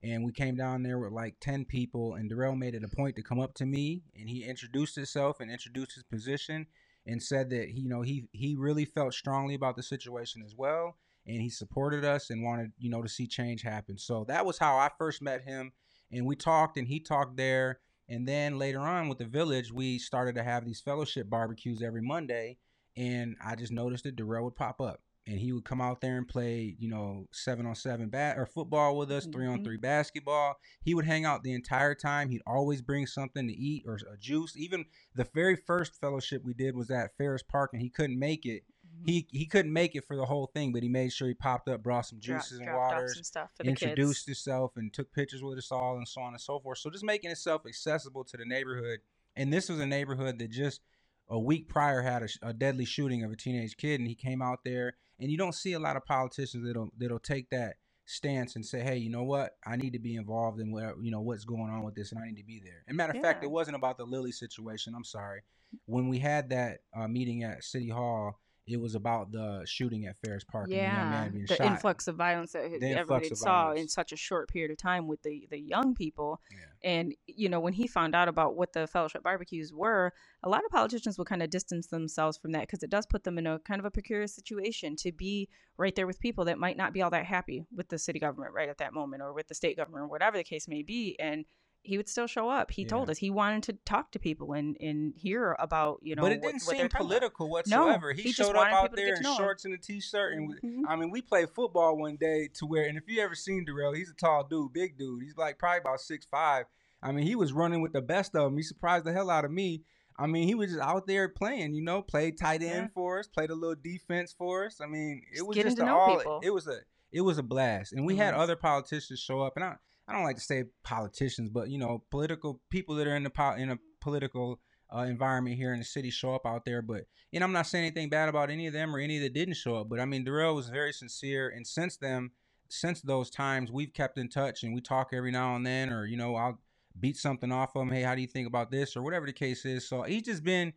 And 0.04 0.24
we 0.24 0.32
came 0.32 0.56
down 0.56 0.84
there 0.84 1.00
with 1.00 1.12
like 1.12 1.38
10 1.40 1.66
people, 1.66 2.14
and 2.14 2.32
Derrell 2.32 2.56
made 2.56 2.76
it 2.76 2.84
a 2.84 2.96
point 2.96 3.16
to 3.16 3.24
come 3.24 3.40
up 3.40 3.56
to 3.56 3.66
me 3.66 4.04
and 4.16 4.30
he 4.30 4.44
introduced 4.44 4.96
himself 4.96 5.40
and 5.40 5.50
introduced 5.50 5.96
his 5.96 6.04
position 6.04 6.68
and 7.06 7.22
said 7.22 7.50
that 7.50 7.70
he, 7.70 7.82
you 7.82 7.90
know, 7.90 8.02
he 8.04 8.26
he 8.32 8.56
really 8.56 8.86
felt 8.86 9.14
strongly 9.14 9.56
about 9.56 9.76
the 9.76 9.84
situation 9.84 10.44
as 10.46 10.56
well 10.56 10.98
and 11.28 11.42
he 11.42 11.50
supported 11.50 12.06
us 12.06 12.30
and 12.30 12.44
wanted 12.44 12.72
you 12.78 12.90
know 12.90 13.02
to 13.02 13.10
see 13.10 13.28
change 13.28 13.62
happen 13.62 13.98
so 13.98 14.24
that 14.28 14.46
was 14.46 14.58
how 14.58 14.78
i 14.78 14.90
first 14.98 15.22
met 15.22 15.42
him 15.42 15.72
and 16.12 16.26
we 16.26 16.36
talked 16.36 16.78
and 16.78 16.88
he 16.88 17.00
talked 17.00 17.36
there 17.36 17.80
and 18.10 18.28
then 18.28 18.58
later 18.58 18.80
on 18.80 19.10
with 19.10 19.18
the 19.18 19.26
village 19.26 19.72
we 19.72 19.98
started 20.00 20.36
to 20.36 20.44
have 20.44 20.66
these 20.66 20.82
fellowship 20.82 21.30
barbecues 21.30 21.82
every 21.82 22.02
monday 22.02 22.58
and 22.96 23.36
i 23.44 23.56
just 23.56 23.72
noticed 23.72 24.04
that 24.04 24.16
Derrell 24.16 24.44
would 24.44 24.56
pop 24.56 24.80
up 24.82 25.02
and 25.28 25.38
he 25.40 25.52
would 25.52 25.66
come 25.66 25.82
out 25.82 26.00
there 26.00 26.18
and 26.18 26.28
play 26.28 26.76
you 26.80 26.88
know 26.90 27.28
seven 27.32 27.66
on 27.66 27.76
seven 27.76 28.08
bat 28.10 28.38
or 28.40 28.46
football 28.46 28.98
with 28.98 29.12
us 29.12 29.26
three 29.26 29.46
on 29.46 29.60
Mhm. 29.60 29.64
three 29.66 29.76
basketball. 29.78 30.56
He 30.82 30.94
would 30.96 31.04
hang 31.04 31.26
out 31.26 31.44
the 31.44 31.52
entire 31.52 31.94
time. 31.96 32.30
He'd 32.30 32.42
always 32.48 32.82
bring 32.82 33.06
something 33.08 33.46
to 33.46 33.54
eat 33.54 33.84
or 33.86 34.00
a 34.10 34.16
juice. 34.18 34.56
Even 34.56 34.86
the 35.14 35.26
very 35.26 35.58
first 35.58 36.00
fellowship 36.00 36.44
we 36.46 36.54
did 36.54 36.76
was 36.78 36.90
at 36.90 37.18
ferris 37.18 37.44
park 37.44 37.72
and 37.74 37.82
he 37.82 37.90
couldn't 37.90 38.18
make 38.18 38.46
it 38.46 38.64
Mhm. 39.02 39.06
he 39.06 39.28
he 39.32 39.46
couldn't 39.46 39.74
make 39.74 39.96
it 39.96 40.06
for 40.06 40.16
the 40.16 40.26
whole 40.26 40.48
thing, 40.48 40.72
but 40.74 40.84
he 40.84 40.90
made 40.90 41.12
sure 41.14 41.28
he 41.28 41.34
popped 41.34 41.68
up, 41.70 41.84
brought 41.84 42.06
some 42.06 42.20
Dro- 42.20 42.38
juices 42.38 42.60
and 42.60 42.68
dropped 42.68 42.94
waters, 42.96 43.28
stuff 43.28 43.52
introduced 43.64 44.26
kids. 44.26 44.46
himself, 44.46 44.78
and 44.78 44.94
took 44.94 45.12
pictures 45.12 45.44
with 45.44 45.58
us 45.58 45.72
all, 45.72 45.98
and 45.98 46.08
so 46.08 46.22
on 46.22 46.34
and 46.34 46.42
so 46.42 46.60
forth. 46.60 46.78
So 46.80 46.90
just 46.90 47.04
making 47.04 47.32
itself 47.32 47.66
accessible 47.66 48.24
to 48.26 48.38
the 48.38 48.46
neighborhood. 48.46 49.00
And 49.36 49.54
this 49.54 49.70
was 49.70 49.80
a 49.80 49.86
neighborhood 49.86 50.40
that 50.40 50.50
just 50.50 50.82
a 51.30 51.38
week 51.40 51.68
prior 51.70 52.02
had 52.02 52.24
a, 52.24 52.28
a 52.42 52.54
deadly 52.54 52.86
shooting 52.86 53.24
of 53.24 53.32
a 53.32 53.36
teenage 53.36 53.78
kid, 53.78 54.00
and 54.00 54.08
he 54.08 54.16
came 54.16 54.42
out 54.42 54.60
there. 54.64 54.96
And 55.20 55.30
you 55.32 55.38
don't 55.38 55.54
see 55.56 55.74
a 55.74 55.80
lot 55.80 55.96
of 55.96 56.06
politicians 56.06 56.66
that'll 56.66 56.90
that'll 56.98 57.20
take 57.20 57.50
that 57.52 57.76
stance 58.06 58.56
and 58.56 58.66
say, 58.66 58.80
hey, 58.82 58.96
you 58.98 59.10
know 59.10 59.24
what? 59.24 59.58
I 59.66 59.76
need 59.76 59.92
to 59.94 60.00
be 60.00 60.16
involved 60.16 60.62
in 60.62 60.72
what 60.72 60.96
you 61.02 61.12
know 61.12 61.22
what's 61.22 61.44
going 61.44 61.70
on 61.70 61.84
with 61.84 61.94
this, 61.96 62.12
and 62.12 62.22
I 62.22 62.26
need 62.28 62.38
to 62.38 62.44
be 62.46 62.60
there. 62.64 62.84
And 62.88 62.96
matter 62.96 63.14
of 63.14 63.22
fact, 63.22 63.44
it 63.44 63.52
wasn't 63.52 63.76
about 63.76 63.98
the 63.98 64.06
Lily 64.06 64.32
situation. 64.32 64.94
I'm 64.96 65.04
sorry. 65.04 65.42
When 65.86 66.08
we 66.08 66.20
had 66.20 66.50
that 66.52 66.80
uh, 66.96 67.08
meeting 67.10 67.44
at 67.44 67.64
City 67.64 67.90
Hall, 67.90 68.40
it 68.68 68.80
was 68.80 68.96
about 68.96 69.32
the 69.32 69.64
shooting 69.66 70.06
at 70.08 70.18
Ferris 70.18 70.44
Park 70.44 70.68
the 70.68 70.76
Yeah, 70.76 71.10
man 71.10 71.32
being 71.32 71.46
the 71.46 71.56
shot. 71.56 71.66
influx 71.68 72.08
of 72.08 72.16
violence 72.16 72.52
that 72.52 72.70
The 72.80 72.90
everybody 72.92 73.34
saw 73.34 73.72
in 73.72 73.88
such 73.88 74.12
a 74.12 74.18
short 74.18 74.50
period 74.50 74.72
of 74.72 74.78
time 74.78 75.08
with 75.08 75.22
the 75.24 75.48
the 75.50 75.58
young 75.60 75.96
people. 75.96 76.42
Yeah. 76.52 76.90
And 76.92 77.16
you 77.28 77.48
know, 77.50 77.60
when 77.60 77.74
he 77.74 77.88
found 77.88 78.14
out 78.14 78.28
about 78.28 78.56
what 78.56 78.74
the 78.74 78.88
fellowship 78.88 79.24
barbecues 79.24 79.74
were, 79.74 80.14
a 80.44 80.50
lot 80.50 80.66
of 80.66 80.72
politicians 80.72 81.18
would 81.18 81.28
kind 81.28 81.42
of 81.42 81.50
distance 81.50 81.88
themselves 81.88 82.38
from 82.38 82.52
that 82.52 82.62
because 82.62 82.84
it 82.84 82.90
does 82.90 83.06
put 83.06 83.24
them 83.24 83.38
in 83.38 83.48
a 83.48 83.60
kind 83.60 83.80
of 83.80 83.86
a 83.86 83.92
precarious 83.92 84.36
situation 84.36 84.96
to 84.98 85.12
be 85.12 85.48
right 85.78 85.96
there 85.96 86.08
with 86.08 86.20
people 86.20 86.46
that 86.46 86.60
might 86.60 86.76
not 86.78 86.92
be 86.94 87.02
all 87.02 87.10
that 87.12 87.26
happy 87.26 87.64
with 87.76 87.88
the 87.90 87.98
city 87.98 88.20
government 88.20 88.54
right 88.54 88.70
at 88.70 88.80
that 88.80 88.94
moment 88.94 89.22
or 89.24 89.32
with 89.34 89.48
the 89.48 89.56
state 89.56 89.78
government 89.78 90.04
or 90.04 90.08
whatever 90.08 90.38
the 90.38 90.44
case 90.44 90.68
may 90.68 90.84
be. 90.84 91.16
And 91.20 91.46
he 91.88 91.98
would 91.98 92.08
still 92.10 92.28
show 92.28 92.50
up. 92.50 92.70
He 92.72 92.86
told 92.86 93.10
us 93.10 93.18
he 93.18 93.30
wanted 93.30 93.64
to 93.64 93.74
talk 93.86 94.12
to 94.12 94.20
people 94.20 94.54
and 94.54 94.78
and 94.80 95.14
hear 95.16 95.56
about 95.60 96.00
you 96.04 96.16
know. 96.16 96.22
but 96.22 96.32
it 96.32 96.42
didn't 96.42 96.62
what 96.66 96.76
they're 96.78 96.90
seem 96.90 96.90
political 96.90 97.50
whatsoever. 97.50 98.14
he, 98.14 98.24
he 98.24 98.32
showed 98.32 98.56
up 98.56 98.68
out 98.72 98.96
there 98.96 99.16
in 99.16 99.24
shorts 99.38 99.66
and 99.66 99.74
a 99.74 99.78
t-shirt, 99.78 100.34
and 100.34 100.54
Mhm. 100.62 100.82
I 100.88 100.96
mean, 100.96 101.10
we 101.10 101.22
played 101.22 101.50
football 101.50 101.98
one 101.98 102.18
day 102.18 102.50
to 102.56 102.66
where, 102.66 102.86
and 102.86 102.98
if 102.98 103.04
you 103.08 103.22
ever 103.22 103.36
seen 103.36 103.66
Derrell, 103.66 103.96
he's 103.96 104.12
a 104.12 104.14
tall 104.14 104.44
dude, 104.44 104.74
big 104.74 104.98
dude. 104.98 105.24
He's 105.24 105.38
like 105.38 105.58
probably 105.58 105.80
about 105.80 106.02
six 106.02 106.26
five. 106.26 106.66
I 107.02 107.12
mean, 107.12 107.26
he 107.26 107.36
was 107.36 107.54
running 107.54 107.82
with 107.82 107.94
the 107.94 108.02
best 108.02 108.36
of 108.36 108.44
them. 108.44 108.58
He 108.58 108.64
surprised 108.64 109.06
the 109.06 109.14
hell 109.14 109.30
out 109.30 109.46
of 109.46 109.52
me. 109.52 109.84
I 110.20 110.26
mean, 110.26 110.48
he 110.48 110.56
was 110.56 110.72
just 110.72 110.82
out 110.82 111.06
there 111.06 111.30
playing, 111.30 111.76
you 111.76 111.84
know, 111.84 112.02
played 112.02 112.40
tight 112.40 112.64
end 112.64 112.86
Yeah. 112.86 112.88
for 112.96 113.20
us, 113.20 113.28
played 113.28 113.52
a 113.52 113.56
little 113.56 113.76
defense 113.76 114.34
for 114.36 114.66
us. 114.66 114.82
I 114.82 114.88
mean, 114.88 115.22
it 115.32 115.36
Just 115.36 115.48
was 115.48 115.58
just 115.58 115.78
to 115.78 115.84
a 115.84 115.86
know 115.86 115.98
all. 116.00 116.18
people. 116.18 116.40
It 116.44 116.50
was 116.50 116.68
a 116.68 116.80
it 117.12 117.22
was 117.22 117.38
a 117.38 117.44
blast, 117.44 117.94
and 117.94 118.06
we 118.06 118.16
It 118.16 118.18
had 118.18 118.34
other 118.34 118.56
politicians 118.58 119.20
show 119.20 119.42
up, 119.42 119.56
and 119.56 119.64
I 119.64 119.76
I 120.08 120.14
don't 120.14 120.24
like 120.24 120.38
to 120.38 120.42
say 120.42 120.66
politicians, 120.84 121.50
but 121.50 121.70
you 121.70 121.78
know, 121.78 122.04
political 122.10 122.62
people 122.70 122.96
that 122.96 123.08
are 123.08 123.16
in 123.16 123.24
the 123.24 123.30
po- 123.30 123.56
in 123.56 123.72
a 123.72 123.80
political 124.00 124.60
uh, 124.94 125.00
environment 125.00 125.58
here 125.58 125.74
in 125.74 125.80
the 125.80 125.86
city 125.86 126.10
show 126.10 126.34
up 126.34 126.46
out 126.46 126.66
there. 126.66 126.82
But 126.82 127.06
and 127.34 127.44
I'm 127.44 127.52
not 127.52 127.68
saying 127.68 127.86
anything 127.86 128.10
bad 128.10 128.30
about 128.30 128.50
any 128.50 128.68
of 128.68 128.74
them 128.74 128.96
or 128.96 129.00
any 129.00 129.20
that 129.20 129.34
didn't 129.34 129.56
show 129.56 129.76
up. 129.76 129.90
But 129.90 130.00
I 130.00 130.06
mean, 130.06 130.26
Derrell 130.26 130.56
was 130.56 130.70
very 130.70 130.94
sincere, 130.94 131.50
and 131.50 131.68
since 131.68 131.98
them, 131.98 132.32
since 132.70 133.02
those 133.02 133.30
times, 133.30 133.72
we've 133.72 133.94
kept 133.94 134.18
in 134.18 134.30
touch 134.30 134.64
and 134.64 134.74
we 134.74 134.82
talk 134.82 135.10
every 135.14 135.32
now 135.32 135.56
and 135.56 135.66
then, 135.66 135.92
or 135.92 136.06
you 136.06 136.18
know, 136.18 136.36
I'll 136.36 136.60
beat 137.00 137.18
something 137.18 137.52
off 137.52 137.76
of 137.76 137.84
him. 137.84 137.92
Hey, 137.92 138.02
how 138.02 138.16
do 138.16 138.22
you 138.22 138.28
think 138.28 138.48
about 138.48 138.72
this, 138.72 138.96
or 138.96 139.02
whatever 139.04 139.26
the 139.26 139.34
case 139.34 139.66
is. 139.66 139.88
So 139.88 140.04
he's 140.04 140.24
just 140.24 140.44
been 140.44 140.74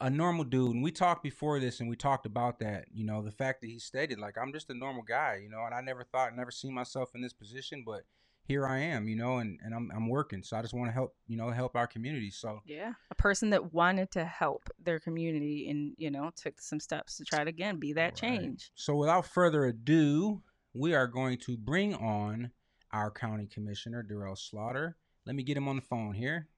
a 0.00 0.10
normal 0.10 0.44
dude, 0.44 0.74
and 0.74 0.82
we 0.82 0.90
talked 0.90 1.22
before 1.22 1.58
this, 1.58 1.80
and 1.80 1.88
we 1.88 1.96
talked 1.96 2.26
about 2.26 2.58
that. 2.58 2.86
You 2.92 3.06
know, 3.06 3.22
the 3.22 3.30
fact 3.30 3.62
that 3.62 3.68
he 3.68 3.78
stated 3.78 4.18
like 4.18 4.36
I'm 4.36 4.52
just 4.52 4.70
a 4.70 4.74
normal 4.74 5.02
guy, 5.02 5.40
you 5.42 5.48
know, 5.48 5.64
and 5.64 5.74
I 5.74 5.80
never 5.80 6.04
thought, 6.04 6.36
never 6.36 6.50
seen 6.50 6.74
myself 6.74 7.12
in 7.14 7.22
this 7.22 7.32
position, 7.32 7.82
but 7.86 8.02
here 8.44 8.66
I 8.66 8.78
am, 8.78 9.08
you 9.08 9.16
know, 9.16 9.38
and, 9.38 9.58
and 9.64 9.74
I'm 9.74 9.90
I'm 9.94 10.08
working. 10.08 10.42
So 10.42 10.56
I 10.56 10.62
just 10.62 10.74
want 10.74 10.88
to 10.88 10.92
help, 10.92 11.14
you 11.26 11.36
know, 11.36 11.50
help 11.50 11.76
our 11.76 11.86
community. 11.86 12.30
So 12.30 12.60
Yeah, 12.64 12.92
a 13.10 13.14
person 13.14 13.50
that 13.50 13.72
wanted 13.72 14.10
to 14.12 14.24
help 14.24 14.68
their 14.82 15.00
community 15.00 15.68
and 15.70 15.94
you 15.96 16.10
know 16.10 16.30
took 16.36 16.60
some 16.60 16.80
steps 16.80 17.16
to 17.16 17.24
try 17.24 17.42
to 17.42 17.50
again 17.50 17.78
be 17.78 17.92
that 17.94 18.04
right. 18.04 18.14
change. 18.14 18.70
So 18.74 18.94
without 18.94 19.26
further 19.26 19.64
ado, 19.64 20.42
we 20.74 20.94
are 20.94 21.06
going 21.06 21.38
to 21.38 21.56
bring 21.56 21.94
on 21.94 22.50
our 22.92 23.10
county 23.10 23.46
commissioner, 23.46 24.06
Derrell 24.08 24.38
Slaughter. 24.38 24.96
Let 25.26 25.34
me 25.34 25.42
get 25.42 25.56
him 25.56 25.68
on 25.68 25.76
the 25.76 25.82
phone 25.82 26.12
here. 26.12 26.48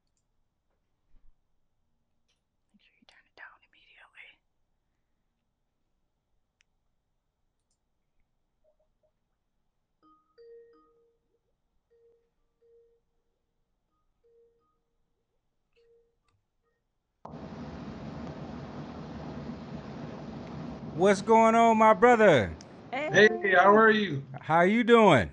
What's 20.96 21.20
going 21.20 21.54
on, 21.54 21.76
my 21.76 21.92
brother? 21.92 22.56
Hey, 22.90 23.28
how 23.54 23.76
are 23.76 23.90
you? 23.90 24.22
How 24.40 24.62
you 24.62 24.82
doing? 24.82 25.28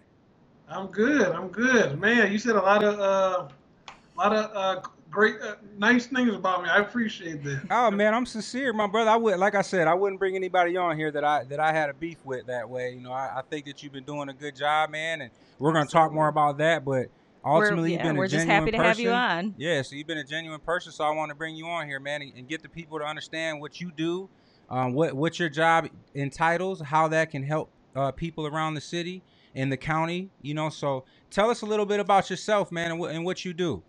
I'm 0.68 0.88
good. 0.88 1.30
I'm 1.30 1.48
good, 1.48 1.98
man. 2.02 2.34
You 2.34 2.38
said 2.38 2.58
a 2.58 2.62
lot 2.62 2.84
of 2.84 3.00
uh, 3.00 3.48
a 3.88 4.18
lot 4.18 4.36
of 4.36 4.52
uh, 4.54 4.82
great, 5.10 5.36
uh, 5.42 5.56
nice 5.78 6.06
things 6.08 6.34
about 6.34 6.64
me. 6.64 6.70
I 6.70 6.80
appreciate 6.80 7.46
that. 7.46 7.62
Oh 7.72 7.90
man, 7.92 8.14
I'm 8.14 8.26
sincere, 8.26 8.74
my 8.74 8.88
brother. 8.88 9.10
I 9.12 9.16
would, 9.16 9.40
like 9.40 9.56
I 9.56 9.62
said, 9.62 9.88
I 9.88 9.94
wouldn't 9.94 10.20
bring 10.20 10.36
anybody 10.36 10.76
on 10.76 10.98
here 10.98 11.12
that 11.12 11.24
I 11.24 11.46
that 11.46 11.62
I 11.62 11.72
had 11.72 11.90
a 11.90 11.94
beef 11.94 12.18
with 12.26 12.48
that 12.48 12.70
way. 12.70 12.92
You 12.92 13.00
know, 13.00 13.14
I, 13.14 13.38
I 13.38 13.42
think 13.50 13.66
that 13.68 13.82
you've 13.82 13.94
been 13.94 14.04
doing 14.04 14.28
a 14.28 14.34
good 14.34 14.58
job, 14.58 14.90
man, 14.90 15.22
and 15.22 15.32
we're 15.60 15.72
gonna 15.72 15.86
talk 15.86 16.12
more 16.12 16.28
about 16.28 16.58
that. 16.58 16.84
But 16.84 17.08
ultimately, 17.46 17.84
we're, 17.84 17.88
you've 17.88 18.00
yeah, 18.00 18.08
been 18.08 18.18
we're 18.18 18.26
a 18.26 18.28
just 18.28 18.48
happy 18.48 18.72
to 18.72 18.78
person. 18.78 18.88
have 18.90 19.00
you 19.00 19.12
on. 19.12 19.56
Yeah, 19.58 19.82
so 19.82 19.96
you've 19.96 20.08
been 20.08 20.18
a 20.18 20.26
genuine 20.26 20.60
person, 20.60 20.92
so 20.92 21.06
I 21.06 21.12
want 21.12 21.30
to 21.30 21.36
bring 21.36 21.56
you 21.56 21.68
on 21.68 21.88
here, 21.88 22.02
man, 22.02 22.22
and, 22.22 22.34
and 22.36 22.50
get 22.50 22.62
the 22.62 22.70
people 22.70 23.00
to 23.00 23.06
understand 23.06 23.62
what 23.62 23.80
you 23.80 23.94
do, 23.96 24.28
um, 24.70 24.94
what 24.94 25.14
what 25.14 25.40
your 25.40 25.50
job 25.50 25.90
entitles, 26.16 26.82
how 26.82 27.08
that 27.10 27.32
can 27.32 27.44
help 27.44 27.70
uh, 27.96 28.12
people 28.12 28.48
around 28.48 28.74
the 28.74 28.82
city 28.82 29.22
and 29.56 29.72
the 29.72 29.78
county. 29.78 30.30
You 30.42 30.54
know, 30.54 30.70
so 30.70 31.06
tell 31.30 31.50
us 31.50 31.62
a 31.62 31.66
little 31.66 31.86
bit 31.86 32.00
about 32.00 32.30
yourself, 32.30 32.72
man, 32.72 32.92
and, 32.92 33.00
what 33.00 33.12
and 33.12 33.26
what 33.26 33.46
you 33.46 33.54
do. 33.54 33.84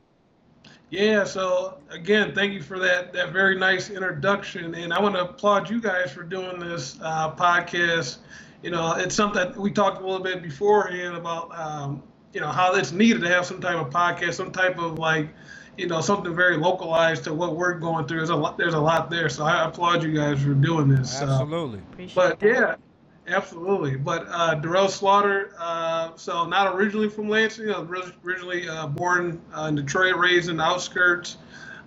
Yeah. 0.90 1.24
So 1.24 1.78
again, 1.90 2.34
thank 2.34 2.52
you 2.52 2.62
for 2.62 2.78
that 2.78 3.12
that 3.12 3.32
very 3.32 3.58
nice 3.58 3.90
introduction, 3.90 4.74
and 4.74 4.92
I 4.92 5.00
want 5.00 5.14
to 5.14 5.22
applaud 5.22 5.70
you 5.70 5.80
guys 5.80 6.12
for 6.12 6.22
doing 6.22 6.58
this 6.58 6.98
uh, 7.02 7.34
podcast. 7.34 8.18
You 8.62 8.70
know, 8.70 8.94
it's 8.94 9.14
something 9.14 9.60
we 9.60 9.70
talked 9.70 10.00
a 10.00 10.06
little 10.06 10.24
bit 10.24 10.42
beforehand 10.42 11.16
about. 11.16 11.56
Um, 11.58 12.02
you 12.34 12.40
know 12.40 12.48
how 12.48 12.74
it's 12.74 12.90
needed 12.90 13.22
to 13.22 13.28
have 13.28 13.46
some 13.46 13.60
type 13.60 13.76
of 13.76 13.90
podcast, 13.90 14.34
some 14.34 14.50
type 14.50 14.78
of 14.78 14.98
like, 14.98 15.28
you 15.76 15.86
know, 15.86 16.00
something 16.00 16.34
very 16.34 16.56
localized 16.56 17.24
to 17.24 17.34
what 17.34 17.56
we're 17.56 17.74
going 17.74 18.06
through. 18.06 18.18
There's 18.18 18.30
a 18.30 18.36
lot. 18.36 18.58
There's 18.58 18.74
a 18.74 18.80
lot 18.80 19.10
there. 19.10 19.28
So 19.28 19.44
I 19.44 19.66
applaud 19.66 20.02
you 20.02 20.12
guys 20.12 20.42
for 20.42 20.54
doing 20.54 20.88
this. 20.88 21.20
Uh, 21.20 21.26
Absolutely. 21.40 21.78
Appreciate 21.92 22.14
But 22.14 22.40
that. 22.40 22.46
yeah, 22.46 23.34
absolutely. 23.34 23.96
But 23.96 24.26
uh, 24.28 24.60
Derrell 24.60 24.88
Slaughter, 24.88 25.52
uh, 25.58 26.10
so 26.16 26.46
not 26.46 26.74
originally 26.74 27.08
from 27.08 27.28
Lansing, 27.28 27.70
I 27.70 27.78
was 27.78 28.12
originally 28.24 28.68
uh, 28.68 28.86
born 28.86 29.40
uh, 29.56 29.66
in 29.66 29.74
Detroit, 29.74 30.16
raised 30.16 30.48
in 30.48 30.58
the 30.58 30.62
outskirts. 30.64 31.38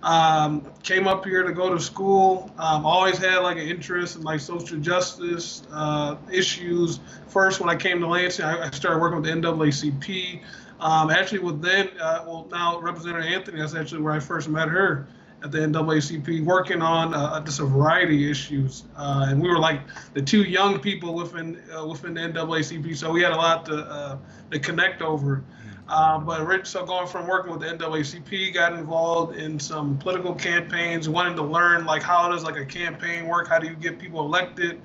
Um, 0.04 0.64
came 0.84 1.08
up 1.08 1.26
here 1.26 1.42
to 1.42 1.52
go 1.52 1.74
to 1.74 1.80
school. 1.80 2.52
Um, 2.60 2.86
always 2.86 3.18
had 3.18 3.40
like 3.40 3.58
an 3.58 3.68
interest 3.68 4.16
in 4.16 4.22
like 4.22 4.40
social 4.40 4.78
justice 4.78 5.64
uh, 5.74 6.18
issues. 6.32 7.00
First, 7.28 7.60
when 7.60 7.70
I 7.70 7.76
came 7.76 8.00
to 8.02 8.08
Lansing, 8.08 8.46
I, 8.46 8.68
I 8.68 8.70
started 8.70 9.00
working 9.00 9.22
with 9.22 9.26
the 9.26 9.42
NAACP. 9.42 10.42
Um, 10.80 11.10
actually, 11.10 11.40
with 11.40 11.62
then, 11.62 11.90
uh, 12.00 12.24
well, 12.28 12.48
now 12.52 12.80
Representative 12.80 13.32
Anthony, 13.32 13.60
that's 13.60 13.76
actually 13.76 14.02
where 14.02 14.14
I 14.14 14.20
first 14.20 14.48
met 14.48 14.68
her 14.68 15.08
at 15.44 15.52
the 15.52 15.60
NAACP, 15.60 16.44
working 16.44 16.82
on 16.82 17.14
uh, 17.14 17.40
just 17.44 17.60
a 17.60 17.66
variety 17.66 18.26
of 18.26 18.32
issues. 18.32 18.86
Uh, 18.96 19.28
and 19.30 19.42
we 19.42 19.50
were 19.50 19.60
like 19.60 19.82
the 20.14 20.22
two 20.22 20.44
young 20.44 20.80
people 20.80 21.14
within 21.14 21.62
uh, 21.76 21.86
within 21.86 22.14
the 22.14 22.22
NAACP, 22.22 22.96
so 22.96 23.12
we 23.12 23.22
had 23.22 23.32
a 23.32 23.36
lot 23.36 23.66
to 23.66 23.78
uh, 23.78 24.18
to 24.52 24.60
connect 24.60 25.02
over. 25.02 25.44
Uh, 25.90 26.20
but 26.20 26.46
Rich, 26.46 26.68
so 26.68 26.86
going 26.86 27.08
from 27.08 27.28
working 27.28 27.52
with 27.52 27.62
the 27.62 27.68
NAACP, 27.68 28.54
got 28.54 28.74
involved 28.74 29.38
in 29.38 29.58
some 29.58 29.98
political 29.98 30.36
campaigns, 30.36 31.08
wanted 31.08 31.36
to 31.38 31.44
learn 31.44 31.86
like 31.86 32.04
how 32.04 32.30
does 32.30 32.44
like 32.44 32.58
a 32.58 32.66
campaign 32.66 33.28
work? 33.28 33.48
How 33.48 33.58
do 33.58 33.68
you 33.68 33.76
get 33.76 33.98
people 33.98 34.20
elected? 34.20 34.82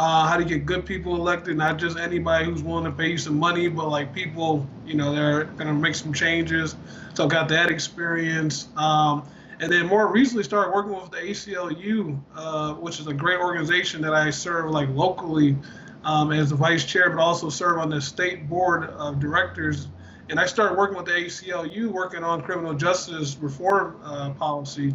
Uh, 0.00 0.26
how 0.26 0.38
to 0.38 0.46
get 0.46 0.64
good 0.64 0.86
people 0.86 1.14
elected, 1.14 1.58
not 1.58 1.76
just 1.76 1.98
anybody 1.98 2.46
who's 2.46 2.62
willing 2.62 2.86
to 2.86 2.90
pay 2.90 3.10
you 3.10 3.18
some 3.18 3.38
money, 3.38 3.68
but 3.68 3.86
like 3.90 4.14
people, 4.14 4.66
you 4.86 4.94
know, 4.94 5.14
they're 5.14 5.44
gonna 5.44 5.74
make 5.74 5.94
some 5.94 6.10
changes. 6.10 6.74
So 7.12 7.26
I 7.26 7.28
got 7.28 7.48
that 7.50 7.70
experience. 7.70 8.68
Um, 8.78 9.28
and 9.60 9.70
then 9.70 9.86
more 9.86 10.10
recently 10.10 10.42
started 10.42 10.72
working 10.72 10.92
with 10.92 11.10
the 11.10 11.18
ACLU, 11.18 12.18
uh, 12.34 12.72
which 12.76 12.98
is 12.98 13.08
a 13.08 13.12
great 13.12 13.40
organization 13.40 14.00
that 14.00 14.14
I 14.14 14.30
serve 14.30 14.70
like 14.70 14.88
locally 14.88 15.54
um, 16.02 16.32
as 16.32 16.48
the 16.48 16.56
vice 16.56 16.86
chair, 16.86 17.10
but 17.10 17.18
also 17.18 17.50
serve 17.50 17.76
on 17.76 17.90
the 17.90 18.00
state 18.00 18.48
board 18.48 18.84
of 18.84 19.20
directors. 19.20 19.88
And 20.30 20.40
I 20.40 20.46
started 20.46 20.78
working 20.78 20.96
with 20.96 21.04
the 21.04 21.12
ACLU, 21.12 21.88
working 21.88 22.24
on 22.24 22.40
criminal 22.40 22.72
justice 22.72 23.36
reform 23.38 24.00
uh, 24.02 24.30
policy. 24.30 24.94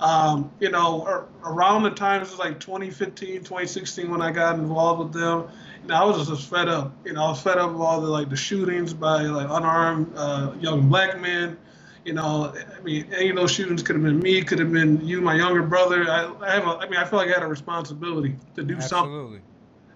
Um, 0.00 0.50
you 0.60 0.70
know, 0.70 1.04
ar- 1.06 1.26
around 1.44 1.82
the 1.82 1.90
time, 1.90 2.20
this 2.20 2.30
was 2.30 2.38
like 2.38 2.58
2015, 2.58 3.38
2016 3.38 4.10
when 4.10 4.22
I 4.22 4.32
got 4.32 4.58
involved 4.58 5.02
with 5.02 5.12
them. 5.12 5.48
You 5.82 5.88
know, 5.88 5.94
I 5.94 6.04
was 6.04 6.26
just 6.26 6.48
fed 6.48 6.68
up. 6.68 6.92
You 7.04 7.12
know, 7.12 7.24
I 7.24 7.28
was 7.28 7.42
fed 7.42 7.58
up 7.58 7.72
with 7.72 7.82
all 7.82 8.00
the 8.00 8.08
like 8.08 8.30
the 8.30 8.36
shootings 8.36 8.94
by 8.94 9.22
like 9.22 9.48
unarmed 9.50 10.12
uh, 10.16 10.52
young 10.58 10.88
black 10.88 11.20
men. 11.20 11.58
You 12.06 12.14
know, 12.14 12.54
I 12.56 12.80
mean, 12.80 13.06
any 13.14 13.28
of 13.28 13.36
those 13.36 13.50
shootings 13.50 13.82
could 13.82 13.94
have 13.96 14.02
been 14.02 14.20
me, 14.20 14.42
could 14.42 14.58
have 14.58 14.72
been 14.72 15.06
you, 15.06 15.20
my 15.20 15.34
younger 15.34 15.62
brother. 15.62 16.10
I, 16.10 16.32
I 16.40 16.50
have, 16.54 16.66
a, 16.66 16.78
I 16.78 16.88
mean, 16.88 16.98
I 16.98 17.04
feel 17.04 17.18
like 17.18 17.28
I 17.28 17.34
had 17.34 17.42
a 17.42 17.46
responsibility 17.46 18.36
to 18.56 18.62
do 18.62 18.80
something 18.80 19.12
Absolutely. 19.12 19.40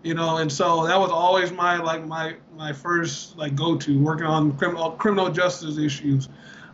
you 0.02 0.12
know 0.12 0.36
and 0.36 0.52
so 0.52 0.86
that 0.86 1.00
was 1.00 1.10
always 1.10 1.50
my 1.50 1.78
like 1.78 2.04
my 2.06 2.36
my 2.54 2.74
first 2.74 3.38
like 3.38 3.54
go-to 3.54 3.98
working 3.98 4.26
on 4.26 4.54
criminal 4.58 4.90
criminal 4.90 5.30
justice 5.30 5.78
issues 5.78 6.28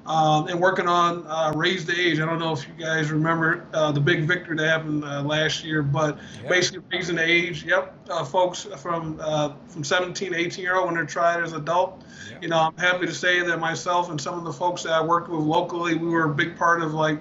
um, 0.07 0.49
and 0.49 0.61
working 0.61 0.87
on 0.87 1.27
uh, 1.27 1.53
raise 1.55 1.85
the 1.85 1.99
age 1.99 2.21
i 2.21 2.27
don't 2.27 2.39
know 2.39 2.53
if 2.53 2.67
you 2.67 2.75
guys 2.75 3.11
remember 3.11 3.67
uh, 3.75 3.93
the 3.93 4.01
big 4.01 4.25
victory 4.25 4.57
that 4.57 4.67
happened 4.67 5.05
uh, 5.05 5.23
last 5.23 5.65
year 5.65 5.83
but 5.83 6.19
basically 6.49 6.83
raising 6.91 7.17
the 7.17 7.25
age 7.25 7.65
yep 7.65 7.95
uh, 8.11 8.25
folks 8.25 8.65
from 8.79 9.19
uh, 9.21 9.53
from 9.69 9.85
17 9.85 10.33
to 10.33 10.39
18 10.39 10.65
year 10.65 10.77
old 10.77 10.87
when 10.87 10.95
they're 10.95 11.05
tried 11.05 11.43
as 11.43 11.53
adult 11.53 12.03
you 12.41 12.49
know 12.49 12.59
i'm 12.59 12.77
happy 12.77 13.07
to 13.07 13.15
say 13.15 13.41
that 13.41 13.59
myself 13.59 14.11
and 14.11 14.21
some 14.21 14.39
of 14.39 14.45
the 14.45 14.53
folks 14.53 14.83
that 14.83 14.93
i 14.93 15.03
worked 15.03 15.29
with 15.29 15.41
locally 15.41 15.95
we 15.95 16.09
were 16.09 16.25
a 16.25 16.35
big 16.35 16.57
part 16.57 16.83
of 16.83 16.95
like 16.95 17.19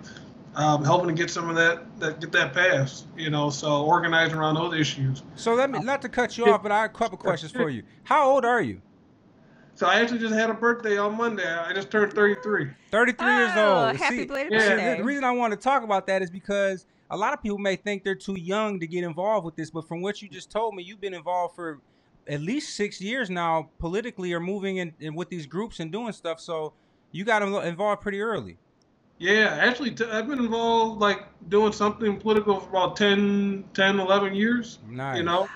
um, 0.55 0.83
helping 0.83 1.07
to 1.07 1.13
get 1.13 1.29
some 1.29 1.49
of 1.49 1.55
that, 1.55 1.99
that 1.99 2.19
get 2.19 2.31
that 2.33 2.53
passed, 2.53 3.05
you 3.15 3.29
know, 3.29 3.49
so 3.49 3.85
organizing 3.85 4.37
around 4.37 4.55
those 4.55 4.73
issues. 4.73 5.23
So 5.35 5.53
let 5.53 5.69
me 5.69 5.79
not 5.79 6.01
to 6.01 6.09
cut 6.09 6.37
you 6.37 6.45
off, 6.47 6.63
but 6.63 6.71
I 6.71 6.81
have 6.81 6.91
a 6.91 6.93
couple 6.93 7.17
questions 7.17 7.51
for 7.51 7.69
you. 7.69 7.83
How 8.03 8.29
old 8.29 8.45
are 8.45 8.61
you? 8.61 8.81
So 9.79 9.87
I 9.87 10.01
actually 10.01 10.19
just 10.19 10.33
had 10.33 10.49
a 10.49 10.53
birthday 10.53 10.97
on 10.97 11.15
Monday. 11.15 11.49
I 11.49 11.71
just 11.71 11.89
turned 11.89 12.11
33. 12.11 12.67
33 12.91 13.33
years 13.37 13.51
Oh, 13.55 13.85
old. 13.87 13.95
happy 13.95 14.17
See, 14.17 14.25
belated 14.25 14.51
yeah, 14.51 14.59
birthday. 14.59 14.91
the, 14.91 14.97
the 14.97 15.03
reason 15.05 15.23
I 15.23 15.31
want 15.31 15.51
to 15.53 15.57
talk 15.57 15.83
about 15.83 16.05
that 16.07 16.21
is 16.21 16.29
because 16.29 16.85
a 17.09 17.15
lot 17.15 17.33
of 17.33 17.41
people 17.41 17.57
may 17.59 17.77
think 17.77 18.03
they're 18.03 18.13
too 18.13 18.37
young 18.37 18.81
to 18.81 18.87
get 18.87 19.05
involved 19.05 19.45
with 19.45 19.55
this, 19.55 19.69
but 19.71 19.87
from 19.87 20.01
what 20.01 20.21
you 20.21 20.27
just 20.27 20.51
told 20.51 20.75
me, 20.75 20.83
you've 20.83 20.99
been 20.99 21.13
involved 21.13 21.55
for 21.55 21.79
at 22.27 22.41
least 22.41 22.75
six 22.75 22.99
years 22.99 23.29
now, 23.29 23.69
politically, 23.79 24.33
or 24.33 24.41
moving 24.41 24.77
in, 24.79 24.93
in 24.99 25.15
with 25.15 25.29
these 25.29 25.45
groups 25.45 25.79
and 25.79 25.93
doing 25.93 26.11
stuff. 26.11 26.41
So 26.41 26.73
you 27.13 27.23
got 27.23 27.41
involved 27.41 28.01
pretty 28.01 28.19
early. 28.19 28.57
Yeah, 29.17 29.57
actually, 29.61 29.91
t- 29.91 30.03
I've 30.03 30.27
been 30.27 30.39
involved 30.39 30.99
like 30.99 31.21
doing 31.47 31.71
something 31.71 32.19
political 32.19 32.59
for 32.59 32.69
about 32.69 32.97
10, 32.97 33.63
10, 33.73 33.97
11 34.01 34.35
years, 34.35 34.79
Nice. 34.89 35.15
you 35.15 35.23
know? 35.23 35.47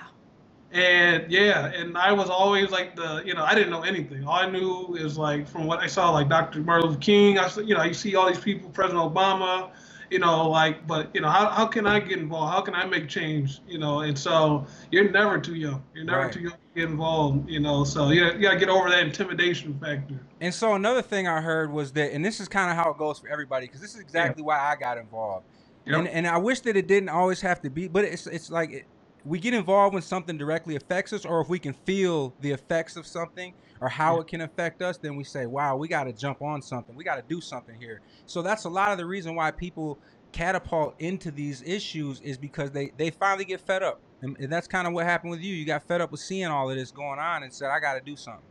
And 0.73 1.31
yeah, 1.31 1.67
and 1.67 1.95
I 1.97 2.11
was 2.11 2.29
always 2.31 2.71
like 2.71 2.95
the, 2.95 3.21
you 3.25 3.35
know, 3.35 3.43
I 3.43 3.53
didn't 3.53 3.69
know 3.69 3.83
anything. 3.83 4.25
All 4.27 4.33
I 4.35 4.49
knew 4.49 4.95
is 4.99 5.17
like 5.19 5.47
from 5.47 5.67
what 5.67 5.79
I 5.79 5.87
saw, 5.87 6.09
like 6.11 6.29
Dr. 6.29 6.61
Martin 6.61 6.89
Luther 6.89 6.99
King. 6.99 7.37
I, 7.37 7.47
you 7.57 7.75
know, 7.75 7.83
you 7.83 7.93
see 7.93 8.15
all 8.15 8.27
these 8.27 8.39
people, 8.39 8.71
President 8.71 9.03
Obama, 9.13 9.69
you 10.09 10.17
know, 10.19 10.49
like, 10.49 10.87
but 10.87 11.11
you 11.13 11.21
know, 11.21 11.29
how, 11.29 11.49
how 11.49 11.67
can 11.67 11.85
I 11.85 11.99
get 11.99 12.17
involved? 12.17 12.53
How 12.53 12.61
can 12.61 12.73
I 12.73 12.85
make 12.87 13.07
change? 13.07 13.61
You 13.67 13.77
know, 13.77 14.01
and 14.01 14.17
so 14.17 14.65
you're 14.91 15.11
never 15.11 15.39
too 15.39 15.55
young. 15.55 15.83
You're 15.93 16.05
never 16.05 16.23
Right. 16.23 16.31
too 16.31 16.41
young 16.41 16.53
to 16.53 16.57
get 16.81 16.89
involved. 16.89 17.49
You 17.49 17.59
know, 17.59 17.83
so 17.83 18.09
you 18.09 18.25
you 18.25 18.41
gotta 18.41 18.57
get 18.59 18.69
over 18.69 18.89
that 18.89 19.03
intimidation 19.05 19.79
factor. 19.79 20.27
And 20.41 20.53
so 20.53 20.73
another 20.73 21.03
thing 21.03 21.27
I 21.27 21.41
heard 21.41 21.71
was 21.71 21.93
that, 21.93 22.13
and 22.13 22.25
this 22.25 22.39
is 22.39 22.47
kind 22.47 22.71
of 22.71 22.77
how 22.77 22.91
it 22.91 22.97
goes 22.97 23.19
for 23.19 23.29
everybody, 23.29 23.67
because 23.67 23.81
this 23.81 23.93
is 23.93 24.01
exactly 24.01 24.41
why 24.43 24.57
I 24.59 24.75
got 24.75 24.97
involved. 24.97 25.45
Yep. 25.85 25.99
And 25.99 26.07
and 26.07 26.27
I 26.27 26.37
wish 26.37 26.61
that 26.61 26.75
it 26.77 26.87
didn't 26.87 27.09
always 27.09 27.41
have 27.41 27.61
to 27.61 27.69
be, 27.69 27.87
but 27.87 28.05
it's 28.05 28.27
it's 28.27 28.49
like 28.49 28.71
it, 28.71 28.85
we 29.25 29.39
get 29.39 29.53
involved 29.53 29.93
when 29.93 30.03
something 30.03 30.37
directly 30.37 30.75
affects 30.75 31.13
us, 31.13 31.25
or 31.25 31.41
if 31.41 31.49
we 31.49 31.59
can 31.59 31.73
feel 31.73 32.33
the 32.41 32.51
effects 32.51 32.95
of 32.95 33.07
something 33.07 33.53
or 33.79 33.89
how 33.89 34.19
it 34.19 34.27
can 34.27 34.41
affect 34.41 34.81
us, 34.81 34.97
then 34.97 35.15
we 35.15 35.23
say, 35.23 35.45
"Wow, 35.45 35.77
we 35.77 35.87
got 35.87 36.05
to 36.05 36.13
jump 36.13 36.41
on 36.41 36.61
something. 36.61 36.95
We 36.95 37.03
got 37.03 37.15
to 37.15 37.23
do 37.27 37.41
something 37.41 37.79
here." 37.79 38.01
So 38.25 38.41
that's 38.41 38.65
a 38.65 38.69
lot 38.69 38.91
of 38.91 38.97
the 38.97 39.05
reason 39.05 39.35
why 39.35 39.51
people 39.51 39.99
catapult 40.31 40.95
into 40.99 41.31
these 41.31 41.61
issues 41.61 42.19
is 42.21 42.37
because 42.37 42.71
they 42.71 42.91
they 42.97 43.11
finally 43.11 43.45
get 43.45 43.61
fed 43.61 43.83
up, 43.83 44.01
and, 44.21 44.37
and 44.39 44.51
that's 44.51 44.67
kind 44.67 44.87
of 44.87 44.93
what 44.93 45.05
happened 45.05 45.31
with 45.31 45.41
you. 45.41 45.53
You 45.53 45.65
got 45.65 45.83
fed 45.83 46.01
up 46.01 46.11
with 46.11 46.21
seeing 46.21 46.47
all 46.47 46.69
of 46.69 46.75
this 46.75 46.91
going 46.91 47.19
on 47.19 47.43
and 47.43 47.53
said, 47.53 47.69
"I 47.69 47.79
got 47.79 47.93
to 47.93 48.01
do 48.01 48.15
something." 48.15 48.43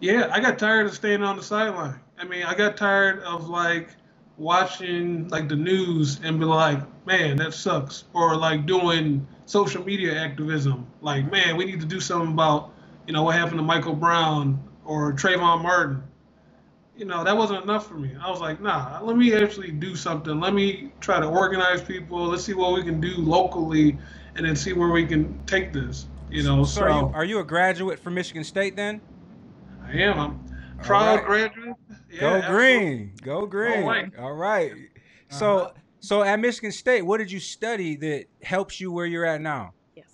Yeah, 0.00 0.28
I 0.30 0.40
got 0.40 0.58
tired 0.58 0.86
of 0.86 0.94
staying 0.94 1.22
on 1.22 1.36
the 1.36 1.42
sideline. 1.42 2.00
I 2.18 2.24
mean, 2.24 2.42
I 2.42 2.54
got 2.54 2.76
tired 2.76 3.20
of 3.20 3.48
like 3.48 3.88
watching 4.36 5.28
like 5.28 5.48
the 5.48 5.56
news 5.56 6.20
and 6.22 6.38
be 6.38 6.44
like, 6.44 6.80
man, 7.06 7.36
that 7.36 7.54
sucks. 7.54 8.04
Or 8.12 8.36
like 8.36 8.66
doing 8.66 9.26
social 9.46 9.84
media 9.84 10.18
activism. 10.20 10.86
Like, 11.00 11.30
man, 11.30 11.56
we 11.56 11.64
need 11.64 11.80
to 11.80 11.86
do 11.86 12.00
something 12.00 12.32
about 12.32 12.74
you 13.06 13.12
know, 13.12 13.22
what 13.22 13.34
happened 13.34 13.58
to 13.58 13.62
Michael 13.62 13.94
Brown 13.94 14.62
or 14.84 15.12
Trayvon 15.12 15.62
Martin. 15.62 16.02
You 16.96 17.04
know, 17.04 17.24
that 17.24 17.36
wasn't 17.36 17.64
enough 17.64 17.88
for 17.88 17.94
me. 17.94 18.12
I 18.20 18.30
was 18.30 18.40
like, 18.40 18.60
nah, 18.60 19.00
let 19.02 19.16
me 19.16 19.34
actually 19.34 19.72
do 19.72 19.96
something. 19.96 20.38
Let 20.38 20.54
me 20.54 20.92
try 21.00 21.18
to 21.18 21.26
organize 21.26 21.82
people. 21.82 22.26
Let's 22.26 22.44
see 22.44 22.54
what 22.54 22.72
we 22.72 22.84
can 22.84 23.00
do 23.00 23.16
locally 23.16 23.98
and 24.36 24.46
then 24.46 24.54
see 24.54 24.72
where 24.72 24.90
we 24.90 25.04
can 25.06 25.38
take 25.46 25.72
this. 25.72 26.06
You 26.30 26.44
know, 26.44 26.64
So, 26.64 26.80
so, 26.80 26.84
are, 26.84 26.90
you, 26.90 27.12
are 27.14 27.24
you 27.24 27.38
a 27.40 27.44
graduate 27.44 27.98
from 27.98 28.14
Michigan 28.14 28.44
State 28.44 28.76
then? 28.76 29.00
I 29.84 29.92
am. 29.98 30.18
I'm 30.18 30.40
proud 30.82 31.16
right. 31.16 31.26
graduate. 31.26 31.76
Yeah, 32.14 32.20
Go 32.20 32.34
absolutely. 32.36 32.78
green. 32.86 33.12
Go 33.22 33.46
green. 33.46 33.84
right. 33.84 34.12
All 34.18 34.32
right. 34.34 34.72
So 35.30 35.58
Uh-huh. 35.58 35.70
so 36.00 36.22
at 36.22 36.38
Michigan 36.38 36.70
State, 36.72 37.02
what 37.02 37.18
did 37.18 37.30
you 37.32 37.40
study 37.40 37.96
that 37.96 38.26
helps 38.42 38.80
you 38.80 38.92
where 38.92 39.06
you're 39.06 39.24
at 39.24 39.40
now? 39.40 39.72
yes. 39.96 40.06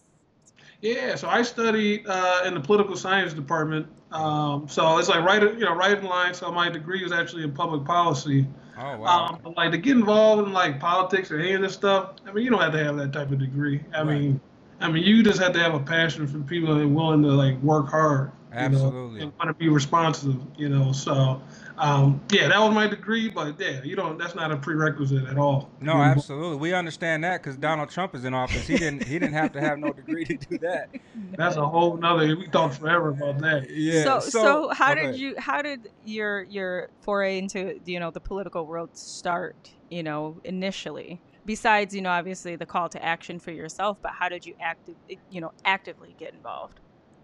Yeah, 0.81 1.15
so 1.17 1.29
I 1.29 1.43
studied 1.43 2.07
uh, 2.07 2.43
in 2.47 2.55
the 2.55 2.61
political 2.61 2.97
science 2.97 3.35
department. 3.35 3.87
Um, 4.13 4.67
so 4.69 4.97
it's 4.99 5.09
like 5.09 5.25
right, 5.25 5.43
you 5.43 5.61
know, 5.61 5.75
right 5.75 5.97
in 5.99 6.05
line. 6.05 6.33
So 6.35 6.51
my 6.51 6.69
degree 6.71 7.03
was 7.03 7.13
actually 7.13 7.45
in 7.45 7.53
public 7.53 7.85
policy. 7.85 8.47
Oh 8.79 8.97
wow. 8.99 9.27
Um, 9.27 9.41
but 9.45 9.57
like 9.59 9.73
to 9.73 9.79
get 9.79 9.97
involved 9.97 10.47
in 10.47 10.53
like 10.55 10.81
politics 10.81 11.31
or 11.31 11.39
any 11.39 11.53
of 11.53 11.61
this 11.61 11.75
stuff, 11.75 12.15
I 12.27 12.33
mean, 12.33 12.45
you 12.45 12.51
don't 12.51 12.61
have 12.63 12.73
to 12.73 12.83
have 12.83 12.97
that 12.97 13.13
type 13.13 13.31
of 13.31 13.39
degree. 13.39 13.81
I 13.95 13.99
Right. 14.03 14.07
mean, 14.21 14.41
I 14.81 14.91
mean, 14.91 15.03
you 15.05 15.23
just 15.23 15.39
have 15.39 15.53
to 15.53 15.59
have 15.59 15.75
a 15.75 15.81
passion 15.81 16.27
for 16.27 16.39
people 16.41 16.73
and 16.79 16.95
willing 16.95 17.23
to 17.23 17.29
like 17.29 17.61
work 17.61 17.89
hard. 17.91 18.33
you 18.53 18.57
know, 18.57 18.65
Absolutely. 18.65 19.21
and 19.21 19.33
want 19.39 19.49
to 19.49 19.55
be 19.55 19.69
responsive. 19.69 20.35
You 20.57 20.71
know, 20.71 20.91
so 20.93 21.43
um, 21.81 22.21
yeah, 22.31 22.49
that 22.49 22.61
was 22.61 22.75
my 22.75 22.87
degree. 22.87 23.29
But 23.29 23.59
yeah, 23.59 23.83
you 23.83 23.97
don't. 23.97 24.19
That's 24.19 24.35
not 24.35 24.53
a 24.53 24.57
prerequisite 24.57 25.27
at 25.27 25.39
all. 25.39 25.71
no, 25.81 25.95
absolutely. 25.95 26.59
We 26.59 26.75
understand 26.75 27.25
that 27.25 27.43
because 27.43 27.57
Donald 27.57 27.89
Trump 27.89 28.15
is 28.15 28.25
in 28.25 28.35
office. 28.35 28.67
He 28.67 28.77
didn't 28.77 29.05
he 29.05 29.19
didn't 29.19 29.33
have 29.33 29.53
to 29.53 29.61
have 29.61 29.79
no 29.79 29.93
degree 29.93 30.27
to 30.27 30.37
do 30.37 30.59
that. 30.59 30.91
That's 31.37 31.57
a 31.57 31.67
whole 31.67 31.97
nother. 31.97 32.37
We 32.37 32.49
talk 32.49 32.73
forever 32.73 33.09
about 33.09 33.39
that. 33.39 33.71
Yeah. 33.71 34.05
so, 34.05 34.21
so 34.21 34.69
how 34.69 34.93
okay. 34.93 35.07
did 35.07 35.17
you 35.17 35.35
how 35.39 35.63
did 35.63 35.89
your 36.05 36.43
your 36.45 36.91
foray 37.01 37.39
into 37.39 37.81
you 37.87 37.99
know 37.99 38.11
the 38.11 38.21
political 38.21 38.67
world 38.67 38.97
start 38.97 39.71
you 39.89 40.03
know 40.03 40.39
initially 40.45 41.21
besides 41.47 41.95
you 41.95 42.03
know 42.03 42.11
obviously 42.11 42.57
the 42.57 42.67
call 42.67 42.89
to 42.89 43.03
action 43.03 43.39
for 43.39 43.51
yourself 43.51 43.97
but 44.03 44.13
how 44.13 44.29
did 44.29 44.45
you 44.45 44.55
active 44.61 44.95
you 45.31 45.41
know 45.41 45.53
actively 45.65 46.15
get 46.19 46.33
involved 46.35 46.81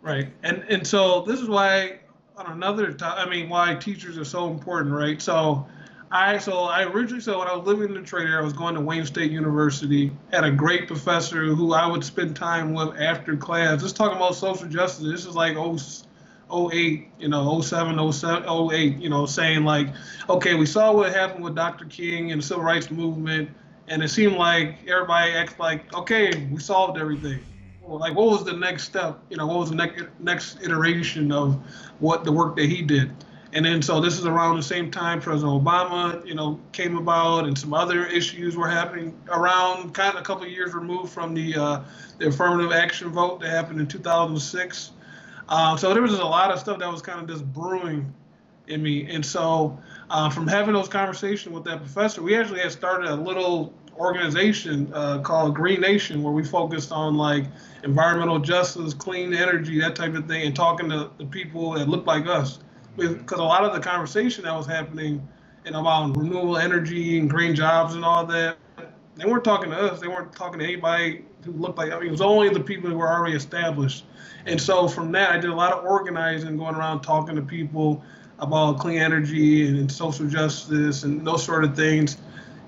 Right. 0.06 0.28
And 0.44 0.62
and 0.68 0.86
so 0.86 1.22
this 1.22 1.40
is 1.40 1.48
why 1.48 1.98
on 2.36 2.52
another 2.52 2.92
time, 2.92 3.26
I 3.26 3.30
mean, 3.30 3.48
why 3.48 3.74
teachers 3.74 4.18
are 4.18 4.24
so 4.24 4.50
important, 4.50 4.94
right? 4.94 5.20
So 5.20 5.66
I 6.10 6.38
so 6.38 6.64
I 6.64 6.84
originally 6.84 7.20
so 7.20 7.38
when 7.38 7.48
I 7.48 7.56
was 7.56 7.66
living 7.66 7.94
in 7.94 8.02
Detroit 8.02 8.24
area, 8.24 8.38
I 8.38 8.42
was 8.42 8.52
going 8.52 8.74
to 8.74 8.80
Wayne 8.80 9.06
State 9.06 9.30
University, 9.30 10.12
had 10.30 10.44
a 10.44 10.50
great 10.50 10.86
professor 10.86 11.46
who 11.46 11.72
I 11.72 11.86
would 11.86 12.04
spend 12.04 12.36
time 12.36 12.74
with 12.74 13.00
after 13.00 13.36
class, 13.36 13.82
just 13.82 13.96
talking 13.96 14.16
about 14.16 14.34
social 14.34 14.68
justice. 14.68 15.06
This 15.06 15.24
is 15.24 15.34
like 15.34 15.56
oh 15.56 15.78
08, 16.70 17.08
you 17.18 17.28
know, 17.28 17.60
07, 17.60 18.12
07, 18.12 18.44
08, 18.72 18.96
you 18.98 19.08
know, 19.08 19.26
saying 19.26 19.64
like, 19.64 19.88
okay, 20.28 20.54
we 20.54 20.66
saw 20.66 20.92
what 20.92 21.12
happened 21.12 21.42
with 21.42 21.56
Dr. 21.56 21.86
King 21.86 22.32
and 22.32 22.42
the 22.42 22.46
civil 22.46 22.62
rights 22.62 22.90
movement, 22.90 23.48
and 23.88 24.02
it 24.02 24.08
seemed 24.08 24.36
like 24.36 24.86
everybody 24.86 25.32
acts 25.32 25.58
like, 25.58 25.92
okay, 25.94 26.46
we 26.52 26.60
solved 26.60 26.98
everything. 26.98 27.40
Like, 27.88 28.14
what 28.14 28.26
was 28.26 28.44
the 28.44 28.52
next 28.52 28.84
step? 28.84 29.18
You 29.30 29.36
know, 29.36 29.46
what 29.46 29.58
was 29.58 29.70
the 29.70 29.76
next 29.76 30.04
next 30.18 30.62
iteration 30.62 31.30
of 31.32 31.54
what 32.00 32.24
the 32.24 32.32
work 32.32 32.56
that 32.56 32.66
he 32.66 32.82
did? 32.82 33.12
And 33.52 33.64
then, 33.64 33.80
so 33.80 34.00
this 34.00 34.18
is 34.18 34.26
around 34.26 34.56
the 34.56 34.62
same 34.62 34.90
time 34.90 35.20
President 35.20 35.64
Obama, 35.64 36.24
you 36.26 36.34
know, 36.34 36.60
came 36.72 36.98
about, 36.98 37.46
and 37.46 37.56
some 37.56 37.72
other 37.72 38.04
issues 38.04 38.56
were 38.56 38.68
happening 38.68 39.18
around, 39.28 39.94
kind 39.94 40.14
of 40.14 40.20
a 40.20 40.24
couple 40.24 40.44
of 40.44 40.50
years 40.50 40.74
removed 40.74 41.12
from 41.12 41.32
the 41.32 41.54
uh, 41.56 41.80
the 42.18 42.26
affirmative 42.26 42.72
action 42.72 43.10
vote 43.10 43.40
that 43.40 43.50
happened 43.50 43.80
in 43.80 43.86
2006. 43.86 44.90
Um, 45.48 45.78
so 45.78 45.92
there 45.92 46.02
was 46.02 46.10
just 46.10 46.22
a 46.22 46.26
lot 46.26 46.50
of 46.50 46.58
stuff 46.58 46.80
that 46.80 46.90
was 46.90 47.02
kind 47.02 47.20
of 47.20 47.28
just 47.28 47.50
brewing 47.52 48.12
in 48.66 48.82
me. 48.82 49.08
And 49.08 49.24
so 49.24 49.78
uh, 50.10 50.28
from 50.28 50.48
having 50.48 50.74
those 50.74 50.88
conversations 50.88 51.54
with 51.54 51.64
that 51.64 51.78
professor, 51.78 52.22
we 52.22 52.36
actually 52.36 52.60
had 52.60 52.72
started 52.72 53.10
a 53.10 53.14
little 53.14 53.72
organization 53.98 54.90
uh, 54.94 55.20
called 55.20 55.54
Green 55.54 55.80
Nation 55.80 56.22
where 56.22 56.32
we 56.32 56.44
focused 56.44 56.92
on 56.92 57.16
like 57.16 57.44
environmental 57.84 58.38
justice, 58.38 58.94
clean 58.94 59.34
energy, 59.34 59.80
that 59.80 59.96
type 59.96 60.14
of 60.14 60.26
thing, 60.26 60.46
and 60.46 60.56
talking 60.56 60.88
to 60.90 61.10
the 61.18 61.26
people 61.26 61.72
that 61.72 61.88
look 61.88 62.06
like 62.06 62.26
us. 62.26 62.60
Because 62.96 63.38
a 63.38 63.44
lot 63.44 63.64
of 63.64 63.72
the 63.74 63.80
conversation 63.80 64.44
that 64.44 64.54
was 64.54 64.66
happening 64.66 65.26
and 65.64 65.74
about 65.76 66.16
renewable 66.16 66.56
energy 66.56 67.18
and 67.18 67.28
green 67.28 67.54
jobs 67.54 67.94
and 67.94 68.04
all 68.04 68.24
that, 68.26 68.56
they 69.16 69.24
weren't 69.26 69.44
talking 69.44 69.70
to 69.70 69.76
us. 69.76 70.00
They 70.00 70.08
weren't 70.08 70.32
talking 70.34 70.58
to 70.60 70.64
anybody 70.64 71.24
who 71.44 71.52
looked 71.52 71.78
like. 71.78 71.92
I 71.92 71.98
mean, 71.98 72.08
it 72.08 72.10
was 72.10 72.20
only 72.20 72.48
the 72.50 72.60
people 72.60 72.90
who 72.90 72.96
were 72.96 73.10
already 73.10 73.36
established. 73.36 74.04
And 74.46 74.60
so 74.60 74.88
from 74.88 75.12
that, 75.12 75.30
I 75.30 75.38
did 75.38 75.50
a 75.50 75.54
lot 75.54 75.72
of 75.72 75.84
organizing, 75.84 76.56
going 76.56 76.74
around 76.74 77.02
talking 77.02 77.36
to 77.36 77.42
people 77.42 78.02
about 78.38 78.78
clean 78.78 78.98
energy 78.98 79.66
and, 79.66 79.90
social 79.90 80.26
justice 80.26 81.02
and 81.04 81.26
those 81.26 81.44
sort 81.44 81.64
of 81.64 81.74
things. 81.74 82.18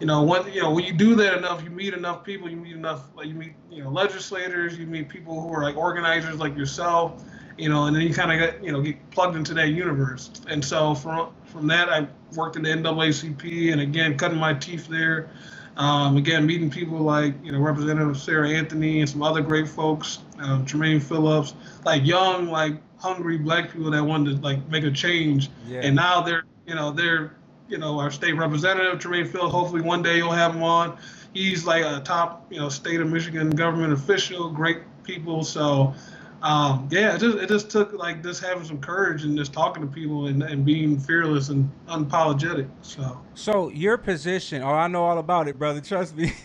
You 0.00 0.06
know, 0.06 0.22
when 0.22 0.52
you 0.52 0.62
know 0.62 0.70
when 0.70 0.84
you 0.84 0.92
do 0.92 1.14
that 1.16 1.36
enough, 1.36 1.62
you 1.62 1.70
meet 1.70 1.92
enough 1.92 2.22
people. 2.22 2.48
You 2.48 2.56
meet 2.56 2.76
enough, 2.76 3.08
like 3.16 3.26
you 3.26 3.34
meet 3.34 3.54
you 3.70 3.82
know 3.82 3.90
legislators. 3.90 4.78
You 4.78 4.86
meet 4.86 5.08
people 5.08 5.40
who 5.40 5.52
are 5.52 5.62
like 5.62 5.76
organizers 5.76 6.38
like 6.38 6.56
yourself. 6.56 7.24
You 7.56 7.68
know, 7.68 7.86
and 7.86 7.96
then 7.96 8.04
you 8.04 8.14
kind 8.14 8.30
of 8.30 8.38
get 8.38 8.62
you 8.62 8.70
know 8.70 8.80
get 8.80 9.10
plugged 9.10 9.36
into 9.36 9.54
that 9.54 9.68
universe. 9.68 10.30
And 10.48 10.64
so 10.64 10.94
from 10.94 11.32
from 11.46 11.66
that, 11.68 11.88
I 11.88 12.06
worked 12.36 12.56
in 12.56 12.62
the 12.62 12.70
NAACP, 12.70 13.72
and 13.72 13.80
again 13.80 14.16
cutting 14.16 14.38
my 14.38 14.54
teeth 14.54 14.86
there. 14.86 15.30
Um, 15.78 16.16
again, 16.16 16.44
meeting 16.46 16.70
people 16.70 16.98
like 16.98 17.34
you 17.44 17.50
know 17.50 17.58
Representative 17.58 18.18
Sarah 18.18 18.50
Anthony 18.50 19.00
and 19.00 19.08
some 19.08 19.22
other 19.22 19.40
great 19.40 19.68
folks, 19.68 20.18
um, 20.38 20.64
Tremaine 20.64 21.00
Phillips, 21.00 21.54
like 21.84 22.04
young, 22.04 22.48
like 22.48 22.74
hungry 22.98 23.38
black 23.38 23.72
people 23.72 23.90
that 23.90 24.04
wanted 24.04 24.36
to 24.36 24.42
like 24.42 24.68
make 24.68 24.84
a 24.84 24.90
change. 24.90 25.50
Yeah. 25.66 25.80
And 25.82 25.96
now 25.96 26.20
they're 26.20 26.44
you 26.66 26.74
know 26.74 26.90
they're 26.92 27.36
you 27.68 27.78
know 27.78 27.98
our 27.98 28.10
state 28.10 28.32
representative 28.32 28.98
Tremaine 28.98 29.26
Phillips. 29.26 29.52
Hopefully 29.52 29.82
one 29.82 30.02
day 30.02 30.16
you'll 30.16 30.32
have 30.32 30.54
him 30.54 30.62
on. 30.62 30.98
He's 31.34 31.66
like 31.66 31.84
a 31.84 32.00
top 32.04 32.46
you 32.50 32.58
know 32.58 32.68
state 32.68 33.00
of 33.00 33.08
Michigan 33.08 33.50
government 33.50 33.92
official, 33.92 34.50
great 34.50 34.78
people. 35.04 35.44
So 35.44 35.94
um, 36.42 36.88
yeah, 36.90 37.14
it 37.16 37.18
just 37.18 37.38
it 37.38 37.48
just 37.48 37.70
took 37.70 37.92
like 37.92 38.22
just 38.22 38.42
having 38.42 38.64
some 38.64 38.80
courage 38.80 39.24
and 39.24 39.36
just 39.36 39.52
talking 39.52 39.82
to 39.82 39.88
people 39.88 40.28
and, 40.28 40.42
and 40.42 40.64
being 40.64 40.98
fearless 40.98 41.48
and 41.48 41.68
unapologetic. 41.88 42.68
So. 42.82 43.20
So 43.34 43.70
your 43.70 43.98
position, 43.98 44.62
oh, 44.62 44.68
I 44.70 44.86
know 44.86 45.04
all 45.04 45.18
about 45.18 45.48
it, 45.48 45.58
brother. 45.58 45.80
Trust 45.80 46.16
me. 46.16 46.32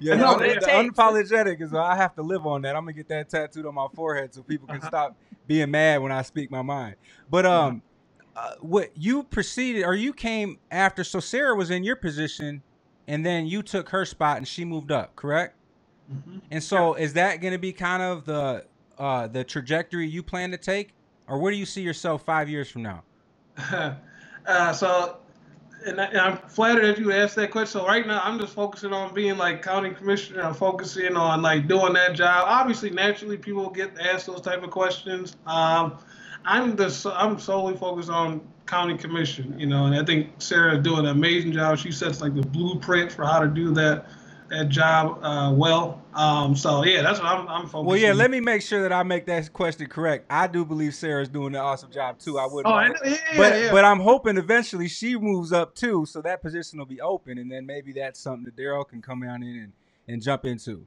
yeah, 0.00 0.14
No, 0.16 0.38
the- 0.38 0.58
the 0.60 0.66
unapologetic 0.66 1.62
is 1.62 1.72
I 1.72 1.96
have 1.96 2.14
to 2.16 2.22
live 2.22 2.46
on 2.46 2.62
that. 2.62 2.76
I'm 2.76 2.82
gonna 2.82 2.92
get 2.92 3.08
that 3.08 3.30
tattooed 3.30 3.64
on 3.66 3.74
my 3.74 3.86
forehead 3.94 4.34
so 4.34 4.42
people 4.42 4.68
can 4.68 4.82
stop 4.82 5.16
being 5.46 5.70
mad 5.70 6.02
when 6.02 6.12
I 6.12 6.22
speak 6.22 6.50
my 6.50 6.62
mind. 6.62 6.96
But 7.30 7.46
um, 7.46 7.82
uh, 8.36 8.54
what 8.60 8.90
you 8.96 9.22
proceeded 9.24 9.84
or 9.84 9.94
you 9.94 10.12
came 10.12 10.58
after? 10.70 11.04
So 11.04 11.20
Sarah 11.20 11.54
was 11.54 11.70
in 11.70 11.84
your 11.84 11.96
position, 11.96 12.62
and 13.06 13.24
then 13.24 13.46
you 13.46 13.62
took 13.62 13.90
her 13.90 14.04
spot 14.04 14.38
and 14.38 14.48
she 14.48 14.64
moved 14.64 14.90
up, 14.90 15.14
correct? 15.16 15.56
Mhm. 16.12 16.40
And 16.50 16.62
so 16.62 16.94
is 16.94 17.14
that 17.14 17.40
gonna 17.40 17.58
be 17.58 17.72
kind 17.72 18.02
of 18.02 18.24
the 18.24 18.66
uh 18.98 19.26
the 19.26 19.44
trajectory 19.44 20.06
you 20.06 20.22
plan 20.22 20.50
to 20.50 20.56
take, 20.56 20.94
or 21.28 21.38
where 21.38 21.50
do 21.50 21.58
you 21.58 21.66
see 21.66 21.82
yourself 21.82 22.24
five 22.24 22.48
years 22.48 22.70
from 22.70 22.82
now? 22.82 23.02
uh, 24.46 24.72
so, 24.72 25.18
and, 25.86 26.00
I, 26.00 26.06
I'm 26.06 26.36
flattered 26.48 26.84
that 26.84 26.98
you 26.98 27.12
asked 27.12 27.36
that 27.36 27.50
question. 27.50 27.80
So 27.80 27.86
right 27.86 28.06
now, 28.06 28.20
I'm 28.24 28.38
just 28.38 28.54
focusing 28.54 28.92
on 28.92 29.14
being 29.14 29.38
like 29.38 29.62
county 29.62 29.90
commissioner. 29.90 30.42
I'm 30.42 30.54
focusing 30.54 31.16
on 31.16 31.42
like 31.42 31.68
doing 31.68 31.92
that 31.94 32.14
job. 32.14 32.44
Obviously, 32.46 32.90
naturally, 32.90 33.36
people 33.36 33.70
get 33.70 33.98
asked 34.00 34.26
those 34.26 34.40
type 34.40 34.62
of 34.62 34.70
questions. 34.70 35.36
Um, 35.46 35.98
I'm 36.44 36.76
just 36.76 37.06
I'm 37.06 37.38
solely 37.38 37.76
focused 37.76 38.10
on 38.10 38.40
county 38.66 38.96
commission, 38.96 39.58
you 39.58 39.66
know, 39.66 39.86
and 39.86 39.94
I 39.94 40.04
think 40.04 40.30
Sarah 40.38 40.76
is 40.76 40.82
doing 40.82 41.00
an 41.00 41.06
amazing 41.06 41.52
job. 41.52 41.78
She 41.78 41.92
sets 41.92 42.20
like 42.20 42.34
the 42.34 42.42
blueprint 42.42 43.12
for 43.12 43.24
how 43.24 43.40
to 43.40 43.48
do 43.48 43.72
that 43.74 44.06
that 44.50 44.68
job 44.68 45.18
uh, 45.22 45.52
well. 45.54 46.02
Um, 46.12 46.54
so 46.54 46.84
yeah, 46.84 47.02
that's 47.02 47.18
what 47.18 47.28
I'm 47.28 47.48
I'm 47.48 47.62
focusing. 47.62 47.86
Well, 47.86 47.96
yeah. 47.96 48.12
Let 48.12 48.30
me 48.30 48.40
make 48.40 48.62
sure 48.62 48.82
that 48.82 48.92
I 48.92 49.02
make 49.02 49.26
that 49.26 49.52
question 49.52 49.86
correct. 49.88 50.26
I 50.30 50.46
do 50.46 50.64
believe 50.64 50.94
Sarah's 50.94 51.28
doing 51.28 51.54
an 51.54 51.60
awesome 51.60 51.90
job 51.90 52.18
too. 52.18 52.38
I 52.38 52.46
wouldn't. 52.46 52.72
Oh, 52.72 53.08
yeah, 53.08 53.16
but 53.36 53.60
yeah. 53.60 53.72
but 53.72 53.84
I'm 53.84 54.00
hoping 54.00 54.36
eventually 54.36 54.88
she 54.88 55.16
moves 55.16 55.52
up 55.52 55.74
too, 55.74 56.06
so 56.06 56.20
that 56.22 56.42
position 56.42 56.78
will 56.78 56.86
be 56.86 57.00
open, 57.00 57.38
and 57.38 57.50
then 57.50 57.66
maybe 57.66 57.92
that's 57.92 58.20
something 58.20 58.44
that 58.44 58.56
Derrell 58.56 58.86
can 58.86 59.02
come 59.02 59.22
down 59.22 59.42
in 59.42 59.56
and, 59.56 59.72
and 60.08 60.22
jump 60.22 60.44
into. 60.44 60.86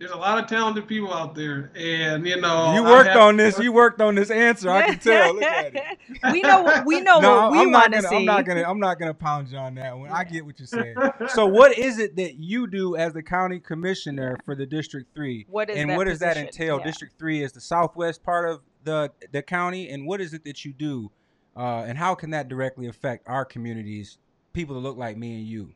There's 0.00 0.12
a 0.12 0.16
lot 0.16 0.42
of 0.42 0.48
talented 0.48 0.88
people 0.88 1.12
out 1.12 1.34
there, 1.34 1.70
and 1.76 2.26
you 2.26 2.40
know 2.40 2.72
you 2.72 2.82
worked 2.82 3.10
on 3.10 3.36
this. 3.36 3.58
You 3.58 3.70
worked 3.70 4.00
on 4.00 4.14
this 4.14 4.30
answer. 4.30 4.70
I 4.70 4.86
can 4.86 4.98
tell. 4.98 5.34
Look 5.34 5.42
at 5.42 5.76
it. 5.76 5.98
we 6.32 6.40
know 6.40 6.82
we 6.86 7.02
know 7.02 7.20
no, 7.20 7.36
what 7.36 7.52
we 7.52 7.66
want 7.66 7.92
to 7.92 8.00
gonna. 8.00 8.08
see 8.08 8.16
I'm 8.16 8.24
not 8.24 8.46
gonna. 8.46 8.62
I'm 8.62 8.80
not 8.80 8.98
gonna 8.98 9.12
pound 9.12 9.48
you 9.48 9.58
on 9.58 9.74
that 9.74 9.98
one. 9.98 10.08
I 10.10 10.24
get 10.24 10.46
what 10.46 10.58
you're 10.58 10.66
saying. 10.66 10.96
So, 11.28 11.46
what 11.46 11.76
is 11.76 11.98
it 11.98 12.16
that 12.16 12.36
you 12.36 12.66
do 12.66 12.96
as 12.96 13.12
the 13.12 13.22
county 13.22 13.60
commissioner 13.60 14.38
for 14.46 14.54
the 14.54 14.64
District 14.64 15.14
Three? 15.14 15.44
What 15.50 15.68
is 15.68 15.76
and 15.76 15.90
that 15.90 15.98
what 15.98 16.06
does 16.06 16.20
that 16.20 16.38
entail? 16.38 16.78
Yeah. 16.78 16.86
District 16.86 17.18
Three 17.18 17.42
is 17.42 17.52
the 17.52 17.60
southwest 17.60 18.22
part 18.22 18.48
of 18.48 18.60
the 18.84 19.12
the 19.32 19.42
county, 19.42 19.90
and 19.90 20.06
what 20.06 20.22
is 20.22 20.32
it 20.32 20.44
that 20.44 20.64
you 20.64 20.72
do, 20.72 21.10
uh, 21.54 21.84
and 21.86 21.98
how 21.98 22.14
can 22.14 22.30
that 22.30 22.48
directly 22.48 22.86
affect 22.86 23.28
our 23.28 23.44
communities, 23.44 24.16
people 24.54 24.76
that 24.76 24.80
look 24.80 24.96
like 24.96 25.18
me 25.18 25.34
and 25.34 25.46
you? 25.46 25.74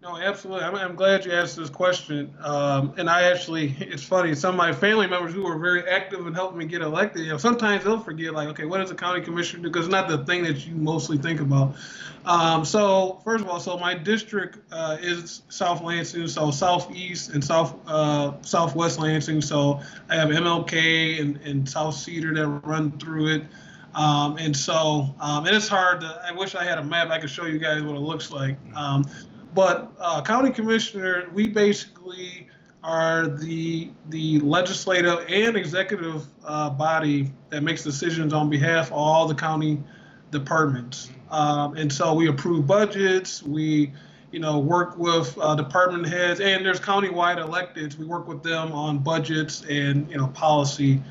No, 0.00 0.16
absolutely. 0.16 0.64
I'm, 0.64 0.76
I'm 0.76 0.94
glad 0.94 1.24
you 1.24 1.32
asked 1.32 1.56
this 1.56 1.70
question. 1.70 2.32
Um, 2.40 2.94
and 2.98 3.10
I 3.10 3.32
actually, 3.32 3.74
it's 3.80 4.04
funny. 4.04 4.32
Some 4.36 4.50
of 4.50 4.56
my 4.56 4.72
family 4.72 5.08
members 5.08 5.34
who 5.34 5.42
were 5.42 5.58
very 5.58 5.88
active 5.88 6.24
in 6.24 6.34
helping 6.34 6.58
me 6.58 6.66
get 6.66 6.82
elected, 6.82 7.24
you 7.24 7.32
know, 7.32 7.36
sometimes 7.36 7.82
they'll 7.82 7.98
forget, 7.98 8.32
like, 8.32 8.46
okay, 8.48 8.64
what 8.64 8.78
does 8.78 8.92
a 8.92 8.94
county 8.94 9.20
commissioner 9.22 9.64
do? 9.64 9.70
Because 9.70 9.86
it's 9.86 9.92
not 9.92 10.08
the 10.08 10.24
thing 10.24 10.44
that 10.44 10.64
you 10.64 10.76
mostly 10.76 11.18
think 11.18 11.40
about. 11.40 11.74
Um, 12.24 12.64
so 12.64 13.20
first 13.24 13.42
of 13.42 13.50
all, 13.50 13.58
so 13.58 13.76
my 13.76 13.94
district 13.94 14.58
uh, 14.70 14.98
is 15.00 15.42
South 15.48 15.82
Lansing, 15.82 16.28
so 16.28 16.52
southeast 16.52 17.30
and 17.30 17.42
south 17.42 17.74
uh, 17.88 18.40
southwest 18.42 19.00
Lansing. 19.00 19.40
So 19.40 19.80
I 20.08 20.14
have 20.14 20.28
MLK 20.28 21.20
and, 21.20 21.38
and 21.38 21.68
South 21.68 21.94
Cedar 21.94 22.34
that 22.34 22.46
run 22.46 22.92
through 22.98 23.34
it. 23.34 23.42
Um, 23.94 24.36
and 24.36 24.56
so, 24.56 25.12
um, 25.18 25.46
and 25.46 25.56
it's 25.56 25.66
hard 25.66 26.02
to, 26.02 26.22
I 26.24 26.32
wish 26.32 26.54
I 26.54 26.62
had 26.62 26.78
a 26.78 26.84
map 26.84 27.08
I 27.08 27.18
could 27.18 27.30
show 27.30 27.46
you 27.46 27.58
guys 27.58 27.82
what 27.82 27.96
it 27.96 28.00
looks 28.00 28.30
like. 28.30 28.56
Um, 28.76 29.04
but 29.58 29.90
uh, 29.98 30.22
county 30.22 30.50
commissioner, 30.52 31.28
we 31.34 31.48
basically 31.48 32.46
are 32.84 33.26
the 33.26 33.90
the 34.08 34.38
legislative 34.38 35.26
and 35.28 35.56
executive 35.56 36.24
uh, 36.44 36.70
body 36.70 37.32
that 37.50 37.64
makes 37.64 37.82
decisions 37.82 38.32
on 38.32 38.48
behalf 38.48 38.86
of 38.86 38.92
all 38.92 39.26
the 39.26 39.34
county 39.34 39.82
departments. 40.30 41.10
Um, 41.32 41.76
and 41.76 41.92
so 41.92 42.14
we 42.14 42.28
approve 42.28 42.68
budgets. 42.68 43.42
We, 43.42 43.92
you 44.30 44.38
know, 44.38 44.60
work 44.60 44.96
with 44.96 45.36
uh, 45.40 45.56
department 45.56 46.06
heads, 46.06 46.38
and 46.38 46.64
there's 46.64 46.78
countywide 46.78 47.38
electeds. 47.38 47.98
We 47.98 48.06
work 48.06 48.28
with 48.28 48.44
them 48.44 48.70
on 48.70 48.98
budgets 48.98 49.64
and 49.64 50.08
you 50.08 50.18
know 50.18 50.28
policy. 50.28 51.02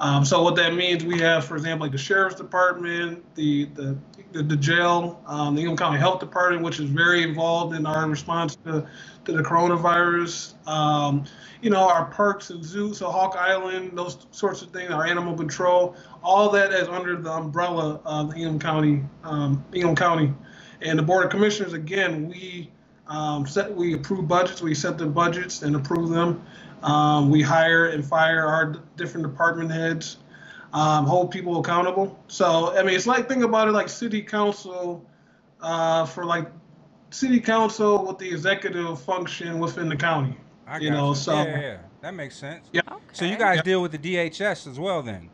Um, 0.00 0.24
so 0.24 0.42
what 0.42 0.56
that 0.56 0.74
means, 0.74 1.04
we 1.04 1.18
have, 1.20 1.44
for 1.44 1.56
example, 1.56 1.86
like 1.86 1.92
the 1.92 1.98
sheriff's 1.98 2.36
department, 2.36 3.24
the 3.34 3.66
the 3.66 3.96
the, 4.32 4.42
the 4.42 4.56
jail, 4.56 5.22
um, 5.26 5.54
the 5.54 5.62
Ingham 5.62 5.76
County 5.76 5.98
Health 5.98 6.18
Department, 6.18 6.64
which 6.64 6.80
is 6.80 6.90
very 6.90 7.22
involved 7.22 7.74
in 7.74 7.86
our 7.86 8.08
response 8.08 8.56
to, 8.64 8.84
to 9.24 9.32
the 9.32 9.42
coronavirus. 9.42 10.54
Um, 10.66 11.24
you 11.62 11.70
know, 11.70 11.88
our 11.88 12.06
parks 12.06 12.50
and 12.50 12.64
zoos, 12.64 12.98
so 12.98 13.10
Hawk 13.10 13.36
Island, 13.38 13.92
those 13.96 14.26
sorts 14.32 14.60
of 14.60 14.70
things, 14.70 14.90
our 14.90 15.06
animal 15.06 15.36
control, 15.36 15.94
all 16.22 16.50
that 16.50 16.72
is 16.72 16.88
under 16.88 17.16
the 17.16 17.30
umbrella 17.30 18.00
of 18.04 18.30
the 18.30 18.36
Ingham 18.38 18.58
County, 18.58 19.04
um, 19.22 19.64
Ingham 19.72 19.94
County, 19.94 20.34
and 20.82 20.98
the 20.98 21.02
Board 21.02 21.24
of 21.24 21.30
Commissioners. 21.30 21.72
Again, 21.72 22.28
we 22.28 22.72
um, 23.06 23.46
set, 23.46 23.74
we 23.74 23.94
approve 23.94 24.26
budgets, 24.26 24.60
we 24.60 24.74
set 24.74 24.98
the 24.98 25.06
budgets 25.06 25.62
and 25.62 25.76
approve 25.76 26.10
them. 26.10 26.44
Um, 26.88 27.30
we 27.30 27.40
hire 27.40 27.86
and 27.86 28.04
fire 28.04 28.46
our 28.46 28.74
different 28.96 29.26
department 29.26 29.70
heads, 29.70 30.18
um, 30.74 31.06
hold 31.06 31.30
people 31.30 31.58
accountable. 31.58 32.22
So, 32.28 32.76
I 32.76 32.82
mean, 32.82 32.94
it's 32.94 33.06
like, 33.06 33.26
think 33.26 33.42
about 33.42 33.68
it 33.68 33.72
like 33.72 33.88
city 33.88 34.20
council 34.20 35.02
uh, 35.62 36.04
for 36.04 36.26
like 36.26 36.46
city 37.08 37.40
council 37.40 38.06
with 38.06 38.18
the 38.18 38.28
executive 38.28 39.00
function 39.00 39.58
within 39.60 39.88
the 39.88 39.96
county. 39.96 40.36
I 40.66 40.76
You 40.78 40.90
got 40.90 40.96
know, 40.96 41.14
so- 41.14 41.42
yeah, 41.42 41.60
yeah, 41.60 41.76
that 42.02 42.12
makes 42.12 42.36
sense. 42.36 42.68
Yeah. 42.72 42.82
So 43.14 43.24
you 43.24 43.38
guys 43.38 43.56
Yeah. 43.56 43.62
deal 43.62 43.80
with 43.82 43.92
the 43.92 43.98
DHS 43.98 44.66
as 44.66 44.78
well, 44.78 45.00
then? 45.02 45.30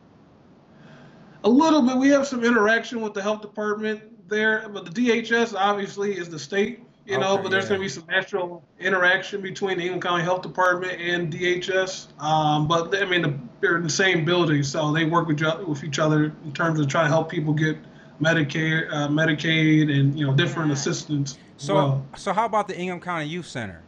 A 1.43 1.49
little 1.49 1.81
bit. 1.81 1.97
We 1.97 2.07
have 2.09 2.25
some 2.27 2.45
interaction 2.45 3.01
with 3.01 3.13
the 3.13 3.21
health 3.21 3.41
department 3.41 4.29
there, 4.29 4.69
but 4.69 4.85
the 4.85 4.91
DHS 4.91 5.53
obviously 5.53 6.15
is 6.17 6.29
the 6.29 6.39
state, 6.39 6.81
you 7.05 7.17
know. 7.17 7.33
Okay, 7.33 7.43
but 7.43 7.49
there's 7.49 7.65
yeah. 7.65 7.69
going 7.69 7.81
to 7.81 7.85
be 7.85 7.89
some 7.89 8.05
natural 8.07 8.63
interaction 8.79 9.41
between 9.41 9.77
the 9.77 9.85
Ingham 9.85 10.01
County 10.01 10.23
Health 10.23 10.41
Department 10.41 10.99
and 10.99 11.31
DHS. 11.31 12.19
Um, 12.21 12.67
but 12.67 12.95
I 12.95 13.05
mean, 13.05 13.21
the, 13.21 13.39
they're 13.59 13.77
in 13.77 13.83
the 13.83 13.89
same 13.89 14.25
building, 14.25 14.63
so 14.63 14.91
they 14.91 15.05
work 15.05 15.27
with, 15.27 15.41
each- 15.41 15.67
with 15.67 15.83
each 15.83 15.99
other 15.99 16.33
in 16.43 16.53
terms 16.53 16.79
of 16.79 16.87
trying 16.87 17.05
to 17.05 17.09
help 17.09 17.29
people 17.29 17.53
get 17.53 17.77
Medicare, 18.21 18.91
uh, 18.91 19.07
Medicaid, 19.07 19.91
and 19.91 20.17
you 20.17 20.25
know 20.25 20.33
different 20.33 20.69
Yeah. 20.69 20.73
assistance. 20.73 21.37
So, 21.57 21.75
well. 21.75 22.05
so 22.15 22.33
how 22.33 22.45
about 22.45 22.67
the 22.67 22.77
Ingham 22.77 22.99
County 22.99 23.25
Youth 23.25 23.47
Center? 23.47 23.81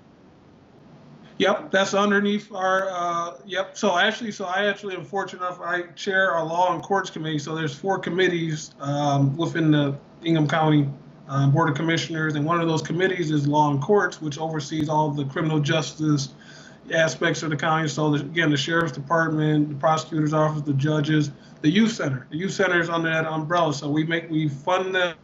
Yep, 1.40 1.72
that's 1.72 1.94
underneath 1.96 2.54
our, 2.54 2.90
uh, 2.92 3.38
yep. 3.46 3.76
So 3.76 3.98
actually, 3.98 4.32
so 4.32 4.46
I 4.46 4.66
actually 4.68 4.96
am 4.96 5.04
fortunate 5.04 5.42
enough, 5.42 5.60
I 5.60 5.84
chair 5.94 6.32
our 6.32 6.46
law 6.46 6.74
and 6.74 6.84
courts 6.84 7.10
committee. 7.10 7.40
So 7.40 7.56
there's 7.56 7.74
four 7.76 7.98
committees, 7.98 8.76
um, 8.80 9.36
within 9.36 9.72
the 9.72 9.98
Ingham 10.24 10.48
County, 10.48 10.88
uh, 11.34 11.48
Board 11.48 11.70
of 11.70 11.76
Commissioners. 11.76 12.36
And 12.36 12.46
one 12.46 12.62
of 12.62 12.68
those 12.68 12.82
committees 12.82 13.32
is 13.32 13.48
law 13.48 13.72
and 13.72 13.82
courts, 13.82 14.22
which 14.22 14.38
oversees 14.38 14.88
all 14.88 15.10
the 15.10 15.26
criminal 15.26 15.60
justice 15.60 16.30
aspects 16.94 17.42
of 17.44 17.50
the 17.50 17.56
county. 17.56 17.88
So 17.88 18.12
there's, 18.12 18.22
again, 18.22 18.52
the 18.52 18.58
sheriff's 18.58 18.92
department, 18.94 19.70
the 19.70 19.76
prosecutor's 19.76 20.34
office, 20.34 20.62
the 20.62 20.74
judges, 20.74 21.32
the 21.62 21.70
youth 21.70 21.94
center. 21.94 22.28
The 22.30 22.38
youth 22.38 22.54
center 22.54 22.80
is 22.80 22.90
under 22.90 23.10
that 23.10 23.26
umbrella. 23.26 23.74
So 23.74 23.90
we 23.90 24.04
make, 24.04 24.30
we 24.30 24.48
fund 24.48 24.94
them. 24.94 25.16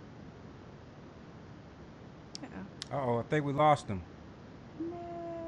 Oh, 2.92 3.20
I 3.20 3.24
think 3.24 3.46
we 3.46 3.54
lost 3.54 3.88
him. 3.88 4.02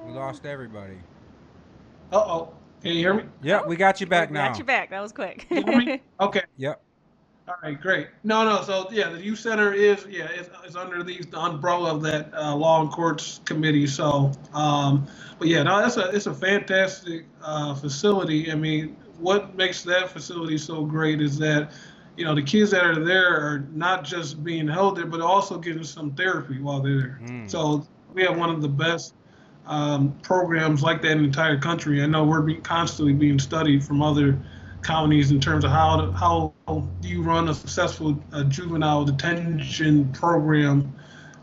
We 0.06 0.12
lost 0.12 0.46
everybody. 0.46 0.98
Uh-oh, 2.12 2.54
can 2.84 2.92
you 2.92 3.00
hear 3.00 3.14
me? 3.16 3.24
Yep, 3.42 3.68
we 3.68 3.76
got 3.76 4.00
you 4.00 4.06
back 4.06 4.30
We 4.30 4.36
now. 4.36 4.50
Got 4.50 4.60
you 4.60 4.64
back. 4.66 4.90
That 4.92 5.02
was 5.02 5.12
quick. 5.12 5.48
Can 5.50 5.66
you 5.66 5.74
hear 5.74 5.82
me? 5.82 6.02
Okay. 6.20 6.44
Yep. 6.58 6.84
All 7.48 7.56
right, 7.64 7.80
great. 7.80 8.08
No, 8.24 8.46
no. 8.46 8.62
So 8.64 8.88
yeah, 8.92 9.10
the 9.10 9.22
youth 9.22 9.40
center 9.40 9.74
is 9.74 10.06
yeah 10.10 10.30
is, 10.32 10.50
is 10.66 10.76
under 10.76 11.04
the, 11.04 11.20
the 11.24 11.40
umbrella 11.40 11.96
of 11.96 12.02
that 12.04 12.32
uh, 12.34 12.56
law 12.56 12.82
and 12.82 12.92
courts 12.92 13.42
committee. 13.46 13.88
So, 13.88 14.32
um, 14.54 15.08
but 15.40 15.48
yeah, 15.48 15.64
no, 15.64 15.82
that's 15.82 15.98
a 15.98 16.10
it's 16.10 16.28
a 16.28 16.34
fantastic 16.34 17.26
uh, 17.42 17.74
facility. 17.74 18.52
I 18.52 18.56
mean, 18.56 18.96
what 19.18 19.56
makes 19.56 19.82
that 19.84 20.10
facility 20.12 20.58
so 20.58 20.86
great 20.86 21.20
is 21.20 21.38
that 21.40 21.72
you 22.16 22.26
know 22.26 22.36
the 22.36 22.44
kids 22.44 22.72
that 22.72 22.86
are 22.86 23.04
there 23.04 23.36
are 23.36 23.68
not 23.74 24.04
just 24.04 24.44
being 24.44 24.68
held 24.68 24.98
there, 24.98 25.08
but 25.08 25.20
also 25.20 25.58
getting 25.58 25.84
some 25.84 26.14
therapy 26.14 26.60
while 26.60 26.80
they're 26.80 26.98
there. 26.98 27.20
Mm. 27.24 27.50
So 27.50 27.88
we 28.14 28.24
have 28.24 28.38
one 28.38 28.52
of 28.52 28.62
the 28.62 28.70
best 28.70 29.16
um, 29.66 30.16
programs 30.22 30.84
like 30.84 31.02
that 31.02 31.12
in 31.12 31.20
the 31.20 31.24
entire 31.26 31.58
country. 31.58 32.04
I 32.04 32.06
know 32.06 32.24
we're 32.24 32.42
be, 32.42 32.56
constantly 32.56 33.14
being 33.14 33.40
studied 33.40 33.84
from 33.84 34.02
other 34.02 34.38
counties 34.84 35.32
in 35.32 35.40
terms 35.40 35.64
of 35.64 35.72
how 35.72 35.98
to, 35.98 36.12
how 36.12 36.54
do 36.68 37.08
you 37.08 37.22
run 37.22 37.50
a 37.50 37.54
successful 37.54 38.18
uh, 38.34 38.44
juvenile 38.44 39.06
detention 39.06 40.12
program, 40.14 40.94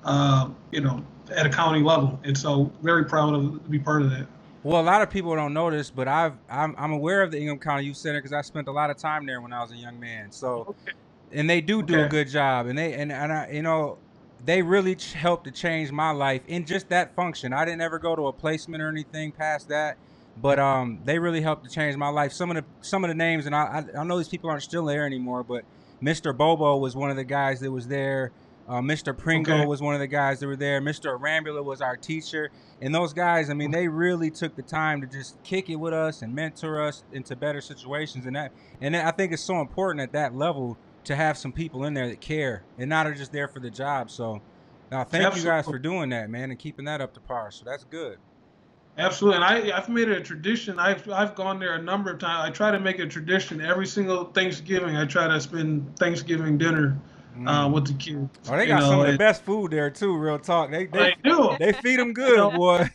uh, 0.05 0.49
you 0.73 0.81
know, 0.81 1.05
at 1.31 1.47
a 1.47 1.51
county 1.51 1.83
level. 1.83 2.19
And 2.25 2.37
so, 2.37 2.71
very 2.83 3.05
proud 3.05 3.35
of 3.35 3.63
to 3.63 3.71
be 3.71 3.79
part 3.79 4.03
of 4.03 4.11
that. 4.11 4.27
Well, 4.65 4.81
a 4.81 4.83
lot 4.83 5.03
of 5.03 5.11
people 5.11 5.35
don't 5.37 5.55
know 5.55 5.71
this, 5.71 5.91
but 5.91 6.09
I've 6.09 6.35
I'm, 6.51 6.75
I'm 6.77 6.93
aware 6.93 7.23
of 7.23 7.31
the 7.31 7.39
Ingham 7.39 7.59
County 7.59 7.85
Youth 7.85 7.97
Center 7.97 8.19
because 8.19 8.33
I 8.33 8.43
spent 8.43 8.69
a 8.69 8.73
lot 8.73 8.91
of 8.91 8.97
time 8.97 9.25
there 9.25 9.41
when 9.41 9.53
I 9.53 9.61
was 9.63 9.73
a 9.73 9.77
young 9.77 9.99
man. 10.01 10.33
So, 10.33 10.67
Okay. 10.69 10.93
and 11.33 11.49
they 11.49 11.61
do 11.61 11.83
do 11.83 12.01
a 12.01 12.09
good 12.09 12.29
job, 12.29 12.67
and 12.67 12.77
they 12.77 12.95
and 12.95 13.13
and 13.13 13.33
I, 13.33 13.51
you 13.53 13.63
know, 13.63 13.99
they 14.45 14.63
really 14.63 14.97
ch- 14.97 15.13
helped 15.13 15.45
to 15.45 15.51
change 15.51 15.93
my 15.93 16.11
life 16.11 16.43
in 16.49 16.65
just 16.65 16.89
that 16.89 17.15
function. 17.15 17.53
I 17.53 17.65
didn't 17.65 17.83
ever 17.83 17.99
go 17.99 18.17
to 18.17 18.27
a 18.27 18.33
placement 18.33 18.83
or 18.83 18.89
anything 18.89 19.33
past 19.33 19.69
that, 19.69 19.97
but 20.41 20.59
um, 20.59 21.01
they 21.05 21.19
really 21.19 21.41
helped 21.41 21.65
to 21.65 21.71
change 21.71 21.97
my 21.97 22.09
life. 22.09 22.33
Some 22.33 22.51
of 22.51 22.57
the 22.57 22.65
some 22.81 23.05
of 23.05 23.09
the 23.09 23.15
names, 23.15 23.47
and 23.47 23.55
I 23.55 23.85
I, 23.95 24.01
I 24.01 24.05
know 24.05 24.19
these 24.19 24.29
people 24.29 24.51
aren't 24.51 24.63
still 24.63 24.85
there 24.85 25.05
anymore, 25.07 25.43
but 25.43 25.65
Mr. 26.03 26.37
Bobo 26.37 26.77
was 26.77 26.95
one 26.95 27.11
of 27.11 27.17
the 27.17 27.25
guys 27.25 27.61
that 27.61 27.71
was 27.71 27.89
there. 27.89 28.33
Uh, 28.69 28.83
Mr. 28.83 29.17
Pringle 29.17 29.55
Okay. 29.55 29.67
was 29.67 29.81
one 29.81 29.95
of 29.95 30.01
the 30.01 30.07
guys 30.07 30.41
that 30.41 30.47
were 30.47 30.55
there. 30.55 30.79
Mr. 30.83 31.19
Rambula 31.19 31.65
was 31.65 31.81
our 31.81 31.97
teacher. 31.97 32.51
And 32.83 32.95
those 32.95 33.15
guys, 33.15 33.49
I 33.49 33.55
mean, 33.55 33.71
they 33.71 33.89
really 33.89 34.31
took 34.31 34.55
the 34.57 34.63
time 34.63 35.01
to 35.01 35.07
just 35.07 35.43
kick 35.43 35.71
it 35.71 35.77
with 35.77 35.95
us 35.95 36.21
and 36.21 36.35
mentor 36.35 36.83
us 36.83 37.03
into 37.11 37.35
better 37.35 37.63
situations. 37.63 38.27
And 38.27 38.37
that, 38.37 38.53
and 38.83 38.95
I 38.95 39.11
think 39.11 39.33
it's 39.33 39.43
so 39.43 39.63
important 39.63 40.03
at 40.03 40.13
that 40.13 40.35
level 40.37 40.77
to 41.05 41.17
have 41.17 41.39
some 41.39 41.51
people 41.51 41.85
in 41.85 41.95
there 41.95 42.09
that 42.09 42.21
care 42.21 42.63
and 42.77 42.91
not 42.91 43.07
are 43.07 43.15
just 43.15 43.33
there 43.33 43.49
for 43.49 43.59
the 43.59 43.71
job. 43.71 44.11
So, 44.11 44.43
now 44.93 45.03
thank 45.03 45.35
you 45.35 45.43
guys 45.45 45.65
for 45.65 45.79
doing 45.79 46.11
that, 46.11 46.29
man, 46.29 46.51
and 46.51 46.59
keeping 46.59 46.85
that 46.85 47.01
up 47.01 47.15
to 47.15 47.21
par. 47.21 47.51
So 47.51 47.65
that's 47.65 47.85
good. 47.85 48.19
Absolutely, 48.99 49.37
and 49.37 49.45
I, 49.45 49.77
I've 49.77 49.89
made 49.89 50.09
it 50.09 50.19
a 50.19 50.21
tradition. 50.21 50.79
I've 50.79 51.09
I've 51.11 51.35
gone 51.35 51.59
there 51.61 51.75
a 51.75 51.83
number 51.83 52.11
of 52.11 52.19
times. 52.19 52.49
I 52.49 52.51
try 52.51 52.71
to 52.73 52.81
make 52.81 52.99
it 52.99 53.03
a 53.03 53.07
tradition 53.07 53.61
every 53.61 53.87
single 53.87 54.25
Thanksgiving. 54.25 54.97
I 54.97 55.05
try 55.05 55.29
to 55.29 55.41
spend 55.41 55.97
Thanksgiving 55.99 56.59
dinner 56.59 56.99
uh, 57.47 57.71
with 57.73 57.87
the 57.87 57.95
kids. 57.95 58.29
Oh, 58.51 58.57
they 58.57 58.67
got 58.67 58.83
some 58.83 58.99
of 59.01 59.05
the 59.07 59.11
and- 59.11 59.19
best 59.19 59.43
food 59.45 59.71
there 59.71 59.89
too. 59.91 60.17
Real 60.17 60.39
talk. 60.39 60.71
They 60.73 60.87
they, 60.87 61.15
They 61.23 61.31
do. 61.31 61.57
they 61.61 61.73
feed 61.75 62.01
them 62.01 62.13
good, 62.13 62.53
boy. 62.57 62.89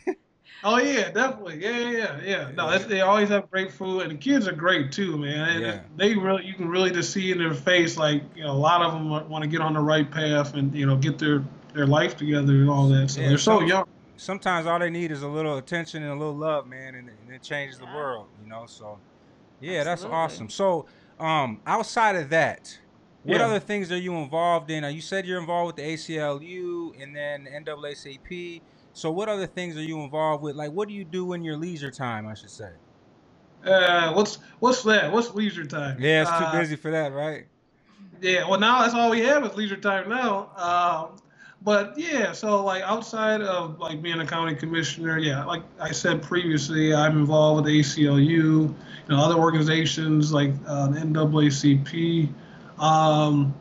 Oh 0.62 0.78
yeah, 0.78 1.10
definitely. 1.10 1.62
Yeah, 1.62 1.78
yeah, 1.78 1.90
yeah. 1.90 2.20
yeah. 2.22 2.50
No, 2.54 2.70
that's, 2.70 2.84
they 2.86 3.00
always 3.02 3.28
have 3.30 3.50
great 3.50 3.70
food, 3.72 4.00
and 4.02 4.10
the 4.12 4.16
kids 4.16 4.46
are 4.48 4.52
great 4.52 4.92
too, 4.92 5.16
man. 5.18 5.60
Yeah. 5.60 5.80
They 5.96 6.14
really, 6.14 6.44
you 6.44 6.54
can 6.54 6.68
really 6.68 6.90
just 6.90 7.12
see 7.12 7.32
in 7.32 7.38
their 7.38 7.52
face, 7.54 7.96
like 7.96 8.22
you 8.36 8.44
know, 8.44 8.52
a 8.52 8.52
lot 8.52 8.82
of 8.82 8.92
them 8.92 9.08
want 9.08 9.42
to 9.42 9.48
get 9.48 9.60
on 9.62 9.72
the 9.74 9.80
right 9.80 10.10
path 10.10 10.54
and 10.54 10.74
you 10.74 10.84
know 10.86 10.96
get 10.96 11.18
their 11.18 11.42
their 11.74 11.86
life 11.86 12.16
together 12.16 12.52
and 12.52 12.68
all 12.70 12.88
that. 12.88 13.10
So 13.10 13.20
Yeah, 13.22 13.28
they're 13.30 13.38
so 13.38 13.60
some- 13.60 13.68
young. 13.68 13.84
Sometimes 14.16 14.66
all 14.66 14.78
they 14.78 14.90
need 14.90 15.10
is 15.10 15.22
a 15.22 15.28
little 15.28 15.58
attention 15.58 16.02
and 16.02 16.12
a 16.12 16.16
little 16.16 16.36
love, 16.36 16.66
man, 16.66 16.94
and, 16.94 17.08
and 17.08 17.30
it 17.32 17.42
changes 17.42 17.78
the 17.78 17.86
world, 17.86 18.28
you 18.40 18.48
know. 18.48 18.66
So, 18.66 19.00
yeah, 19.60 19.84
that's 19.84 20.04
awesome. 20.04 20.48
So, 20.50 20.86
um, 21.18 21.60
outside 21.66 22.16
of 22.16 22.30
that, 22.30 22.78
what 23.22 23.40
Yeah. 23.40 23.46
other 23.46 23.60
things 23.60 23.90
are 23.90 23.96
you 23.98 24.14
involved 24.16 24.70
in? 24.70 24.84
Uh, 24.84 24.88
You 24.88 25.00
said 25.00 25.26
you're 25.26 25.40
involved 25.40 25.76
with 25.76 25.76
the 25.76 25.92
ACLU 25.92 26.92
and 27.00 27.14
then 27.16 27.46
NAACP. 27.46 28.62
So, 28.92 29.10
what 29.10 29.28
other 29.28 29.46
things 29.46 29.76
are 29.76 29.82
you 29.82 30.00
involved 30.00 30.42
with? 30.42 30.54
Like, 30.56 30.72
what 30.72 30.88
do 30.88 30.94
you 30.94 31.04
do 31.04 31.32
in 31.32 31.42
your 31.42 31.56
leisure 31.56 31.90
time? 31.90 32.26
I 32.26 32.34
should 32.34 32.50
say. 32.50 32.70
Uh, 33.64 34.12
what's 34.12 34.36
what's 34.60 34.82
that? 34.82 35.10
What's 35.12 35.34
leisure 35.34 35.64
time? 35.64 35.98
Yeah, 35.98 36.22
it's 36.22 36.30
too 36.32 36.46
Uh, 36.46 36.50
busy 36.58 36.76
for 36.76 36.90
that, 36.90 37.12
right? 37.12 37.46
Yeah, 38.20 38.48
well 38.48 38.60
now 38.60 38.82
that's 38.82 38.94
all 38.94 39.10
we 39.10 39.20
have 39.20 39.44
is 39.44 39.54
leisure 39.56 39.76
time 39.76 40.08
now. 40.08 40.50
Um, 40.56 41.18
but 41.64 41.94
yeah, 41.96 42.32
so 42.32 42.62
like 42.62 42.82
outside 42.82 43.40
of 43.40 43.78
like 43.78 44.02
being 44.02 44.20
a 44.20 44.26
county 44.26 44.54
commissioner, 44.54 45.18
yeah, 45.18 45.44
like 45.44 45.62
I 45.80 45.92
said 45.92 46.22
previously, 46.22 46.94
I'm 46.94 47.18
involved 47.18 47.64
with 47.64 47.72
ACLU, 47.72 48.26
you 48.26 48.74
know, 49.08 49.16
other 49.16 49.36
organizations 49.36 50.30
like 50.30 50.52
uh, 50.66 50.88
the 50.88 51.00
NAACP. 51.00 52.28
Um, 52.78 53.54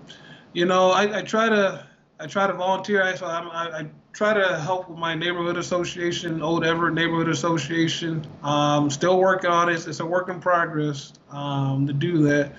you 0.51 0.65
know, 0.65 0.91
I, 0.91 1.19
I, 1.19 1.21
try 1.21 1.47
to 1.47 1.87
I 2.19 2.27
try 2.27 2.45
to 2.45 2.53
volunteer. 2.53 3.01
I, 3.03 3.15
so 3.15 3.25
I, 3.25 3.79
I 3.79 3.87
try 4.11 4.33
to 4.33 4.59
help 4.59 4.89
with 4.89 4.99
my 4.99 5.15
neighborhood 5.15 5.55
association, 5.55 6.41
Old 6.41 6.65
Everett 6.65 6.95
Neighborhood 6.95 7.29
Association. 7.29 8.27
Um, 8.43 8.89
still 8.89 9.17
working 9.17 9.49
on 9.49 9.69
it. 9.69 9.87
It's 9.87 10.01
a 10.01 10.05
work 10.05 10.27
in 10.27 10.41
progress 10.41 11.13
um, 11.31 11.87
to 11.87 11.93
do 11.93 12.21
that. 12.23 12.53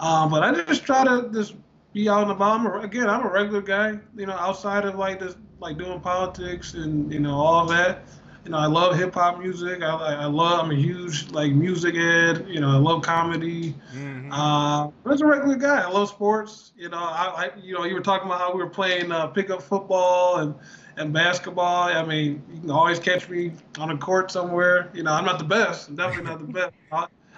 Um, 0.00 0.30
but 0.30 0.42
I 0.42 0.62
just 0.64 0.82
try 0.82 1.04
to 1.04 1.30
just 1.32 1.54
be 1.92 2.08
out 2.08 2.22
and 2.22 2.30
about. 2.30 2.60
I'm 2.60 2.84
again, 2.84 3.08
I'm 3.08 3.24
a 3.24 3.30
regular 3.30 3.62
guy, 3.62 3.98
you 4.16 4.26
know, 4.26 4.32
outside 4.32 4.84
of 4.84 4.96
like 4.96 5.20
this, 5.20 5.36
like 5.60 5.78
doing 5.78 6.00
politics 6.00 6.74
and 6.74 7.12
you 7.12 7.20
know 7.20 7.34
all 7.34 7.66
that. 7.66 8.02
You 8.44 8.52
know, 8.52 8.58
I 8.58 8.66
love 8.66 8.96
hip 8.96 9.14
hop 9.14 9.38
music. 9.38 9.82
I, 9.82 9.88
I 9.88 10.24
love. 10.24 10.64
I'm 10.64 10.70
a 10.70 10.74
huge 10.74 11.30
like 11.30 11.52
music 11.52 11.94
head. 11.94 12.46
You 12.48 12.60
know, 12.60 12.70
I 12.70 12.76
love 12.76 13.02
comedy. 13.02 13.74
Mm-hmm. 13.94 14.32
Uh, 14.32 14.86
I'm 14.86 14.92
a 15.04 15.26
regular 15.26 15.56
guy. 15.56 15.82
I 15.82 15.88
love 15.90 16.08
sports. 16.08 16.72
You 16.76 16.88
know, 16.88 16.98
I, 16.98 17.50
I 17.54 17.60
you 17.62 17.74
know 17.74 17.84
you 17.84 17.94
were 17.94 18.00
talking 18.00 18.26
about 18.26 18.40
how 18.40 18.54
we 18.54 18.62
were 18.62 18.70
playing 18.70 19.12
uh, 19.12 19.26
pickup 19.26 19.60
football 19.60 20.36
and 20.36 20.54
and 20.96 21.12
basketball. 21.12 21.88
I 21.88 22.04
mean, 22.04 22.42
you 22.52 22.60
can 22.60 22.70
always 22.70 22.98
catch 22.98 23.28
me 23.28 23.52
on 23.78 23.90
a 23.90 23.98
court 23.98 24.30
somewhere. 24.30 24.90
You 24.94 25.02
know, 25.02 25.12
I'm 25.12 25.24
not 25.24 25.38
the 25.38 25.44
best. 25.44 25.88
I'm 25.88 25.96
definitely 25.96 26.30
not 26.30 26.38
the 26.38 26.52
best. 26.52 26.72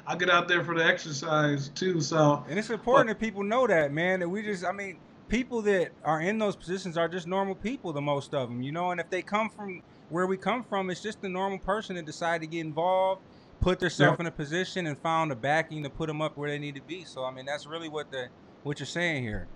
I, 0.07 0.17
get 0.17 0.31
out 0.31 0.49
there 0.49 0.65
for 0.65 0.75
the 0.75 0.85
exercise 0.85 1.69
too. 1.69 2.01
So 2.01 2.45
and 2.49 2.59
it's 2.59 2.71
important 2.71 3.09
but, 3.09 3.21
that 3.21 3.25
people 3.25 3.43
know 3.43 3.67
that, 3.67 3.93
man. 3.93 4.21
That 4.21 4.29
we 4.29 4.43
just, 4.43 4.65
I 4.65 4.73
mean, 4.73 4.99
people 5.29 5.63
that 5.63 5.91
are 6.05 6.21
in 6.21 6.39
those 6.39 6.57
positions 6.57 6.97
are 6.97 7.09
just 7.09 7.27
normal 7.27 7.55
people. 7.55 7.93
The 7.93 8.01
most 8.01 8.35
of 8.35 8.49
them, 8.49 8.63
you 8.63 8.73
know. 8.73 8.91
And 8.91 9.01
if 9.01 9.11
they 9.11 9.23
come 9.23 9.51
from 9.51 9.83
where 10.11 10.27
we 10.27 10.37
come 10.37 10.63
from, 10.65 10.91
it's 10.91 11.01
just 11.01 11.23
the 11.23 11.29
normal 11.29 11.59
person 11.59 11.97
that 11.97 12.07
decided 12.07 12.43
to 12.43 12.47
get 12.47 12.61
involved, 12.61 13.23
put 13.61 13.81
themselves 13.81 14.21
in 14.21 14.27
a 14.27 14.31
position, 14.31 14.87
and 14.87 14.99
found 14.99 15.31
the 15.31 15.37
backing 15.37 15.83
to 15.83 15.91
put 15.91 16.07
them 16.07 16.21
up 16.21 16.37
where 16.37 16.51
they 16.51 16.59
need 16.59 16.75
to 16.75 16.83
be. 16.83 17.05
So 17.05 17.25
I 17.25 17.31
mean, 17.31 17.47
that's 17.47 17.67
really 17.67 17.89
what 17.89 18.11
the 18.11 18.29
what 18.63 18.79
you're 18.79 18.87
saying 18.87 19.23
here. 19.23 19.49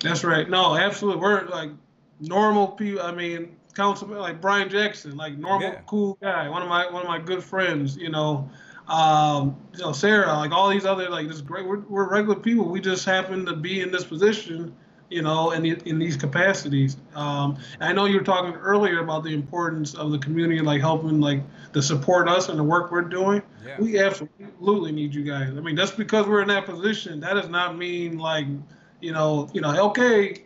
That's 0.00 0.24
right. 0.24 0.48
No, 0.48 0.76
absolutely. 0.76 1.22
We're 1.22 1.46
like 1.46 1.70
normal 2.20 2.68
people. 2.68 3.02
I 3.02 3.12
mean, 3.12 3.56
councilman 3.74 4.18
like 4.18 4.40
Brian 4.40 4.68
Jackson, 4.68 5.16
like 5.16 5.36
normal, 5.36 5.68
yeah. 5.68 5.80
cool 5.86 6.18
guy. 6.20 6.48
One 6.48 6.62
of 6.62 6.68
my 6.68 6.90
one 6.90 7.02
of 7.02 7.08
my 7.08 7.18
good 7.18 7.42
friends. 7.42 7.96
You 7.96 8.10
know, 8.10 8.48
um, 8.88 9.56
you 9.72 9.80
know, 9.80 9.92
Sarah, 9.92 10.32
like 10.34 10.52
all 10.52 10.68
these 10.68 10.84
other 10.84 11.08
like 11.08 11.28
this 11.28 11.40
great. 11.40 11.66
We're, 11.66 11.80
we're 11.80 12.08
regular 12.08 12.38
people. 12.38 12.68
We 12.68 12.80
just 12.80 13.04
happen 13.04 13.46
to 13.46 13.56
be 13.56 13.80
in 13.80 13.90
this 13.90 14.04
position, 14.04 14.74
you 15.08 15.22
know, 15.22 15.52
in 15.52 15.62
the, 15.62 15.78
in 15.86 15.98
these 15.98 16.16
capacities. 16.16 16.96
Um, 17.14 17.58
I 17.80 17.92
know 17.92 18.04
you 18.04 18.18
were 18.18 18.24
talking 18.24 18.54
earlier 18.54 19.00
about 19.00 19.24
the 19.24 19.32
importance 19.32 19.94
of 19.94 20.10
the 20.10 20.18
community, 20.18 20.60
like 20.60 20.80
helping, 20.80 21.20
like 21.20 21.42
to 21.72 21.82
support 21.82 22.28
us 22.28 22.48
and 22.48 22.58
the 22.58 22.64
work 22.64 22.92
we're 22.92 23.02
doing. 23.02 23.42
Yeah. 23.64 23.76
We 23.80 23.98
absolutely 23.98 24.92
need 24.92 25.14
you 25.14 25.24
guys. 25.24 25.48
I 25.48 25.60
mean, 25.60 25.76
just 25.76 25.96
because 25.96 26.26
we're 26.26 26.42
in 26.42 26.48
that 26.48 26.66
position, 26.66 27.20
that 27.20 27.34
does 27.34 27.48
not 27.48 27.78
mean 27.78 28.18
like, 28.18 28.46
you 29.00 29.12
know, 29.12 29.48
you 29.54 29.60
know, 29.60 29.74
okay, 29.88 30.44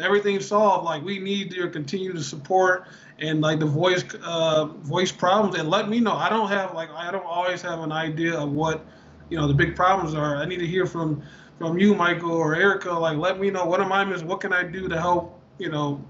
everything's 0.00 0.46
solved. 0.46 0.84
Like 0.84 1.02
we 1.02 1.18
need 1.18 1.52
your 1.52 1.68
continued 1.68 2.22
support 2.24 2.86
and 3.20 3.40
like 3.40 3.58
the 3.60 3.66
voice 3.66 4.04
uh, 4.22 4.66
voice 4.66 5.12
problems 5.12 5.56
and 5.56 5.68
let 5.68 5.88
me 5.88 6.00
know. 6.00 6.14
I 6.14 6.28
don't 6.28 6.48
have 6.48 6.74
like 6.74 6.90
I 6.90 7.10
don't 7.10 7.24
always 7.24 7.62
have 7.62 7.80
an 7.80 7.92
idea 7.92 8.34
of 8.34 8.52
what 8.52 8.84
you 9.28 9.36
know 9.38 9.46
the 9.46 9.54
big 9.54 9.76
problems 9.76 10.14
are. 10.14 10.36
I 10.36 10.46
need 10.46 10.58
to 10.58 10.66
hear 10.66 10.86
from 10.86 11.22
from 11.58 11.78
you, 11.78 11.94
Michael 11.94 12.32
or 12.32 12.54
Erica. 12.54 12.92
Like 12.92 13.18
let 13.18 13.38
me 13.38 13.50
know 13.50 13.66
what 13.66 13.80
am 13.80 13.92
I 13.92 14.04
missing. 14.04 14.26
What 14.26 14.40
can 14.40 14.52
I 14.52 14.62
do 14.62 14.88
to 14.88 14.98
help 14.98 15.40
you 15.58 15.70
know 15.70 16.04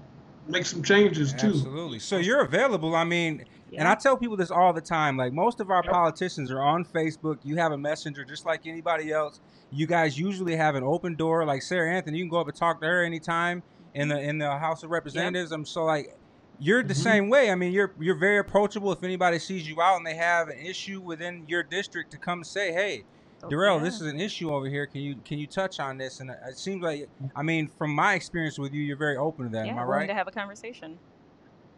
make 0.47 0.65
some 0.65 0.81
changes 0.81 1.33
too. 1.33 1.49
Absolutely. 1.49 1.99
So 1.99 2.17
you're 2.17 2.41
available. 2.41 2.95
I 2.95 3.03
mean. 3.03 3.45
Yeah. 3.69 3.79
And 3.79 3.87
I 3.87 3.95
tell 3.95 4.17
people 4.17 4.35
this 4.35 4.51
all 4.51 4.73
the 4.73 4.81
time. 4.81 5.15
Like 5.15 5.31
most 5.31 5.61
of 5.61 5.71
our 5.71 5.81
yep. 5.81 5.93
politicians 5.93 6.51
are 6.51 6.61
on 6.61 6.83
Facebook. 6.83 7.37
You 7.43 7.55
have 7.55 7.71
a 7.71 7.77
messenger 7.77 8.25
just 8.25 8.45
like 8.45 8.67
anybody 8.67 9.13
else. 9.13 9.39
You 9.71 9.87
guys 9.87 10.19
usually 10.19 10.57
have 10.57 10.75
an 10.75 10.83
open 10.83 11.15
door. 11.15 11.45
Like 11.45 11.61
Sarah 11.61 11.95
Anthony, 11.95 12.17
you 12.17 12.25
can 12.25 12.29
go 12.29 12.41
up 12.41 12.49
and 12.49 12.55
talk 12.55 12.81
to 12.81 12.87
her 12.87 13.05
anytime 13.05 13.63
in 13.93 14.09
the 14.09 14.19
in 14.19 14.39
the 14.39 14.57
House 14.57 14.83
of 14.83 14.89
Representatives. 14.89 15.51
Yep. 15.51 15.59
I'm 15.59 15.65
so 15.65 15.85
like 15.85 16.17
you're 16.61 16.83
the 16.83 16.93
mm-hmm. 16.93 17.01
same 17.01 17.29
way. 17.29 17.51
I 17.51 17.55
mean, 17.55 17.73
you're 17.73 17.91
you're 17.99 18.15
very 18.15 18.37
approachable. 18.37 18.91
If 18.91 19.03
anybody 19.03 19.39
sees 19.39 19.67
you 19.67 19.81
out 19.81 19.97
and 19.97 20.05
they 20.05 20.15
have 20.15 20.47
an 20.47 20.59
issue 20.59 21.01
within 21.01 21.43
your 21.47 21.63
district, 21.63 22.11
to 22.11 22.17
come 22.17 22.43
say, 22.43 22.71
"Hey, 22.71 23.03
oh, 23.43 23.49
Derrell, 23.49 23.79
yeah. 23.79 23.83
this 23.83 23.95
is 23.95 24.03
an 24.03 24.19
issue 24.19 24.53
over 24.53 24.69
here. 24.69 24.85
Can 24.85 25.01
you 25.01 25.15
can 25.25 25.39
you 25.39 25.47
touch 25.47 25.79
on 25.79 25.97
this?" 25.97 26.19
And 26.19 26.29
it 26.29 26.57
seems 26.57 26.83
like, 26.83 27.09
I 27.35 27.41
mean, 27.41 27.67
from 27.67 27.93
my 27.93 28.13
experience 28.13 28.59
with 28.59 28.73
you, 28.73 28.81
you're 28.81 28.95
very 28.95 29.17
open 29.17 29.45
to 29.45 29.51
that. 29.51 29.65
Yeah, 29.65 29.73
Am 29.73 29.79
I 29.79 29.83
right? 29.83 30.07
to 30.07 30.13
have 30.13 30.27
a 30.27 30.31
conversation. 30.31 30.99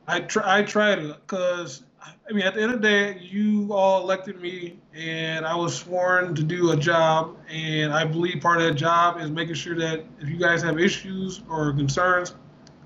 I 0.05 0.19
try. 0.19 0.59
I 0.59 0.63
try 0.63 0.95
to, 0.95 1.17
cause 1.27 1.83
I 2.29 2.33
mean, 2.33 2.43
at 2.43 2.53
the 2.53 2.61
end 2.61 2.73
of 2.73 2.81
the 2.81 2.87
day, 2.87 3.19
you 3.21 3.71
all 3.71 4.01
elected 4.01 4.41
me, 4.41 4.79
and 4.93 5.45
I 5.45 5.55
was 5.55 5.73
sworn 5.75 6.35
to 6.35 6.43
do 6.43 6.71
a 6.71 6.75
job, 6.75 7.37
and 7.49 7.93
I 7.93 8.03
believe 8.03 8.41
part 8.41 8.59
of 8.59 8.67
that 8.67 8.73
job 8.73 9.21
is 9.21 9.31
making 9.31 9.55
sure 9.55 9.75
that 9.75 10.03
if 10.19 10.27
you 10.27 10.37
guys 10.37 10.61
have 10.63 10.77
issues 10.77 11.41
or 11.49 11.71
concerns, 11.71 12.35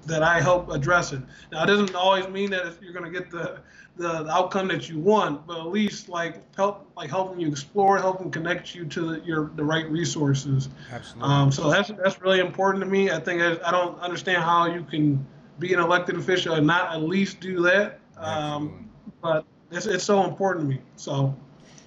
that 0.08 0.24
I 0.24 0.42
help 0.42 0.72
address 0.72 1.14
it. 1.14 1.22
Now, 1.52 1.64
it 1.64 1.68
doesn't 1.68 1.94
always 1.96 2.28
mean 2.30 2.50
that 2.52 2.78
you're 2.82 2.94
going 2.94 3.12
to 3.12 3.20
get 3.20 3.30
the, 3.30 3.60
the, 3.98 4.24
the 4.24 4.32
outcome 4.32 4.68
that 4.70 4.90
you 4.90 5.00
want, 5.00 5.46
but 5.46 5.60
at 5.60 5.68
least 5.68 6.08
like 6.10 6.56
help 6.56 6.90
like 6.96 7.10
helping 7.10 7.40
you 7.40 7.48
explore, 7.48 7.98
helping 8.00 8.32
connect 8.32 8.74
you 8.74 8.86
to 8.86 9.16
the, 9.16 9.26
your 9.26 9.52
the 9.56 9.64
right 9.64 9.90
resources. 9.92 10.70
Absolutely. 10.92 11.30
Um, 11.30 11.52
so 11.52 11.70
that's 11.70 11.90
that's 11.90 12.22
really 12.22 12.40
important 12.40 12.84
to 12.84 12.90
me. 12.90 13.12
I 13.12 13.20
think 13.20 13.42
I, 13.42 13.58
I, 13.68 13.72
don't 13.72 14.00
understand 14.00 14.44
how 14.44 14.66
you 14.66 14.84
can 14.84 15.26
be 15.60 15.74
an 15.74 15.80
elected 15.80 16.16
official 16.16 16.56
and 16.56 16.66
not 16.66 16.94
at 16.94 17.02
least 17.02 17.40
do 17.40 17.62
that. 17.64 18.00
Um, 18.18 18.90
but 19.22 19.46
it's, 19.72 19.86
it's 19.86 20.04
so 20.04 20.24
important 20.24 20.70
to 20.70 20.76
me. 20.76 20.82
So. 20.96 21.36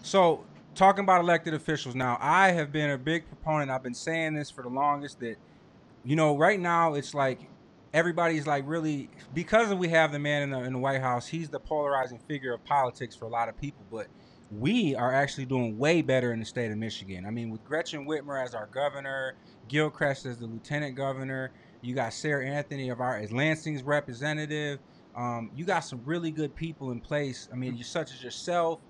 So 0.02 0.44
talking 0.74 1.04
about 1.04 1.20
elected 1.20 1.54
officials 1.54 1.94
now, 1.94 2.18
I 2.20 2.52
have 2.52 2.72
been 2.72 2.90
a 2.90 2.98
big 2.98 3.26
proponent. 3.26 3.70
I've 3.70 3.82
been 3.82 3.94
saying 3.94 4.34
this 4.34 4.50
for 4.50 4.62
the 4.62 4.68
longest 4.68 5.20
that, 5.20 5.36
you 6.04 6.16
know, 6.16 6.36
right 6.36 6.58
now 6.58 6.94
it's 6.94 7.14
like 7.14 7.49
everybody's 7.92 8.46
like 8.46 8.64
really 8.66 9.08
because 9.34 9.72
we 9.74 9.88
have 9.88 10.12
the 10.12 10.18
man 10.18 10.42
in 10.42 10.50
the, 10.50 10.58
in 10.62 10.72
the 10.72 10.78
White 10.78 11.00
House. 11.00 11.26
He's 11.26 11.48
the 11.48 11.60
polarizing 11.60 12.18
figure 12.28 12.52
of 12.52 12.64
politics 12.64 13.14
for 13.16 13.24
a 13.24 13.28
lot 13.28 13.48
of 13.48 13.56
people, 13.56 13.84
but 13.90 14.06
we 14.50 14.94
are 14.96 15.12
actually 15.14 15.46
doing 15.46 15.78
way 15.78 16.02
better 16.02 16.32
in 16.32 16.40
the 16.40 16.44
state 16.44 16.70
of 16.70 16.78
Michigan. 16.78 17.24
I 17.24 17.30
mean, 17.30 17.50
with 17.50 17.64
Gretchen 17.64 18.06
Whitmer 18.06 18.42
as 18.44 18.54
our 18.54 18.66
governor, 18.66 19.36
Gilchrist 19.68 20.26
as 20.26 20.38
the 20.38 20.46
lieutenant 20.46 20.96
governor, 20.96 21.52
you 21.82 21.94
got 21.94 22.12
Sarah 22.12 22.44
Anthony 22.44 22.88
of 22.90 23.00
our 23.00 23.16
as 23.16 23.32
Lansing's 23.32 23.82
representative. 23.82 24.80
Um, 25.16 25.50
you 25.54 25.64
got 25.64 25.80
some 25.80 26.02
really 26.04 26.30
good 26.30 26.54
people 26.54 26.90
in 26.90 27.00
place. 27.00 27.48
I 27.52 27.56
mean, 27.56 27.76
you 27.76 27.84
such 27.84 28.12
as 28.12 28.22
yourself. 28.22 28.80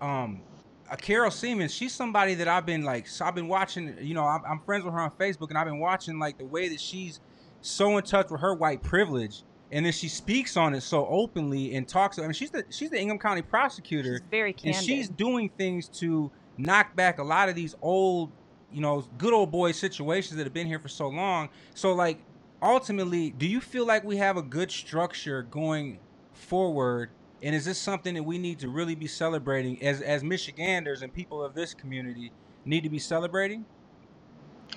Um, 0.00 0.42
uh, 0.90 0.96
Carol 0.96 1.30
Siemon, 1.30 1.68
she's 1.68 1.94
somebody 1.94 2.34
that 2.34 2.48
I've 2.48 2.64
been 2.64 2.84
like, 2.84 3.06
so 3.06 3.24
I've 3.24 3.34
been 3.34 3.48
watching. 3.48 3.96
You 4.00 4.14
know, 4.14 4.24
I'm, 4.24 4.42
I'm 4.48 4.60
friends 4.60 4.84
with 4.84 4.94
her 4.94 5.00
on 5.00 5.10
Facebook, 5.12 5.48
and 5.48 5.58
I've 5.58 5.66
been 5.66 5.80
watching 5.80 6.18
like 6.18 6.38
the 6.38 6.46
way 6.46 6.68
that 6.68 6.80
she's 6.80 7.20
so 7.60 7.96
in 7.96 8.04
touch 8.04 8.30
with 8.30 8.40
her 8.40 8.54
white 8.54 8.82
privilege 8.82 9.42
and 9.70 9.84
then 9.84 9.92
she 9.92 10.08
speaks 10.08 10.56
on 10.56 10.74
it 10.74 10.80
so 10.82 11.06
openly 11.06 11.74
and 11.74 11.86
talks. 11.86 12.18
I 12.18 12.22
mean, 12.22 12.32
she's 12.32 12.50
the 12.50 12.64
she's 12.70 12.90
the 12.90 12.98
Ingham 12.98 13.18
County 13.18 13.42
prosecutor. 13.42 14.18
She's 14.18 14.26
very 14.30 14.52
candid. 14.52 14.76
and 14.76 14.84
she's 14.84 15.08
doing 15.08 15.50
things 15.50 15.88
to 16.00 16.30
knock 16.56 16.96
back 16.96 17.18
a 17.18 17.22
lot 17.22 17.48
of 17.48 17.54
these 17.54 17.74
old, 17.82 18.32
you 18.72 18.80
know, 18.80 19.04
good 19.18 19.32
old 19.32 19.50
boy 19.50 19.72
situations 19.72 20.36
that 20.36 20.44
have 20.44 20.54
been 20.54 20.66
here 20.66 20.78
for 20.78 20.88
so 20.88 21.08
long. 21.08 21.50
So, 21.74 21.92
like, 21.92 22.18
ultimately, 22.62 23.30
do 23.30 23.46
you 23.46 23.60
feel 23.60 23.86
like 23.86 24.04
we 24.04 24.16
have 24.16 24.36
a 24.36 24.42
good 24.42 24.70
structure 24.70 25.42
going 25.42 25.98
forward? 26.32 27.10
And 27.42 27.54
is 27.54 27.64
this 27.64 27.78
something 27.78 28.14
that 28.14 28.22
we 28.22 28.38
need 28.38 28.58
to 28.60 28.68
really 28.68 28.94
be 28.94 29.06
celebrating 29.06 29.82
as 29.82 30.00
as 30.00 30.24
Michiganders 30.24 31.02
and 31.02 31.12
people 31.12 31.44
of 31.44 31.54
this 31.54 31.74
community 31.74 32.32
need 32.64 32.84
to 32.84 32.90
be 32.90 32.98
celebrating? 32.98 33.66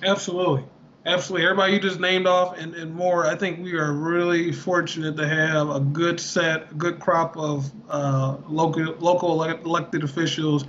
Absolutely. 0.02 0.64
Absolutely. 1.04 1.46
Everybody 1.46 1.72
you 1.72 1.80
just 1.80 1.98
named 1.98 2.28
off 2.28 2.56
and, 2.58 2.74
and 2.76 2.94
more, 2.94 3.26
I 3.26 3.34
think 3.34 3.60
we 3.62 3.74
are 3.74 3.92
really 3.92 4.52
fortunate 4.52 5.16
to 5.16 5.26
have 5.26 5.68
a 5.68 5.80
good 5.80 6.20
set, 6.20 6.70
a 6.70 6.74
good 6.74 7.00
crop 7.00 7.36
of 7.36 7.72
uh, 7.88 8.36
local 8.48 8.94
local 9.00 9.42
elected 9.42 10.04
officials. 10.04 10.64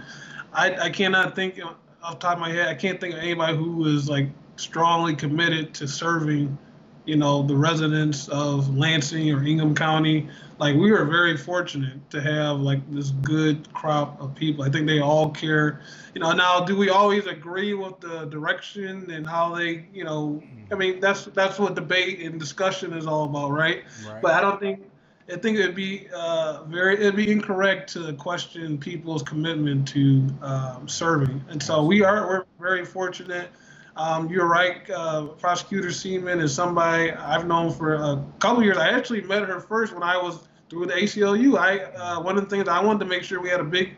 I, 0.51 0.73
I 0.75 0.89
cannot 0.89 1.35
think 1.35 1.59
off 2.03 2.17
top 2.19 2.33
of 2.33 2.39
my 2.39 2.49
head, 2.49 2.67
I 2.67 2.73
can't 2.73 2.99
think 2.99 3.13
of 3.13 3.19
anybody 3.19 3.55
who 3.55 3.85
is 3.85 4.09
like 4.09 4.27
strongly 4.55 5.15
committed 5.15 5.73
to 5.75 5.87
serving 5.87 6.57
you 7.05 7.17
know, 7.17 7.43
the 7.43 7.55
residents 7.55 8.27
of 8.29 8.75
Lansing 8.75 9.31
or 9.31 9.43
Ingham 9.43 9.75
County. 9.75 10.27
Like 10.59 10.75
we 10.75 10.91
are 10.91 11.03
very 11.03 11.35
fortunate 11.35 12.09
to 12.11 12.21
have 12.21 12.59
like 12.59 12.79
this 12.91 13.09
good 13.09 13.71
crop 13.73 14.21
of 14.21 14.33
people. 14.35 14.63
I 14.63 14.69
think 14.69 14.87
they 14.87 14.99
all 14.99 15.29
care. 15.29 15.81
You 16.13 16.21
know, 16.21 16.31
now 16.31 16.63
do 16.63 16.77
we 16.77 16.89
always 16.89 17.25
agree 17.25 17.73
with 17.73 17.99
the 17.99 18.25
direction 18.25 19.11
and 19.11 19.27
how 19.27 19.55
they, 19.55 19.85
you 19.93 20.03
know, 20.03 20.41
I 20.71 20.75
mean 20.75 20.99
that's 20.99 21.25
that's 21.25 21.59
what 21.59 21.75
debate 21.75 22.21
and 22.21 22.39
discussion 22.39 22.93
is 22.93 23.05
all 23.05 23.25
about, 23.25 23.51
right? 23.51 23.83
right. 24.07 24.21
But 24.21 24.35
I 24.35 24.41
don't 24.41 24.59
think 24.59 24.85
I 25.31 25.37
think 25.37 25.57
it'd 25.57 25.75
be 25.75 26.07
uh, 26.15 26.63
very 26.63 26.95
it'd 26.95 27.15
be 27.15 27.31
incorrect 27.31 27.93
to 27.93 28.13
question 28.13 28.77
people's 28.77 29.23
commitment 29.23 29.87
to 29.89 30.27
um, 30.41 30.87
serving. 30.87 31.43
And 31.49 31.61
so 31.61 31.83
we 31.83 32.03
are 32.03 32.27
we're 32.27 32.45
very 32.59 32.85
fortunate 32.85 33.49
Um, 33.95 34.29
you're 34.29 34.47
right. 34.47 34.89
Uh, 34.89 35.27
Prosecutor 35.27 35.89
Siemon 35.89 36.41
is 36.41 36.53
somebody 36.53 37.11
I've 37.11 37.45
known 37.45 37.71
for 37.71 37.95
a 37.95 38.23
couple 38.39 38.63
years. 38.63 38.77
I 38.77 38.89
actually 38.89 39.21
met 39.21 39.43
her 39.43 39.59
first 39.59 39.93
when 39.93 40.03
I 40.03 40.17
was 40.17 40.47
through 40.69 40.87
the 40.87 40.93
ACLU. 40.93 41.57
I 41.57 41.79
uh, 41.79 42.21
one 42.21 42.37
of 42.37 42.43
the 42.43 42.49
things 42.49 42.67
I 42.67 42.81
wanted 42.83 42.99
to 42.99 43.05
make 43.05 43.23
sure 43.23 43.39
we 43.39 43.49
had 43.49 43.59
a 43.59 43.65
big 43.65 43.93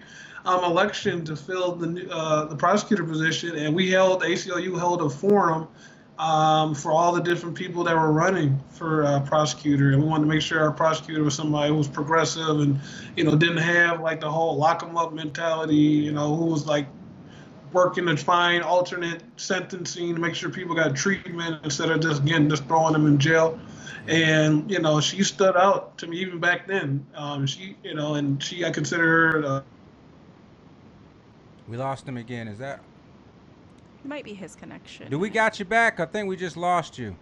um, 0.45 0.63
election 0.65 1.23
to 1.25 1.35
fill 1.35 1.75
the 1.75 2.07
uh, 2.11 2.45
the 2.45 2.55
prosecutor 2.55 3.05
position, 3.05 3.55
and 3.55 3.73
we 3.73 3.89
held 3.89 4.21
ACLU 4.21 4.77
held 4.77 5.01
a 5.01 5.09
forum 5.09 5.67
um, 6.19 6.75
for 6.75 6.91
all 6.91 7.13
the 7.13 7.21
different 7.21 7.55
people 7.55 7.83
that 7.85 7.95
were 7.95 8.11
running 8.11 8.59
for 8.69 9.05
uh, 9.05 9.21
prosecutor, 9.21 9.91
and 9.91 10.01
we 10.01 10.07
wanted 10.07 10.25
to 10.25 10.29
make 10.29 10.41
sure 10.41 10.61
our 10.61 10.71
prosecutor 10.71 11.23
was 11.23 11.35
somebody 11.35 11.69
who 11.69 11.75
was 11.75 11.87
progressive 11.87 12.59
and 12.59 12.79
you 13.15 13.23
know 13.23 13.35
didn't 13.35 13.57
have 13.57 14.01
like 14.01 14.19
the 14.19 14.29
whole 14.29 14.57
lock 14.57 14.83
'em 14.83 14.97
up 14.97 15.13
mentality. 15.13 15.75
You 15.75 16.11
know, 16.11 16.35
who 16.35 16.45
was 16.45 16.65
like 16.65 16.87
working 17.75 18.05
to 18.05 18.15
find 18.15 18.63
alternate 18.63 19.21
sentencing 19.35 20.15
to 20.15 20.21
make 20.21 20.33
sure 20.33 20.49
people 20.49 20.73
got 20.73 20.95
treatment 20.95 21.59
instead 21.65 21.91
of 21.91 21.99
just 21.99 22.23
getting 22.23 22.49
just 22.49 22.63
throwing 22.65 22.93
them 22.93 23.05
in 23.05 23.19
jail. 23.19 23.59
And 24.07 24.71
you 24.71 24.79
know, 24.79 25.01
she 25.01 25.23
stood 25.23 25.57
out 25.57 25.97
to 25.97 26.07
me 26.07 26.17
even 26.19 26.39
back 26.39 26.67
then. 26.67 27.05
Um, 27.15 27.45
she, 27.45 27.75
you 27.83 27.93
know, 27.93 28.15
and 28.15 28.41
she, 28.41 28.63
I 28.63 28.71
consider 28.71 29.03
her. 29.03 29.45
Uh, 29.45 29.61
we 31.67 31.75
lost 31.75 32.07
him 32.07 32.15
again. 32.15 32.47
Is 32.47 32.59
that? 32.59 32.79
It 34.03 34.07
might 34.07 34.23
be 34.23 34.33
his 34.33 34.55
connection. 34.55 35.11
Do 35.11 35.19
we 35.19 35.29
got 35.29 35.59
you 35.59 35.65
back? 35.65 35.99
I 35.99 36.05
think 36.05 36.29
we 36.29 36.37
just 36.37 36.55
lost 36.55 36.97
you. 36.97 37.15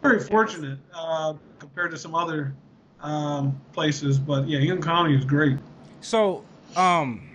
Very 0.00 0.20
fortunate 0.20 0.78
uh, 0.94 1.34
compared 1.58 1.90
to 1.90 1.98
some 1.98 2.14
other 2.14 2.54
um, 3.02 3.60
places, 3.72 4.18
but 4.18 4.48
yeah, 4.48 4.60
Ingham 4.60 4.80
County 4.80 5.14
is 5.14 5.26
great. 5.26 5.58
So, 6.00 6.42
um, 6.76 7.28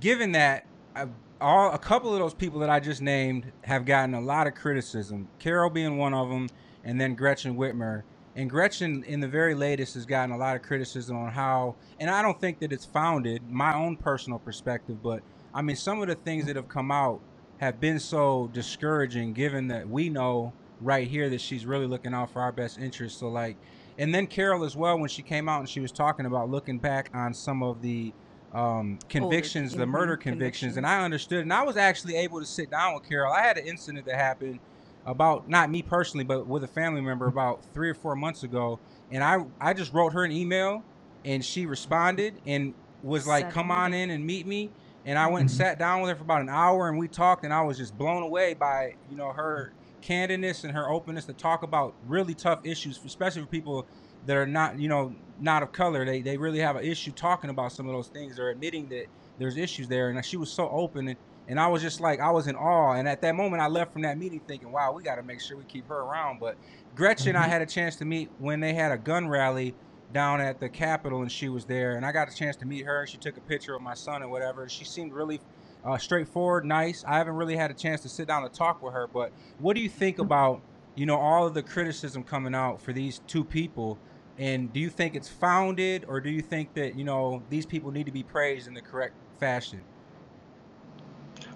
given 0.00 0.32
that, 0.32 0.66
I, 0.94 1.06
all 1.42 1.72
a 1.72 1.78
couple 1.78 2.12
of 2.12 2.18
those 2.20 2.34
people 2.34 2.60
that 2.60 2.70
I 2.70 2.80
just 2.80 3.02
named 3.02 3.52
have 3.62 3.84
gotten 3.84 4.14
a 4.14 4.20
lot 4.20 4.46
of 4.46 4.54
criticism. 4.54 5.28
Carol 5.38 5.68
being 5.70 5.98
one 5.98 6.14
of 6.14 6.28
them, 6.28 6.48
and 6.84 7.00
then 7.00 7.14
Gretchen 7.14 7.56
Whitmer. 7.56 8.02
And 8.34 8.48
Gretchen, 8.48 9.04
in 9.04 9.20
the 9.20 9.28
very 9.28 9.54
latest, 9.54 9.94
has 9.94 10.06
gotten 10.06 10.34
a 10.34 10.38
lot 10.38 10.56
of 10.56 10.62
criticism 10.62 11.16
on 11.16 11.30
how, 11.30 11.74
and 12.00 12.08
I 12.08 12.22
don't 12.22 12.40
think 12.40 12.60
that 12.60 12.72
it's 12.72 12.86
founded, 12.86 13.42
my 13.50 13.74
own 13.74 13.96
personal 13.96 14.38
perspective, 14.38 15.02
but 15.02 15.22
I 15.52 15.60
mean, 15.60 15.76
some 15.76 16.00
of 16.00 16.08
the 16.08 16.14
things 16.14 16.46
that 16.46 16.56
have 16.56 16.68
come 16.68 16.90
out 16.90 17.20
have 17.58 17.78
been 17.78 17.98
so 17.98 18.48
discouraging, 18.54 19.34
given 19.34 19.68
that 19.68 19.88
we 19.88 20.08
know 20.08 20.54
right 20.80 21.06
here 21.06 21.28
that 21.28 21.40
she's 21.40 21.66
really 21.66 21.86
looking 21.86 22.14
out 22.14 22.30
for 22.32 22.40
our 22.40 22.52
best 22.52 22.78
interests. 22.78 23.20
So, 23.20 23.28
like, 23.28 23.56
and 23.98 24.14
then 24.14 24.26
Carol 24.26 24.64
as 24.64 24.74
well, 24.74 24.98
when 24.98 25.10
she 25.10 25.22
came 25.22 25.48
out 25.48 25.60
and 25.60 25.68
she 25.68 25.80
was 25.80 25.92
talking 25.92 26.24
about 26.24 26.50
looking 26.50 26.78
back 26.78 27.10
on 27.12 27.34
some 27.34 27.62
of 27.62 27.82
the 27.82 28.12
um, 28.52 28.98
convictions, 29.08 29.74
the 29.74 29.86
murder 29.86 30.16
convictions, 30.16 30.74
convictions, 30.74 30.76
and 30.76 30.86
I 30.86 31.04
understood, 31.04 31.40
and 31.40 31.52
I 31.52 31.62
was 31.62 31.76
actually 31.76 32.16
able 32.16 32.40
to 32.40 32.46
sit 32.46 32.70
down 32.70 32.94
with 32.94 33.08
Carol. 33.08 33.32
I 33.32 33.42
had 33.42 33.56
an 33.56 33.66
incident 33.66 34.04
that 34.06 34.16
happened 34.16 34.58
about 35.06 35.48
not 35.48 35.70
me 35.70 35.82
personally, 35.82 36.24
but 36.24 36.46
with 36.46 36.62
a 36.62 36.68
family 36.68 37.00
member 37.00 37.26
about 37.26 37.64
three 37.72 37.88
or 37.88 37.94
four 37.94 38.14
months 38.14 38.42
ago, 38.42 38.78
and 39.10 39.24
I 39.24 39.38
I 39.60 39.72
just 39.72 39.92
wrote 39.94 40.12
her 40.12 40.24
an 40.24 40.32
email, 40.32 40.82
and 41.24 41.44
she 41.44 41.64
responded 41.64 42.34
and 42.46 42.74
was 43.02 43.26
like, 43.26 43.50
"Come 43.50 43.70
on 43.70 43.94
in 43.94 44.10
and 44.10 44.24
meet 44.24 44.46
me." 44.46 44.70
And 45.04 45.18
I 45.18 45.26
went 45.26 45.40
and 45.40 45.50
mm-hmm. 45.50 45.56
sat 45.56 45.78
down 45.78 46.02
with 46.02 46.10
her 46.10 46.16
for 46.16 46.22
about 46.22 46.42
an 46.42 46.48
hour, 46.48 46.88
and 46.88 46.98
we 46.98 47.08
talked, 47.08 47.44
and 47.44 47.52
I 47.52 47.62
was 47.62 47.78
just 47.78 47.96
blown 47.96 48.22
away 48.22 48.54
by 48.54 48.94
you 49.10 49.16
know 49.16 49.32
her 49.32 49.72
candidness 50.02 50.64
and 50.64 50.74
her 50.74 50.90
openness 50.90 51.24
to 51.24 51.32
talk 51.32 51.62
about 51.62 51.94
really 52.06 52.34
tough 52.34 52.66
issues, 52.66 53.00
especially 53.04 53.42
for 53.42 53.48
people 53.48 53.86
that 54.26 54.36
are 54.36 54.46
not 54.46 54.78
you 54.78 54.88
know 54.88 55.14
not 55.40 55.62
of 55.62 55.72
color. 55.72 56.04
They 56.04 56.22
they 56.22 56.36
really 56.36 56.60
have 56.60 56.76
an 56.76 56.84
issue 56.84 57.12
talking 57.12 57.50
about 57.50 57.72
some 57.72 57.86
of 57.86 57.92
those 57.94 58.08
things 58.08 58.38
or 58.38 58.50
admitting 58.50 58.88
that 58.88 59.06
there's 59.38 59.56
issues 59.56 59.88
there. 59.88 60.08
And 60.08 60.24
she 60.24 60.36
was 60.36 60.50
so 60.50 60.68
open, 60.68 61.08
and, 61.08 61.16
and 61.48 61.58
I 61.60 61.66
was 61.66 61.82
just 61.82 62.00
like 62.00 62.20
I 62.20 62.30
was 62.30 62.46
in 62.46 62.56
awe. 62.56 62.92
And 62.92 63.08
at 63.08 63.20
that 63.22 63.34
moment, 63.34 63.62
I 63.62 63.66
left 63.66 63.92
from 63.92 64.02
that 64.02 64.18
meeting 64.18 64.40
thinking, 64.46 64.70
wow, 64.70 64.92
we 64.92 65.02
got 65.02 65.16
to 65.16 65.22
make 65.22 65.40
sure 65.40 65.56
we 65.56 65.64
keep 65.64 65.88
her 65.88 66.00
around. 66.00 66.40
But 66.40 66.56
Gretchen, 66.94 67.34
mm-hmm. 67.34 67.44
I 67.44 67.48
had 67.48 67.62
a 67.62 67.66
chance 67.66 67.96
to 67.96 68.04
meet 68.04 68.30
when 68.38 68.60
they 68.60 68.74
had 68.74 68.92
a 68.92 68.98
gun 68.98 69.28
rally 69.28 69.74
down 70.12 70.40
at 70.40 70.60
the 70.60 70.68
Capitol, 70.68 71.22
and 71.22 71.32
she 71.32 71.48
was 71.48 71.64
there, 71.64 71.96
and 71.96 72.04
I 72.04 72.12
got 72.12 72.30
a 72.30 72.34
chance 72.34 72.56
to 72.56 72.66
meet 72.66 72.84
her. 72.84 73.06
She 73.06 73.16
took 73.16 73.36
a 73.36 73.40
picture 73.40 73.74
of 73.74 73.82
my 73.82 73.94
son 73.94 74.22
and 74.22 74.30
whatever. 74.30 74.68
She 74.68 74.84
seemed 74.84 75.12
really 75.12 75.40
uh, 75.84 75.96
straightforward, 75.98 76.64
nice. 76.64 77.02
I 77.06 77.16
haven't 77.16 77.34
really 77.34 77.56
had 77.56 77.70
a 77.70 77.74
chance 77.74 78.02
to 78.02 78.08
sit 78.08 78.28
down 78.28 78.44
and 78.44 78.52
talk 78.52 78.82
with 78.82 78.92
her, 78.92 79.06
but 79.06 79.32
what 79.58 79.74
do 79.74 79.82
you 79.82 79.88
think 79.88 80.18
about 80.18 80.60
you 80.94 81.06
know 81.06 81.16
all 81.16 81.46
of 81.46 81.54
the 81.54 81.62
criticism 81.62 82.22
coming 82.22 82.54
out 82.54 82.80
for 82.80 82.92
these 82.92 83.20
two 83.26 83.42
people? 83.42 83.98
And 84.38 84.72
do 84.72 84.80
you 84.80 84.88
think 84.88 85.14
it's 85.14 85.28
founded, 85.28 86.04
or 86.08 86.20
do 86.20 86.30
you 86.30 86.40
think 86.40 86.74
that 86.74 86.96
you 86.96 87.04
know 87.04 87.42
these 87.50 87.66
people 87.66 87.90
need 87.90 88.06
to 88.06 88.12
be 88.12 88.22
praised 88.22 88.66
in 88.66 88.74
the 88.74 88.80
correct 88.80 89.14
fashion? 89.38 89.80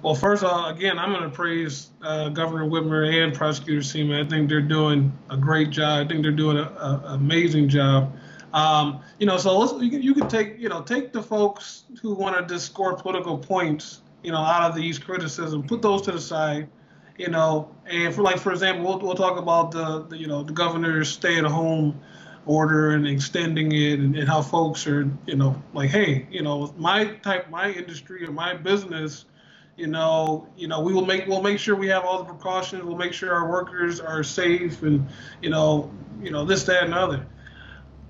Well, 0.03 0.15
first 0.15 0.43
of 0.43 0.51
all, 0.51 0.69
again, 0.69 0.99
I'm 0.99 1.11
going 1.11 1.23
to 1.23 1.35
praise 1.35 1.91
uh, 2.03 2.29
Governor 2.29 2.67
Whitmer 2.67 3.25
and 3.25 3.35
Prosecutor 3.35 3.83
Siemon. 3.83 4.27
I 4.27 4.29
think 4.29 4.49
they're 4.49 4.61
doing 4.61 5.17
a 5.31 5.37
great 5.37 5.71
job. 5.71 6.05
I 6.05 6.09
think 6.09 6.23
they're 6.23 6.33
doing 6.33 6.59
an 6.59 7.01
amazing 7.07 7.69
job. 7.69 8.15
Um, 8.53 9.01
you 9.19 9.27
know, 9.27 9.37
so 9.37 9.81
you, 9.81 9.91
can, 9.91 10.03
you 10.03 10.15
can 10.15 10.29
take, 10.29 10.59
you 10.59 10.69
know, 10.69 10.83
take 10.83 11.13
the 11.13 11.23
folks 11.23 11.85
who 12.01 12.15
want 12.15 12.49
to 12.49 12.61
score 12.61 12.95
political 12.95 13.37
points, 13.37 14.03
you 14.23 14.33
know, 14.33 14.39
out 14.39 14.71
of 14.71 14.77
these 14.77 14.99
criticism, 14.99 15.63
put 15.67 15.83
those 15.83 16.03
to 16.03 16.13
the 16.13 16.21
side, 16.21 16.69
you 17.19 17.29
know, 17.29 17.75
and 17.87 18.15
for 18.15 18.23
like, 18.23 18.39
for 18.39 18.53
example, 18.53 18.85
we'll, 18.87 18.99
we'll 19.01 19.15
talk 19.15 19.39
about 19.39 19.73
the, 19.73 20.05
the 20.05 20.17
you 20.17 20.27
know, 20.27 20.43
the 20.43 20.53
governor's 20.53 21.09
stay-at-home 21.09 21.99
order 22.47 22.91
and 22.93 23.07
extending 23.07 23.73
it 23.73 23.99
and, 23.99 24.17
and 24.17 24.29
how 24.29 24.41
folks 24.41 24.87
are, 24.87 25.11
you 25.27 25.37
know, 25.37 25.61
like, 25.75 25.91
hey, 25.91 26.27
you 26.31 26.43
know, 26.43 26.73
my 26.79 27.05
type, 27.17 27.51
my 27.51 27.71
industry 27.71 28.25
or 28.25 28.33
my 28.33 28.55
business, 28.55 29.27
you 29.77 29.89
know, 29.89 30.49
you 30.57 30.69
know, 30.69 30.81
we 30.81 30.95
will 30.95 31.05
make 31.05 31.27
we'll 31.27 31.43
make 31.43 31.59
sure 31.59 31.77
we 31.77 31.89
have 31.89 32.05
all 32.05 32.19
the 32.19 32.25
precautions. 32.25 32.83
We'll 32.83 32.97
make 32.97 33.13
sure 33.13 33.35
our 33.35 33.51
workers 33.51 34.01
are 34.01 34.23
safe 34.23 34.83
and, 34.83 35.07
you 35.43 35.51
know, 35.51 35.91
you 36.23 36.31
know 36.31 36.45
this, 36.45 36.65
that, 36.65 36.85
and 36.85 36.95
other. 36.95 37.27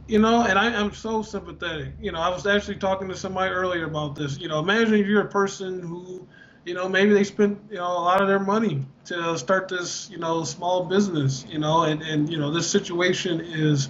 You 0.07 0.21
know, 0.21 0.43
and 0.43 0.57
I 0.57 0.67
am 0.71 0.93
so 0.93 1.23
sympathetic. 1.23 1.95
You 2.01 2.13
know, 2.13 2.21
I 2.21 2.29
was 2.29 2.47
actually 2.47 2.77
talking 2.77 3.09
to 3.09 3.17
somebody 3.17 3.53
earlier 3.53 3.87
about 3.87 4.15
this. 4.15 4.39
You 4.39 4.47
know, 4.49 4.61
imagine 4.61 4.95
if 4.95 5.07
you're 5.07 5.23
a 5.23 5.29
person 5.29 5.81
who, 5.83 6.29
you 6.65 6.75
know, 6.75 6.89
maybe 6.89 7.13
they 7.13 7.25
spent 7.25 7.59
you 7.71 7.77
know 7.79 7.87
a 7.87 8.05
lot 8.05 8.23
of 8.23 8.29
their 8.29 8.39
money 8.39 8.87
to 9.07 9.37
start 9.37 9.69
this, 9.69 10.09
you 10.09 10.19
know, 10.19 10.45
small 10.45 10.85
business. 10.85 11.45
You 11.49 11.59
know, 11.59 11.83
and 11.83 12.03
and 12.03 12.31
you 12.31 12.39
know 12.39 12.53
this 12.53 12.71
situation 12.71 13.41
is 13.41 13.89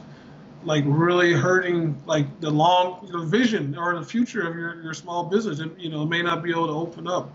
like 0.66 0.82
really 0.86 1.32
hurting 1.32 1.96
like 2.06 2.40
the 2.40 2.50
long 2.50 3.08
the 3.10 3.20
vision 3.20 3.78
or 3.78 3.98
the 3.98 4.04
future 4.04 4.46
of 4.46 4.54
your, 4.56 4.82
your 4.82 4.92
small 4.92 5.24
business 5.24 5.60
and 5.60 5.80
you 5.80 5.88
know 5.88 6.04
may 6.04 6.20
not 6.20 6.42
be 6.42 6.50
able 6.50 6.66
to 6.66 6.72
open 6.72 7.06
up 7.06 7.34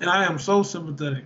and 0.00 0.08
i 0.08 0.24
am 0.24 0.38
so 0.38 0.62
sympathetic 0.62 1.24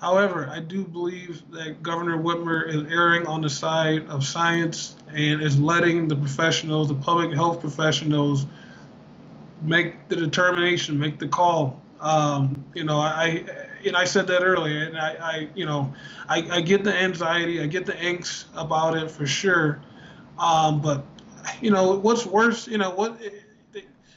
however 0.00 0.48
i 0.50 0.58
do 0.58 0.84
believe 0.84 1.42
that 1.52 1.80
governor 1.82 2.18
whitmer 2.18 2.68
is 2.68 2.92
erring 2.92 3.26
on 3.26 3.40
the 3.40 3.48
side 3.48 4.04
of 4.08 4.26
science 4.26 4.96
and 5.14 5.40
is 5.40 5.58
letting 5.58 6.08
the 6.08 6.16
professionals 6.16 6.88
the 6.88 6.94
public 6.94 7.32
health 7.32 7.60
professionals 7.60 8.44
make 9.62 10.08
the 10.08 10.16
determination 10.16 10.98
make 10.98 11.18
the 11.18 11.28
call 11.28 11.80
um, 12.00 12.64
you 12.74 12.84
know 12.84 12.98
i 12.98 13.44
and 13.86 13.96
I 13.96 14.04
said 14.04 14.26
that 14.26 14.42
earlier, 14.42 14.84
and 14.84 14.98
I, 14.98 15.16
I 15.20 15.48
you 15.54 15.64
know, 15.64 15.94
I, 16.28 16.46
I 16.50 16.60
get 16.60 16.84
the 16.84 16.94
anxiety, 16.94 17.62
I 17.62 17.66
get 17.66 17.86
the 17.86 17.94
angst 17.94 18.44
about 18.54 18.94
it 18.94 19.10
for 19.10 19.26
sure. 19.26 19.80
Um, 20.40 20.80
but 20.80 21.04
you 21.60 21.70
know, 21.70 21.98
what's 21.98 22.26
worse, 22.26 22.66
you 22.66 22.78
know, 22.78 22.90
what? 22.90 23.20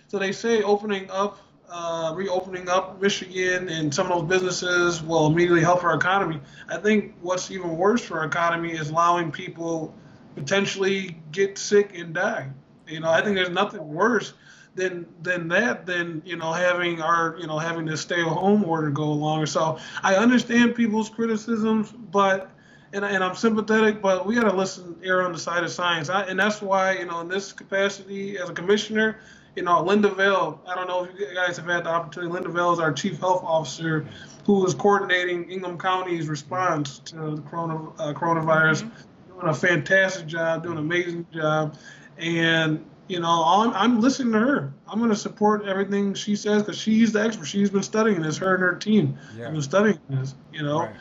So 0.07 0.19
they 0.19 0.31
say 0.31 0.61
opening 0.63 1.09
up, 1.11 1.37
uh, 1.69 2.13
reopening 2.15 2.69
up 2.69 3.01
Michigan 3.01 3.67
and 3.69 3.93
some 3.93 4.11
of 4.11 4.19
those 4.19 4.29
businesses 4.29 5.03
will 5.03 5.27
immediately 5.27 5.61
help 5.61 5.83
our 5.83 5.95
economy. 5.95 6.39
I 6.69 6.77
think 6.77 7.15
what's 7.21 7.51
even 7.51 7.77
worse 7.77 8.01
for 8.03 8.19
our 8.19 8.25
economy 8.25 8.71
is 8.71 8.89
allowing 8.89 9.31
people 9.31 9.93
potentially 10.35 11.17
get 11.31 11.57
sick 11.57 11.97
and 11.97 12.13
die. 12.13 12.49
You 12.87 12.99
know, 12.99 13.09
I 13.09 13.21
think 13.21 13.35
there's 13.35 13.49
nothing 13.49 13.87
worse 13.87 14.33
than 14.75 15.05
than 15.21 15.47
that 15.49 15.85
than 15.85 16.21
you 16.25 16.35
know 16.35 16.51
having 16.51 17.01
our 17.01 17.35
you 17.39 17.47
know 17.47 17.59
having 17.59 17.85
the 17.85 17.97
stay 17.97 18.21
at 18.21 18.27
home 18.27 18.63
order 18.65 18.89
go 18.89 19.03
along. 19.03 19.45
So 19.47 19.77
I 20.01 20.15
understand 20.15 20.75
people's 20.75 21.09
criticisms, 21.09 21.91
but 21.91 22.49
and, 22.93 23.03
and 23.03 23.23
I'm 23.23 23.35
sympathetic, 23.35 24.01
but 24.01 24.25
we 24.25 24.35
got 24.35 24.49
to 24.49 24.55
listen, 24.55 24.95
err 25.03 25.23
on 25.23 25.31
the 25.31 25.39
side 25.39 25.63
of 25.63 25.71
science. 25.71 26.09
I, 26.09 26.23
and 26.23 26.39
that's 26.39 26.61
why, 26.61 26.93
you 26.93 27.05
know, 27.05 27.21
in 27.21 27.27
this 27.27 27.51
capacity 27.51 28.37
as 28.37 28.49
a 28.49 28.53
commissioner, 28.53 29.19
you 29.55 29.63
know, 29.63 29.83
Linda 29.83 30.13
Vail, 30.13 30.61
I 30.67 30.75
don't 30.75 30.87
know 30.87 31.03
if 31.03 31.19
you 31.19 31.27
guys 31.33 31.57
have 31.57 31.65
had 31.65 31.85
the 31.85 31.89
opportunity. 31.89 32.31
Linda 32.31 32.49
Vail 32.49 32.71
is 32.71 32.79
our 32.79 32.93
chief 32.93 33.19
health 33.19 33.43
officer 33.43 34.07
who 34.45 34.65
is 34.65 34.73
coordinating 34.73 35.49
Ingham 35.49 35.77
County's 35.77 36.27
response 36.27 36.99
to 36.99 37.35
the 37.35 37.41
corona, 37.43 37.89
uh, 37.97 38.13
coronavirus, 38.13 38.83
mm-hmm. 38.83 39.39
doing 39.39 39.47
a 39.47 39.53
fantastic 39.53 40.27
job, 40.27 40.63
doing 40.63 40.77
an 40.77 40.83
amazing 40.83 41.25
job. 41.33 41.77
And, 42.17 42.85
you 43.07 43.19
know, 43.19 43.43
I'm, 43.43 43.73
I'm 43.73 44.01
listening 44.01 44.33
to 44.33 44.39
her. 44.39 44.73
I'm 44.87 44.99
going 44.99 45.09
to 45.09 45.15
support 45.15 45.65
everything 45.65 46.13
she 46.13 46.35
says 46.35 46.61
because 46.61 46.77
she's 46.77 47.11
the 47.11 47.23
expert. 47.23 47.45
She's 47.45 47.69
been 47.69 47.83
studying 47.83 48.21
this, 48.21 48.37
her 48.37 48.53
and 48.53 48.63
her 48.63 48.75
team 48.75 49.17
yeah. 49.35 49.45
have 49.45 49.53
been 49.53 49.61
studying 49.61 49.99
this, 50.09 50.35
you 50.51 50.61
know. 50.61 50.81
Right 50.81 50.95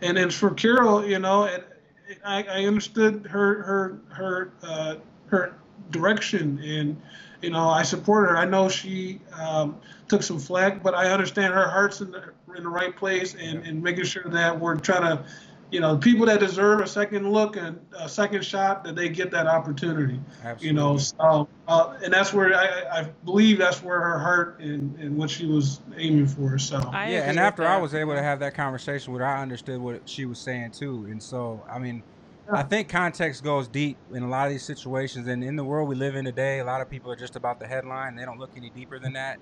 and 0.00 0.16
then 0.16 0.30
for 0.30 0.50
Carol, 0.50 1.04
you 1.06 1.18
know, 1.18 1.44
it, 1.44 1.66
I, 2.24 2.42
I 2.44 2.64
understood 2.64 3.26
her 3.30 3.62
her 3.62 4.00
her 4.10 4.52
uh, 4.62 4.96
her 5.28 5.54
direction 5.90 6.58
and 6.62 7.00
you 7.42 7.50
know, 7.50 7.68
I 7.68 7.82
support 7.82 8.28
her. 8.28 8.36
I 8.36 8.44
know 8.44 8.68
she 8.68 9.20
um, 9.38 9.76
took 10.08 10.22
some 10.22 10.38
flack, 10.38 10.82
but 10.82 10.94
I 10.94 11.10
understand 11.10 11.52
her 11.54 11.68
heart's 11.68 12.00
in 12.00 12.10
the, 12.10 12.32
in 12.56 12.62
the 12.62 12.68
right 12.68 12.96
place 12.96 13.34
and, 13.34 13.64
and 13.66 13.82
making 13.82 14.04
sure 14.04 14.24
that 14.24 14.58
we're 14.58 14.76
trying 14.76 15.02
to, 15.02 15.24
you 15.70 15.80
know, 15.80 15.96
people 15.96 16.26
that 16.26 16.40
deserve 16.40 16.80
a 16.80 16.86
second 16.86 17.30
look 17.32 17.56
and 17.56 17.78
a 17.98 18.08
second 18.08 18.44
shot, 18.44 18.84
that 18.84 18.94
they 18.94 19.08
get 19.08 19.30
that 19.32 19.46
opportunity. 19.46 20.20
Absolutely. 20.44 20.66
You 20.66 20.72
know, 20.72 20.96
so, 20.96 21.48
uh, 21.66 21.96
and 22.04 22.12
that's 22.12 22.32
where 22.32 22.54
I, 22.54 23.00
I 23.00 23.02
believe 23.24 23.58
that's 23.58 23.82
where 23.82 24.00
her 24.00 24.18
heart 24.18 24.60
and, 24.60 24.96
and 24.98 25.16
what 25.16 25.30
she 25.30 25.46
was 25.46 25.80
aiming 25.96 26.28
for. 26.28 26.58
So, 26.58 26.78
I 26.92 27.10
yeah, 27.10 27.20
and 27.20 27.30
with 27.30 27.38
after 27.38 27.66
I 27.66 27.78
was 27.78 27.94
able 27.94 28.14
to 28.14 28.22
have 28.22 28.38
that 28.40 28.54
conversation 28.54 29.12
with 29.12 29.20
her, 29.20 29.26
I 29.26 29.42
understood 29.42 29.80
what 29.80 30.08
she 30.08 30.24
was 30.24 30.38
saying 30.38 30.70
too. 30.70 31.06
And 31.10 31.22
so, 31.22 31.64
I 31.68 31.78
mean, 31.78 32.02
I 32.50 32.62
think 32.62 32.88
context 32.88 33.42
goes 33.42 33.66
deep 33.66 33.96
in 34.12 34.22
a 34.22 34.28
lot 34.28 34.46
of 34.46 34.52
these 34.52 34.62
situations. 34.62 35.26
And 35.26 35.42
in 35.42 35.56
the 35.56 35.64
world 35.64 35.88
we 35.88 35.96
live 35.96 36.14
in 36.14 36.24
today, 36.24 36.60
a 36.60 36.64
lot 36.64 36.80
of 36.80 36.88
people 36.88 37.10
are 37.10 37.16
just 37.16 37.34
about 37.34 37.58
the 37.58 37.66
headline. 37.66 38.14
They 38.14 38.24
don't 38.24 38.38
look 38.38 38.50
any 38.56 38.70
deeper 38.70 39.00
than 39.00 39.14
that. 39.14 39.38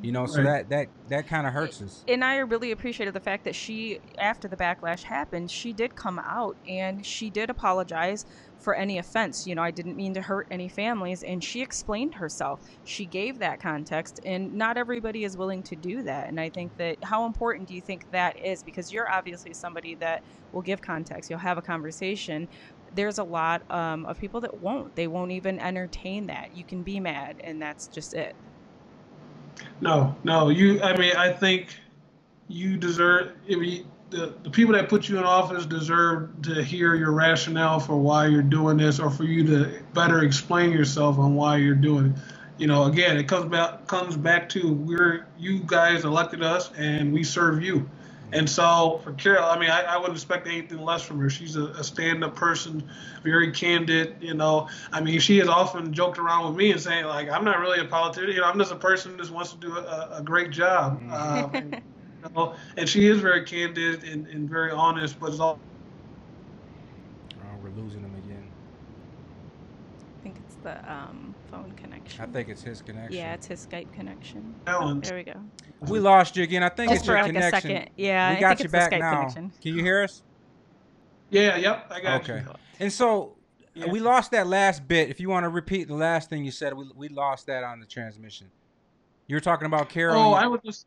You 0.00 0.12
know, 0.12 0.26
so 0.26 0.42
Right. 0.42 0.44
that 0.44 0.68
that 0.68 0.88
that 1.08 1.26
kind 1.26 1.46
of 1.46 1.52
hurts 1.52 1.80
us. 1.80 2.04
and 2.06 2.24
I 2.24 2.36
really 2.36 2.70
appreciated 2.70 3.14
the 3.14 3.20
fact 3.20 3.44
that 3.44 3.56
she, 3.56 3.98
after 4.18 4.46
the 4.46 4.56
backlash 4.56 5.02
happened, 5.04 5.50
she 5.50 5.72
did 5.72 5.96
come 5.96 6.18
out 6.20 6.56
and 6.66 7.04
she 7.04 7.30
did 7.30 7.50
apologize 7.50 8.24
for 8.58 8.74
any 8.74 8.98
offense. 8.98 9.46
You 9.46 9.54
know, 9.54 9.62
I 9.62 9.70
didn't 9.70 9.96
mean 9.96 10.14
to 10.14 10.22
hurt 10.22 10.46
any 10.50 10.68
families, 10.68 11.22
and 11.22 11.42
she 11.42 11.62
explained 11.62 12.14
herself. 12.14 12.60
She 12.84 13.06
gave 13.06 13.38
that 13.38 13.60
context, 13.60 14.20
and 14.24 14.52
not 14.54 14.76
everybody 14.76 15.24
is 15.24 15.36
willing 15.36 15.62
to 15.64 15.76
do 15.76 16.02
that. 16.04 16.28
And 16.28 16.38
I 16.38 16.50
think 16.50 16.76
that 16.76 16.98
how 17.02 17.24
important 17.26 17.66
do 17.68 17.74
you 17.74 17.82
think 17.82 18.04
that 18.10 18.36
is? 18.38 18.62
Because 18.62 18.92
you're 18.92 19.10
obviously 19.10 19.52
somebody 19.54 19.94
that 19.96 20.22
will 20.52 20.62
give 20.62 20.80
context. 20.80 21.28
You'll 21.30 21.38
have 21.40 21.58
a 21.58 21.62
conversation. 21.62 22.48
There's 22.92 23.18
a 23.18 23.24
lot 23.24 23.62
um, 23.70 24.06
of 24.06 24.18
people 24.18 24.40
that 24.42 24.60
won't. 24.60 24.94
They 24.94 25.06
won't 25.08 25.32
even 25.32 25.58
entertain 25.58 26.26
that. 26.26 26.52
You 26.52 26.64
can 26.64 26.82
be 26.84 27.00
mad, 27.00 27.40
and 27.42 27.60
that's 27.60 27.88
just 27.88 28.14
it. 28.14 28.36
No, 29.80 30.16
no, 30.24 30.48
you. 30.50 30.82
I 30.82 30.96
mean, 30.96 31.16
I 31.16 31.32
think 31.32 31.76
you 32.48 32.76
deserve. 32.76 33.32
I 33.50 33.56
mean, 33.56 33.86
the 34.10 34.34
the 34.42 34.50
people 34.50 34.74
that 34.74 34.88
put 34.88 35.08
you 35.08 35.18
in 35.18 35.24
office 35.24 35.66
deserve 35.66 36.42
to 36.42 36.62
hear 36.64 36.94
your 36.94 37.12
rationale 37.12 37.80
for 37.80 37.96
why 37.96 38.26
you're 38.26 38.42
doing 38.42 38.78
this, 38.78 39.00
or 39.00 39.10
for 39.10 39.24
you 39.24 39.44
to 39.46 39.80
better 39.94 40.24
explain 40.24 40.72
yourself 40.72 41.18
on 41.18 41.34
why 41.34 41.58
you're 41.58 41.74
doing 41.74 42.06
it. 42.12 42.18
You 42.58 42.66
know, 42.68 42.84
again, 42.84 43.16
it 43.18 43.28
comes 43.28 43.46
back 43.50 43.86
comes 43.86 44.16
back 44.16 44.48
to 44.50 44.72
we're 44.72 45.26
you 45.38 45.60
guys 45.66 46.04
elected 46.04 46.42
us, 46.42 46.70
and 46.76 47.12
we 47.12 47.24
serve 47.24 47.62
you. 47.62 47.88
And 48.32 48.48
so 48.48 49.00
for 49.04 49.12
Carol, 49.12 49.44
I 49.44 49.58
mean, 49.58 49.70
I, 49.70 49.82
I 49.82 49.96
wouldn't 49.96 50.16
expect 50.16 50.46
anything 50.46 50.78
less 50.78 51.02
from 51.02 51.18
her. 51.20 51.28
She's 51.30 51.56
a, 51.56 51.64
a 51.66 51.84
stand-up 51.84 52.34
person, 52.34 52.88
very 53.22 53.50
candid. 53.52 54.16
You 54.20 54.34
know, 54.34 54.68
I 54.92 55.00
mean, 55.00 55.18
she 55.20 55.38
has 55.38 55.48
often 55.48 55.92
joked 55.92 56.18
around 56.18 56.46
with 56.48 56.56
me 56.56 56.70
and 56.72 56.80
saying 56.80 57.04
like, 57.06 57.28
"I'm 57.28 57.44
not 57.44 57.58
really 57.60 57.80
a 57.80 57.84
politician. 57.84 58.30
You 58.30 58.40
know, 58.40 58.46
I'm 58.46 58.58
just 58.58 58.72
a 58.72 58.76
person 58.76 59.12
who 59.12 59.18
just 59.18 59.30
wants 59.32 59.52
to 59.52 59.58
do 59.58 59.76
a, 59.76 60.08
a 60.18 60.22
great 60.22 60.50
job." 60.50 61.02
Um, 61.10 61.54
and, 61.56 61.74
you 61.74 62.30
know, 62.34 62.54
and 62.76 62.88
she 62.88 63.06
is 63.06 63.18
very 63.20 63.44
candid 63.44 64.02
and, 64.04 64.26
and 64.26 64.48
very 64.48 64.70
honest, 64.70 65.18
but 65.18 65.30
it's 65.30 65.40
all 65.40 65.60
Oh, 67.40 67.56
we're 67.56 67.70
losing 67.70 68.02
them 68.02 68.14
again. 68.14 68.52
I 69.84 70.22
think 70.22 70.38
it's 70.38 70.56
the 70.56 70.70
um, 70.90 70.94
phone 70.94 71.27
connection. 72.08 72.22
I 72.30 72.32
think 72.32 72.48
it's 72.48 72.62
his 72.62 72.82
connection. 72.82 73.12
Yeah, 73.20 73.34
it's 73.34 73.46
his 73.46 73.66
Skype 73.66 73.92
connection. 73.92 74.54
Oh, 74.66 74.94
there 74.94 75.16
we 75.16 75.24
go. 75.24 75.34
we 75.88 76.00
lost 76.00 76.36
you 76.36 76.42
again. 76.42 76.62
I 76.62 76.68
think 76.68 76.90
Just 76.90 77.00
it's 77.00 77.06
for 77.06 77.12
your 77.12 77.22
like 77.22 77.30
a 77.30 77.34
connection. 77.34 77.60
second. 77.70 77.90
Yeah, 77.96 78.30
we 78.30 78.36
I 78.36 78.40
got 78.40 78.48
think 78.48 78.60
you 78.60 78.64
it's 78.64 78.72
the 78.72 78.78
back 78.78 78.92
Skype 78.92 78.98
now. 78.98 79.16
connection. 79.18 79.52
Can 79.60 79.74
you 79.76 79.82
hear 79.82 80.02
us? 80.02 80.22
Yeah, 81.30 81.56
yep, 81.56 81.86
I 81.90 82.00
got 82.00 82.22
Okay. 82.22 82.42
you. 82.46 82.54
And 82.80 82.92
so 82.92 83.36
Yeah. 83.74 83.90
we 83.90 84.00
lost 84.00 84.30
that 84.32 84.46
last 84.46 84.88
bit. 84.88 85.08
If 85.10 85.20
you 85.20 85.28
want 85.28 85.44
to 85.44 85.48
repeat 85.50 85.88
the 85.88 85.94
last 85.94 86.30
thing 86.30 86.44
you 86.44 86.50
said, 86.50 86.74
we, 86.74 86.90
we 86.96 87.08
lost 87.08 87.46
that 87.46 87.64
on 87.64 87.80
the 87.80 87.86
transmission. 87.86 88.50
You 89.26 89.36
were 89.36 89.40
talking 89.40 89.66
about 89.66 89.88
Carol. 89.90 90.16
Oh, 90.18 90.32
I 90.32 90.46
was 90.46 90.60
just. 90.64 90.86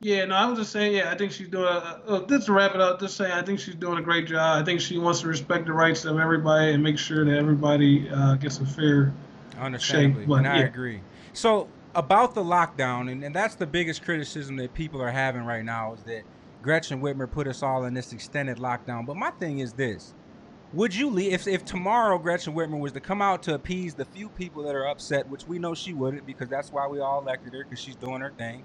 Yeah, 0.00 0.26
no, 0.26 0.36
I 0.36 0.46
was 0.46 0.58
just 0.60 0.70
saying. 0.70 0.94
Yeah, 0.94 1.10
I 1.10 1.16
think 1.16 1.32
she's 1.32 1.48
doing. 1.48 1.64
A, 1.64 2.00
uh, 2.06 2.26
just 2.26 2.46
to 2.46 2.52
wrap 2.52 2.74
it 2.74 2.80
up, 2.80 3.00
just 3.00 3.16
saying, 3.16 3.32
I 3.32 3.42
think 3.42 3.58
she's 3.58 3.74
doing 3.74 3.98
a 3.98 4.02
great 4.02 4.28
job. 4.28 4.62
I 4.62 4.64
think 4.64 4.80
she 4.80 4.96
wants 4.96 5.22
to 5.22 5.28
respect 5.28 5.66
the 5.66 5.72
rights 5.72 6.04
of 6.04 6.18
everybody 6.18 6.72
and 6.72 6.82
make 6.82 6.98
sure 6.98 7.24
that 7.24 7.36
everybody 7.36 8.08
uh, 8.08 8.34
gets 8.36 8.60
a 8.60 8.66
fair. 8.66 9.12
Understandably, 9.58 10.24
but 10.24 10.34
and 10.36 10.48
I 10.48 10.58
yeah. 10.60 10.66
agree. 10.66 11.00
So 11.32 11.68
about 11.96 12.36
the 12.36 12.42
lockdown, 12.42 13.10
and, 13.10 13.24
and 13.24 13.34
that's 13.34 13.56
the 13.56 13.66
biggest 13.66 14.04
criticism 14.04 14.56
that 14.58 14.72
people 14.72 15.02
are 15.02 15.10
having 15.10 15.42
right 15.42 15.64
now 15.64 15.94
is 15.94 16.02
that 16.04 16.22
Gretchen 16.62 17.00
Whitmer 17.00 17.28
put 17.28 17.48
us 17.48 17.64
all 17.64 17.84
in 17.84 17.92
this 17.92 18.12
extended 18.12 18.58
lockdown. 18.58 19.04
But 19.04 19.16
my 19.16 19.30
thing 19.32 19.58
is 19.58 19.72
this: 19.72 20.14
Would 20.74 20.94
you 20.94 21.10
leave 21.10 21.32
if 21.32 21.48
if 21.48 21.64
tomorrow 21.64 22.18
Gretchen 22.18 22.54
Whitmer 22.54 22.78
was 22.78 22.92
to 22.92 23.00
come 23.00 23.20
out 23.20 23.42
to 23.44 23.54
appease 23.54 23.94
the 23.94 24.04
few 24.04 24.28
people 24.28 24.62
that 24.62 24.76
are 24.76 24.86
upset, 24.86 25.28
which 25.28 25.48
we 25.48 25.58
know 25.58 25.74
she 25.74 25.92
wouldn't 25.92 26.24
because 26.24 26.48
that's 26.48 26.70
why 26.70 26.86
we 26.86 27.00
all 27.00 27.20
elected 27.20 27.52
her 27.52 27.64
because 27.64 27.80
she's 27.80 27.96
doing 27.96 28.20
her 28.20 28.30
thing. 28.38 28.64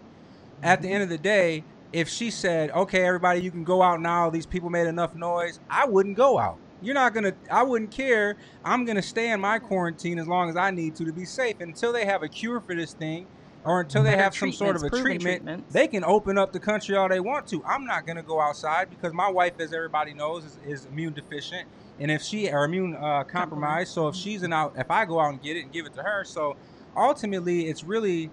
At 0.64 0.82
the 0.82 0.90
end 0.90 1.04
of 1.04 1.10
the 1.10 1.18
day, 1.18 1.66
if 1.92 2.08
she 2.10 2.32
said, 2.32 2.72
"Okay, 2.72 3.06
everybody, 3.06 3.42
you 3.42 3.52
can 3.52 3.66
go 3.66 3.82
out 3.82 4.02
now. 4.02 4.30
These 4.30 4.46
people 4.46 4.70
made 4.70 4.88
enough 4.88 5.14
noise," 5.14 5.60
I 5.70 5.86
wouldn't 5.86 6.16
go 6.16 6.40
out. 6.40 6.58
You're 6.82 6.96
not 6.96 7.14
gonna. 7.14 7.34
I 7.52 7.64
wouldn't 7.64 7.92
care. 7.92 8.38
I'm 8.64 8.86
gonna 8.86 9.02
stay 9.02 9.32
in 9.32 9.42
my 9.42 9.60
quarantine 9.60 10.18
as 10.20 10.28
long 10.28 10.50
as 10.50 10.56
I 10.56 10.72
need 10.72 10.96
to 10.96 11.06
to 11.06 11.14
be 11.14 11.26
safe 11.26 11.60
until 11.60 11.92
they 11.94 12.06
have 12.06 12.24
a 12.24 12.30
cure 12.30 12.62
for 12.62 12.76
this 12.76 12.94
thing, 12.94 13.28
or 13.66 13.82
until 13.82 14.04
they 14.04 14.16
have 14.18 14.34
some 14.34 14.52
sort 14.54 14.76
of 14.78 14.84
a 14.84 14.90
treatment. 14.90 15.44
They 15.72 15.88
can 15.88 16.04
open 16.04 16.38
up 16.38 16.54
the 16.54 16.60
country 16.60 16.96
all 16.96 17.10
they 17.10 17.20
want 17.20 17.48
to. 17.48 17.64
I'm 17.66 17.86
not 17.86 18.06
gonna 18.08 18.24
go 18.24 18.40
outside 18.42 18.90
because 18.90 19.14
my 19.14 19.30
wife, 19.30 19.54
as 19.60 19.74
everybody 19.74 20.14
knows, 20.14 20.46
is, 20.46 20.60
is 20.66 20.86
immune 20.86 21.14
deficient, 21.14 21.68
and 22.00 22.10
if 22.10 22.22
she 22.24 22.50
or 22.50 22.66
immune 22.66 22.96
uh, 22.96 23.24
compromised. 23.26 23.94
So 23.94 24.08
if 24.08 24.16
she's 24.16 24.44
an 24.44 24.54
out, 24.54 24.74
if 24.78 24.90
I 24.90 25.06
go 25.06 25.20
out 25.20 25.30
and 25.32 25.42
get 25.42 25.58
it 25.58 25.62
and 25.64 25.72
give 25.74 25.86
it 25.86 25.94
to 25.96 26.04
her, 26.04 26.24
so 26.24 26.56
ultimately 26.96 27.68
it's 27.68 27.84
really, 27.84 28.32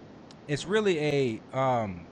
it's 0.48 0.64
really 0.66 0.98
a, 0.98 1.42
um, 1.52 2.06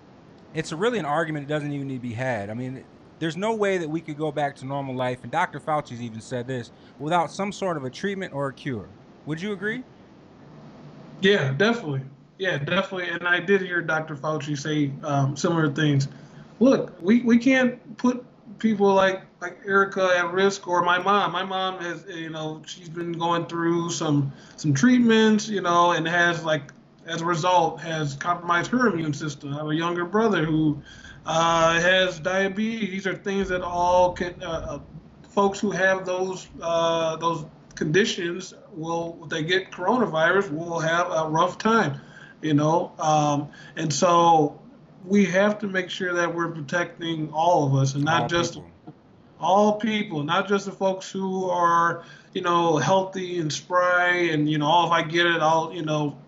it's 0.55 0.73
really 0.73 0.99
an 0.99 1.05
argument 1.05 1.47
that 1.47 1.55
doesn't 1.55 1.73
even 1.73 1.89
need 1.89 1.97
to 1.97 2.01
be 2.01 2.15
had. 2.15 2.51
I 2.51 2.55
mean, 2.55 2.85
there's 3.19 3.37
no 3.37 3.55
way 3.55 3.79
that 3.79 3.89
we 3.89 4.01
could 4.01 4.17
go 4.17 4.31
back 4.31 4.57
to 4.57 4.67
normal 4.67 4.95
life, 4.95 5.19
and 5.23 5.33
Dr. 5.33 5.61
Fauci's 5.61 6.01
even 6.01 6.21
said 6.21 6.47
this 6.47 6.71
without 6.99 7.31
some 7.31 7.53
sort 7.53 7.77
of 7.77 7.85
a 7.85 7.91
treatment 7.91 8.33
or 8.33 8.49
a 8.49 8.53
cure. 8.53 8.89
Would 9.27 9.41
you 9.41 9.53
agree? 9.53 9.83
Yeah, 11.21 11.53
definitely. 11.53 12.03
Yeah, 12.39 12.59
definitely. 12.59 13.09
And 13.09 13.27
I 13.27 13.41
did 13.41 13.61
hear 13.61 13.83
Dr. 13.83 14.17
Fauci 14.17 14.57
say 14.57 14.93
um, 15.03 15.37
similar 15.37 15.71
things. 15.71 16.09
Look, 16.61 16.97
we, 17.01 17.23
we 17.23 17.39
can't 17.39 17.97
put 17.97 18.25
people 18.59 18.93
like 18.95 19.23
like 19.41 19.59
Erica 19.65 20.15
at 20.17 20.33
risk 20.33 20.67
or 20.67 20.83
my 20.83 20.99
mom. 20.99 21.33
My 21.33 21.45
mom 21.45 21.81
has 21.81 22.05
you 22.09 22.31
know 22.31 22.63
she's 22.67 22.89
been 22.89 23.13
going 23.13 23.47
through 23.47 23.91
some 23.91 24.33
some 24.57 24.75
treatments 24.75 25.49
you 25.49 25.61
know 25.61 25.93
and 25.93 26.07
has 26.07 26.45
like 26.45 26.73
as 27.09 27.23
a 27.23 27.25
result 27.25 27.81
has 27.81 28.15
compromised 28.15 28.71
her 28.71 28.89
immune 28.89 29.15
system. 29.15 29.55
I 29.55 29.59
have 29.59 29.69
a 29.69 29.75
younger 29.75 30.05
brother 30.05 30.45
who 30.45 30.83
uh, 31.27 31.81
has 31.81 32.19
diabetes. 32.21 32.91
These 32.91 33.07
are 33.07 33.15
things 33.15 33.49
that 33.49 33.63
all 33.63 34.13
can 34.13 34.35
uh, 34.43 34.47
uh, 34.47 34.79
folks 35.31 35.61
who 35.61 35.71
have 35.71 36.05
those 36.05 36.49
uh, 36.61 37.17
those 37.17 37.45
conditions 37.75 38.55
will 38.73 39.19
if 39.23 39.29
they 39.29 39.43
get 39.45 39.71
coronavirus 39.71 40.51
will 40.51 40.81
have 40.81 41.07
a 41.13 41.29
rough 41.29 41.59
time 41.59 42.01
you 42.43 42.53
know 42.53 42.93
um, 42.99 43.49
and 43.77 43.93
so 43.93 44.61
we 45.05 45.25
have 45.25 45.61
to 45.61 45.69
make 45.69 45.89
sure 45.89 46.13
that 46.15 46.35
we're 46.35 46.51
protecting 46.51 47.31
all 47.33 47.67
of 47.69 47.75
us 47.75 47.95
and 47.95 48.05
not 48.05 48.23
All 48.23 48.29
just 48.29 48.55
people. 48.55 48.71
all 49.39 49.73
people 49.75 50.25
not 50.25 50.49
just 50.49 50.67
the 50.67 50.73
folks 50.73 51.09
who 51.09 51.49
are 51.49 52.03
you 52.35 52.43
know 52.43 52.79
healthy 52.79 53.39
and 53.39 53.53
spry 53.53 54.09
and 54.33 54.51
you 54.51 54.59
know 54.59 54.69
oh 54.69 54.87
if 54.87 54.93
i 54.93 55.03
get 55.03 55.27
it 55.27 55.41
i'll 55.41 55.73
you 55.73 55.85
know 55.85 56.19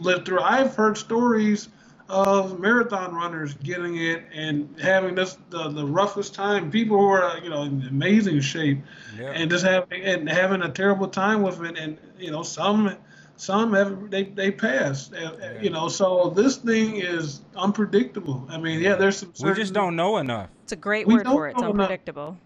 live 0.00 0.24
through 0.24 0.40
i've 0.40 0.74
heard 0.74 0.96
stories 0.96 1.68
of 2.08 2.58
marathon 2.58 3.14
runners 3.14 3.54
getting 3.54 3.96
it 3.96 4.24
and 4.32 4.80
having 4.80 5.14
this 5.14 5.36
the, 5.50 5.68
the 5.70 5.84
roughest 5.84 6.34
time 6.34 6.70
people 6.70 6.96
who 6.98 7.06
are 7.06 7.38
you 7.42 7.50
know 7.50 7.62
in 7.62 7.82
amazing 7.88 8.40
shape 8.40 8.78
Yeah. 9.18 9.30
and 9.32 9.50
just 9.50 9.64
having 9.64 10.02
and 10.02 10.28
having 10.28 10.62
a 10.62 10.70
terrible 10.70 11.08
time 11.08 11.42
with 11.42 11.60
it 11.62 11.76
and 11.76 11.98
you 12.18 12.30
know 12.30 12.42
some 12.42 12.96
some 13.36 13.72
have 13.74 14.10
they 14.10 14.24
they 14.24 14.50
pass 14.50 15.12
uh, 15.12 15.36
Yeah. 15.38 15.60
you 15.62 15.70
know 15.70 15.88
so 15.88 16.30
this 16.34 16.56
thing 16.56 16.96
is 16.96 17.42
unpredictable 17.56 18.46
i 18.48 18.56
mean 18.58 18.80
yeah 18.80 18.94
there's 18.94 19.18
some 19.18 19.32
we 19.42 19.52
just 19.54 19.74
don't 19.74 19.94
know 19.94 20.16
enough. 20.16 20.50
It's 20.62 20.72
a 20.72 20.76
great 20.76 21.06
We 21.06 21.14
word 21.14 21.26
for 21.26 21.46
it. 21.48 21.52
It's 21.52 21.62
know 21.62 21.70
enough. 21.70 21.84
unpredictable. 21.84 22.36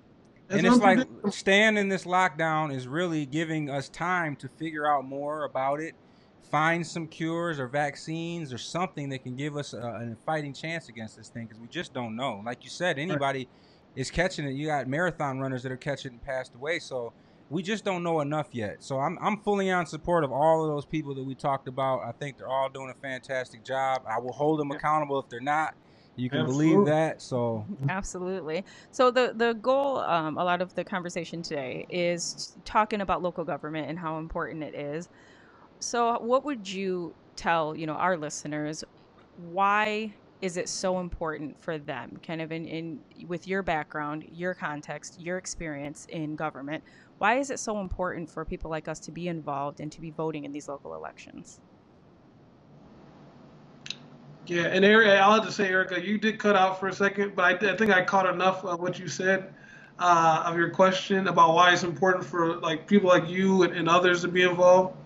and 0.50 0.66
it's 0.66 0.78
like 0.78 0.98
unpredictable. 0.98 1.32
staying 1.32 1.76
in 1.76 1.88
this 1.88 2.04
lockdown 2.04 2.74
is 2.74 2.86
really 2.88 3.26
giving 3.26 3.70
us 3.70 3.88
time 3.88 4.34
to 4.36 4.48
figure 4.58 4.86
out 4.86 5.04
more 5.04 5.44
about 5.44 5.80
it 5.80 5.94
find 6.52 6.86
some 6.86 7.08
cures 7.08 7.58
or 7.58 7.66
vaccines 7.66 8.52
or 8.52 8.58
something 8.58 9.08
that 9.08 9.24
can 9.24 9.34
give 9.34 9.56
us 9.56 9.72
a, 9.72 9.78
a 9.78 10.16
fighting 10.26 10.52
chance 10.52 10.90
against 10.90 11.16
this 11.16 11.30
thing 11.30 11.46
because 11.46 11.58
we 11.58 11.66
just 11.66 11.94
don't 11.94 12.14
know. 12.14 12.42
Like 12.44 12.62
you 12.62 12.68
said 12.70 12.98
anybody 12.98 13.48
is 13.96 14.10
catching 14.10 14.44
it. 14.44 14.52
You 14.52 14.66
got 14.66 14.86
marathon 14.86 15.40
runners 15.40 15.62
that 15.62 15.72
are 15.72 15.78
catching 15.78 16.10
it 16.10 16.14
and 16.14 16.22
passed 16.22 16.54
away. 16.54 16.78
So 16.78 17.14
we 17.48 17.62
just 17.62 17.84
don't 17.84 18.02
know 18.02 18.20
enough 18.20 18.48
yet. 18.52 18.82
So 18.84 19.00
I'm, 19.00 19.18
I'm 19.20 19.38
fully 19.38 19.70
on 19.70 19.86
support 19.86 20.24
of 20.24 20.32
all 20.32 20.62
of 20.62 20.70
those 20.70 20.84
people 20.84 21.14
that 21.14 21.24
we 21.24 21.34
talked 21.34 21.68
about. 21.68 22.02
I 22.04 22.12
think 22.12 22.36
they're 22.36 22.48
all 22.48 22.68
doing 22.68 22.90
a 22.90 23.00
fantastic 23.00 23.64
job. 23.64 24.02
I 24.06 24.20
will 24.20 24.32
hold 24.32 24.60
them 24.60 24.70
accountable 24.70 25.18
if 25.18 25.30
they're 25.30 25.40
not. 25.40 25.74
You 26.16 26.28
can 26.28 26.44
believe 26.44 26.84
that. 26.84 27.22
So 27.22 27.64
Absolutely. 27.88 28.66
So 28.90 29.10
the 29.10 29.32
the 29.34 29.54
goal, 29.54 29.98
um, 30.00 30.36
a 30.36 30.44
lot 30.44 30.60
of 30.60 30.74
the 30.74 30.84
conversation 30.84 31.40
today 31.40 31.86
is 31.88 32.54
talking 32.66 33.00
about 33.00 33.22
local 33.22 33.44
government 33.44 33.88
and 33.88 33.98
how 33.98 34.18
important 34.18 34.62
it 34.62 34.74
is. 34.74 35.08
So, 35.82 36.18
what 36.20 36.44
would 36.44 36.68
you 36.68 37.12
tell 37.34 37.76
you 37.76 37.86
know 37.86 37.94
our 37.94 38.16
listeners? 38.16 38.84
Why 39.36 40.14
is 40.40 40.56
it 40.56 40.68
so 40.68 41.00
important 41.00 41.60
for 41.60 41.76
them? 41.76 42.18
Kind 42.24 42.40
of 42.40 42.52
in, 42.52 42.66
in 42.66 43.00
with 43.26 43.48
your 43.48 43.62
background, 43.62 44.24
your 44.30 44.54
context, 44.54 45.20
your 45.20 45.38
experience 45.38 46.06
in 46.08 46.36
government. 46.36 46.84
Why 47.18 47.38
is 47.38 47.50
it 47.50 47.58
so 47.58 47.80
important 47.80 48.30
for 48.30 48.44
people 48.44 48.70
like 48.70 48.86
us 48.86 49.00
to 49.00 49.12
be 49.12 49.26
involved 49.26 49.80
and 49.80 49.90
to 49.92 50.00
be 50.00 50.10
voting 50.10 50.44
in 50.44 50.52
these 50.52 50.68
local 50.68 50.94
elections? 50.94 51.60
Yeah, 54.46 54.64
and 54.64 54.84
Erica, 54.84 55.18
I'll 55.18 55.34
have 55.34 55.46
to 55.46 55.52
say, 55.52 55.68
Erica, 55.68 56.04
you 56.04 56.18
did 56.18 56.38
cut 56.38 56.56
out 56.56 56.78
for 56.78 56.88
a 56.88 56.92
second, 56.92 57.34
but 57.34 57.62
I, 57.62 57.72
I 57.72 57.76
think 57.76 57.92
I 57.92 58.04
caught 58.04 58.26
enough 58.26 58.64
of 58.64 58.80
what 58.80 58.98
you 58.98 59.08
said 59.08 59.52
uh, 59.98 60.44
of 60.46 60.56
your 60.56 60.70
question 60.70 61.28
about 61.28 61.54
why 61.54 61.72
it's 61.72 61.84
important 61.84 62.24
for 62.24 62.56
like 62.56 62.86
people 62.86 63.08
like 63.08 63.28
you 63.28 63.62
and, 63.62 63.72
and 63.72 63.88
others 63.88 64.22
to 64.22 64.28
be 64.28 64.42
involved. 64.42 64.96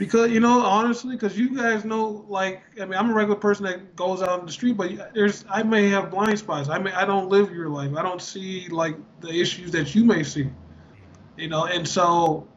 Because 0.00 0.30
you 0.30 0.40
know, 0.40 0.60
honestly, 0.60 1.14
because 1.14 1.36
you 1.36 1.54
guys 1.54 1.84
know, 1.84 2.24
like, 2.26 2.62
I 2.80 2.86
mean, 2.86 2.94
I'm 2.94 3.10
a 3.10 3.12
regular 3.12 3.38
person 3.38 3.66
that 3.66 3.94
goes 3.96 4.22
out 4.22 4.30
on 4.30 4.46
the 4.46 4.50
street, 4.50 4.78
but 4.78 5.12
there's, 5.12 5.44
I 5.50 5.62
may 5.62 5.90
have 5.90 6.10
blind 6.10 6.38
spots. 6.38 6.70
I 6.70 6.78
mean, 6.78 6.94
I 6.94 7.04
don't 7.04 7.28
live 7.28 7.52
your 7.52 7.68
life. 7.68 7.94
I 7.94 8.02
don't 8.02 8.22
see 8.22 8.66
like 8.68 8.96
the 9.20 9.28
issues 9.28 9.70
that 9.72 9.94
you 9.94 10.06
may 10.06 10.22
see. 10.22 10.48
You 11.36 11.48
know, 11.48 11.66
and 11.66 11.86
so 11.86 12.48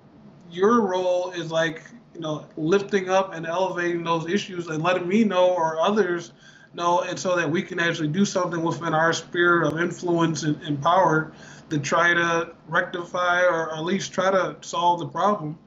your 0.50 0.84
role 0.84 1.32
is 1.32 1.52
like 1.52 1.84
you 2.14 2.22
know, 2.22 2.48
lifting 2.56 3.10
up 3.10 3.34
and 3.34 3.46
elevating 3.46 4.06
those 4.06 4.30
issues 4.30 4.68
and 4.68 4.82
letting 4.82 5.10
me 5.10 5.26
know 5.26 5.50
or 5.50 5.82
others 5.82 6.32
know, 6.74 7.02
and 7.02 7.20
so 7.20 7.36
that 7.36 7.52
we 7.52 7.62
can 7.62 7.78
actually 7.78 8.08
do 8.08 8.24
something 8.24 8.64
within 8.64 8.94
our 8.94 9.12
sphere 9.12 9.64
of 9.64 9.82
influence 9.82 10.44
and, 10.44 10.62
and 10.62 10.82
power 10.82 11.34
to 11.70 11.78
try 11.78 12.14
to 12.14 12.54
rectify 12.70 13.42
or 13.42 13.76
at 13.76 13.84
least 13.84 14.14
try 14.14 14.32
to 14.32 14.56
solve 14.62 15.02
the 15.02 15.08
problem. 15.08 15.60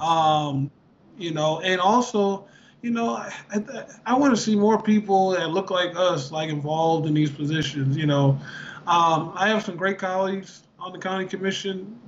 Um, 0.00 0.70
you 1.18 1.32
know, 1.32 1.60
and 1.60 1.80
also, 1.80 2.46
you 2.82 2.90
know, 2.90 3.10
I, 3.10 3.32
I, 3.52 3.84
I 4.06 4.18
want 4.18 4.34
to 4.34 4.40
see 4.40 4.56
more 4.56 4.80
people 4.80 5.30
that 5.30 5.50
look 5.50 5.70
like 5.70 5.96
us, 5.96 6.30
like 6.30 6.50
involved 6.50 7.06
in 7.06 7.14
these 7.14 7.30
positions. 7.30 7.96
You 7.96 8.06
know, 8.06 8.38
um, 8.86 9.32
I 9.34 9.48
have 9.48 9.64
some 9.64 9.76
great 9.76 9.98
colleagues 9.98 10.62
on 10.78 10.92
the 10.92 10.98
county 10.98 11.26
commission 11.26 11.98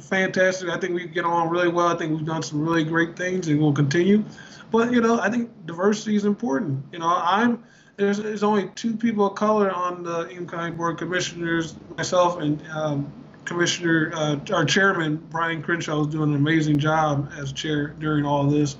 fantastic. 0.00 0.68
I 0.68 0.78
think 0.78 0.94
we 0.94 1.06
get 1.06 1.24
on 1.24 1.48
really 1.48 1.68
well. 1.68 1.88
I 1.88 1.96
think 1.96 2.12
we've 2.12 2.26
done 2.26 2.42
some 2.42 2.66
really 2.66 2.84
great 2.84 3.16
things 3.16 3.48
and 3.48 3.60
we'll 3.60 3.72
continue. 3.72 4.24
But 4.70 4.92
you 4.92 5.00
know, 5.00 5.20
I 5.20 5.30
think 5.30 5.50
diversity 5.66 6.16
is 6.16 6.24
important. 6.24 6.84
You 6.92 6.98
know, 6.98 7.08
I'm 7.08 7.62
there's, 7.96 8.18
there's 8.18 8.42
only 8.42 8.68
two 8.74 8.96
people 8.96 9.26
of 9.26 9.36
color 9.36 9.70
on 9.70 10.02
the 10.02 10.28
Ingham 10.28 10.48
County 10.48 10.72
Board 10.72 10.94
of 10.94 10.98
Commissioners, 10.98 11.76
myself 11.96 12.40
and 12.40 12.60
um, 12.72 13.12
Commissioner, 13.44 14.10
uh, 14.14 14.38
our 14.52 14.64
chairman 14.64 15.16
Bryan 15.16 15.62
Crenshaw 15.62 16.02
is 16.02 16.08
doing 16.08 16.30
an 16.30 16.36
amazing 16.36 16.78
job 16.78 17.30
as 17.36 17.52
chair 17.52 17.88
during 17.98 18.24
all 18.24 18.44
this. 18.44 18.76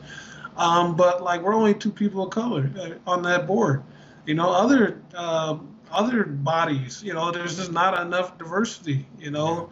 Um, 0.56 0.96
but 0.96 1.22
like 1.22 1.42
we're 1.42 1.54
only 1.54 1.74
two 1.74 1.90
people 1.90 2.24
of 2.24 2.30
color 2.30 2.70
uh, 2.78 3.10
on 3.10 3.22
that 3.22 3.46
board. 3.46 3.82
You 4.26 4.34
know, 4.34 4.50
other 4.50 5.02
uh, 5.14 5.58
other 5.90 6.24
bodies, 6.24 7.02
you 7.04 7.12
know, 7.12 7.30
there's 7.30 7.56
just 7.56 7.72
not 7.72 8.00
enough 8.00 8.38
diversity. 8.38 9.06
You 9.18 9.30
know, 9.30 9.70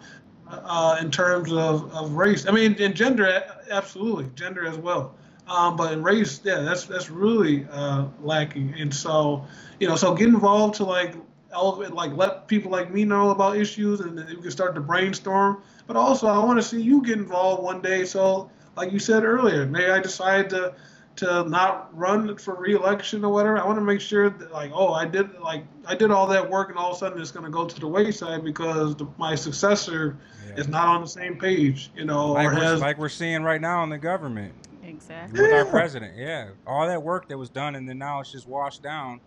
uh, 0.52 0.98
in 1.00 1.10
terms 1.10 1.52
of, 1.52 1.92
of 1.94 2.12
race. 2.12 2.46
I 2.46 2.52
mean, 2.52 2.74
in 2.74 2.94
gender, 2.94 3.42
absolutely, 3.70 4.28
gender 4.34 4.66
as 4.66 4.76
well. 4.76 5.14
Um, 5.46 5.76
but 5.76 5.92
in 5.92 6.02
race, 6.02 6.40
yeah, 6.44 6.60
that's 6.60 6.84
that's 6.84 7.10
really 7.10 7.66
uh, 7.70 8.06
lacking. 8.20 8.74
And 8.78 8.94
so, 8.94 9.46
you 9.80 9.88
know, 9.88 9.96
so 9.96 10.14
get 10.14 10.28
involved 10.28 10.76
to 10.76 10.84
like 10.84 11.14
elevate, 11.52 11.92
like 11.92 12.12
let 12.16 12.48
people 12.48 12.70
like 12.70 12.92
me 12.92 13.04
know 13.04 13.30
about 13.30 13.56
issues, 13.56 14.00
and 14.00 14.16
then 14.16 14.28
you 14.28 14.38
can 14.38 14.50
start 14.50 14.74
to 14.74 14.80
brainstorm. 14.80 15.62
But 15.86 15.96
also, 15.96 16.26
I 16.26 16.38
want 16.38 16.58
to 16.58 16.62
see 16.62 16.80
you 16.80 17.02
get 17.02 17.18
involved 17.18 17.62
one 17.62 17.80
day. 17.80 18.04
So, 18.04 18.50
like 18.76 18.92
you 18.92 18.98
said 18.98 19.24
earlier, 19.24 19.66
maybe 19.66 19.90
I 19.90 20.00
decide 20.00 20.50
to 20.50 20.74
to 21.14 21.44
not 21.44 21.96
run 21.96 22.36
for 22.38 22.54
reelection 22.54 23.24
or 23.24 23.32
whatever. 23.32 23.58
I 23.58 23.66
want 23.66 23.78
to 23.78 23.84
make 23.84 24.00
sure 24.00 24.30
that 24.30 24.52
like, 24.52 24.70
oh, 24.72 24.92
I 24.92 25.04
did 25.04 25.38
like 25.40 25.64
I 25.86 25.94
did 25.94 26.10
all 26.10 26.26
that 26.28 26.48
work, 26.48 26.70
and 26.70 26.78
all 26.78 26.90
of 26.90 26.96
a 26.96 26.98
sudden 26.98 27.20
it's 27.20 27.30
going 27.30 27.44
to 27.44 27.50
go 27.50 27.66
to 27.66 27.80
the 27.80 27.88
wayside 27.88 28.44
because 28.44 28.96
the, 28.96 29.06
my 29.18 29.34
successor 29.34 30.16
yeah. 30.48 30.54
is 30.54 30.68
not 30.68 30.88
on 30.88 31.02
the 31.02 31.08
same 31.08 31.38
page, 31.38 31.90
you 31.94 32.04
know, 32.04 32.32
like 32.32 32.46
or 32.46 32.54
we're, 32.54 32.60
has 32.60 32.80
like 32.80 32.98
we're 32.98 33.08
seeing 33.08 33.42
right 33.42 33.60
now 33.60 33.82
in 33.82 33.90
the 33.90 33.98
government. 33.98 34.54
Exactly. 34.84 35.40
With 35.40 35.50
yeah. 35.50 35.58
our 35.58 35.64
president, 35.64 36.16
yeah, 36.16 36.50
all 36.66 36.86
that 36.86 37.02
work 37.02 37.28
that 37.28 37.38
was 37.38 37.48
done, 37.48 37.76
and 37.76 37.88
then 37.88 37.98
now 37.98 38.20
it's 38.20 38.32
just 38.32 38.48
washed 38.48 38.82
down 38.82 39.20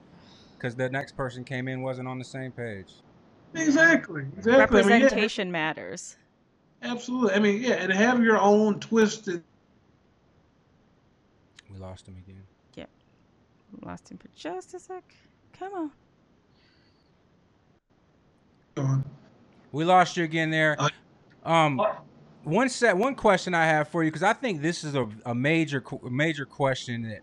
because 0.58 0.76
the 0.76 0.90
next 0.90 1.16
person 1.16 1.44
came 1.44 1.68
in 1.68 1.82
wasn't 1.82 2.08
on 2.08 2.20
the 2.20 2.26
same 2.26 2.52
page. 2.52 2.94
Exactly. 3.54 4.24
Exactly. 4.38 4.58
Representation 4.58 5.44
I 5.44 5.46
mean, 5.46 5.54
yeah. 5.54 5.60
matters. 5.60 6.18
Absolutely. 6.82 7.34
I 7.34 7.40
mean, 7.40 7.62
yeah, 7.62 7.74
and 7.74 7.92
have 7.92 8.22
your 8.22 8.40
own 8.40 8.80
twisted 8.80 9.44
we 11.76 11.82
lost 11.82 12.08
him 12.08 12.16
again. 12.26 12.44
Yep. 12.76 12.90
Lost 13.84 14.10
him 14.10 14.18
for 14.18 14.30
just 14.34 14.74
a 14.74 14.80
sec. 14.80 15.04
Come 15.60 15.92
on. 18.78 19.04
We 19.72 19.84
lost 19.84 20.16
you 20.16 20.24
again 20.24 20.52
there. 20.52 20.76
Uh, 20.80 20.90
um, 21.44 21.82
one 22.44 22.70
set, 22.70 22.96
one 22.96 23.16
question 23.16 23.54
I 23.54 23.66
have 23.66 23.90
for 23.90 24.04
you 24.04 24.10
because 24.10 24.24
I 24.24 24.34
think 24.34 24.62
this 24.62 24.84
is 24.86 24.96
a, 24.96 25.08
a 25.26 25.36
major, 25.36 25.84
major 26.10 26.46
question 26.46 27.04
that 27.04 27.22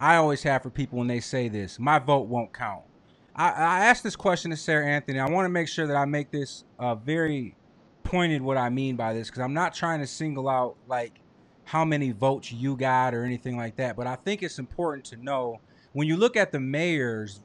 I 0.00 0.16
always 0.16 0.42
have 0.44 0.62
for 0.62 0.70
people 0.70 0.98
when 0.98 1.08
they 1.08 1.20
say 1.20 1.48
this. 1.48 1.78
My 1.78 1.98
vote 1.98 2.28
won't 2.28 2.52
count. 2.52 2.82
I, 3.34 3.50
I 3.50 3.84
asked 3.86 4.02
this 4.02 4.16
question 4.16 4.50
to 4.50 4.56
Sarah 4.56 4.86
Anthony. 4.86 5.18
I 5.18 5.28
want 5.28 5.44
to 5.44 5.50
make 5.50 5.68
sure 5.68 5.86
that 5.86 5.96
I 5.96 6.04
make 6.04 6.30
this 6.30 6.64
uh, 6.78 6.94
very 6.94 7.56
pointed. 8.04 8.42
What 8.42 8.56
I 8.56 8.68
mean 8.68 8.96
by 8.96 9.12
this, 9.12 9.28
because 9.28 9.42
I'm 9.42 9.54
not 9.54 9.74
trying 9.74 10.00
to 10.00 10.06
single 10.06 10.48
out 10.48 10.76
like 10.86 11.20
how 11.64 11.84
many 11.84 12.12
votes 12.12 12.50
you 12.52 12.76
got 12.76 13.14
or 13.14 13.24
anything 13.24 13.56
like 13.56 13.76
that. 13.76 13.96
But 13.96 14.06
I 14.06 14.16
think 14.16 14.42
it's 14.42 14.58
important 14.58 15.04
to 15.06 15.16
know 15.16 15.60
when 15.92 16.06
you 16.06 16.16
look 16.16 16.36
at 16.36 16.52
the 16.52 16.60
mayor's 16.60 17.42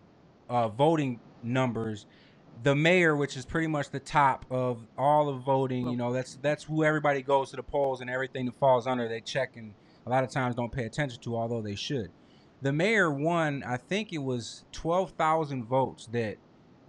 uh, 0.49 0.69
voting 0.69 1.19
numbers, 1.41 2.05
the 2.61 2.75
mayor, 2.75 3.15
which 3.15 3.35
is 3.35 3.45
pretty 3.45 3.67
much 3.67 3.89
the 3.89 3.99
top 3.99 4.45
of 4.49 4.85
all 4.97 5.27
of 5.27 5.43
voting, 5.43 5.87
you 5.89 5.97
know, 5.97 6.13
that's 6.13 6.37
that's 6.41 6.63
who 6.63 6.83
everybody 6.83 7.21
goes 7.21 7.49
to 7.49 7.55
the 7.55 7.63
polls 7.63 8.01
and 8.01 8.09
everything 8.09 8.45
that 8.45 8.55
falls 8.55 8.87
under 8.87 9.07
they 9.07 9.21
check 9.21 9.57
and 9.57 9.73
a 10.05 10.09
lot 10.09 10.23
of 10.23 10.29
times 10.29 10.55
don't 10.55 10.71
pay 10.71 10.85
attention 10.85 11.21
to, 11.21 11.35
although 11.35 11.61
they 11.61 11.75
should. 11.75 12.11
The 12.63 12.73
mayor 12.73 13.11
won, 13.11 13.63
I 13.65 13.77
think 13.77 14.13
it 14.13 14.23
was 14.23 14.63
twelve 14.71 15.11
thousand 15.11 15.65
votes 15.65 16.07
that 16.13 16.37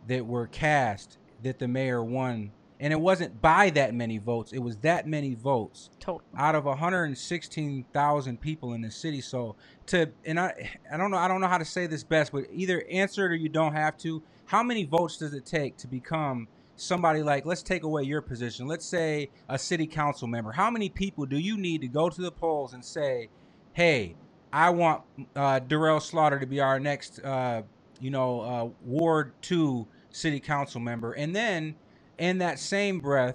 that 0.07 0.25
were 0.25 0.47
cast 0.47 1.19
that 1.43 1.59
the 1.59 1.69
mayor 1.69 2.03
won 2.03 2.53
and 2.81 2.93
it 2.93 3.01
wasn't 3.01 3.41
by 3.41 3.71
that 3.71 3.95
many 3.95 4.19
votes. 4.19 4.53
It 4.53 4.59
was 4.59 4.77
that 4.79 5.07
many 5.07 5.35
votes 5.35 5.91
Total. 6.01 6.27
out 6.37 6.55
of 6.55 6.65
116,000 6.65 8.41
people 8.41 8.75
in 8.75 8.83
the 8.83 8.91
city. 8.91 9.21
So 9.21 9.57
to 9.87 10.11
and 10.25 10.39
I 10.39 10.71
I 10.93 10.97
don't 10.97 11.11
know 11.11 11.17
I 11.17 11.29
don't 11.29 11.41
know 11.41 11.49
how 11.49 11.59
to 11.59 11.65
say 11.65 11.87
this 11.87 12.05
best, 12.05 12.31
but 12.33 12.45
either 12.53 12.85
answer 12.91 13.27
it 13.27 13.33
or 13.33 13.37
you 13.37 13.49
don't 13.49 13.73
have 13.73 13.97
to. 13.99 14.23
How 14.47 14.63
many 14.63 14.85
votes 14.85 15.17
does 15.19 15.35
it 15.35 15.47
take 15.47 15.77
to 15.79 15.87
become 15.87 16.47
somebody 16.77 17.23
like 17.23 17.47
let's 17.47 17.63
take 17.63 17.85
away 17.85 18.03
your 18.03 18.21
position. 18.21 18.67
Let's 18.67 18.87
say 18.87 19.31
a 19.49 19.59
city 19.59 19.87
council 19.87 20.29
member. 20.29 20.53
How 20.53 20.71
many 20.71 20.89
people 20.89 21.27
do 21.27 21.39
you 21.39 21.57
need 21.57 21.81
to 21.81 21.89
go 21.89 22.11
to 22.11 22.21
the 22.21 22.33
polls 22.33 22.75
and 22.75 22.85
say, 22.85 23.29
"Hey, 23.73 24.17
I 24.55 24.71
want 24.71 25.03
uh, 25.35 25.59
Derrell 25.59 26.01
Slaughter 26.01 26.39
to 26.39 26.47
be 26.47 26.61
our 26.61 26.79
next, 26.79 27.19
uh, 27.25 27.63
you 28.01 28.11
know, 28.11 28.41
uh, 28.41 28.69
Ward 28.85 29.33
Two 29.43 29.85
city 30.11 30.39
council 30.39 30.81
member," 30.81 31.13
and 31.15 31.35
then 31.35 31.75
in 32.19 32.39
that 32.39 32.61
same 32.61 33.01
breath, 33.01 33.35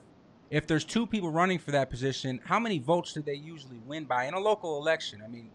if 0.49 0.65
there's 0.65 0.85
two 0.85 1.05
people 1.05 1.29
running 1.29 1.59
for 1.59 1.71
that 1.71 1.89
position, 1.89 2.39
how 2.45 2.57
many 2.57 2.79
votes 2.79 3.11
do 3.11 3.21
they 3.21 3.33
usually 3.33 3.79
win 3.85 4.05
by 4.05 4.27
in 4.27 4.33
a 4.33 4.39
local 4.39 4.77
election? 4.77 5.21
I 5.21 5.27
mean, 5.27 5.49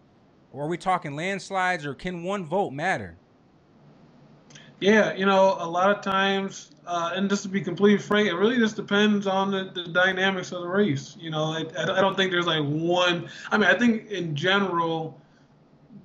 are 0.53 0.67
we 0.67 0.77
talking 0.77 1.15
landslides 1.15 1.83
or 1.83 1.95
can 1.95 2.23
one 2.23 2.45
vote 2.45 2.69
matter? 2.71 3.17
Yeah, 4.79 5.13
you 5.15 5.25
know, 5.25 5.57
a 5.59 5.67
lot 5.67 5.89
of 5.89 6.03
times, 6.03 6.73
uh, 6.85 7.13
and 7.15 7.27
just 7.27 7.41
to 7.41 7.49
be 7.49 7.61
completely 7.61 7.97
frank, 7.97 8.27
it 8.27 8.35
really 8.35 8.57
just 8.57 8.75
depends 8.75 9.25
on 9.25 9.49
the, 9.49 9.71
the 9.73 9.87
dynamics 9.87 10.51
of 10.51 10.61
the 10.61 10.67
race. 10.67 11.17
You 11.19 11.31
know, 11.31 11.45
I, 11.45 11.65
I 11.79 12.01
don't 12.01 12.15
think 12.15 12.29
there's 12.29 12.45
like 12.45 12.63
one. 12.63 13.29
I 13.49 13.57
mean, 13.57 13.67
I 13.67 13.73
think 13.73 14.11
in 14.11 14.35
general, 14.35 15.19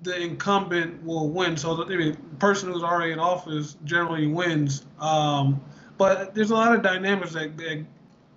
the 0.03 0.19
incumbent 0.21 1.03
will 1.05 1.29
win. 1.29 1.57
So 1.57 1.75
the, 1.77 1.85
the 1.85 2.17
person 2.39 2.73
who's 2.73 2.83
already 2.83 3.13
in 3.13 3.19
office 3.19 3.77
generally 3.85 4.27
wins. 4.27 4.87
Um, 4.99 5.61
but 5.99 6.35
there's 6.35 6.51
a 6.51 6.55
lot 6.55 6.75
of 6.75 6.83
dynamics 6.83 7.33
that, 7.35 7.57
that 7.59 7.85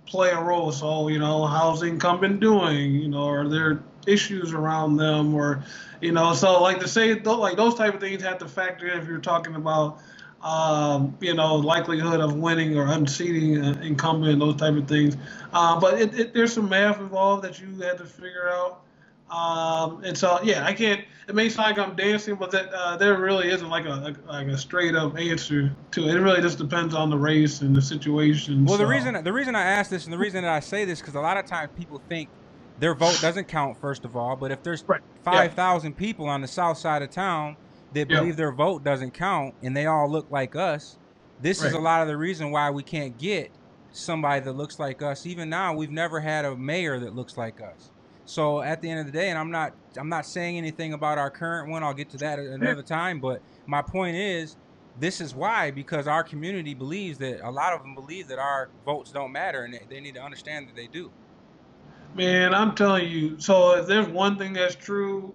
play 0.06 0.30
a 0.30 0.40
role. 0.40 0.70
So, 0.72 1.08
you 1.08 1.18
know, 1.18 1.46
how's 1.46 1.80
the 1.80 1.86
incumbent 1.86 2.40
doing? 2.40 2.94
You 2.94 3.08
know, 3.08 3.26
are 3.26 3.48
there 3.48 3.82
issues 4.06 4.52
around 4.52 4.96
them 4.96 5.34
or, 5.34 5.64
you 6.02 6.12
know, 6.12 6.34
so 6.34 6.62
like 6.62 6.80
to 6.80 6.88
say, 6.88 7.14
like 7.14 7.56
those 7.56 7.74
type 7.74 7.94
of 7.94 8.00
things 8.00 8.22
have 8.22 8.38
to 8.38 8.48
factor 8.48 8.86
in 8.88 8.98
if 9.00 9.08
you're 9.08 9.18
talking 9.18 9.54
about, 9.54 10.00
um, 10.42 11.16
you 11.22 11.32
know, 11.32 11.54
likelihood 11.54 12.20
of 12.20 12.34
winning 12.36 12.76
or 12.76 12.88
unseating 12.88 13.56
an 13.56 13.82
incumbent, 13.82 14.38
those 14.38 14.56
type 14.56 14.74
of 14.74 14.86
things. 14.86 15.16
Uh, 15.54 15.80
but 15.80 15.98
it, 15.98 16.18
it, 16.18 16.34
there's 16.34 16.52
some 16.52 16.68
math 16.68 17.00
involved 17.00 17.42
that 17.44 17.58
you 17.58 17.74
had 17.80 17.96
to 17.96 18.04
figure 18.04 18.50
out. 18.50 18.82
Um, 19.30 20.04
and 20.04 20.16
so, 20.16 20.38
yeah, 20.42 20.64
I 20.64 20.72
can't. 20.72 21.02
It 21.26 21.34
may 21.34 21.48
sound 21.48 21.76
like 21.76 21.88
I'm 21.88 21.96
dancing, 21.96 22.34
but 22.34 22.50
that 22.50 22.72
uh, 22.72 22.96
there 22.98 23.18
really 23.18 23.50
isn't 23.50 23.68
like 23.68 23.86
a, 23.86 24.14
a, 24.26 24.30
like 24.30 24.46
a 24.48 24.58
straight 24.58 24.94
up 24.94 25.18
answer 25.18 25.74
to 25.92 26.08
it. 26.08 26.14
It 26.14 26.20
really 26.20 26.42
just 26.42 26.58
depends 26.58 26.94
on 26.94 27.08
the 27.08 27.16
race 27.16 27.62
and 27.62 27.74
the 27.74 27.80
situation. 27.80 28.64
Well, 28.66 28.76
so. 28.76 28.84
the 28.84 28.86
reason 28.86 29.24
the 29.24 29.32
reason 29.32 29.54
I 29.56 29.62
ask 29.62 29.90
this 29.90 30.04
and 30.04 30.12
the 30.12 30.18
reason 30.18 30.42
that 30.42 30.52
I 30.52 30.60
say 30.60 30.84
this 30.84 31.00
because 31.00 31.14
a 31.14 31.20
lot 31.20 31.38
of 31.38 31.46
times 31.46 31.70
people 31.74 32.02
think 32.08 32.28
their 32.78 32.94
vote 32.94 33.18
doesn't 33.22 33.48
count 33.48 33.80
first 33.80 34.04
of 34.04 34.14
all. 34.14 34.36
But 34.36 34.50
if 34.50 34.62
there's 34.62 34.84
Right. 34.86 35.00
Yeah. 35.24 35.32
five 35.32 35.54
thousand 35.54 35.96
people 35.96 36.28
on 36.28 36.42
the 36.42 36.48
south 36.48 36.76
side 36.76 37.00
of 37.00 37.10
town 37.10 37.56
that 37.94 38.10
Yeah. 38.10 38.18
believe 38.18 38.36
their 38.36 38.52
vote 38.52 38.84
doesn't 38.84 39.12
count 39.14 39.54
and 39.62 39.74
they 39.74 39.86
all 39.86 40.10
look 40.10 40.30
like 40.30 40.54
us, 40.54 40.98
this 41.40 41.64
is 41.64 41.72
a 41.72 41.78
lot 41.78 42.02
of 42.02 42.08
the 42.08 42.16
reason 42.18 42.50
why 42.50 42.68
we 42.70 42.82
can't 42.82 43.16
get 43.16 43.50
somebody 43.90 44.40
that 44.44 44.52
looks 44.52 44.78
like 44.78 45.00
us. 45.00 45.24
Even 45.24 45.48
now, 45.48 45.72
we've 45.74 45.90
never 45.90 46.20
had 46.20 46.44
a 46.44 46.54
mayor 46.54 46.98
that 46.98 47.14
looks 47.14 47.38
like 47.38 47.60
us. 47.62 47.90
So 48.26 48.62
at 48.62 48.80
the 48.80 48.90
end 48.90 49.00
of 49.00 49.06
the 49.06 49.12
day, 49.12 49.30
and 49.30 49.38
I'm 49.38 49.50
not 49.50 49.74
I'm 49.98 50.08
not 50.08 50.26
saying 50.26 50.56
anything 50.56 50.92
about 50.92 51.18
our 51.18 51.30
current 51.30 51.70
one. 51.70 51.82
I'll 51.82 51.94
get 51.94 52.10
to 52.10 52.18
that 52.18 52.38
another 52.38 52.82
time. 52.82 53.20
But 53.20 53.42
my 53.66 53.82
point 53.82 54.16
is, 54.16 54.56
this 54.98 55.20
is 55.20 55.34
why 55.34 55.70
because 55.70 56.06
our 56.06 56.24
community 56.24 56.74
believes 56.74 57.18
that 57.18 57.46
a 57.46 57.50
lot 57.50 57.72
of 57.72 57.80
them 57.80 57.94
believe 57.94 58.28
that 58.28 58.38
our 58.38 58.70
votes 58.84 59.10
don't 59.10 59.32
matter, 59.32 59.64
and 59.64 59.78
they, 59.88 60.00
need 60.00 60.14
to 60.14 60.22
understand 60.22 60.68
that 60.68 60.76
they 60.76 60.86
do. 60.86 61.10
Man, 62.14 62.54
I'm 62.54 62.74
telling 62.74 63.08
you. 63.08 63.38
So 63.40 63.76
if 63.76 63.86
there's 63.86 64.08
one 64.08 64.38
thing 64.38 64.52
that's 64.52 64.74
true, 64.74 65.34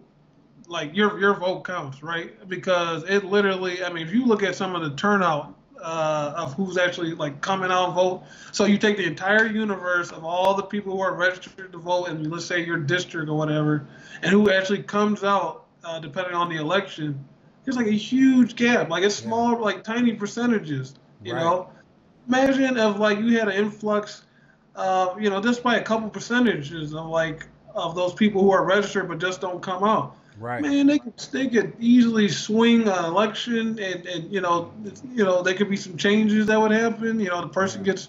like 0.67 0.95
your 0.95 1.19
your 1.19 1.35
vote 1.35 1.63
counts, 1.65 2.01
right? 2.01 2.47
Because 2.47 3.03
it 3.03 3.25
literally, 3.25 3.83
I 3.83 3.91
mean, 3.91 4.07
if 4.07 4.13
you 4.13 4.25
look 4.25 4.43
at 4.43 4.55
some 4.55 4.75
of 4.75 4.81
the 4.81 4.95
turnout 4.95 5.55
uh, 5.81 6.33
of 6.35 6.53
who's 6.53 6.77
actually 6.77 7.13
like 7.13 7.41
coming 7.41 7.71
out 7.71 7.85
and 7.85 7.93
vote, 7.95 8.23
so 8.51 8.65
you 8.65 8.77
take 8.77 8.97
the 8.97 9.05
entire 9.05 9.47
universe 9.47 10.11
of 10.11 10.23
all 10.23 10.53
the 10.55 10.63
people 10.63 10.93
who 10.93 11.01
are 11.01 11.15
registered 11.15 11.71
to 11.71 11.77
vote, 11.77 12.05
in, 12.05 12.29
let's 12.29 12.45
say 12.45 12.63
your 12.63 12.77
district 12.77 13.29
or 13.29 13.37
whatever, 13.37 13.87
and 14.21 14.31
who 14.31 14.49
actually 14.51 14.83
comes 14.83 15.23
out, 15.23 15.65
uh, 15.83 15.99
depending 15.99 16.33
on 16.33 16.49
the 16.49 16.57
election, 16.57 17.23
there's 17.63 17.77
like 17.77 17.87
a 17.87 17.91
huge 17.91 18.55
gap. 18.55 18.89
Like 18.89 19.03
it's 19.03 19.19
Yeah. 19.19 19.27
small, 19.27 19.59
like 19.59 19.83
tiny 19.83 20.13
percentages. 20.13 20.95
You 21.23 21.33
Right. 21.33 21.43
know, 21.43 21.69
imagine 22.27 22.77
if 22.77 22.97
like 22.97 23.19
you 23.19 23.37
had 23.37 23.47
an 23.47 23.55
influx 23.55 24.23
uh, 24.75 25.13
you 25.19 25.29
know, 25.29 25.41
just 25.41 25.61
by 25.61 25.75
a 25.75 25.83
couple 25.83 26.09
percentages 26.09 26.93
of 26.93 27.07
like 27.07 27.45
of 27.75 27.95
those 27.95 28.13
people 28.13 28.41
who 28.41 28.51
are 28.51 28.63
registered 28.63 29.07
but 29.07 29.19
just 29.19 29.41
don't 29.41 29.61
come 29.61 29.83
out. 29.83 30.15
Right. 30.39 30.61
Man, 30.61 30.87
they 30.87 30.99
could 30.99 31.17
they 31.31 31.47
could 31.47 31.73
easily 31.79 32.29
swing 32.29 32.87
an 32.87 33.05
election, 33.05 33.77
and 33.79 34.05
and 34.05 34.31
you 34.31 34.39
know, 34.39 34.73
you 35.13 35.25
know, 35.25 35.43
there 35.43 35.53
could 35.53 35.69
be 35.69 35.75
some 35.75 35.97
changes 35.97 36.47
that 36.47 36.59
would 36.59 36.71
happen. 36.71 37.19
You 37.19 37.27
know, 37.27 37.41
the 37.41 37.49
person 37.49 37.83
gets 37.83 38.07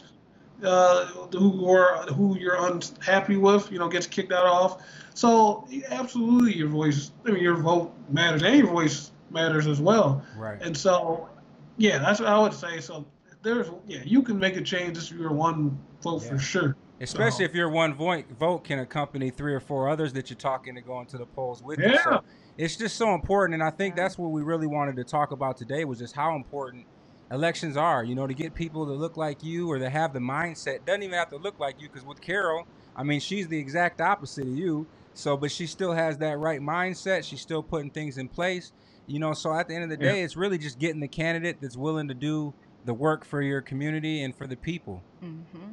uh, 0.63 1.07
who 1.07 1.69
are 1.69 2.05
who 2.07 2.39
you're 2.39 2.67
unhappy 2.67 3.37
with, 3.37 3.71
you 3.73 3.79
know, 3.79 3.89
gets 3.89 4.07
kicked 4.07 4.33
out 4.33 4.47
of. 4.47 4.83
So 5.15 5.67
absolutely, 5.89 6.57
your 6.57 6.69
voice, 6.69 7.11
I 7.27 7.31
mean, 7.31 7.43
your 7.43 7.57
vote 7.57 7.93
matters, 8.11 8.43
and 8.43 8.57
your 8.59 8.69
voice 8.69 9.11
matters 9.31 9.67
as 9.67 9.81
well. 9.81 10.25
Right. 10.37 10.61
And 10.61 10.77
so, 10.77 11.29
yeah, 11.77 11.99
that's 11.99 12.21
what 12.21 12.29
I 12.29 12.39
would 12.39 12.55
say. 12.55 12.81
So 12.81 13.07
there's, 13.43 13.69
yeah, 13.87 14.03
you 14.05 14.23
can 14.23 14.39
make 14.39 14.57
a 14.57 14.61
change 14.63 14.99
if 14.99 15.11
you're 15.11 15.33
one 15.33 15.79
vote 16.03 16.23
Yeah. 16.23 16.31
for 16.31 16.39
sure. 16.39 16.77
Especially 17.01 17.45
So- 17.45 17.51
if 17.51 17.55
your 17.55 17.69
one 17.71 17.95
vote 17.95 18.25
vote 18.39 18.65
can 18.65 18.79
accompany 18.79 19.31
three 19.31 19.55
or 19.55 19.61
four 19.61 19.89
others 19.89 20.13
that 20.13 20.29
you're 20.31 20.37
talking 20.39 20.75
to 20.75 20.81
go 20.81 21.01
into 21.01 21.17
the 21.19 21.27
polls 21.27 21.63
with 21.63 21.79
you. 21.79 21.87
Yeah. 21.91 22.05
So 22.05 22.21
it's 22.59 22.77
just 22.77 22.97
so 22.97 23.15
important, 23.15 23.55
and 23.55 23.63
I 23.63 23.71
think 23.71 23.97
that's 23.97 24.19
what 24.19 24.31
we 24.31 24.43
really 24.43 24.67
wanted 24.67 24.97
to 24.97 25.05
talk 25.05 25.33
about 25.33 25.57
today 25.57 25.85
was 25.85 25.99
just 25.99 26.15
how 26.15 26.37
important 26.37 26.85
elections 27.31 27.77
are. 27.77 28.05
You 28.05 28.15
know, 28.15 28.27
to 28.27 28.35
get 28.35 28.55
people 28.55 28.85
to 28.87 28.93
look 28.93 29.17
like 29.17 29.43
you 29.43 29.71
or 29.71 29.79
to 29.79 29.89
have 29.89 30.13
the 30.13 30.19
mindset. 30.19 30.85
Doesn't 30.85 31.03
even 31.03 31.19
have 31.19 31.31
to 31.31 31.37
look 31.39 31.59
like 31.59 31.81
you, 31.81 31.89
because 31.89 32.05
with 32.07 32.21
Carol, 32.21 32.67
I 32.95 33.03
mean, 33.03 33.21
she's 33.21 33.49
the 33.49 33.59
exact 33.59 34.01
opposite 34.01 34.47
of 34.47 34.57
you. 34.57 34.87
So, 35.15 35.37
but 35.37 35.51
she 35.51 35.67
still 35.67 35.93
has 35.93 36.19
that 36.19 36.39
right 36.39 36.61
mindset. 36.61 37.25
She's 37.25 37.41
still 37.41 37.63
putting 37.63 37.91
things 37.91 38.19
in 38.19 38.29
place. 38.29 38.73
You 39.07 39.19
know, 39.19 39.33
so 39.33 39.53
at 39.55 39.67
the 39.69 39.75
end 39.75 39.85
of 39.91 39.91
the 39.99 40.05
Yeah. 40.05 40.13
day, 40.13 40.23
it's 40.23 40.37
really 40.37 40.59
just 40.59 40.79
getting 40.79 41.01
the 41.01 41.09
candidate 41.09 41.57
that's 41.61 41.77
willing 41.77 42.09
to 42.09 42.15
do 42.15 42.53
the 42.85 42.95
work 42.95 43.25
for 43.25 43.43
your 43.43 43.61
community 43.61 44.23
and 44.23 44.35
for 44.35 44.47
the 44.47 44.57
people. 44.57 45.03
Mm-hmm. 45.25 45.73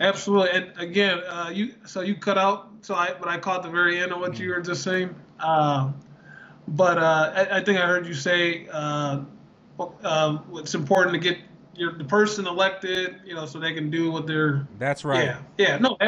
Absolutely. 0.00 0.50
And 0.50 0.72
again, 0.78 1.20
uh, 1.28 1.50
you 1.52 1.74
so 1.84 2.00
you 2.00 2.14
cut 2.14 2.38
out. 2.38 2.70
So 2.80 2.94
I, 2.94 3.12
but 3.18 3.28
I 3.28 3.38
caught 3.38 3.62
the 3.62 3.68
very 3.68 4.00
end 4.00 4.12
of 4.12 4.20
what 4.20 4.38
you 4.38 4.48
were 4.48 4.60
just 4.62 4.82
saying. 4.82 5.14
Um, 5.38 6.00
but 6.66 6.96
uh, 6.96 7.32
I, 7.34 7.58
I 7.58 7.64
think 7.64 7.78
I 7.78 7.86
heard 7.86 8.06
you 8.06 8.14
say 8.14 8.66
uh, 8.72 9.20
um, 10.02 10.44
it's 10.54 10.74
important 10.74 11.14
to 11.14 11.20
get 11.20 11.38
your 11.74 11.92
the 11.92 12.04
person 12.04 12.46
elected, 12.46 13.16
you 13.26 13.34
know, 13.34 13.44
so 13.44 13.60
they 13.60 13.74
can 13.74 13.90
do 13.90 14.10
what 14.10 14.26
they're. 14.26 14.66
That's 14.78 15.04
right. 15.04 15.24
Yeah. 15.24 15.38
Yeah. 15.58 15.78
No. 15.78 15.98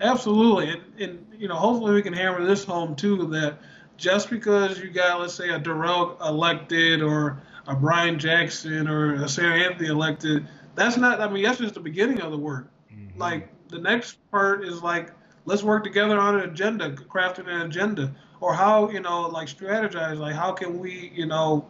Absolutely. 0.00 0.70
And, 0.70 0.82
and 0.98 1.26
you 1.38 1.46
know, 1.46 1.56
hopefully 1.56 1.92
we 1.92 2.00
can 2.00 2.14
hammer 2.14 2.42
this 2.46 2.64
home 2.64 2.96
too 2.96 3.26
that 3.28 3.58
just 3.98 4.30
because 4.30 4.78
you 4.78 4.88
got, 4.88 5.20
let's 5.20 5.34
say, 5.34 5.50
a 5.50 5.60
Derrell 5.60 6.18
elected 6.26 7.02
or 7.02 7.42
a 7.66 7.76
Brian 7.76 8.18
Jackson 8.18 8.88
or 8.88 9.22
a 9.22 9.28
Sarah 9.28 9.58
Anthony 9.58 9.88
elected, 9.90 10.48
that's 10.74 10.96
not. 10.96 11.20
I 11.20 11.28
mean, 11.28 11.44
that's 11.44 11.58
just 11.58 11.74
the 11.74 11.80
beginning 11.80 12.22
of 12.22 12.30
the 12.30 12.38
work 12.38 12.70
Mhm. 13.00 13.18
like 13.18 13.48
the 13.68 13.78
next 13.78 14.18
part 14.30 14.64
is 14.64 14.82
like 14.82 15.12
let's 15.44 15.62
work 15.62 15.84
together 15.84 16.18
on 16.18 16.36
an 16.38 16.48
agenda 16.50 16.90
crafting 16.90 17.48
an 17.48 17.62
agenda. 17.62 18.14
Or 18.40 18.54
how 18.54 18.88
you 18.90 19.00
know 19.00 19.28
like 19.28 19.48
strategize 19.48 20.18
like 20.18 20.34
how 20.34 20.52
can 20.52 20.78
we 20.78 21.12
you 21.14 21.26
know 21.26 21.66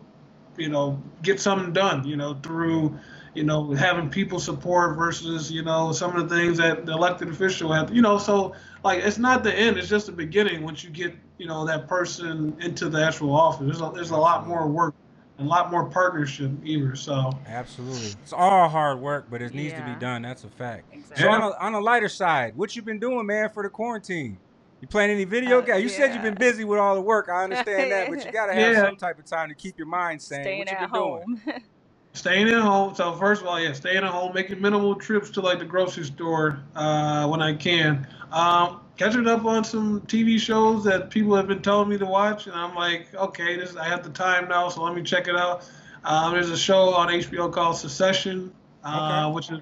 you 0.57 0.69
know 0.69 1.02
get 1.23 1.40
something 1.40 1.73
done 1.73 2.07
you 2.07 2.16
know 2.16 2.35
through 2.43 2.97
you 3.35 3.43
know 3.44 3.73
having 3.73 4.09
people 4.09 4.39
support 4.39 4.97
versus 4.97 5.51
you 5.51 5.62
know 5.62 5.93
some 5.93 6.15
of 6.16 6.28
the 6.28 6.36
things 6.36 6.59
that 6.59 6.86
the 6.86 6.93
elected 6.93 7.28
official 7.28 7.73
have 7.73 7.94
you 7.94 8.02
know 8.02 8.19
so 8.19 8.55
like 8.85 9.02
it's 9.02 9.19
not 9.19 9.43
the 9.43 9.52
end 9.52 9.78
it's 9.78 9.89
just 9.89 10.07
the 10.07 10.12
beginning 10.12 10.62
once 10.62 10.85
you 10.85 10.90
get 10.90 11.15
you 11.39 11.47
know 11.47 11.66
that 11.66 11.89
person 11.89 12.57
into 12.61 12.89
the 12.89 13.05
actual 13.05 13.35
office. 13.35 13.65
There's 13.66 13.81
a, 13.81 13.90
there's 13.94 14.11
a 14.11 14.16
lot 14.16 14.47
more 14.47 14.66
work 14.69 14.94
a 15.40 15.44
lot 15.44 15.70
more 15.70 15.84
partnership 15.86 16.50
either 16.62 16.94
so 16.94 17.30
Absolutely. 17.46 18.08
It's 18.22 18.32
all 18.32 18.68
hard 18.68 19.00
work, 19.00 19.26
but 19.30 19.40
it 19.42 19.54
needs 19.54 19.72
to 19.74 19.82
be 19.82 19.94
done. 19.98 20.22
That's 20.22 20.44
a 20.44 20.48
fact. 20.48 20.84
Exactly. 20.92 21.24
So 21.24 21.30
on 21.30 21.42
a, 21.42 21.50
on 21.60 21.74
a 21.74 21.80
lighter 21.80 22.08
side, 22.08 22.56
what 22.56 22.76
you 22.76 22.82
been 22.82 22.98
doing, 23.00 23.26
man, 23.26 23.48
for 23.50 23.62
the 23.62 23.68
quarantine? 23.70 24.38
You 24.80 24.88
playing 24.88 25.10
any 25.10 25.24
video 25.24 25.58
Uh, 25.58 25.62
games? 25.62 25.82
You 25.82 25.88
said 25.88 26.14
you've 26.14 26.22
been 26.22 26.34
busy 26.34 26.64
with 26.64 26.78
all 26.78 26.94
the 26.94 27.00
work. 27.00 27.28
I 27.28 27.44
understand 27.44 27.90
that, 27.90 28.08
but 28.08 28.24
you 28.24 28.32
gotta 28.32 28.54
have 28.54 28.72
Yeah. 28.74 28.82
some 28.86 28.96
type 28.96 29.18
of 29.18 29.26
time 29.26 29.48
to 29.48 29.54
keep 29.54 29.76
your 29.78 29.86
mind 29.86 30.22
sane. 30.22 30.42
Staying 30.42 30.58
what 30.60 30.70
you 30.70 30.76
at 30.76 30.92
been 30.92 31.00
doing? 31.00 31.22
home. 31.46 31.62
Staying 32.12 32.48
at 32.48 32.60
home. 32.60 32.94
So 32.94 33.12
first 33.14 33.40
of 33.42 33.46
all, 33.46 33.60
yeah, 33.60 33.72
staying 33.72 33.98
at 33.98 34.04
home, 34.04 34.32
making 34.34 34.60
minimal 34.60 34.96
trips 34.96 35.30
to 35.30 35.40
like 35.40 35.60
the 35.60 35.64
grocery 35.64 36.04
store 36.04 36.58
uh, 36.74 37.28
when 37.28 37.40
I 37.40 37.54
can. 37.54 38.04
Um, 38.32 38.80
catching 39.01 39.27
up 39.27 39.47
on 39.47 39.64
some 39.64 40.02
TV 40.02 40.39
shows 40.39 40.85
that 40.85 41.09
people 41.09 41.35
have 41.35 41.48
been 41.48 41.62
telling 41.62 41.89
me 41.89 41.97
to 41.97 42.05
watch, 42.05 42.47
and 42.47 42.55
I'm 42.55 42.74
like, 42.74 43.14
okay, 43.14 43.56
this 43.56 43.74
I 43.74 43.89
have 43.89 44.02
the 44.02 44.10
time 44.10 44.47
now, 44.47 44.68
so 44.68 44.82
let 44.82 44.94
me 44.94 45.02
check 45.02 45.27
it 45.27 45.35
out. 45.35 45.66
Um, 46.05 46.35
there's 46.35 46.51
a 46.51 46.56
show 46.56 46.93
on 46.93 47.09
HBO 47.09 47.51
called 47.51 47.77
Succession, 47.77 48.52
uh, 48.85 49.22
Okay. 49.24 49.35
which 49.35 49.51
is 49.51 49.60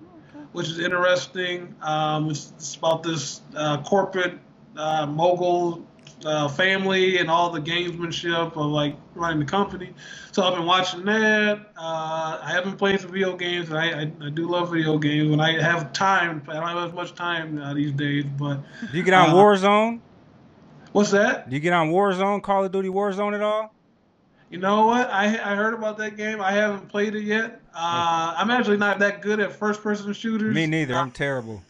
which 0.50 0.68
is 0.68 0.80
interesting. 0.80 1.72
Um, 1.82 2.30
it's, 2.30 2.52
it's 2.56 2.74
about 2.74 3.04
this 3.04 3.40
uh, 3.54 3.80
corporate 3.82 4.38
uh, 4.76 5.06
mogul 5.06 5.86
uh, 6.24 6.48
family 6.48 7.18
and 7.18 7.30
all 7.30 7.50
the 7.50 7.60
gamesmanship 7.60 8.52
of 8.56 8.56
like 8.56 8.96
running 9.14 9.38
the 9.38 9.44
company. 9.44 9.92
So 10.32 10.42
I've 10.42 10.54
been 10.54 10.66
watching 10.66 11.04
that. 11.04 11.58
Uh, 11.76 12.38
I 12.42 12.50
haven't 12.52 12.76
played 12.76 13.00
some 13.00 13.10
video 13.10 13.36
games, 13.36 13.68
and 13.70 13.78
I, 13.78 14.02
I, 14.02 14.12
I 14.26 14.30
do 14.30 14.48
love 14.48 14.70
video 14.72 14.98
games 14.98 15.30
when 15.30 15.40
I 15.40 15.60
have 15.62 15.92
time. 15.92 16.42
I 16.48 16.54
don't 16.54 16.68
have 16.68 16.88
as 16.88 16.92
much 16.94 17.14
time 17.14 17.60
uh, 17.60 17.74
these 17.74 17.92
days, 17.92 18.24
but 18.38 18.56
Do 18.90 18.96
you 18.96 19.02
get 19.02 19.14
on 19.14 19.30
Uh, 19.30 19.34
Warzone? 19.34 20.00
what's 20.92 21.10
that? 21.12 21.48
Do 21.48 21.54
you 21.56 21.60
get 21.60 21.72
on 21.72 21.90
Warzone, 21.90 22.42
Call 22.42 22.64
of 22.64 22.72
Duty 22.72 22.88
Warzone 22.88 23.34
at 23.34 23.42
all? 23.42 23.74
You 24.50 24.58
know 24.58 24.86
what? 24.86 25.10
I 25.10 25.24
I 25.26 25.54
heard 25.56 25.74
about 25.74 25.98
that 25.98 26.16
game. 26.16 26.40
I 26.40 26.52
haven't 26.52 26.88
played 26.88 27.14
it 27.14 27.22
yet. 27.24 27.60
Uh, 27.74 28.34
I'm 28.36 28.50
actually 28.50 28.78
not 28.78 28.98
that 29.00 29.20
good 29.20 29.40
at 29.40 29.52
first-person 29.52 30.12
shooters. 30.14 30.54
Me 30.54 30.66
neither. 30.66 30.94
Uh, 30.94 31.02
I'm 31.02 31.10
terrible. 31.10 31.62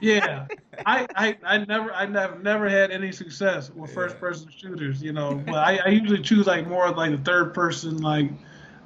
Yeah, 0.00 0.46
I, 0.86 1.08
I 1.14 1.36
I 1.44 1.58
never 1.64 1.92
I 1.92 2.06
never 2.06 2.38
never 2.38 2.68
had 2.68 2.90
any 2.90 3.12
success 3.12 3.70
with 3.70 3.90
Yeah. 3.90 3.94
first-person 3.94 4.48
shooters. 4.56 5.02
You 5.02 5.12
know, 5.12 5.42
but 5.48 5.58
I, 5.58 5.78
I 5.84 5.88
usually 5.88 6.22
choose 6.22 6.46
like 6.46 6.66
more 6.66 6.86
of 6.86 6.96
like 6.96 7.10
the 7.10 7.18
third-person 7.18 7.98
like 8.02 8.30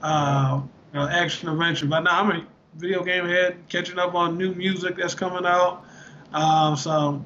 uh, 0.02 0.60
you 0.92 0.98
know, 0.98 1.08
action 1.08 1.48
adventure. 1.48 1.86
But 1.86 2.00
now 2.00 2.22
I'm 2.22 2.30
a 2.30 2.46
video 2.76 3.02
game 3.02 3.26
head, 3.26 3.56
catching 3.68 3.98
up 3.98 4.14
on 4.14 4.36
new 4.36 4.54
music 4.54 4.96
that's 4.96 5.14
coming 5.14 5.44
out. 5.46 5.84
Um, 6.32 6.76
so, 6.76 7.24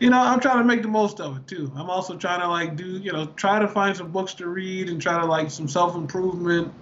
you 0.00 0.10
know, 0.10 0.18
I'm 0.20 0.40
trying 0.40 0.58
to 0.58 0.64
make 0.64 0.82
the 0.82 0.88
most 0.88 1.20
of 1.20 1.36
it 1.36 1.46
too. 1.46 1.72
I'm 1.76 1.90
also 1.90 2.16
trying 2.16 2.40
to 2.40 2.48
like 2.48 2.76
do, 2.76 2.98
you 2.98 3.12
know, 3.12 3.26
try 3.36 3.58
to 3.58 3.68
find 3.68 3.96
some 3.96 4.10
books 4.10 4.34
to 4.34 4.48
read 4.48 4.88
and 4.88 5.00
try 5.00 5.18
to 5.20 5.26
like 5.26 5.50
some 5.50 5.68
self 5.68 5.94
improvement 5.96 6.72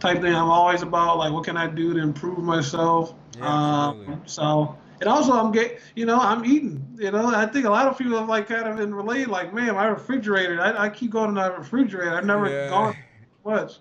type 0.00 0.20
thing. 0.20 0.34
I'm 0.34 0.48
always 0.50 0.82
about 0.82 1.18
like 1.18 1.32
what 1.32 1.44
can 1.44 1.56
I 1.56 1.66
do 1.66 1.94
to 1.94 2.00
improve 2.00 2.38
myself. 2.38 3.14
Yeah, 3.36 3.46
um, 3.46 4.22
so, 4.26 4.76
and 5.00 5.08
also 5.08 5.32
I'm 5.32 5.52
get, 5.52 5.80
you 5.94 6.06
know, 6.06 6.18
I'm 6.18 6.44
eating. 6.44 6.86
You 6.98 7.10
know, 7.10 7.26
I 7.34 7.46
think 7.46 7.64
a 7.66 7.70
lot 7.70 7.86
of 7.86 7.96
people 7.98 8.18
have 8.18 8.28
like 8.28 8.48
kind 8.48 8.66
of 8.68 8.76
been 8.76 8.94
related. 8.94 9.28
Like, 9.28 9.52
man, 9.54 9.74
my 9.74 9.86
refrigerator. 9.86 10.60
I, 10.60 10.84
I 10.86 10.88
keep 10.88 11.10
going 11.10 11.28
to 11.28 11.32
my 11.34 11.46
refrigerator. 11.48 12.14
I've 12.14 12.24
never 12.24 12.48
Yeah. 12.50 12.68
gone 12.68 12.96
much. 13.44 13.78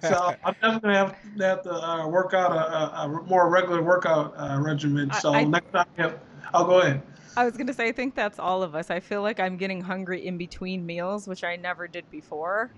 So 0.00 0.34
I'm 0.44 0.54
definitely 0.60 0.80
gonna 0.80 0.94
have, 0.96 1.16
have 1.40 1.62
to 1.62 1.72
uh, 1.72 2.08
work 2.08 2.34
out 2.34 2.52
a, 2.52 2.56
a, 2.56 3.04
a 3.04 3.08
more 3.24 3.48
regular 3.50 3.82
workout 3.82 4.34
uh, 4.36 4.58
regimen. 4.60 5.10
I- 5.10 5.18
So 5.20 5.32
I- 5.34 5.44
next 5.44 5.70
time, 5.72 5.86
yep, 5.98 6.24
I'll 6.54 6.64
go 6.66 6.80
ahead. 6.80 7.02
I 7.36 7.44
was 7.44 7.56
gonna 7.56 7.72
say, 7.72 7.88
I 7.88 7.92
think 7.92 8.14
that's 8.16 8.38
all 8.40 8.62
of 8.64 8.74
us. 8.74 8.90
I 8.90 8.98
feel 8.98 9.22
like 9.22 9.38
I'm 9.38 9.56
getting 9.56 9.80
hungry 9.80 10.26
in 10.26 10.38
between 10.38 10.84
meals, 10.84 11.28
which 11.28 11.44
I 11.44 11.54
never 11.56 11.86
did 11.86 12.10
before. 12.10 12.72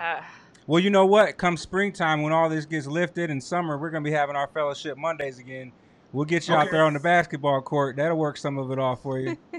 Uh, 0.00 0.20
Well, 0.66 0.80
you 0.80 0.90
know 0.90 1.06
what? 1.06 1.36
Come 1.38 1.56
springtime, 1.56 2.22
when 2.22 2.32
all 2.32 2.48
this 2.48 2.66
gets 2.66 2.86
lifted 2.88 3.30
in 3.30 3.40
summer, 3.40 3.78
we're 3.78 3.90
gonna 3.90 4.02
be 4.04 4.10
having 4.10 4.34
our 4.34 4.48
fellowship 4.48 4.98
Mondays 4.98 5.38
again. 5.38 5.72
We'll 6.12 6.24
get 6.24 6.48
you 6.48 6.54
out 6.54 6.70
there 6.70 6.84
on 6.84 6.94
the 6.94 7.00
basketball 7.00 7.60
court. 7.62 7.96
That'll 7.96 8.16
work 8.16 8.36
some 8.36 8.58
of 8.58 8.70
it 8.72 8.78
off 8.78 9.02
for 9.02 9.18
you. 9.18 9.36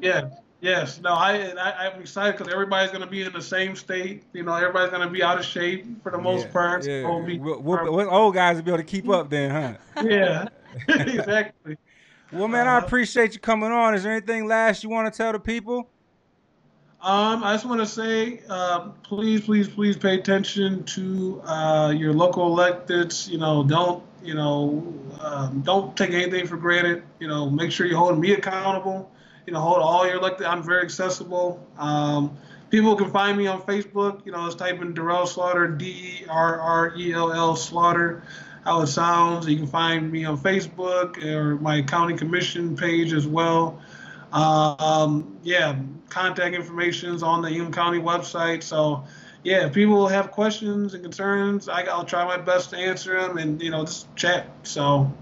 Yeah. 0.00 0.28
Yes. 0.60 1.00
No. 1.00 1.10
I, 1.14 1.52
I 1.58 1.86
I'm 1.88 2.00
excited 2.00 2.36
because 2.36 2.52
everybody's 2.52 2.90
gonna 2.90 3.06
be 3.06 3.22
in 3.22 3.32
the 3.32 3.40
same 3.40 3.74
state. 3.76 4.24
You 4.32 4.42
know, 4.42 4.54
everybody's 4.54 4.90
gonna 4.90 5.08
be 5.08 5.22
out 5.22 5.38
of 5.38 5.44
shape 5.44 5.86
for 6.02 6.10
the 6.12 6.18
most 6.18 6.46
yeah, 6.46 6.52
part. 6.52 6.86
Yeah. 6.86 7.02
So 7.02 7.18
We'll, 7.18 7.60
we'll, 7.60 7.92
we'll- 7.92 8.10
old 8.10 8.34
guys 8.34 8.56
will 8.56 8.64
be 8.64 8.70
able 8.70 8.78
to 8.78 8.84
keep 8.84 9.08
up 9.08 9.30
then, 9.30 9.50
huh? 9.50 10.02
yeah. 10.04 10.48
exactly. 10.88 11.76
Well, 12.32 12.48
man, 12.48 12.66
I 12.66 12.76
Uh-huh. 12.76 12.86
appreciate 12.86 13.34
you 13.34 13.40
coming 13.40 13.70
on. 13.70 13.94
Is 13.94 14.02
there 14.02 14.12
anything 14.12 14.46
last 14.46 14.82
you 14.82 14.90
want 14.90 15.12
to 15.12 15.16
tell 15.16 15.32
the 15.32 15.38
people? 15.38 15.88
Um, 17.04 17.44
I 17.44 17.52
just 17.52 17.66
want 17.66 17.82
to 17.82 17.86
say, 17.86 18.40
uh, 18.48 18.88
please, 19.02 19.42
please, 19.42 19.68
please 19.68 19.94
pay 19.94 20.14
attention 20.14 20.84
to 20.84 21.42
uh, 21.44 21.90
your 21.94 22.14
local 22.14 22.56
electeds. 22.56 23.28
You 23.28 23.36
know, 23.36 23.62
don't, 23.62 24.02
you 24.22 24.32
know, 24.32 24.90
um, 25.20 25.60
don't 25.60 25.94
take 25.98 26.12
anything 26.12 26.46
for 26.46 26.56
granted. 26.56 27.02
You 27.20 27.28
know, 27.28 27.50
make 27.50 27.72
sure 27.72 27.84
you 27.84 27.94
hold 27.94 28.18
me 28.18 28.32
accountable. 28.32 29.12
You 29.46 29.52
know, 29.52 29.60
hold 29.60 29.80
all 29.80 30.06
your 30.06 30.16
elected. 30.16 30.46
I'm 30.46 30.62
very 30.62 30.80
accessible. 30.80 31.62
Um, 31.76 32.38
people 32.70 32.96
can 32.96 33.10
find 33.10 33.36
me 33.36 33.48
on 33.48 33.60
Facebook. 33.60 34.24
You 34.24 34.32
know, 34.32 34.46
just 34.46 34.58
type 34.58 34.80
in 34.80 34.94
Derrell 34.94 35.28
Slaughter, 35.28 35.68
D 35.68 36.22
E 36.22 36.26
R 36.26 36.58
R 36.58 36.94
E 36.96 37.12
L 37.12 37.30
L 37.34 37.54
Slaughter, 37.54 38.22
how 38.64 38.80
it 38.80 38.86
sounds. 38.86 39.46
You 39.46 39.58
can 39.58 39.66
find 39.66 40.10
me 40.10 40.24
on 40.24 40.38
Facebook 40.38 41.22
or 41.22 41.56
my 41.56 41.82
county 41.82 42.16
commission 42.16 42.78
page 42.78 43.12
as 43.12 43.26
well. 43.26 43.82
Um, 44.34 45.38
yeah, 45.44 45.76
contact 46.08 46.56
information 46.56 47.14
is 47.14 47.22
on 47.22 47.40
the 47.40 47.52
Yuma 47.52 47.70
County 47.70 48.00
website. 48.00 48.64
So, 48.64 49.04
yeah, 49.44 49.66
if 49.66 49.72
people 49.72 50.08
have 50.08 50.32
questions 50.32 50.94
and 50.94 51.04
concerns, 51.04 51.68
I, 51.68 51.82
I'll 51.82 52.04
try 52.04 52.24
my 52.24 52.38
best 52.38 52.70
to 52.70 52.76
answer 52.76 53.20
them 53.20 53.38
and, 53.38 53.62
you 53.62 53.70
know, 53.70 53.84
just 53.84 54.14
chat. 54.16 54.48
So, 54.64 55.12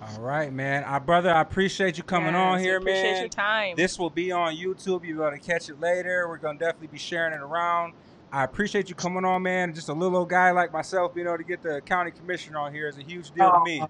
All 0.00 0.20
right, 0.20 0.52
man. 0.52 0.84
Our 0.84 1.00
brother, 1.00 1.34
I 1.34 1.40
appreciate 1.40 1.98
you 1.98 2.04
coming 2.04 2.36
on 2.36 2.60
here, 2.60 2.76
appreciate 2.76 3.12
man. 3.12 3.20
your 3.22 3.28
time. 3.28 3.74
This 3.76 3.98
will 3.98 4.10
be 4.10 4.30
on 4.30 4.54
YouTube. 4.54 4.86
You'll 4.86 5.00
be 5.00 5.10
able 5.10 5.30
to 5.32 5.38
catch 5.38 5.68
it 5.68 5.80
later. 5.80 6.28
We're 6.28 6.38
gonna 6.38 6.58
definitely 6.58 6.88
be 6.88 6.98
sharing 6.98 7.32
it 7.32 7.40
around. 7.40 7.94
I 8.30 8.44
appreciate 8.44 8.88
you 8.88 8.94
coming 8.94 9.24
on, 9.24 9.42
man. 9.42 9.74
Just 9.74 9.88
a 9.88 9.92
little 9.92 10.18
old 10.18 10.28
guy 10.28 10.52
like 10.52 10.72
myself, 10.72 11.12
you 11.16 11.24
know, 11.24 11.36
to 11.36 11.42
get 11.42 11.62
the 11.62 11.80
county 11.80 12.12
commissioner 12.12 12.58
on 12.58 12.72
here 12.72 12.86
is 12.86 12.98
a 12.98 13.02
huge 13.02 13.30
deal 13.32 13.50
to 13.50 13.60
me. 13.64 13.82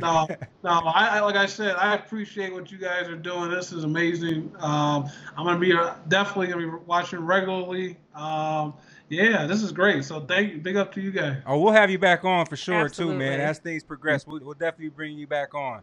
No, 0.00 0.26
no, 0.64 0.70
I, 0.70 1.18
I 1.18 1.20
like 1.20 1.36
I 1.36 1.46
said, 1.46 1.76
I 1.76 1.94
appreciate 1.94 2.52
what 2.52 2.72
you 2.72 2.78
guys 2.78 3.08
are 3.08 3.16
doing. 3.16 3.50
This 3.50 3.72
is 3.72 3.84
amazing. 3.84 4.52
Um, 4.58 5.08
I'm 5.36 5.46
gonna 5.46 5.58
be 5.58 5.72
uh, 5.72 5.94
definitely 6.08 6.48
gonna 6.48 6.66
be 6.66 6.84
watching 6.86 7.20
regularly. 7.20 7.96
Um, 8.14 8.74
yeah, 9.08 9.46
this 9.46 9.62
is 9.62 9.70
great. 9.72 10.04
So 10.04 10.20
thank 10.20 10.52
you. 10.52 10.58
Big 10.58 10.76
up 10.76 10.92
to 10.94 11.00
you 11.00 11.12
guys. 11.12 11.42
Oh, 11.46 11.60
we'll 11.60 11.72
have 11.72 11.90
you 11.90 11.98
back 11.98 12.24
on 12.24 12.46
for 12.46 12.56
sure 12.56 12.88
too, 12.88 13.14
man. 13.14 13.40
As 13.40 13.58
things 13.58 13.84
progress, 13.84 14.26
we'll, 14.26 14.40
we'll 14.40 14.54
definitely 14.54 14.88
bring 14.88 15.16
you 15.16 15.26
back 15.26 15.54
on. 15.54 15.82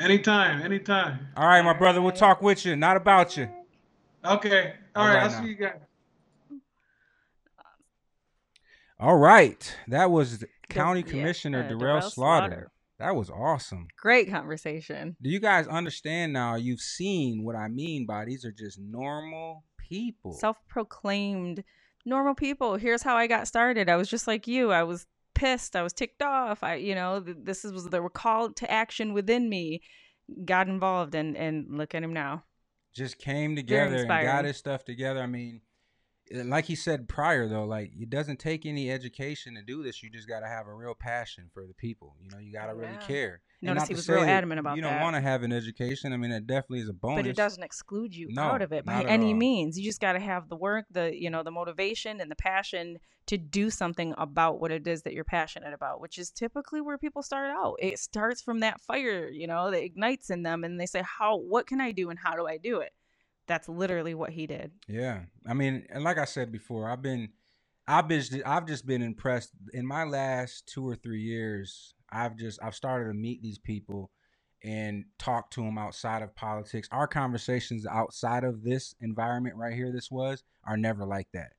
Anytime, 0.00 0.60
anytime. 0.60 1.28
All 1.36 1.46
right, 1.46 1.62
my 1.62 1.72
brother. 1.72 2.02
We'll 2.02 2.12
talk 2.12 2.42
with 2.42 2.66
you, 2.66 2.76
not 2.76 2.96
about 2.96 3.36
you. 3.36 3.48
Okay. 4.24 4.74
All 4.94 5.02
All 5.02 5.08
right. 5.08 5.14
right 5.14 5.22
I'll 5.24 5.30
now. 5.30 5.42
see 5.42 5.48
you 5.48 5.54
guys. 5.54 5.78
All 9.00 9.16
right, 9.16 9.76
that 9.88 10.10
was 10.10 10.44
County 10.68 11.00
yeah, 11.00 11.10
Commissioner 11.10 11.64
uh, 11.64 11.72
Derrell 11.72 11.80
Derrell 11.80 12.10
Slaughter. 12.10 12.46
Slaughter. 12.48 12.70
That 13.04 13.16
was 13.16 13.28
awesome. 13.28 13.88
Great 13.98 14.30
conversation. 14.30 15.14
Do 15.20 15.28
you 15.28 15.38
guys 15.38 15.66
understand 15.66 16.32
now? 16.32 16.54
You've 16.54 16.80
seen 16.80 17.44
what 17.44 17.54
I 17.54 17.68
mean 17.68 18.06
by 18.06 18.24
these 18.24 18.46
are 18.46 18.50
just 18.50 18.78
normal 18.80 19.64
people. 19.78 20.32
Self-proclaimed 20.32 21.64
normal 22.06 22.34
people. 22.34 22.76
Here's 22.76 23.02
how 23.02 23.14
I 23.14 23.26
got 23.26 23.46
started. 23.46 23.90
I 23.90 23.96
was 23.96 24.08
just 24.08 24.26
like 24.26 24.46
you. 24.46 24.72
I 24.72 24.84
was 24.84 25.04
pissed. 25.34 25.76
I 25.76 25.82
was 25.82 25.92
ticked 25.92 26.22
off. 26.22 26.62
I, 26.62 26.76
you 26.76 26.94
know, 26.94 27.20
this 27.20 27.62
is, 27.66 27.74
was 27.74 27.90
the 27.90 28.00
call 28.08 28.52
to 28.54 28.70
action 28.70 29.12
within 29.12 29.50
me. 29.50 29.82
Got 30.46 30.68
involved, 30.68 31.14
and 31.14 31.36
and 31.36 31.66
look 31.76 31.94
at 31.94 32.02
him 32.02 32.14
now. 32.14 32.44
just 32.94 33.18
came 33.18 33.56
together 33.56 33.96
and 33.96 34.08
got 34.08 34.46
his 34.46 34.56
stuff 34.56 34.84
together. 34.84 35.20
I 35.20 35.26
mean, 35.26 35.60
like 36.34 36.64
he 36.64 36.74
said 36.74 37.08
prior 37.08 37.48
though, 37.48 37.64
like 37.64 37.92
it 37.98 38.10
doesn't 38.10 38.38
take 38.38 38.66
any 38.66 38.90
education 38.90 39.54
to 39.54 39.62
do 39.62 39.82
this. 39.82 40.02
You 40.02 40.10
just 40.10 40.28
got 40.28 40.40
to 40.40 40.46
have 40.48 40.66
a 40.66 40.74
real 40.74 40.94
passion 40.94 41.50
for 41.52 41.66
the 41.66 41.74
people. 41.74 42.16
You 42.20 42.30
know, 42.30 42.38
you 42.38 42.52
got 42.52 42.66
to 42.66 42.74
really 42.74 42.92
Yeah. 43.00 43.06
care. 43.06 43.40
Notice 43.62 43.82
not 43.82 43.88
he 43.88 43.94
was 43.94 44.08
real 44.08 44.22
adamant 44.22 44.58
about 44.60 44.76
You 44.76 44.82
don't 44.82 45.00
want 45.00 45.16
to 45.16 45.22
have 45.22 45.42
an 45.42 45.52
education. 45.52 46.12
I 46.12 46.16
mean, 46.18 46.30
it 46.32 46.46
definitely 46.46 46.80
is 46.80 46.88
a 46.88 46.92
bonus. 46.92 47.22
but 47.22 47.26
it 47.30 47.36
doesn't 47.36 47.62
exclude 47.62 48.14
you 48.14 48.28
No, 48.30 48.42
out 48.42 48.60
of 48.62 48.72
it 48.72 48.84
by 48.84 49.04
any 49.04 49.32
all. 49.32 49.38
means 49.38 49.78
you 49.78 49.84
just 49.84 50.00
got 50.00 50.12
to 50.14 50.20
have 50.20 50.48
the 50.48 50.56
work 50.56 50.86
the 50.90 51.14
you 51.14 51.30
know 51.30 51.42
the 51.42 51.50
motivation 51.50 52.20
and 52.20 52.30
the 52.30 52.36
passion 52.36 52.98
to 53.26 53.38
do 53.38 53.70
something 53.70 54.12
about 54.18 54.60
what 54.60 54.70
it 54.70 54.86
is 54.86 55.02
that 55.02 55.14
you're 55.14 55.24
passionate 55.24 55.72
about 55.72 55.98
which 56.00 56.18
is 56.18 56.30
typically 56.30 56.80
where 56.82 56.98
people 56.98 57.22
start 57.22 57.50
out 57.50 57.76
it 57.78 57.98
starts 57.98 58.42
from 58.42 58.60
that 58.60 58.80
fire 58.82 59.30
you 59.30 59.46
know 59.46 59.70
that 59.70 59.82
ignites 59.82 60.28
in 60.28 60.42
them 60.42 60.62
and 60.62 60.78
they 60.78 60.84
say 60.84 61.02
how 61.18 61.38
what 61.38 61.66
can 61.66 61.80
i 61.80 61.90
do 61.90 62.10
and 62.10 62.18
how 62.18 62.34
do 62.36 62.46
i 62.46 62.58
do 62.58 62.80
it 62.80 62.92
that's 63.46 63.68
literally 63.68 64.14
what 64.14 64.30
he 64.30 64.46
did 64.46 64.70
Yeah, 64.88 65.20
I 65.46 65.54
mean, 65.54 65.86
and 65.90 66.04
like 66.04 66.18
I 66.18 66.24
said 66.24 66.52
before, 66.52 66.90
I've 66.90 67.02
been, 67.02 67.30
I've 67.86 68.08
been, 68.08 68.22
I've 68.46 68.66
just 68.66 68.86
been 68.86 69.02
impressed 69.02 69.50
in 69.72 69.86
my 69.86 70.04
last 70.04 70.66
two 70.66 70.88
or 70.88 70.96
three 70.96 71.20
years. 71.20 71.94
I've 72.10 72.36
just, 72.36 72.62
I've 72.62 72.74
started 72.74 73.08
to 73.08 73.14
meet 73.14 73.42
these 73.42 73.58
people 73.58 74.10
and 74.62 75.04
talk 75.18 75.50
to 75.50 75.62
them 75.62 75.76
outside 75.76 76.22
of 76.22 76.34
politics. 76.34 76.88
Our 76.90 77.06
conversations 77.06 77.86
outside 77.86 78.44
of 78.44 78.62
this 78.62 78.94
environment 79.00 79.56
right 79.56 79.74
here, 79.74 79.92
this 79.92 80.10
was, 80.10 80.42
are 80.64 80.78
never 80.78 81.04
like 81.04 81.28
that. 81.34 81.52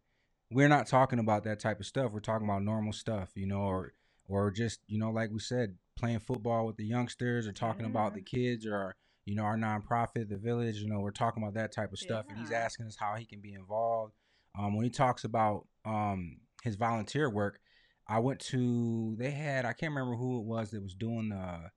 We're 0.50 0.70
not 0.70 0.88
talking 0.88 1.20
about 1.20 1.44
that 1.44 1.60
type 1.60 1.80
of 1.80 1.86
stuff. 1.86 2.12
We're 2.12 2.20
talking 2.20 2.48
about 2.48 2.64
normal 2.64 2.94
stuff, 2.94 3.30
you 3.36 3.46
know, 3.46 3.62
or, 3.62 3.94
or 4.28 4.50
just, 4.50 4.80
you 4.88 4.98
know, 4.98 5.12
like 5.12 5.30
we 5.32 5.40
said, 5.40 5.76
playing 5.96 6.20
football 6.20 6.66
with 6.66 6.78
the 6.78 6.86
youngsters, 6.86 7.48
or 7.48 7.52
talking 7.52 7.86
about 7.86 8.16
the 8.16 8.22
kids, 8.22 8.66
or 8.66 8.96
you 9.26 9.36
know, 9.36 9.44
our 9.44 9.58
nonprofit, 9.58 10.30
the 10.30 10.38
village, 10.38 10.78
you 10.78 10.88
know, 10.88 11.00
we're 11.00 11.12
talking 11.12 11.42
about 11.44 11.56
that 11.56 11.72
type 11.72 11.92
of 11.92 12.00
stuff. 12.00 12.26
And 12.30 12.38
he's 12.38 12.52
asking 12.52 12.86
us 12.86 12.96
how 13.00 13.16
he 13.16 13.26
can 13.26 13.42
be 13.42 13.54
involved. 13.54 14.14
Um, 14.58 14.76
when 14.76 14.84
he 14.84 14.90
talks 14.92 15.24
about 15.24 15.66
um, 15.84 16.38
his 16.64 16.76
volunteer 16.76 17.30
work, 17.30 17.60
I 18.08 18.20
went 18.20 18.40
to, 18.42 19.16
they 19.18 19.32
had, 19.32 19.66
I 19.66 19.74
can't 19.74 19.94
remember 19.94 20.16
who 20.16 20.40
it 20.40 20.46
was 20.46 20.70
that 20.72 20.82
was 20.84 20.94
doing 20.94 21.30
the, 21.30 21.72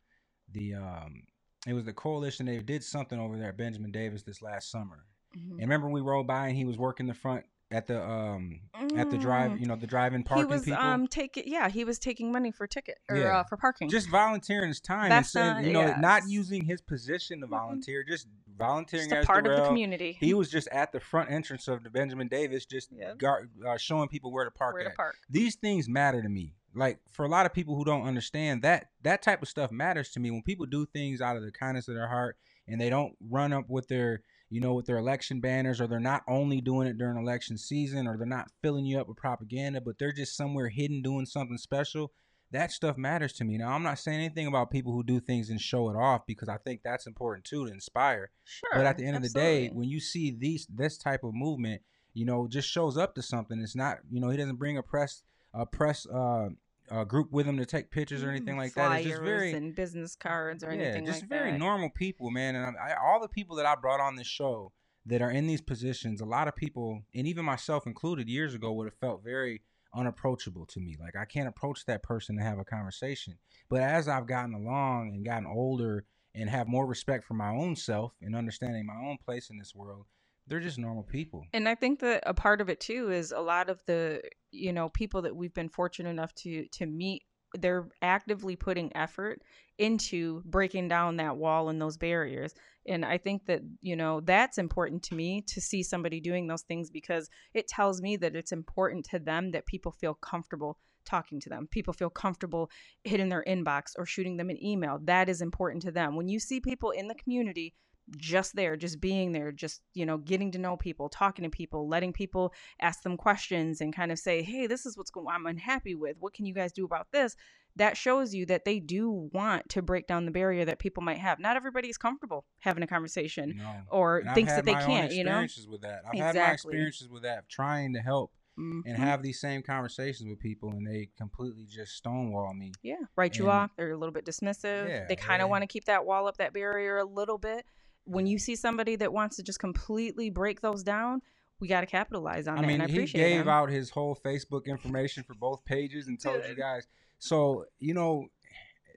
the, 0.53 0.75
um, 0.75 1.23
it 1.67 1.73
was 1.73 1.85
the 1.87 1.93
coalition. 1.93 2.47
They 2.47 2.59
did 2.59 2.85
something 2.85 3.19
over 3.19 3.39
there 3.39 3.49
at 3.49 3.57
Benjamin 3.57 3.91
Davis 3.91 4.23
this 4.23 4.43
last 4.43 4.71
summer. 4.71 5.07
And 5.35 5.61
remember 5.61 5.89
we 5.89 6.01
rode 6.01 6.27
by 6.27 6.49
and 6.49 6.57
he 6.57 6.65
was 6.65 6.79
working 6.79 7.07
the 7.07 7.15
front 7.15 7.45
at 7.71 7.87
the, 7.87 8.03
um, 8.03 8.61
at 8.97 9.11
the 9.11 9.19
drive, 9.19 9.51
Mm. 9.53 9.61
you 9.61 9.67
know, 9.67 9.77
the 9.77 9.87
drive-in 9.87 10.21
he 10.21 10.25
parking 10.25 10.49
was 10.49 10.65
people. 10.65 10.81
um 10.81 11.07
taking 11.07 11.45
yeah 11.47 11.69
he 11.69 11.85
was 11.85 11.99
taking 11.99 12.33
money 12.33 12.51
for 12.51 12.67
ticket 12.67 12.99
or 13.11 13.17
Yeah. 13.17 13.39
uh, 13.41 13.45
for 13.45 13.57
parking 13.59 13.91
just 13.91 14.09
volunteering 14.09 14.69
his 14.69 14.81
time 14.81 15.11
That's 15.11 15.31
saying, 15.33 15.47
not- 15.55 15.65
you 15.65 15.73
know, 15.75 15.95
not 15.97 16.27
using 16.29 16.65
his 16.65 16.81
position 16.81 17.41
to 17.41 17.47
volunteer, 17.47 18.05
just 18.05 18.27
volunteering 18.57 19.05
just 19.11 19.17
a 19.17 19.19
as 19.19 19.27
part 19.27 19.47
of 19.47 19.57
the 19.57 19.67
community 19.67 20.17
He 20.19 20.33
was 20.35 20.51
just 20.51 20.69
at 20.69 20.93
the 20.93 21.01
front 21.01 21.31
entrance 21.31 21.69
of 21.69 21.85
the 21.85 21.91
Benjamin 21.91 22.29
Davis, 22.29 22.65
just 22.65 22.91
Yep. 22.93 23.21
uh, 23.67 23.77
showing 23.77 24.09
people 24.09 24.33
where 24.33 24.45
to 24.47 24.51
park 24.51 24.75
where 24.75 24.85
to 24.85 24.91
park 24.91 25.17
These 25.29 25.57
things 25.57 25.89
matter 25.89 26.23
to 26.23 26.29
me. 26.29 26.55
Like 26.75 27.01
for 27.11 27.25
a 27.25 27.29
lot 27.29 27.45
of 27.47 27.53
people 27.53 27.77
who 27.77 27.85
don't 27.85 28.05
understand 28.07 28.63
that 28.63 28.91
that 29.03 29.21
type 29.23 29.43
of 29.43 29.49
stuff 29.49 29.71
matters 29.71 30.11
to 30.13 30.21
me. 30.21 30.31
When 30.31 30.43
people 30.43 30.65
do 30.67 30.87
things 30.87 31.21
out 31.21 31.37
of 31.37 31.43
the 31.43 31.53
kindness 31.53 31.89
of 31.89 31.95
their 31.95 32.09
heart 32.09 32.37
and 32.67 32.81
they 32.81 32.89
don't 32.91 33.15
run 33.21 33.53
up 33.53 33.69
with 33.69 33.89
their 33.89 34.23
you 34.51 34.61
know 34.61 34.75
with 34.75 34.87
their 34.87 34.99
election 34.99 35.41
banners 35.41 35.81
or 35.81 35.87
they're 35.87 36.01
not 36.01 36.23
only 36.29 36.61
doing 36.61 36.87
it 36.87 36.99
during 36.99 37.17
election 37.17 37.57
season 37.57 38.07
or 38.07 38.17
they're 38.17 38.27
not 38.27 38.51
filling 38.63 38.85
you 38.85 38.99
up 38.99 39.09
with 39.09 39.17
propaganda 39.17 39.81
but 39.81 39.99
they're 39.99 40.13
just 40.13 40.37
somewhere 40.37 40.69
hidden 40.69 41.03
doing 41.03 41.27
something 41.27 41.59
special 41.59 42.13
that 42.51 42.73
stuff 42.73 42.97
matters 42.97 43.35
to 43.35 43.45
me. 43.45 43.59
Now 43.59 43.73
i'm 43.73 43.83
not 43.83 43.99
saying 43.99 44.21
anything 44.21 44.47
about 44.47 44.71
people 44.71 44.93
who 44.93 45.03
do 45.03 45.21
things 45.21 45.51
and 45.51 45.61
show 45.61 45.91
it 45.91 45.97
off 45.97 46.27
because 46.27 46.49
i 46.49 46.57
think 46.57 46.81
that's 46.83 47.07
important 47.07 47.45
too 47.45 47.67
to 47.67 47.73
inspire. 47.73 48.31
Sure 48.45 48.71
but 48.75 48.87
at 48.87 48.97
the 48.97 49.05
end 49.05 49.17
of 49.17 49.23
the 49.23 49.29
day, 49.29 49.69
when 49.69 49.89
you 49.89 50.01
see 50.01 50.31
these 50.31 50.67
this 50.75 50.97
type 50.97 51.25
of 51.25 51.35
movement, 51.35 51.83
you 52.15 52.25
know, 52.25 52.49
just 52.49 52.69
shows 52.69 52.97
up 52.97 53.15
to 53.15 53.23
something. 53.23 53.61
It's 53.61 53.77
not, 53.77 53.99
you 54.11 54.21
know, 54.21 54.29
he 54.29 54.37
doesn't 54.37 54.57
bring 54.57 54.77
a 54.77 54.83
press 54.83 55.23
a 55.55 55.65
press 55.65 56.07
uh, 56.07 56.49
uh 56.91 57.05
group 57.05 57.33
with 57.33 57.47
them 57.47 57.59
to 57.59 57.67
take 57.67 57.91
pictures 57.91 58.23
or 58.23 58.31
anything 58.31 58.57
like 58.57 58.75
that. 58.75 58.93
It's 58.93 59.05
just 59.05 59.17
Flyers 59.17 59.29
very 59.29 59.53
and 59.53 59.75
business 59.75 60.17
cards 60.17 60.65
or 60.65 60.73
yeah, 60.73 60.83
anything 60.83 61.07
just 61.07 61.23
like 61.23 61.29
very 61.29 61.53
that. 61.53 61.59
normal 61.59 61.91
people, 61.91 62.31
man. 62.31 62.57
And 62.57 62.77
I, 62.77 62.91
I, 62.91 62.97
all 62.97 63.21
the 63.21 63.29
people 63.29 63.57
that 63.57 63.67
I 63.67 63.75
brought 63.75 64.01
on 64.01 64.17
this 64.17 64.27
show 64.27 64.73
that 65.07 65.23
are 65.23 65.31
in 65.31 65.47
these 65.47 65.61
positions, 65.61 66.21
a 66.21 66.27
lot 66.27 66.49
of 66.49 66.57
people, 66.57 67.03
and 67.15 67.27
even 67.27 67.45
myself 67.45 67.87
included, 67.87 68.29
years 68.29 68.55
ago 68.55 68.73
would 68.73 68.87
have 68.87 68.99
felt 68.99 69.25
very 69.25 69.63
unapproachable 69.95 70.67
to 70.67 70.81
me. 70.81 70.97
Like 71.01 71.17
I 71.17 71.25
can't 71.25 71.49
approach 71.49 71.85
that 71.87 72.03
person 72.03 72.37
to 72.37 72.43
have 72.43 72.59
a 72.59 72.65
conversation. 72.65 73.39
But 73.69 73.81
as 73.83 74.09
I've 74.09 74.27
gotten 74.27 74.55
along 74.55 75.13
and 75.15 75.25
gotten 75.25 75.47
older 75.47 76.05
and 76.35 76.51
have 76.51 76.69
more 76.69 76.87
respect 76.87 77.25
for 77.25 77.35
my 77.35 77.51
own 77.51 77.75
self 77.75 78.13
and 78.21 78.37
understanding 78.37 78.87
my 78.87 79.09
own 79.09 79.19
place 79.25 79.51
in 79.51 79.59
this 79.59 79.75
world, 79.75 80.07
they're 80.49 80.61
just 80.61 80.79
normal 80.79 81.03
people. 81.03 81.45
And 81.53 81.69
I 81.69 81.75
think 81.75 82.01
that 82.01 82.23
a 82.27 82.35
part 82.35 82.61
of 82.61 82.69
it 82.69 82.81
too 82.81 83.11
is 83.11 83.33
a 83.33 83.41
lot 83.41 83.69
of 83.69 83.81
the 83.87 84.23
you 84.51 84.73
know 84.73 84.89
people 84.89 85.23
that 85.23 85.37
we've 85.37 85.55
been 85.55 85.69
fortunate 85.69 86.11
enough 86.11 86.35
to 86.37 86.67
to 86.73 86.87
meet. 86.87 87.23
They're 87.55 87.89
actively 88.03 88.57
putting 88.57 88.95
effort 88.95 89.41
into 89.79 90.43
breaking 90.45 90.89
down 90.89 91.17
that 91.17 91.37
wall 91.37 91.71
and 91.71 91.81
those 91.81 91.97
barriers. 91.97 92.53
And 92.87 93.05
I 93.05 93.17
think 93.17 93.47
that 93.47 93.63
you 93.81 93.97
know 93.97 94.21
that's 94.21 94.59
important 94.59 95.03
to 95.05 95.15
me 95.15 95.43
to 95.49 95.61
see 95.61 95.83
somebody 95.83 96.21
doing 96.21 96.47
those 96.47 96.63
things 96.63 96.91
because 96.91 97.29
it 97.55 97.69
tells 97.69 98.03
me 98.03 98.17
that 98.17 98.37
it's 98.37 98.53
important 98.53 99.07
to 99.11 99.19
them 99.19 99.53
that 99.53 99.67
people 99.67 99.93
feel 99.93 100.15
comfortable 100.15 100.79
talking 101.09 101.41
to 101.41 101.49
them. 101.49 101.69
People 101.71 101.95
feel 101.95 102.11
comfortable 102.11 102.71
hitting 103.03 103.29
their 103.29 103.45
inbox 103.47 103.93
or 103.97 104.05
shooting 104.05 104.37
them 104.37 104.51
an 104.51 104.63
email. 104.63 104.99
That 105.05 105.29
is 105.29 105.41
important 105.41 105.83
to 105.83 105.91
them. 105.91 106.17
When 106.17 106.29
you 106.29 106.39
see 106.39 106.61
people 106.61 106.91
in 106.91 107.09
the 107.09 107.15
community 107.15 107.75
just 108.17 108.57
there, 108.57 108.77
just 108.77 109.01
being 109.01 109.33
there, 109.33 109.53
just, 109.53 109.83
you 109.95 110.07
know, 110.07 110.17
getting 110.19 110.51
to 110.53 110.59
know 110.59 110.77
people, 110.77 111.09
talking 111.09 111.43
to 111.45 111.51
people, 111.51 111.89
letting 111.89 112.13
people 112.13 112.53
ask 112.81 113.03
them 113.03 113.17
questions 113.17 113.81
and 113.81 113.95
kind 113.95 114.11
of 114.11 114.19
say, 114.19 114.43
hey, 114.43 114.67
this 114.67 114.87
is 114.87 114.97
what's 114.97 115.11
going 115.11 115.27
on, 115.27 115.35
I'm 115.35 115.47
unhappy 115.47 115.95
with. 115.95 116.17
What 116.19 116.33
can 116.35 116.47
you 116.47 116.55
guys 116.55 116.73
do 116.73 116.85
about 116.85 117.09
this? 117.13 117.37
That 117.77 117.97
shows 117.97 118.35
you 118.35 118.47
that 118.47 118.65
they 118.65 118.81
do 118.81 119.29
want 119.33 119.69
to 119.71 119.83
break 119.83 120.07
down 120.07 120.25
the 120.25 120.31
barrier 120.33 120.65
that 120.65 120.79
people 120.79 121.03
might 121.03 121.19
have. 121.19 121.39
Not 121.39 121.57
everybody 121.57 121.89
is 121.89 121.99
comfortable 121.99 122.45
having 122.61 122.83
a 122.83 122.87
conversation 122.89 123.55
No. 123.59 123.75
or 123.91 124.19
And 124.19 124.35
thinks 124.35 124.53
that 124.53 124.65
they 124.65 124.73
can't, 124.75 125.13
you 125.13 125.23
know? 125.23 125.31
experiences 125.41 125.69
with 125.69 125.83
that. 125.83 126.03
I've 126.07 126.19
had 126.19 126.35
my 126.35 126.53
experiences 126.53 127.09
with 127.09 127.23
that, 127.23 127.49
trying 127.49 127.93
to 127.95 128.01
help 128.01 128.33
and 128.57 128.85
Mhm. 128.85 128.97
have 128.97 129.23
these 129.23 129.39
same 129.41 129.63
conversations 129.63 130.29
with 130.29 130.41
people, 130.41 130.71
and 130.71 130.85
they 130.85 131.11
completely 131.17 131.65
just 131.67 131.93
stonewall 131.93 132.53
me. 132.55 132.73
Yeah, 132.83 132.97
write 133.15 133.37
you 133.37 133.45
And- 133.45 133.53
off. 133.53 133.77
They're 133.77 133.93
a 133.93 133.97
little 133.97 134.13
bit 134.13 134.25
dismissive. 134.25 134.89
Yeah, 134.89 135.07
they 135.07 135.15
kind 135.15 135.43
of 135.43 135.49
want 135.49 135.63
to 135.63 135.69
keep 135.69 135.85
that 135.85 136.05
wall 136.05 136.27
up, 136.27 136.39
that 136.39 136.53
barrier 136.53 136.99
a 136.99 137.05
little 137.05 137.39
bit. 137.39 137.65
When 138.09 138.27
you 138.27 138.39
see 138.39 138.57
somebody 138.57 138.97
that 138.97 139.13
wants 139.13 139.37
to 139.37 139.43
just 139.43 139.59
completely 139.59 140.31
break 140.31 140.61
those 140.61 140.83
down, 140.83 141.21
we 141.61 141.69
got 141.69 141.81
to 141.83 141.87
capitalize 141.87 142.49
on 142.49 142.57
it. 142.57 142.59
I 142.59 142.63
that. 142.63 142.67
mean, 142.67 142.81
and 142.81 142.91
I 142.91 142.95
he 142.95 143.05
gave 143.07 143.43
him. 143.43 143.49
out 143.49 143.69
his 143.69 143.91
whole 143.91 144.17
Facebook 144.17 144.65
information 144.67 145.25
for 145.25 145.35
both 145.35 145.65
pages 145.65 146.09
and 146.09 146.21
told 146.21 146.43
you 146.49 146.55
guys. 146.55 146.87
So, 147.19 147.65
you 147.79 147.95
know, 147.95 148.27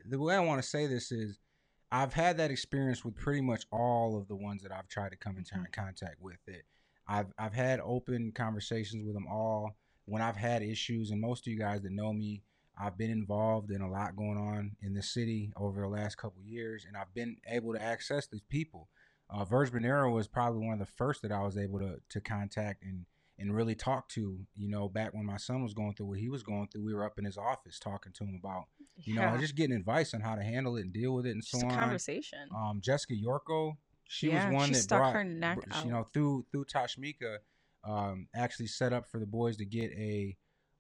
the 0.08 0.20
way 0.20 0.36
I 0.36 0.40
want 0.40 0.62
to 0.62 0.68
say 0.68 0.88
this 0.88 1.12
is 1.12 1.40
I've 1.92 2.14
had 2.14 2.38
that 2.38 2.52
experience 2.52 3.04
with 3.04 3.16
pretty 3.16 3.42
much 3.42 3.66
all 3.72 4.18
of 4.18 4.28
the 4.28 4.36
ones 4.36 4.64
that 4.64 4.72
I've 4.72 4.88
tried 4.88 5.10
to 5.10 5.18
come 5.18 5.38
into 5.38 5.56
Mm-hmm. 5.56 5.64
contact 5.74 6.22
with. 6.22 6.38
It, 6.48 6.64
I've 7.08 7.34
I've 7.38 7.54
had 7.54 7.80
open 7.84 8.32
conversations 8.32 9.04
with 9.06 9.14
them 9.14 9.28
all 9.28 9.76
when 10.06 10.22
I've 10.22 10.38
had 10.38 10.62
issues, 10.64 11.12
and 11.12 11.20
most 11.20 11.46
of 11.48 11.52
you 11.54 11.60
guys 11.60 11.82
that 11.82 11.92
know 11.92 12.14
me, 12.14 12.44
I've 12.80 12.98
been 12.98 13.12
involved 13.12 13.72
in 13.72 13.82
a 13.82 13.90
lot 13.90 14.16
going 14.16 14.38
on 14.38 14.76
in 14.82 14.94
the 14.94 15.04
city 15.04 15.52
over 15.58 15.82
the 15.82 15.88
last 15.88 16.16
couple 16.18 16.42
years, 16.44 16.86
and 16.88 16.96
I've 16.96 17.14
been 17.14 17.38
able 17.48 17.74
to 17.74 17.82
access 17.82 18.28
these 18.28 18.42
people. 18.50 18.88
Uh, 19.32 19.46
Virg 19.46 19.72
Bernero 19.72 20.12
was 20.12 20.28
probably 20.28 20.66
one 20.66 20.74
of 20.74 20.80
the 20.80 20.94
first 20.94 21.22
that 21.22 21.32
I 21.32 21.42
was 21.42 21.58
able 21.58 21.80
to 21.80 22.00
to 22.10 22.22
contact 22.22 22.84
and 22.84 23.06
and 23.40 23.56
really 23.56 23.76
talk 23.76 24.10
to. 24.10 24.40
You 24.56 24.70
know, 24.70 24.90
back 24.90 25.14
when 25.14 25.26
my 25.26 25.38
son 25.38 25.64
was 25.64 25.74
going 25.74 25.94
through 25.96 26.08
what 26.08 26.20
he 26.20 26.30
was 26.30 26.44
going 26.44 26.68
through, 26.68 26.84
we 26.84 26.94
were 26.94 27.06
up 27.06 27.18
in 27.18 27.26
his 27.26 27.38
office 27.38 27.80
talking 27.80 28.12
to 28.14 28.24
him 28.24 28.40
about 28.42 28.66
you 28.98 29.16
know 29.16 29.38
just 29.40 29.56
getting 29.56 29.76
advice 29.76 30.14
on 30.14 30.22
how 30.22 30.36
to 30.36 30.44
handle 30.44 30.76
it 30.78 30.82
and 30.82 30.94
deal 30.94 31.14
with 31.14 31.26
it 31.26 31.32
and 31.32 31.44
so 31.44 31.60
just 31.60 31.72
on. 31.72 31.80
conversation. 31.80 32.50
Um, 32.56 32.82
Jessica 32.82 33.14
Yorko, 33.14 33.78
she 34.06 34.28
Yeah, 34.30 34.46
was 34.50 34.54
one 34.54 34.68
she 34.68 34.74
that 34.74 34.82
stuck 34.82 35.00
brought 35.00 35.14
her 35.14 35.24
neck 35.24 35.60
out. 35.72 35.86
you 35.86 35.92
know 35.92 36.04
through 36.04 36.46
through 36.52 36.66
Tashmika, 36.66 37.38
um, 37.84 38.28
actually 38.36 38.68
set 38.68 38.92
up 38.92 39.08
for 39.10 39.20
the 39.20 39.26
boys 39.26 39.58
to 39.58 39.66
get 39.66 39.92
a 39.92 40.36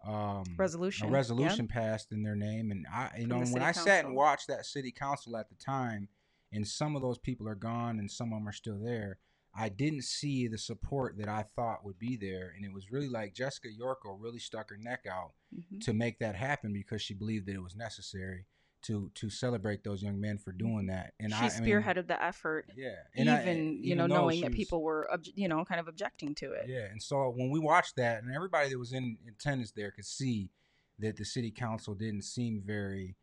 um 0.06 0.44
Resolution, 0.57 1.06
a 1.06 1.10
yep. 1.10 1.14
resolution 1.14 1.68
passed 1.68 2.11
in 2.11 2.23
their 2.23 2.36
name 2.36 2.72
and 2.72 2.86
I 2.91 3.11
you 3.18 3.28
From 3.28 3.40
know 3.40 3.45
when 3.52 3.61
I 3.61 3.72
sat 3.72 4.03
and 4.03 4.15
watched 4.15 4.48
that 4.48 4.65
city 4.65 4.91
council 4.91 5.38
at 5.38 5.48
the 5.49 5.56
time 5.56 6.10
and 6.53 6.68
some 6.68 6.95
of 6.95 7.02
those 7.02 7.18
people 7.18 7.48
are 7.48 7.56
gone 7.56 7.99
and 7.99 8.10
some 8.11 8.32
of 8.34 8.40
them 8.40 8.48
are 8.48 8.52
still 8.53 8.80
there 8.80 9.18
I 9.53 9.68
didn't 9.68 10.03
see 10.06 10.48
the 10.48 10.57
support 10.57 11.18
that 11.18 11.28
I 11.28 11.44
thought 11.56 11.84
would 11.84 11.99
be 11.99 12.15
there 12.15 12.53
and 12.56 12.64
it 12.65 12.72
was 12.73 12.90
really 12.91 13.10
like 13.10 13.34
Jessica 13.34 13.68
Yorko 13.68 14.15
really 14.18 14.40
stuck 14.40 14.69
her 14.69 14.78
neck 14.78 15.06
out 15.11 15.34
Mhm. 15.53 15.82
to 15.86 15.94
make 15.94 16.19
that 16.19 16.36
happen 16.36 16.72
because 16.72 17.02
she 17.02 17.14
believed 17.14 17.48
that 17.48 17.56
it 17.56 17.64
was 17.64 17.76
necessary 17.76 18.45
to 18.84 19.11
to 19.15 19.30
celebrate 19.30 19.84
those 19.84 20.02
young 20.02 20.19
men 20.19 20.38
for 20.40 20.52
doing 20.53 20.88
that 20.88 21.14
and 21.19 21.32
Mm-hmm. 21.34 21.48
she 21.48 21.53
I, 21.53 21.57
I 21.57 21.60
mean, 21.61 21.69
spearheaded 21.69 22.07
the 22.07 22.23
effort, 22.23 22.72
yeah 22.76 22.95
even, 23.15 23.28
and 23.28 23.60
I- 23.60 23.88
you 23.88 23.95
know 23.95 24.07
knowing 24.07 24.41
that 24.41 24.49
was- 24.52 24.56
people 24.56 24.82
were 24.82 25.07
you 25.36 25.48
know 25.49 25.64
kind 25.65 25.80
of 25.82 25.88
objecting 25.88 26.34
to 26.36 26.53
it. 26.53 26.68
yeah, 26.69 26.86
and 26.86 27.02
so 27.03 27.30
when 27.36 27.49
we 27.52 27.60
watched 27.60 27.95
that, 27.98 28.23
and 28.23 28.34
everybody 28.34 28.69
that 28.69 28.80
was 28.80 28.94
in 28.94 29.18
attendance 29.28 29.72
there 29.72 29.91
could 29.91 30.06
see 30.06 30.49
that 30.98 31.15
the 31.18 31.26
city 31.26 31.52
council 31.52 31.94
didn't 31.94 32.23
seem 32.23 32.61
very 32.65 33.15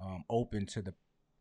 um, 0.00 0.24
open 0.28 0.66
to 0.66 0.82
the 0.82 0.94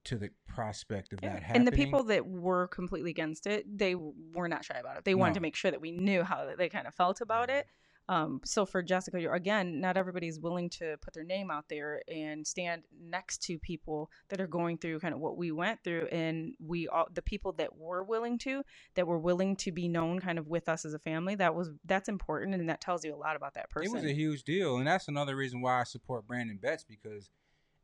to 0.06 0.18
the 0.18 0.30
prospect 0.48 1.14
of 1.14 1.20
Yeah. 1.22 1.34
that 1.34 1.44
happening. 1.44 1.68
And 1.68 1.68
the 1.68 1.72
people 1.72 2.04
that 2.04 2.26
were 2.26 2.68
completely 2.68 3.12
against 3.12 3.48
it, 3.48 3.66
they 3.78 3.96
were 3.96 4.48
not 4.48 4.64
shy 4.66 4.78
about 4.78 4.98
it. 4.98 5.06
They 5.06 5.16
wanted 5.16 5.36
to 5.36 5.42
make 5.42 5.56
sure 5.56 5.72
that 5.72 5.82
we 5.82 5.92
knew 5.92 6.24
how 6.24 6.54
they 6.58 6.70
kind 6.70 6.88
of 6.88 6.94
felt 6.94 7.22
about 7.22 7.50
it. 7.50 7.68
Um, 8.08 8.42
so 8.46 8.68
for 8.68 8.84
Jessica, 8.84 9.20
you're, 9.20 9.34
again, 9.34 9.82
not 9.82 9.98
everybody's 9.98 10.40
willing 10.40 10.70
to 10.72 10.96
put 11.02 11.16
their 11.16 11.24
name 11.24 11.50
out 11.50 11.66
there 11.70 12.04
and 12.08 12.46
stand 12.46 12.84
next 13.02 13.42
to 13.46 13.58
people 13.58 14.12
that 14.30 14.40
are 14.40 14.46
going 14.46 14.78
through 14.78 15.00
kind 15.00 15.14
of 15.14 15.20
what 15.20 15.38
we 15.38 15.52
went 15.52 15.84
through. 15.84 16.08
And 16.12 16.54
we 16.60 16.88
all, 16.88 17.08
the 17.12 17.24
people 17.24 17.54
that 17.54 17.76
were 17.76 18.04
willing 18.04 18.38
to, 18.40 18.64
that 18.94 19.08
were 19.08 19.18
willing 19.18 19.56
to 19.56 19.72
be 19.72 19.88
known 19.88 20.20
kind 20.20 20.38
of 20.38 20.48
with 20.48 20.70
us 20.70 20.86
as 20.86 20.94
a 20.94 21.00
family, 21.00 21.34
that 21.34 21.56
was 21.56 21.72
that's 21.84 22.08
important, 22.08 22.54
and 22.54 22.70
that 22.70 22.80
tells 22.80 23.04
you 23.04 23.16
a 23.16 23.18
lot 23.18 23.36
about 23.36 23.56
that 23.56 23.72
person. 23.72 23.90
It 23.90 24.02
was 24.02 24.06
a 24.06 24.14
huge 24.14 24.44
deal, 24.44 24.78
and 24.78 24.86
that's 24.86 25.08
another 25.08 25.36
reason 25.36 25.62
why 25.62 25.80
I 25.80 25.84
support 25.84 26.28
Brandon 26.28 26.60
Betts 26.62 26.84
because, 26.84 27.32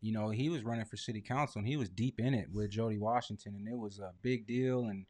you 0.02 0.12
know, 0.12 0.30
he 0.30 0.50
was 0.50 0.64
running 0.64 0.86
for 0.86 0.98
city 0.98 1.22
council 1.22 1.60
and 1.60 1.68
he 1.68 1.78
was 1.78 1.90
deep 1.90 2.20
in 2.20 2.34
it 2.34 2.50
with 2.52 2.72
Jody 2.72 2.98
Washington, 2.98 3.56
and 3.56 3.68
it 3.68 3.78
was 3.78 4.00
a 4.00 4.14
big 4.22 4.48
deal. 4.48 4.86
And 4.86 5.06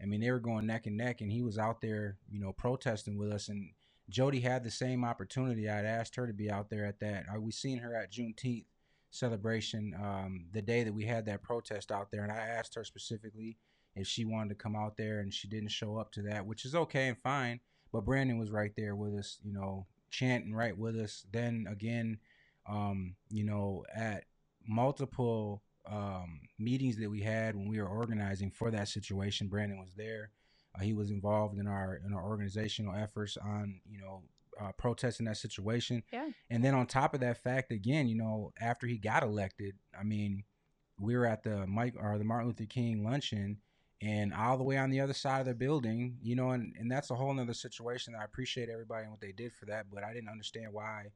I 0.00 0.06
mean, 0.06 0.20
they 0.20 0.30
were 0.30 0.38
going 0.38 0.66
neck 0.66 0.86
and 0.86 0.96
neck, 0.96 1.22
and 1.22 1.32
he 1.32 1.42
was 1.42 1.58
out 1.58 1.80
there, 1.80 2.18
you 2.30 2.40
know, 2.40 2.52
protesting 2.52 3.16
with 3.16 3.32
us. 3.32 3.48
And 3.48 3.70
Jody 4.10 4.40
had 4.40 4.62
the 4.62 4.70
same 4.70 5.04
opportunity. 5.04 5.68
I'd 5.68 5.86
asked 5.86 6.16
her 6.16 6.26
to 6.26 6.32
be 6.34 6.50
out 6.50 6.68
there 6.68 6.84
at 6.84 7.00
that. 7.00 7.24
Uh, 7.34 7.40
we 7.40 7.52
seen 7.52 7.78
her 7.78 7.96
at 7.96 8.12
Juneteenth 8.12 8.66
celebration 9.10 9.94
um, 10.02 10.46
the 10.52 10.60
day 10.60 10.82
that 10.84 10.92
we 10.92 11.04
had 11.04 11.24
that 11.26 11.42
protest 11.42 11.90
out 11.90 12.10
there, 12.10 12.22
and 12.22 12.32
I 12.32 12.36
asked 12.36 12.74
her 12.74 12.84
specifically 12.84 13.56
if 13.96 14.06
she 14.06 14.24
wanted 14.24 14.50
to 14.50 14.56
come 14.56 14.76
out 14.76 14.96
there, 14.98 15.20
and 15.20 15.32
she 15.32 15.48
didn't 15.48 15.70
show 15.70 15.96
up 15.96 16.12
to 16.12 16.22
that, 16.22 16.44
which 16.44 16.66
is 16.66 16.74
okay 16.74 17.08
and 17.08 17.16
fine. 17.16 17.60
But 17.92 18.04
Brandon 18.04 18.38
was 18.38 18.50
right 18.50 18.72
there 18.76 18.96
with 18.96 19.14
us, 19.14 19.38
you 19.42 19.54
know, 19.54 19.86
chanting 20.10 20.52
right 20.52 20.76
with 20.76 20.96
us. 20.96 21.24
Then 21.32 21.66
again, 21.70 22.18
um, 22.68 23.14
you 23.30 23.44
know, 23.44 23.84
at 23.94 24.24
multiple 24.66 25.62
um, 25.90 26.40
meetings 26.58 26.96
that 26.96 27.10
we 27.10 27.20
had 27.20 27.54
when 27.54 27.68
we 27.68 27.80
were 27.80 27.88
organizing 27.88 28.50
for 28.50 28.70
that 28.70 28.88
situation, 28.88 29.48
Brandon 29.48 29.78
was 29.78 29.94
there. 29.96 30.30
Uh, 30.74 30.82
he 30.82 30.92
was 30.92 31.10
involved 31.10 31.58
in 31.58 31.66
our 31.66 32.00
in 32.04 32.12
our 32.12 32.24
organizational 32.24 32.94
efforts 32.94 33.36
on 33.36 33.80
you 33.88 34.00
know 34.00 34.22
uh, 34.60 34.72
protesting 34.72 35.26
that 35.26 35.36
situation. 35.36 36.02
Yeah. 36.12 36.30
And 36.50 36.64
then 36.64 36.74
on 36.74 36.86
top 36.86 37.14
of 37.14 37.20
that 37.20 37.42
fact, 37.42 37.72
again, 37.72 38.08
you 38.08 38.16
know, 38.16 38.52
after 38.60 38.86
he 38.86 38.98
got 38.98 39.22
elected, 39.22 39.74
I 39.98 40.04
mean, 40.04 40.44
we 40.98 41.16
were 41.16 41.26
at 41.26 41.42
the 41.42 41.66
Mike 41.66 41.94
or 41.98 42.18
the 42.18 42.24
Martin 42.24 42.48
Luther 42.48 42.66
King 42.66 43.04
luncheon, 43.04 43.58
and 44.00 44.32
all 44.34 44.56
the 44.56 44.64
way 44.64 44.76
on 44.76 44.90
the 44.90 45.00
other 45.00 45.12
side 45.12 45.40
of 45.40 45.46
the 45.46 45.54
building, 45.54 46.18
you 46.22 46.36
know, 46.36 46.50
and, 46.50 46.74
and 46.78 46.90
that's 46.90 47.10
a 47.10 47.14
whole 47.14 47.32
nother 47.32 47.54
situation. 47.54 48.14
I 48.18 48.24
appreciate 48.24 48.68
everybody 48.68 49.02
and 49.02 49.10
what 49.10 49.20
they 49.20 49.32
did 49.32 49.52
for 49.52 49.66
that, 49.66 49.86
but 49.92 50.04
I 50.04 50.12
didn't 50.12 50.28
understand 50.28 50.72
why 50.72 51.06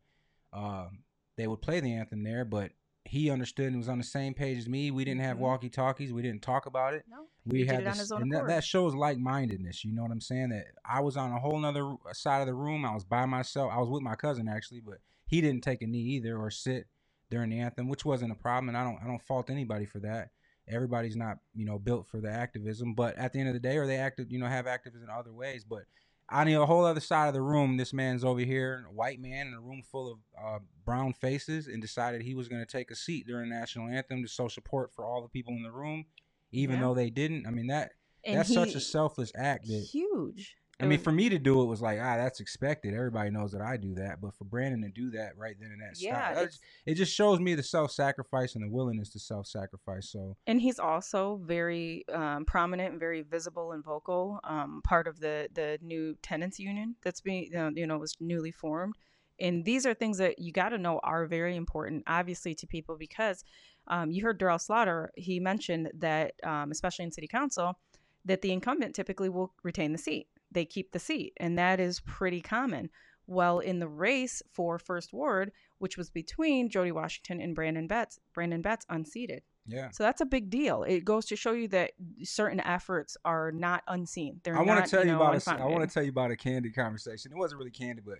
um, 0.52 1.00
they 1.36 1.46
would 1.46 1.62
play 1.62 1.80
the 1.80 1.94
anthem 1.94 2.22
there. 2.22 2.44
But 2.44 2.72
he 3.08 3.30
understood 3.30 3.66
and 3.68 3.76
was 3.78 3.88
on 3.88 3.98
the 3.98 4.04
same 4.04 4.34
page 4.34 4.58
as 4.58 4.68
me. 4.68 4.90
We 4.90 5.04
didn't 5.04 5.22
have 5.22 5.36
Mhm. 5.36 5.40
walkie 5.40 5.70
talkies. 5.70 6.12
We 6.12 6.22
didn't 6.22 6.42
talk 6.42 6.66
about 6.66 6.94
it. 6.94 7.04
no, 7.08 7.26
We 7.46 7.58
he 7.60 7.64
did 7.64 7.74
had 7.74 7.84
this, 7.86 7.98
his 7.98 8.12
own 8.12 8.22
and 8.22 8.32
that, 8.32 8.46
that 8.46 8.64
shows 8.64 8.94
like 8.94 9.18
mindedness. 9.18 9.84
You 9.84 9.92
know 9.92 10.02
what 10.02 10.10
I'm 10.10 10.20
saying? 10.20 10.50
That 10.50 10.66
I 10.84 11.00
was 11.00 11.16
on 11.16 11.32
a 11.32 11.38
whole 11.38 11.58
nother 11.58 11.96
side 12.12 12.40
of 12.40 12.46
the 12.46 12.54
room. 12.54 12.84
I 12.84 12.94
was 12.94 13.04
by 13.04 13.24
myself. 13.26 13.72
I 13.72 13.78
was 13.78 13.88
with 13.88 14.02
my 14.02 14.14
cousin 14.14 14.48
actually, 14.48 14.80
but 14.80 14.98
he 15.26 15.40
didn't 15.40 15.62
take 15.62 15.82
a 15.82 15.86
knee 15.86 15.98
either 16.16 16.36
or 16.38 16.50
sit 16.50 16.86
during 17.30 17.50
the 17.50 17.58
anthem, 17.58 17.88
which 17.88 18.04
wasn't 18.04 18.32
a 18.32 18.34
problem. 18.34 18.68
And 18.68 18.76
I 18.76 18.84
don't 18.84 18.98
I 19.02 19.06
don't 19.06 19.22
fault 19.22 19.50
anybody 19.50 19.86
for 19.86 20.00
that. 20.00 20.30
Everybody's 20.66 21.16
not 21.16 21.38
you 21.54 21.64
know 21.64 21.78
built 21.78 22.06
for 22.06 22.20
the 22.20 22.30
activism, 22.30 22.94
but 22.94 23.16
at 23.16 23.32
the 23.32 23.38
end 23.40 23.48
of 23.48 23.54
the 23.54 23.60
day, 23.60 23.78
or 23.78 23.86
they 23.86 23.96
active 23.96 24.30
you 24.30 24.38
know 24.38 24.46
have 24.46 24.66
activism 24.66 25.08
in 25.08 25.10
other 25.10 25.32
ways. 25.32 25.64
But 25.64 25.84
on 26.30 26.46
the 26.46 26.66
whole 26.66 26.84
other 26.84 27.00
side 27.00 27.28
of 27.28 27.34
the 27.34 27.40
room, 27.42 27.76
this 27.76 27.92
man's 27.92 28.24
over 28.24 28.40
here, 28.40 28.84
a 28.88 28.92
white 28.92 29.20
man 29.20 29.46
in 29.48 29.54
a 29.54 29.60
room 29.60 29.82
full 29.82 30.12
of 30.12 30.18
uh, 30.42 30.58
brown 30.84 31.12
faces, 31.14 31.66
and 31.68 31.80
decided 31.80 32.22
he 32.22 32.34
was 32.34 32.48
going 32.48 32.60
to 32.60 32.66
take 32.70 32.90
a 32.90 32.94
seat 32.94 33.26
during 33.26 33.48
the 33.48 33.54
national 33.54 33.88
anthem 33.88 34.22
to 34.22 34.28
show 34.28 34.48
support 34.48 34.92
for 34.92 35.04
all 35.06 35.22
the 35.22 35.28
people 35.28 35.54
in 35.54 35.62
the 35.62 35.72
room, 35.72 36.04
even 36.52 36.76
Yeah. 36.76 36.82
though 36.82 36.94
they 36.94 37.10
didn't. 37.10 37.46
I 37.46 37.50
mean 37.50 37.68
that 37.68 37.92
And 38.24 38.38
that's 38.38 38.52
such 38.52 38.74
a 38.74 38.80
selfless 38.80 39.32
act 39.36 39.66
that 39.68 39.80
huge. 39.90 40.56
I 40.80 40.86
mean 40.86 40.98
for 41.00 41.10
me 41.10 41.28
to 41.28 41.38
do 41.38 41.62
it 41.62 41.66
was 41.66 41.80
like 41.80 41.98
ah 42.00 42.16
that's 42.16 42.40
expected. 42.40 42.94
Everybody 42.94 43.30
knows 43.30 43.52
that 43.52 43.60
I 43.60 43.76
do 43.76 43.94
that, 43.94 44.20
but 44.20 44.34
for 44.34 44.44
Brandon 44.44 44.82
to 44.82 44.88
do 44.88 45.10
that 45.10 45.36
right 45.36 45.56
then 45.60 45.72
and 45.72 45.80
that 45.80 46.00
Yeah, 46.00 46.26
stop, 46.26 46.34
that's- 46.34 46.60
it 46.86 46.94
just 46.94 47.12
shows 47.12 47.40
me 47.40 47.54
the 47.54 47.62
self-sacrifice 47.62 48.54
and 48.54 48.64
the 48.64 48.68
willingness 48.68 49.10
to 49.10 49.18
self-sacrifice. 49.18 50.08
So 50.08 50.36
and 50.46 50.60
he's 50.60 50.78
also 50.78 51.40
very 51.44 52.04
um, 52.12 52.44
prominent 52.44 52.92
and 52.92 53.00
very 53.00 53.22
visible 53.22 53.72
and 53.72 53.82
vocal 53.82 54.40
um, 54.44 54.80
part 54.84 55.08
of 55.08 55.18
the 55.18 55.48
the 55.52 55.78
new 55.82 56.16
tenants 56.22 56.58
union 56.58 56.94
that's 57.02 57.20
being 57.20 57.54
uh, 57.56 57.70
you 57.74 57.86
know 57.86 57.98
was 57.98 58.16
newly 58.20 58.52
formed 58.52 58.94
and 59.40 59.64
these 59.64 59.86
are 59.86 59.94
things 59.94 60.18
that 60.18 60.38
you 60.38 60.52
got 60.52 60.70
to 60.70 60.78
know 60.78 61.00
are 61.02 61.26
very 61.26 61.56
important 61.56 62.02
obviously 62.06 62.54
to 62.54 62.66
people 62.66 62.96
because 62.96 63.44
um, 63.88 64.10
you 64.10 64.22
heard 64.22 64.38
Derrell 64.38 64.60
Slaughter 64.60 65.10
he 65.16 65.40
mentioned 65.40 65.90
that 65.94 66.34
um, 66.44 66.70
especially 66.70 67.04
in 67.04 67.12
city 67.12 67.26
council 67.26 67.78
that 68.24 68.42
the 68.42 68.52
incumbent 68.52 68.94
typically 68.94 69.28
will 69.28 69.52
retain 69.62 69.92
the 69.92 69.98
seat 69.98 70.28
they 70.50 70.64
keep 70.64 70.92
the 70.92 70.98
seat 70.98 71.32
and 71.38 71.58
that 71.58 71.80
is 71.80 72.00
pretty 72.00 72.40
common 72.40 72.90
well 73.26 73.58
in 73.58 73.78
the 73.78 73.88
race 73.88 74.42
for 74.52 74.78
first 74.78 75.12
ward 75.12 75.52
which 75.78 75.96
was 75.96 76.10
between 76.10 76.68
Jody 76.68 76.92
Washington 76.92 77.40
and 77.40 77.54
Brandon 77.54 77.86
Betts 77.86 78.18
Brandon 78.32 78.62
Betts 78.62 78.86
unseated 78.88 79.42
yeah. 79.68 79.90
so 79.90 80.02
that's 80.02 80.20
a 80.20 80.26
big 80.26 80.48
deal. 80.48 80.82
It 80.82 81.04
goes 81.04 81.26
to 81.26 81.36
show 81.36 81.52
you 81.52 81.68
that 81.68 81.92
certain 82.22 82.60
efforts 82.60 83.16
are 83.24 83.52
not 83.52 83.82
unseen. 83.86 84.40
They're 84.42 84.56
I 84.56 84.62
want 84.62 84.84
to 84.84 84.90
tell 84.90 85.04
you 85.04 85.12
know, 85.12 85.22
about 85.22 85.46
a, 85.46 85.62
I 85.62 85.66
want 85.66 85.86
to 85.86 85.92
tell 85.92 86.02
you 86.02 86.08
about 86.08 86.30
a 86.30 86.36
candy 86.36 86.70
conversation. 86.70 87.32
It 87.32 87.36
wasn't 87.36 87.58
really 87.58 87.70
candy, 87.70 88.02
but 88.04 88.18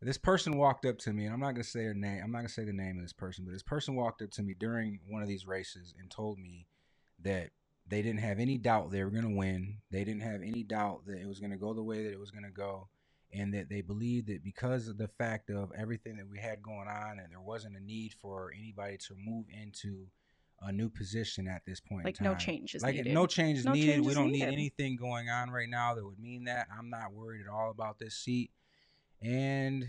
this 0.00 0.18
person 0.18 0.56
walked 0.56 0.86
up 0.86 0.98
to 0.98 1.12
me, 1.12 1.24
and 1.24 1.34
I'm 1.34 1.40
not 1.40 1.52
gonna 1.52 1.64
say 1.64 1.84
her 1.84 1.94
name. 1.94 2.20
I'm 2.24 2.30
not 2.30 2.38
gonna 2.38 2.48
say 2.48 2.64
the 2.64 2.72
name 2.72 2.96
of 2.96 3.02
this 3.02 3.12
person, 3.12 3.44
but 3.44 3.52
this 3.52 3.62
person 3.62 3.96
walked 3.96 4.22
up 4.22 4.30
to 4.32 4.42
me 4.42 4.54
during 4.58 5.00
one 5.08 5.22
of 5.22 5.28
these 5.28 5.46
races 5.46 5.94
and 5.98 6.10
told 6.10 6.38
me 6.38 6.66
that 7.22 7.50
they 7.92 8.00
didn't 8.00 8.20
have 8.20 8.38
any 8.38 8.56
doubt 8.56 8.90
they 8.90 9.04
were 9.04 9.10
going 9.10 9.28
to 9.28 9.36
win. 9.36 9.76
They 9.90 10.02
didn't 10.02 10.22
have 10.22 10.40
any 10.40 10.62
doubt 10.62 11.02
that 11.06 11.20
it 11.20 11.28
was 11.28 11.40
going 11.40 11.50
to 11.50 11.58
go 11.58 11.74
the 11.74 11.82
way 11.82 12.02
that 12.02 12.10
it 12.10 12.18
was 12.18 12.30
going 12.30 12.44
to 12.44 12.50
go. 12.50 12.88
And 13.34 13.52
that 13.52 13.68
they 13.68 13.82
believed 13.82 14.28
that 14.28 14.42
because 14.42 14.88
of 14.88 14.96
the 14.96 15.08
fact 15.08 15.50
of 15.50 15.70
everything 15.76 16.16
that 16.16 16.26
we 16.26 16.38
had 16.38 16.62
going 16.62 16.88
on, 16.88 17.18
and 17.18 17.30
there 17.30 17.40
wasn't 17.40 17.76
a 17.76 17.84
need 17.84 18.14
for 18.18 18.50
anybody 18.58 18.96
to 19.08 19.14
move 19.22 19.44
into 19.52 20.06
a 20.62 20.72
new 20.72 20.88
position 20.88 21.46
at 21.46 21.66
this 21.66 21.80
point. 21.80 22.06
Like 22.06 22.18
in 22.18 22.24
no 22.24 22.34
change 22.34 22.74
is 22.74 22.82
like 22.82 22.94
needed. 22.94 23.12
no 23.12 23.26
change 23.26 23.58
is 23.58 23.66
No 23.66 23.72
needed. 23.72 23.92
change 23.92 24.06
we 24.06 24.12
is 24.12 24.16
don't 24.16 24.32
need 24.32 24.38
needed. 24.40 24.52
anything 24.54 24.96
going 24.96 25.28
on 25.28 25.50
right 25.50 25.68
now 25.68 25.94
that 25.94 26.02
would 26.04 26.18
mean 26.18 26.44
that. 26.44 26.68
I'm 26.78 26.88
not 26.88 27.12
worried 27.12 27.42
at 27.46 27.52
all 27.52 27.70
about 27.70 27.98
this 27.98 28.14
seat. 28.14 28.50
And 29.20 29.86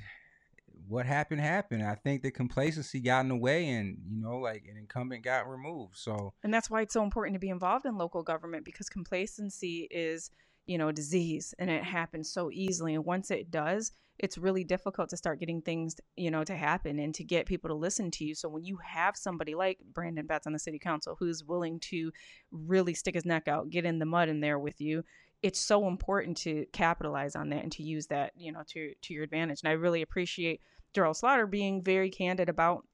what 0.87 1.05
happened 1.05 1.41
happened. 1.41 1.83
I 1.83 1.95
think 1.95 2.21
the 2.21 2.31
complacency 2.31 2.99
got 2.99 3.21
in 3.21 3.29
the 3.29 3.35
way, 3.35 3.69
and 3.69 3.97
you 4.09 4.21
know, 4.21 4.37
like 4.37 4.65
an 4.69 4.77
incumbent 4.77 5.23
got 5.23 5.49
removed. 5.49 5.97
So 5.97 6.33
And 6.43 6.53
that's 6.53 6.69
why 6.69 6.81
it's 6.81 6.93
so 6.93 7.03
important 7.03 7.35
to 7.35 7.39
be 7.39 7.49
involved 7.49 7.85
in 7.85 7.97
local 7.97 8.23
government 8.23 8.65
because 8.65 8.89
complacency 8.89 9.87
is, 9.91 10.31
you 10.65 10.77
know, 10.77 10.89
a 10.89 10.93
disease 10.93 11.53
and 11.59 11.69
it 11.69 11.83
happens 11.83 12.31
so 12.31 12.49
easily. 12.51 12.95
And 12.95 13.05
once 13.05 13.31
it 13.31 13.51
does, 13.51 13.91
it's 14.19 14.37
really 14.37 14.63
difficult 14.63 15.09
to 15.09 15.17
start 15.17 15.39
getting 15.39 15.61
things, 15.61 15.95
you 16.15 16.29
know, 16.29 16.43
to 16.43 16.55
happen 16.55 16.99
and 16.99 17.15
to 17.15 17.23
get 17.23 17.45
people 17.45 17.69
to 17.69 17.75
listen 17.75 18.11
to 18.11 18.25
you. 18.25 18.35
So 18.35 18.47
when 18.47 18.63
you 18.63 18.77
have 18.83 19.17
somebody 19.17 19.55
like 19.55 19.79
Brandon 19.93 20.27
Betts 20.27 20.45
on 20.45 20.53
the 20.53 20.59
city 20.59 20.79
council 20.79 21.15
who's 21.17 21.43
willing 21.43 21.79
to 21.81 22.11
really 22.51 22.93
stick 22.93 23.15
his 23.15 23.25
neck 23.25 23.47
out, 23.47 23.69
get 23.69 23.85
in 23.85 23.99
the 23.99 24.05
mud 24.05 24.29
in 24.29 24.39
there 24.39 24.59
with 24.59 24.79
you, 24.79 25.03
it's 25.43 25.59
so 25.59 25.87
important 25.87 26.37
to 26.37 26.65
capitalize 26.73 27.35
on 27.35 27.49
that 27.49 27.63
and 27.63 27.71
to 27.73 27.83
use 27.83 28.07
that, 28.07 28.31
you 28.35 28.51
know, 28.51 28.63
to 28.69 28.93
to 29.01 29.13
your 29.13 29.23
advantage. 29.23 29.61
And 29.61 29.69
I 29.69 29.73
really 29.73 30.01
appreciate 30.01 30.61
Derrell 30.95 31.15
Slaughter 31.15 31.45
being 31.45 31.83
very 31.83 32.09
candid 32.09 32.49
about 32.49 32.85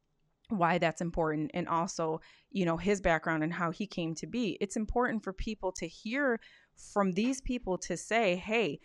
why 0.49 0.79
that's 0.79 0.99
important 0.99 1.51
and 1.53 1.67
also 1.67 2.19
you 2.49 2.65
know 2.65 2.75
his 2.75 3.01
background 3.01 3.43
and 3.43 3.53
how 3.53 3.69
he 3.69 3.85
came 3.85 4.15
to 4.15 4.25
be 4.25 4.57
it's 4.59 4.75
important 4.75 5.23
for 5.23 5.31
people 5.31 5.71
to 5.71 5.87
hear 5.87 6.39
from 6.91 7.11
these 7.11 7.39
people 7.39 7.77
to 7.77 7.95
say 7.95 8.35
hey 8.35 8.79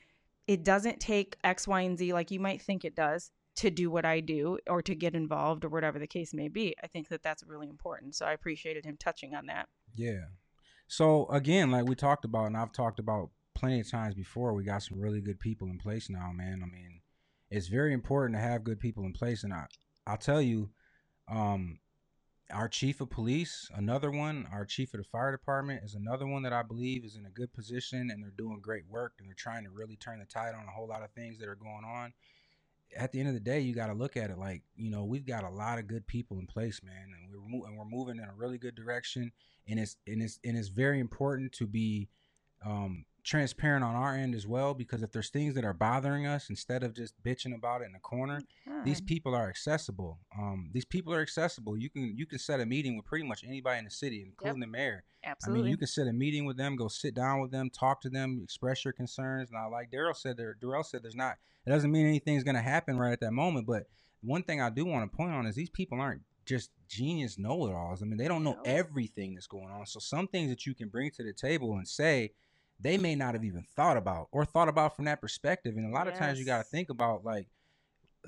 it 0.46 0.62
doesn't 0.62 1.00
take 1.00 1.38
x 1.42 1.66
y 1.66 1.80
and 1.80 1.98
z 1.98 2.12
like 2.12 2.30
you 2.30 2.38
might 2.38 2.60
think 2.60 2.84
it 2.84 2.94
does 2.94 3.30
to 3.56 3.70
do 3.70 3.90
what 3.90 4.04
i 4.04 4.20
do 4.20 4.58
or 4.68 4.82
to 4.82 4.94
get 4.94 5.14
involved 5.14 5.64
or 5.64 5.70
whatever 5.70 5.98
the 5.98 6.06
case 6.06 6.34
may 6.34 6.48
be 6.48 6.74
i 6.84 6.86
think 6.86 7.08
that 7.08 7.22
that's 7.22 7.42
really 7.46 7.70
important 7.70 8.14
so 8.14 8.26
i 8.26 8.32
appreciated 8.32 8.84
him 8.84 8.98
touching 9.00 9.34
on 9.34 9.46
that 9.46 9.66
Yeah. 9.96 10.26
So 10.86 11.26
again, 11.26 11.70
like 11.70 11.86
we 11.86 11.94
talked 11.94 12.24
about, 12.24 12.46
and 12.46 12.56
I've 12.56 12.72
talked 12.72 12.98
about 12.98 13.30
plenty 13.54 13.80
of 13.80 13.90
times 13.90 14.14
before, 14.14 14.52
we 14.52 14.64
got 14.64 14.82
some 14.82 15.00
really 15.00 15.20
good 15.20 15.40
people 15.40 15.68
in 15.68 15.78
place 15.78 16.08
now, 16.10 16.30
man. 16.32 16.62
I 16.62 16.66
mean, 16.66 17.00
it's 17.50 17.68
very 17.68 17.92
important 17.92 18.34
to 18.36 18.42
have 18.42 18.64
good 18.64 18.80
people 18.80 19.04
in 19.04 19.12
place, 19.12 19.44
and 19.44 19.52
I, 19.52 19.66
I'll 20.06 20.16
tell 20.16 20.42
you, 20.42 20.70
um, 21.28 21.78
our 22.50 22.68
chief 22.68 23.00
of 23.00 23.10
police, 23.10 23.70
another 23.74 24.10
one, 24.10 24.46
our 24.52 24.64
chief 24.64 24.92
of 24.92 24.98
the 24.98 25.04
fire 25.04 25.32
department 25.32 25.82
is 25.82 25.94
another 25.94 26.26
one 26.26 26.42
that 26.42 26.52
I 26.52 26.62
believe 26.62 27.04
is 27.04 27.16
in 27.16 27.26
a 27.26 27.30
good 27.30 27.52
position, 27.52 28.10
and 28.10 28.22
they're 28.22 28.30
doing 28.36 28.60
great 28.60 28.84
work, 28.88 29.14
and 29.18 29.28
they're 29.28 29.34
trying 29.34 29.64
to 29.64 29.70
really 29.70 29.96
turn 29.96 30.18
the 30.18 30.26
tide 30.26 30.54
on 30.54 30.66
a 30.68 30.70
whole 30.70 30.86
lot 30.86 31.02
of 31.02 31.10
things 31.12 31.38
that 31.38 31.48
are 31.48 31.54
going 31.54 31.84
on. 31.86 32.12
At 32.96 33.12
the 33.12 33.18
end 33.18 33.28
of 33.28 33.34
the 33.34 33.40
day, 33.40 33.60
you 33.60 33.74
got 33.74 33.86
to 33.86 33.94
look 33.94 34.16
at 34.16 34.30
it 34.30 34.38
like 34.38 34.62
you 34.76 34.90
know 34.90 35.04
we've 35.04 35.26
got 35.26 35.42
a 35.42 35.50
lot 35.50 35.78
of 35.78 35.88
good 35.88 36.06
people 36.06 36.38
in 36.38 36.46
place, 36.46 36.80
man, 36.84 37.12
and 37.12 37.32
we're 37.32 37.48
mo- 37.48 37.64
and 37.64 37.76
we're 37.76 37.84
moving 37.84 38.18
in 38.18 38.28
a 38.28 38.34
really 38.36 38.58
good 38.58 38.74
direction 38.74 39.32
and 39.68 39.78
it's 39.78 39.96
and 40.06 40.22
it's 40.22 40.38
and 40.44 40.56
it's 40.56 40.68
very 40.68 41.00
important 41.00 41.52
to 41.52 41.66
be 41.66 42.08
um, 42.64 43.04
transparent 43.24 43.82
on 43.82 43.94
our 43.94 44.14
end 44.14 44.34
as 44.34 44.46
well 44.46 44.74
because 44.74 45.02
if 45.02 45.10
there's 45.10 45.30
things 45.30 45.54
that 45.54 45.64
are 45.64 45.72
bothering 45.72 46.26
us 46.26 46.50
instead 46.50 46.84
of 46.84 46.94
just 46.94 47.14
bitching 47.22 47.54
about 47.54 47.80
it 47.80 47.86
in 47.86 47.92
the 47.92 47.98
corner 47.98 48.40
these 48.84 49.00
people 49.00 49.34
are 49.34 49.48
accessible 49.48 50.18
um, 50.38 50.68
these 50.72 50.84
people 50.84 51.12
are 51.12 51.22
accessible 51.22 51.76
you 51.76 51.88
can 51.88 52.14
you 52.16 52.26
can 52.26 52.38
set 52.38 52.60
a 52.60 52.66
meeting 52.66 52.96
with 52.96 53.06
pretty 53.06 53.24
much 53.26 53.42
anybody 53.42 53.78
in 53.78 53.84
the 53.86 53.90
city 53.90 54.22
including 54.26 54.60
the 54.60 54.66
mayor 54.66 55.02
absolutely 55.24 55.60
I 55.60 55.62
mean, 55.64 55.70
you 55.70 55.76
can 55.78 55.86
set 55.86 56.06
a 56.06 56.12
meeting 56.12 56.44
with 56.44 56.58
them, 56.58 56.76
go 56.76 56.88
sit 56.88 57.14
down 57.14 57.40
with 57.40 57.50
them, 57.50 57.70
talk 57.70 58.02
to 58.02 58.10
them, 58.10 58.40
express 58.44 58.84
your 58.84 58.92
concerns. 58.92 59.50
Now, 59.50 59.70
like 59.70 59.90
Derrell 59.90 60.14
said, 60.14 60.36
there, 60.36 60.54
Derrell 60.62 60.84
said, 60.84 61.02
there's 61.02 61.14
not. 61.16 61.36
It 61.66 61.70
doesn't 61.70 61.90
mean 61.90 62.06
anything's 62.06 62.44
going 62.44 62.56
to 62.56 62.60
happen 62.60 62.98
right 62.98 63.12
at 63.14 63.20
that 63.20 63.32
moment. 63.32 63.66
But 63.66 63.84
one 64.20 64.42
thing 64.42 64.60
I 64.60 64.68
do 64.68 64.84
want 64.84 65.10
to 65.10 65.16
point 65.16 65.32
on 65.32 65.46
is 65.46 65.54
these 65.54 65.70
people 65.70 65.98
aren't 65.98 66.20
just 66.44 66.68
genius 66.88 67.38
know-it-alls. 67.38 68.02
I 68.02 68.04
mean, 68.04 68.18
they 68.18 68.28
don't 68.28 68.44
know 68.44 68.52
No. 68.52 68.62
everything 68.66 69.34
that's 69.34 69.46
going 69.46 69.70
on. 69.70 69.86
So 69.86 69.98
some 69.98 70.28
things 70.28 70.50
that 70.50 70.66
you 70.66 70.74
can 70.74 70.88
bring 70.90 71.10
to 71.12 71.22
the 71.22 71.32
table 71.32 71.72
and 71.78 71.88
say, 71.88 72.32
they 72.80 72.98
may 72.98 73.14
not 73.14 73.34
have 73.34 73.44
even 73.44 73.64
thought 73.76 73.96
about 73.96 74.28
or 74.32 74.44
thought 74.44 74.68
about 74.68 74.96
from 74.96 75.04
that 75.06 75.20
perspective. 75.20 75.76
And 75.76 75.86
a 75.86 75.94
lot 75.94 76.08
of 76.08 76.14
times 76.14 76.38
you 76.38 76.44
got 76.44 76.58
to 76.58 76.64
think 76.64 76.90
about 76.90 77.24
like 77.24 77.48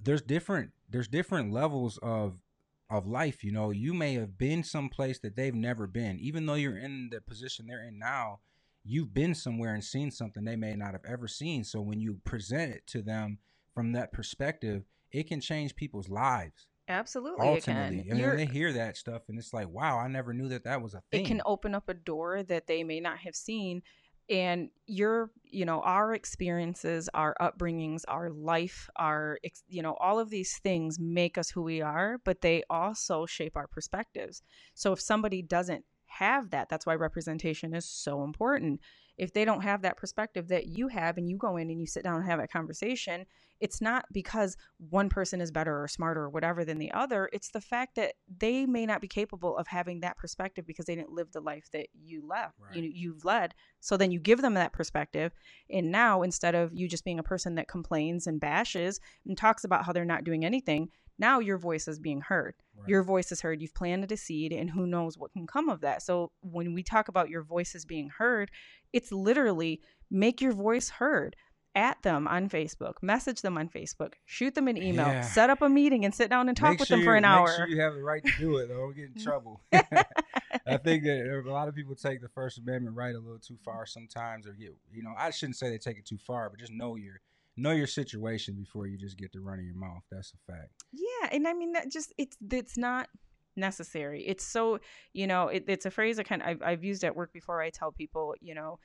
there's 0.03 0.23
different 0.23 0.73
there's 0.89 1.09
different 1.09 1.53
levels 1.53 1.99
of 2.03 2.43
of 2.89 3.07
life 3.07 3.43
you 3.43 3.53
know? 3.53 3.71
You 3.71 3.93
may 3.93 4.15
have 4.15 4.39
been 4.39 4.63
someplace 4.63 5.19
that 5.21 5.37
they've 5.37 5.55
never 5.55 5.87
been. 5.87 6.19
Even 6.21 6.47
though 6.47 6.55
you're 6.55 6.79
in 6.79 7.09
the 7.11 7.21
position 7.21 7.67
they're 7.67 7.87
in 7.87 7.99
now 7.99 8.41
you've 8.85 9.13
been 9.13 9.35
somewhere 9.35 9.75
and 9.75 9.83
seen 9.83 10.11
something 10.13 10.45
they 10.45 10.55
may 10.55 10.75
not 10.77 10.93
have 10.93 11.05
ever 11.05 11.27
seen. 11.27 11.65
So 11.65 11.81
when 11.81 12.01
you 12.01 12.21
present 12.25 12.73
it 12.73 12.87
to 12.89 13.03
them 13.03 13.39
from 13.75 13.93
that 13.93 14.13
perspective 14.13 14.85
it 15.13 15.29
can 15.29 15.41
change 15.41 15.75
people's 15.77 16.09
lives. 16.09 16.67
Absolutely 16.89 17.47
ultimately 17.47 18.05
it 18.09 18.13
I 18.13 18.15
mean, 18.15 18.37
they 18.37 18.47
hear 18.47 18.73
that 18.75 18.97
stuff 18.97 19.23
and 19.29 19.39
it's 19.39 19.53
like 19.53 19.69
wow 19.69 19.99
i 19.99 20.07
never 20.07 20.33
knew 20.33 20.49
that 20.51 20.63
that 20.65 20.81
was 20.81 20.95
a 20.95 21.03
thing 21.11 21.25
it 21.25 21.27
can 21.27 21.43
open 21.45 21.75
up 21.75 21.89
a 21.89 21.95
door 21.95 22.45
that 22.45 22.69
they 22.69 22.85
may 22.85 23.01
not 23.01 23.19
have 23.19 23.35
seen 23.35 23.83
and 24.29 24.71
your 24.87 25.31
you 25.45 25.65
know 25.65 25.81
our 25.83 26.13
experiences 26.13 27.09
our 27.15 27.37
upbringings 27.41 28.03
our 28.09 28.31
life 28.31 28.89
our 28.97 29.39
you 29.69 29.83
know 29.83 29.95
all 30.01 30.19
of 30.19 30.31
these 30.31 30.59
things 30.59 30.99
make 30.99 31.39
us 31.39 31.51
who 31.51 31.63
we 31.63 31.81
are 31.81 32.19
but 32.25 32.41
they 32.41 32.63
also 32.69 33.27
shape 33.27 33.57
our 33.57 33.67
perspectives. 33.67 34.43
So 34.75 34.93
if 34.93 35.01
somebody 35.01 35.43
doesn't 35.43 35.85
have 36.07 36.51
that 36.51 36.69
that's 36.69 36.87
why 36.87 36.95
representation 36.95 37.75
is 37.75 37.85
so 37.85 38.25
important 38.25 38.81
if 39.19 39.33
they 39.33 39.45
don't 39.45 39.63
have 39.63 39.83
that 39.83 39.97
perspective 39.97 40.49
that 40.49 40.67
you 40.67 40.89
have 40.89 41.17
and 41.17 41.29
you 41.29 41.37
go 41.37 41.57
in 41.57 41.71
and 41.71 41.81
you 41.81 41.87
sit 41.87 42.05
down 42.05 42.17
and 42.17 42.27
have 42.27 42.39
that 42.39 42.51
conversation 42.51 43.27
it's 43.61 43.81
not 43.81 44.05
because 44.13 44.57
one 44.79 45.09
person 45.09 45.41
is 45.41 45.51
better 45.51 45.83
or 45.83 45.89
smarter 45.89 46.23
or 46.25 46.31
whatever 46.31 46.65
than 46.65 46.79
the 46.79 46.93
other. 46.93 47.29
It's 47.33 47.51
the 47.51 47.61
fact 47.61 47.97
that 47.97 48.15
they 48.39 48.67
may 48.67 48.85
not 48.87 49.01
be 49.01 49.09
capable 49.09 49.57
of 49.57 49.69
having 49.69 50.01
that 50.01 50.19
perspective 50.19 50.67
because 50.67 50.87
they 50.87 50.95
didn't 50.95 51.13
live 51.13 51.33
the 51.33 51.41
life 51.41 51.69
that 51.73 51.89
you 51.95 52.27
left 52.27 52.57
you 52.71 52.83
Right. 52.83 52.93
you've 52.93 53.25
led. 53.25 53.55
So 53.81 53.97
then 53.97 54.11
you 54.11 54.21
give 54.21 54.43
them 54.43 54.55
that 54.55 54.73
perspective. 54.73 55.33
And 55.71 55.91
now 55.91 56.23
instead 56.23 56.55
of 56.55 56.75
you 56.75 56.89
just 56.89 57.05
being 57.05 57.19
a 57.19 57.25
person 57.25 57.55
that 57.55 57.69
complains 57.69 58.27
and 58.27 58.41
bashes 58.41 59.01
and 59.27 59.37
talks 59.37 59.65
about 59.65 59.85
how 59.85 59.93
they're 59.93 60.05
not 60.05 60.25
doing 60.25 60.45
anything 60.45 60.89
now 61.19 61.39
your 61.39 61.59
voice 61.59 61.89
is 61.89 61.99
being 61.99 62.21
heard 62.21 62.55
Right. 62.79 62.89
your 62.89 63.03
voice 63.03 63.33
is 63.33 63.41
heard 63.41 63.63
you've 63.63 63.75
planted 63.75 64.13
a 64.13 64.17
seed 64.17 64.53
and 64.53 64.71
who 64.71 64.87
knows 64.87 65.17
what 65.17 65.33
can 65.33 65.47
come 65.47 65.69
of 65.69 65.81
that 65.81 66.03
so 66.03 66.31
when 66.43 66.75
we 66.75 66.83
talk 66.83 67.09
about 67.09 67.31
your 67.31 67.43
voices 67.43 67.85
being 67.87 68.11
heard 68.19 68.51
it's 68.93 69.11
literally 69.13 69.81
make 70.11 70.41
your 70.41 70.53
voice 70.53 70.89
heard 70.91 71.37
at 71.75 72.01
them 72.03 72.27
on 72.29 72.49
facebook 72.49 72.95
message 73.03 73.41
them 73.43 73.57
on 73.59 73.69
facebook 73.69 74.13
shoot 74.25 74.55
them 74.55 74.69
an 74.69 74.77
email 74.77 75.07
Yeah. 75.09 75.21
set 75.23 75.51
up 75.51 75.61
a 75.63 75.69
meeting 75.69 76.05
and 76.05 76.15
sit 76.15 76.29
down 76.31 76.49
and 76.49 76.57
talk 76.57 76.71
Make 76.73 76.81
with 76.81 76.89
sure 76.89 76.97
them 76.99 77.05
for 77.05 77.13
you- 77.13 77.19
an 77.19 77.25
hour 77.25 77.47
Make 77.49 77.57
sure 77.57 77.69
you 77.69 77.81
have 77.81 77.95
the 77.95 78.03
right 78.03 78.25
to 78.25 78.33
do 78.39 78.57
it. 78.59 78.69
Though. 78.69 78.77
Don't 78.79 78.97
get 78.97 79.11
in 79.15 79.23
trouble. 79.23 79.61
I 79.73 80.77
think 80.85 81.05
that 81.05 81.43
a 81.47 81.51
lot 81.51 81.69
of 81.69 81.75
people 81.75 81.95
take 81.95 82.21
the 82.23 82.29
First 82.29 82.59
Amendment 82.59 82.97
right 82.97 83.15
a 83.15 83.19
little 83.19 83.39
too 83.39 83.59
far 83.65 83.85
sometimes, 83.87 84.47
or 84.47 84.53
get 84.53 84.75
you 84.93 85.03
know. 85.03 85.13
I 85.17 85.31
shouldn't 85.31 85.57
say 85.57 85.69
they 85.71 85.79
take 85.79 85.99
it 85.99 86.07
too 86.07 86.19
far, 86.19 86.49
but 86.51 86.59
just 86.59 86.73
know 86.73 86.97
your 86.97 87.21
know 87.57 87.73
your 87.73 87.87
situation 87.87 88.55
before 88.55 88.87
you 88.87 88.99
just 88.99 89.19
get 89.19 89.33
to 89.33 89.41
running 89.41 89.67
your 89.67 89.77
mouth. 89.77 90.03
That's 90.11 90.33
a 90.35 90.53
fact. 90.53 90.71
Yeah, 90.93 91.29
and 91.33 91.47
I 91.49 91.55
mean 91.55 91.73
that 91.73 91.91
just 91.91 92.13
it's 92.19 92.37
it's 92.51 92.77
not 92.77 93.09
necessary. 93.57 94.25
It's 94.27 94.47
so 94.47 94.79
you 95.13 95.27
know 95.27 95.49
it, 95.49 95.65
it's 95.67 95.87
a 95.87 95.91
phrase 95.91 96.19
I 96.19 96.23
kind 96.23 96.43
of 96.43 96.49
I've, 96.49 96.63
I've 96.63 96.85
used 96.85 97.05
at 97.05 97.17
work 97.17 97.33
before. 97.33 97.61
I 97.63 97.71
tell 97.71 97.93
people 97.93 98.35
you 98.41 98.55
know 98.55 98.79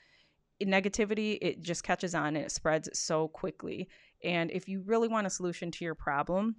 negativity 0.62 1.38
it 1.42 1.62
just 1.62 1.84
catches 1.84 2.14
on 2.14 2.36
and 2.36 2.46
it 2.46 2.52
spreads 2.52 2.90
so 2.94 3.28
quickly. 3.28 3.88
And 4.24 4.52
if 4.52 4.68
you 4.68 4.84
really 4.86 5.08
want 5.08 5.28
a 5.28 5.32
solution 5.32 5.72
to 5.72 5.86
your 5.86 5.96
problem, 5.96 6.58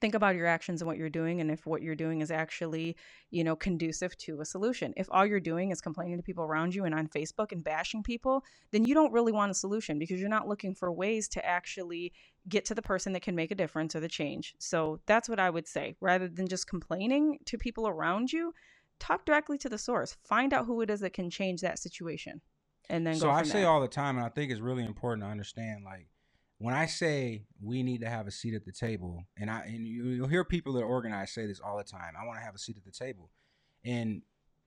think 0.00 0.14
about 0.14 0.36
your 0.36 0.46
actions 0.46 0.80
and 0.80 0.86
what 0.86 0.96
you're 0.96 1.08
doing 1.08 1.40
and 1.40 1.50
if 1.50 1.66
what 1.66 1.82
you're 1.82 1.94
doing 1.94 2.20
is 2.20 2.30
actually 2.30 2.96
you 3.30 3.44
know 3.44 3.56
conducive 3.56 4.16
to 4.18 4.40
a 4.40 4.44
solution. 4.44 4.92
If 4.96 5.08
all 5.10 5.26
you're 5.26 5.40
doing 5.40 5.70
is 5.70 5.80
complaining 5.80 6.16
to 6.16 6.22
people 6.22 6.44
around 6.44 6.74
you 6.74 6.84
and 6.84 6.94
on 6.94 7.08
facebook 7.08 7.52
and 7.52 7.62
bashing 7.62 8.02
people 8.02 8.44
then 8.70 8.84
you 8.84 8.94
don't 8.94 9.12
really 9.12 9.32
want 9.32 9.50
a 9.50 9.54
solution 9.54 9.98
because 9.98 10.20
you're 10.20 10.28
not 10.28 10.48
looking 10.48 10.74
for 10.74 10.92
ways 10.92 11.28
to 11.28 11.44
actually 11.44 12.12
get 12.48 12.64
to 12.66 12.74
the 12.74 12.82
person 12.82 13.12
that 13.12 13.22
can 13.22 13.34
make 13.34 13.50
a 13.50 13.54
difference 13.54 13.94
or 13.94 14.00
the 14.00 14.08
change. 14.08 14.54
So 14.58 15.00
that's 15.06 15.28
what 15.28 15.40
i 15.40 15.50
would 15.50 15.66
say. 15.66 15.96
Rather 16.00 16.28
than 16.28 16.48
just 16.48 16.66
complaining 16.66 17.38
to 17.46 17.58
people 17.58 17.88
around 17.88 18.32
you 18.32 18.54
talk 18.98 19.24
directly 19.24 19.58
to 19.58 19.68
the 19.68 19.78
source. 19.78 20.16
Find 20.24 20.52
out 20.52 20.66
who 20.66 20.80
it 20.80 20.90
is 20.90 21.00
that 21.00 21.12
can 21.12 21.30
change 21.30 21.60
that 21.60 21.78
situation 21.78 22.40
and 22.88 23.06
then 23.06 23.16
so 23.16 23.26
go 23.26 23.32
I 23.32 23.42
say 23.42 23.64
all 23.64 23.80
the 23.80 23.88
time, 23.88 24.16
and 24.16 24.24
I 24.24 24.28
think 24.28 24.50
it's 24.50 24.60
really 24.60 24.84
important 24.84 25.24
to 25.24 25.30
understand, 25.30 25.84
like 25.84 26.06
when 26.58 26.74
I 26.74 26.86
say 26.86 27.44
we 27.62 27.82
need 27.82 28.00
to 28.00 28.08
have 28.08 28.26
a 28.26 28.30
seat 28.30 28.54
at 28.54 28.64
the 28.64 28.72
table, 28.72 29.24
and 29.36 29.50
I 29.50 29.62
and 29.66 29.86
you, 29.86 30.08
you'll 30.08 30.28
hear 30.28 30.44
people 30.44 30.72
that 30.74 30.82
are 30.82 30.86
organized 30.86 31.32
say 31.32 31.46
this 31.46 31.60
all 31.60 31.78
the 31.78 31.84
time. 31.84 32.14
I 32.20 32.26
want 32.26 32.38
to 32.38 32.44
have 32.44 32.54
a 32.54 32.58
seat 32.58 32.76
at 32.76 32.84
the 32.84 32.90
table, 32.90 33.30
and 33.84 34.22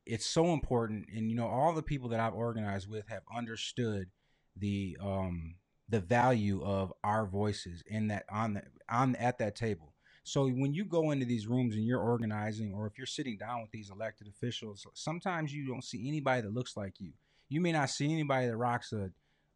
it's 0.06 0.26
so 0.26 0.54
important. 0.54 1.08
And 1.14 1.30
you 1.30 1.36
know, 1.36 1.48
all 1.48 1.74
the 1.74 1.84
people 1.84 2.10
that 2.10 2.20
I've 2.20 2.34
organized 2.34 2.90
with 2.90 3.08
have 3.10 3.24
understood 3.36 4.10
the 4.56 4.98
um 5.02 5.56
the 5.90 6.00
value 6.00 6.64
of 6.64 6.94
our 7.04 7.26
voices 7.26 7.84
in 7.86 8.08
that 8.08 8.26
on 8.32 8.54
the 8.54 8.64
on 8.90 9.16
at 9.18 9.38
that 9.40 9.56
table. 9.56 9.94
So 10.24 10.48
when 10.48 10.74
you 10.74 10.86
go 10.86 11.12
into 11.12 11.26
these 11.26 11.48
rooms 11.48 11.76
and 11.76 11.86
you're 11.86 12.00
organizing, 12.00 12.74
or 12.74 12.88
if 12.88 12.98
you're 12.98 13.08
sitting 13.08 13.38
down 13.38 13.62
with 13.62 13.72
these 13.72 13.90
elected 13.90 14.28
officials, 14.28 14.86
sometimes 14.94 15.54
you 15.54 15.68
don't 15.68 15.84
see 15.84 16.08
anybody 16.08 16.42
that 16.42 16.54
looks 16.54 16.78
like 16.78 16.94
you. 17.00 17.12
You 17.50 17.60
may 17.60 17.72
not 17.72 17.90
see 17.90 18.12
anybody 18.14 18.48
that 18.48 18.56
rocks 18.56 18.94
a, 18.94 19.12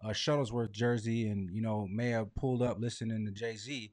a 0.05 0.13
Shuttlesworth 0.13 0.71
jersey 0.71 1.27
and 1.27 1.49
you 1.51 1.61
know 1.61 1.87
may 1.89 2.09
have 2.09 2.33
pulled 2.35 2.61
up 2.61 2.79
listening 2.79 3.25
to 3.25 3.31
Jay 3.31 3.55
Z. 3.55 3.91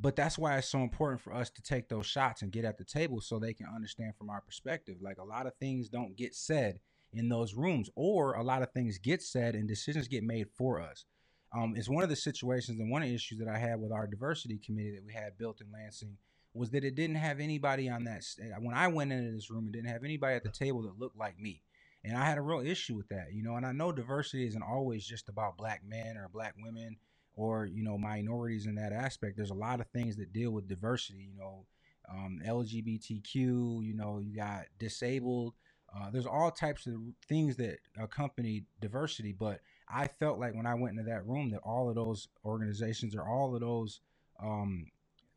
But 0.00 0.14
that's 0.14 0.38
why 0.38 0.56
it's 0.56 0.68
so 0.68 0.78
important 0.78 1.20
for 1.20 1.34
us 1.34 1.50
to 1.50 1.62
take 1.62 1.88
those 1.88 2.06
shots 2.06 2.42
and 2.42 2.52
get 2.52 2.64
at 2.64 2.78
the 2.78 2.84
table 2.84 3.20
so 3.20 3.38
they 3.38 3.52
can 3.52 3.66
understand 3.66 4.14
from 4.16 4.30
our 4.30 4.40
perspective. 4.40 4.96
Like 5.00 5.18
a 5.18 5.24
lot 5.24 5.46
of 5.46 5.56
things 5.56 5.88
don't 5.88 6.16
get 6.16 6.36
said 6.36 6.78
in 7.12 7.28
those 7.28 7.54
rooms, 7.54 7.90
or 7.96 8.34
a 8.34 8.44
lot 8.44 8.62
of 8.62 8.70
things 8.70 8.98
get 8.98 9.22
said 9.22 9.56
and 9.56 9.66
decisions 9.66 10.06
get 10.06 10.22
made 10.22 10.46
for 10.56 10.80
us 10.80 11.04
um, 11.52 11.74
it's 11.76 11.88
one 11.88 12.02
of 12.02 12.10
the 12.10 12.16
situations 12.16 12.78
and 12.78 12.90
one 12.90 13.02
of 13.02 13.08
the 13.08 13.14
issues 13.14 13.38
that 13.38 13.48
I 13.48 13.58
had 13.58 13.80
with 13.80 13.92
our 13.92 14.06
diversity 14.06 14.58
committee 14.58 14.94
that 14.94 15.04
we 15.04 15.14
had 15.14 15.38
built 15.38 15.60
in 15.60 15.72
Lansing 15.72 16.16
was 16.52 16.70
that 16.70 16.84
it 16.84 16.94
didn't 16.94 17.16
have 17.16 17.40
anybody 17.40 17.88
on 17.88 18.04
that. 18.04 18.22
When 18.60 18.74
I 18.74 18.88
went 18.88 19.12
into 19.12 19.32
this 19.32 19.50
room, 19.50 19.66
it 19.66 19.72
didn't 19.72 19.88
have 19.88 20.04
anybody 20.04 20.34
at 20.34 20.42
the 20.42 20.50
table 20.50 20.82
that 20.82 20.98
looked 20.98 21.16
like 21.16 21.38
me. 21.38 21.62
And 22.08 22.16
I 22.16 22.24
had 22.24 22.38
a 22.38 22.42
real 22.42 22.60
issue 22.60 22.96
with 22.96 23.08
that, 23.08 23.32
you 23.32 23.42
know. 23.42 23.56
And 23.56 23.66
I 23.66 23.72
know 23.72 23.92
diversity 23.92 24.46
isn't 24.46 24.62
always 24.62 25.04
just 25.04 25.28
about 25.28 25.56
black 25.56 25.82
men 25.86 26.16
or 26.16 26.28
black 26.32 26.54
women 26.62 26.96
or, 27.34 27.66
you 27.66 27.84
know, 27.84 27.98
minorities 27.98 28.66
in 28.66 28.74
that 28.76 28.92
aspect. 28.92 29.36
There's 29.36 29.50
a 29.50 29.54
lot 29.54 29.80
of 29.80 29.86
things 29.88 30.16
that 30.16 30.32
deal 30.32 30.50
with 30.50 30.68
diversity, 30.68 31.28
you 31.30 31.38
know, 31.38 31.66
um, 32.10 32.40
LGBTQ, 32.44 33.34
you 33.34 33.94
know, 33.94 34.18
you 34.18 34.34
got 34.34 34.64
disabled. 34.78 35.54
Uh, 35.94 36.10
there's 36.10 36.26
all 36.26 36.50
types 36.50 36.86
of 36.86 36.94
things 37.28 37.56
that 37.56 37.78
accompany 37.98 38.64
diversity, 38.80 39.32
but 39.32 39.60
I 39.88 40.06
felt 40.06 40.38
like 40.38 40.54
when 40.54 40.66
I 40.66 40.74
went 40.74 40.98
into 40.98 41.10
that 41.10 41.26
room 41.26 41.50
that 41.50 41.60
all 41.62 41.88
of 41.88 41.94
those 41.94 42.28
organizations 42.44 43.14
or 43.14 43.22
all 43.22 43.54
of 43.54 43.60
those 43.60 44.00
um, 44.42 44.86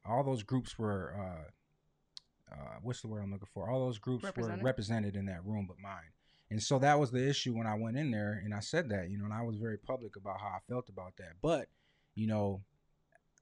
all 0.06 0.24
those 0.24 0.44
groups 0.44 0.78
were 0.78 1.16
uh, 1.18 2.54
uh, 2.54 2.76
what's 2.82 3.02
the 3.02 3.08
word 3.08 3.22
I'm 3.24 3.32
looking 3.32 3.48
for? 3.54 3.70
All 3.70 3.86
those 3.86 3.98
groups 3.98 4.24
were 4.24 4.32
represented 4.64 5.16
in 5.16 5.26
that 5.28 5.46
room, 5.46 5.66
but 5.68 5.78
mine. 5.80 6.12
And 6.52 6.62
so 6.62 6.78
that 6.80 7.00
was 7.00 7.12
the 7.12 7.28
issue 7.28 7.58
when 7.58 7.66
I 7.66 7.76
went 7.76 7.98
in 7.98 8.12
there, 8.12 8.42
and 8.44 8.54
I 8.54 8.60
said 8.60 8.90
that, 8.90 9.10
you 9.10 9.18
know, 9.18 9.26
and 9.26 9.34
I 9.34 9.42
was 9.42 9.56
very 9.56 9.78
public 9.78 10.16
about 10.16 10.40
how 10.40 10.48
I 10.48 10.60
felt 10.70 10.90
about 10.90 11.18
that. 11.18 11.34
But, 11.42 11.70
you 12.14 12.28
know, 12.28 12.62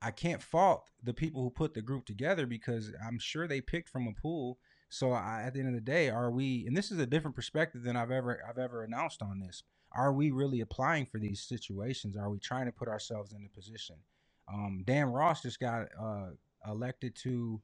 I 0.02 0.12
can't 0.12 0.42
fault 0.42 0.90
the 1.04 1.14
people 1.14 1.44
who 1.44 1.50
put 1.50 1.74
the 1.74 1.82
group 1.82 2.06
together 2.06 2.46
because 2.46 2.94
I'm 3.06 3.20
sure 3.20 3.48
they 3.48 3.60
picked 3.60 3.90
from 3.90 4.08
a 4.08 4.14
pool. 4.14 4.60
So 4.90 5.12
I, 5.12 5.44
at 5.46 5.54
the 5.54 5.60
end 5.60 5.70
of 5.70 5.76
the 5.76 5.82
day, 5.82 6.10
are 6.10 6.32
we? 6.32 6.66
And 6.66 6.78
this 6.78 6.92
is 6.92 7.00
a 7.00 7.06
different 7.06 7.36
perspective 7.36 7.84
than 7.84 7.98
I've 7.98 8.12
ever 8.12 8.42
I've 8.48 8.58
ever 8.58 8.84
announced 8.84 9.22
on 9.22 9.40
this 9.40 9.64
are 9.92 10.14
we 10.14 10.32
really 10.32 10.62
applying 10.62 11.06
for 11.06 11.20
these 11.20 11.42
situations? 11.42 12.16
Are 12.16 12.30
we 12.30 12.40
trying 12.40 12.66
to 12.66 12.72
put 12.72 12.88
ourselves 12.88 13.34
in 13.34 13.46
a 13.46 13.56
position? 13.56 13.96
Um, 14.52 14.84
Dan 14.86 15.08
Ross 15.08 15.42
just 15.42 15.60
got 15.60 15.88
uh, 16.00 16.30
elected 16.68 17.16
to, 17.24 17.62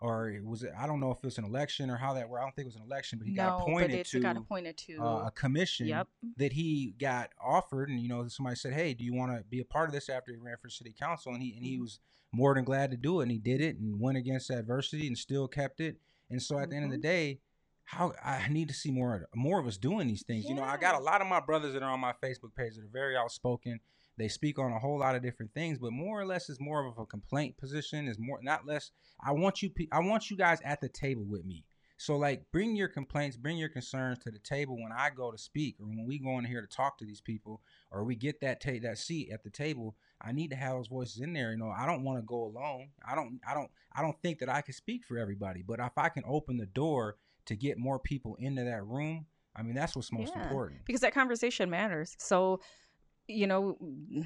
or 0.00 0.34
was 0.44 0.62
it? 0.62 0.72
I 0.78 0.86
don't 0.86 0.98
know 0.98 1.10
if 1.10 1.18
it 1.18 1.24
was 1.24 1.38
an 1.38 1.44
election 1.44 1.90
or 1.90 1.96
how 1.96 2.14
that. 2.14 2.28
Where 2.28 2.40
I 2.40 2.44
don't 2.44 2.54
think 2.54 2.66
it 2.66 2.68
was 2.68 2.76
an 2.76 2.82
election, 2.82 3.18
but 3.18 3.28
he 3.28 3.34
no, 3.34 3.44
got 3.44 3.60
appointed 3.60 3.96
but 3.96 4.06
to 4.06 4.20
got 4.20 4.36
appointed 4.36 4.76
to 4.78 5.02
uh, 5.02 5.26
a 5.26 5.30
commission 5.32 5.86
yep. 5.86 6.08
that 6.36 6.52
he 6.52 6.94
got 6.98 7.30
offered, 7.42 7.90
and 7.90 8.00
you 8.00 8.08
know 8.08 8.26
somebody 8.28 8.56
said, 8.56 8.72
"Hey, 8.72 8.94
do 8.94 9.04
you 9.04 9.14
want 9.14 9.36
to 9.36 9.44
be 9.44 9.60
a 9.60 9.64
part 9.64 9.88
of 9.88 9.94
this?" 9.94 10.08
After 10.08 10.32
he 10.32 10.38
ran 10.38 10.56
for 10.60 10.70
city 10.70 10.94
council, 10.98 11.32
and 11.32 11.42
he 11.42 11.52
and 11.54 11.64
he 11.64 11.74
mm-hmm. 11.74 11.82
was 11.82 12.00
more 12.32 12.54
than 12.54 12.64
glad 12.64 12.90
to 12.92 12.96
do 12.96 13.20
it, 13.20 13.24
and 13.24 13.32
he 13.32 13.38
did 13.38 13.60
it 13.60 13.76
and 13.76 14.00
went 14.00 14.16
against 14.16 14.50
adversity 14.50 15.06
and 15.06 15.18
still 15.18 15.46
kept 15.46 15.80
it. 15.80 15.98
And 16.30 16.40
so 16.40 16.56
at 16.56 16.62
mm-hmm. 16.62 16.70
the 16.70 16.76
end 16.76 16.84
of 16.86 16.90
the 16.90 16.96
mm-hmm. 16.96 17.02
day, 17.02 17.40
how 17.84 18.12
I 18.24 18.48
need 18.48 18.68
to 18.68 18.74
see 18.74 18.90
more 18.90 19.28
more 19.34 19.60
of 19.60 19.66
us 19.66 19.76
doing 19.76 20.06
these 20.06 20.22
things. 20.22 20.44
Yeah. 20.44 20.50
You 20.50 20.56
know, 20.56 20.64
I 20.64 20.76
got 20.76 20.94
a 20.94 21.02
lot 21.02 21.20
of 21.20 21.26
my 21.26 21.40
brothers 21.40 21.74
that 21.74 21.82
are 21.82 21.90
on 21.90 22.00
my 22.00 22.14
Facebook 22.22 22.54
page 22.56 22.76
that 22.76 22.84
are 22.84 22.90
very 22.92 23.16
outspoken. 23.16 23.80
They 24.20 24.28
speak 24.28 24.58
on 24.58 24.70
a 24.70 24.78
whole 24.78 24.98
lot 24.98 25.16
of 25.16 25.22
different 25.22 25.54
things, 25.54 25.78
but 25.78 25.92
more 25.92 26.20
or 26.20 26.26
less 26.26 26.50
is 26.50 26.60
more 26.60 26.86
of 26.86 26.98
a 26.98 27.06
complaint 27.06 27.56
position. 27.56 28.06
Is 28.06 28.18
more 28.18 28.38
not 28.42 28.66
less. 28.66 28.90
I 29.18 29.32
want 29.32 29.62
you. 29.62 29.70
I 29.90 30.00
want 30.00 30.30
you 30.30 30.36
guys 30.36 30.58
at 30.62 30.82
the 30.82 30.90
table 30.90 31.24
with 31.24 31.46
me. 31.46 31.64
So 31.96 32.16
like, 32.16 32.44
bring 32.52 32.76
your 32.76 32.88
complaints, 32.88 33.38
bring 33.38 33.56
your 33.56 33.70
concerns 33.70 34.18
to 34.20 34.30
the 34.30 34.38
table 34.38 34.76
when 34.76 34.92
I 34.92 35.08
go 35.08 35.30
to 35.30 35.38
speak, 35.38 35.76
or 35.80 35.86
when 35.86 36.04
we 36.06 36.18
go 36.18 36.38
in 36.38 36.44
here 36.44 36.60
to 36.60 36.66
talk 36.66 36.98
to 36.98 37.06
these 37.06 37.22
people, 37.22 37.62
or 37.90 38.04
we 38.04 38.14
get 38.14 38.42
that 38.42 38.60
ta- 38.60 38.80
that 38.82 38.98
seat 38.98 39.30
at 39.32 39.42
the 39.42 39.50
table. 39.50 39.96
I 40.20 40.32
need 40.32 40.50
to 40.50 40.56
have 40.56 40.76
those 40.76 40.88
voices 40.88 41.22
in 41.22 41.32
there. 41.32 41.52
You 41.52 41.56
know, 41.56 41.70
I 41.70 41.86
don't 41.86 42.04
want 42.04 42.18
to 42.18 42.22
go 42.22 42.44
alone. 42.44 42.88
I 43.06 43.14
don't. 43.14 43.40
I 43.48 43.54
don't. 43.54 43.70
I 43.94 44.02
don't 44.02 44.20
think 44.20 44.40
that 44.40 44.50
I 44.50 44.60
can 44.60 44.74
speak 44.74 45.06
for 45.06 45.16
everybody. 45.16 45.62
But 45.66 45.80
if 45.80 45.96
I 45.96 46.10
can 46.10 46.24
open 46.26 46.58
the 46.58 46.66
door 46.66 47.16
to 47.46 47.56
get 47.56 47.78
more 47.78 47.98
people 47.98 48.36
into 48.38 48.64
that 48.64 48.84
room, 48.84 49.24
I 49.56 49.62
mean, 49.62 49.74
that's 49.74 49.96
what's 49.96 50.12
most 50.12 50.32
yeah, 50.36 50.42
important. 50.42 50.84
Because 50.84 51.00
that 51.00 51.14
conversation 51.14 51.70
matters. 51.70 52.16
So, 52.18 52.60
you 53.30 53.46
know, 53.46 53.76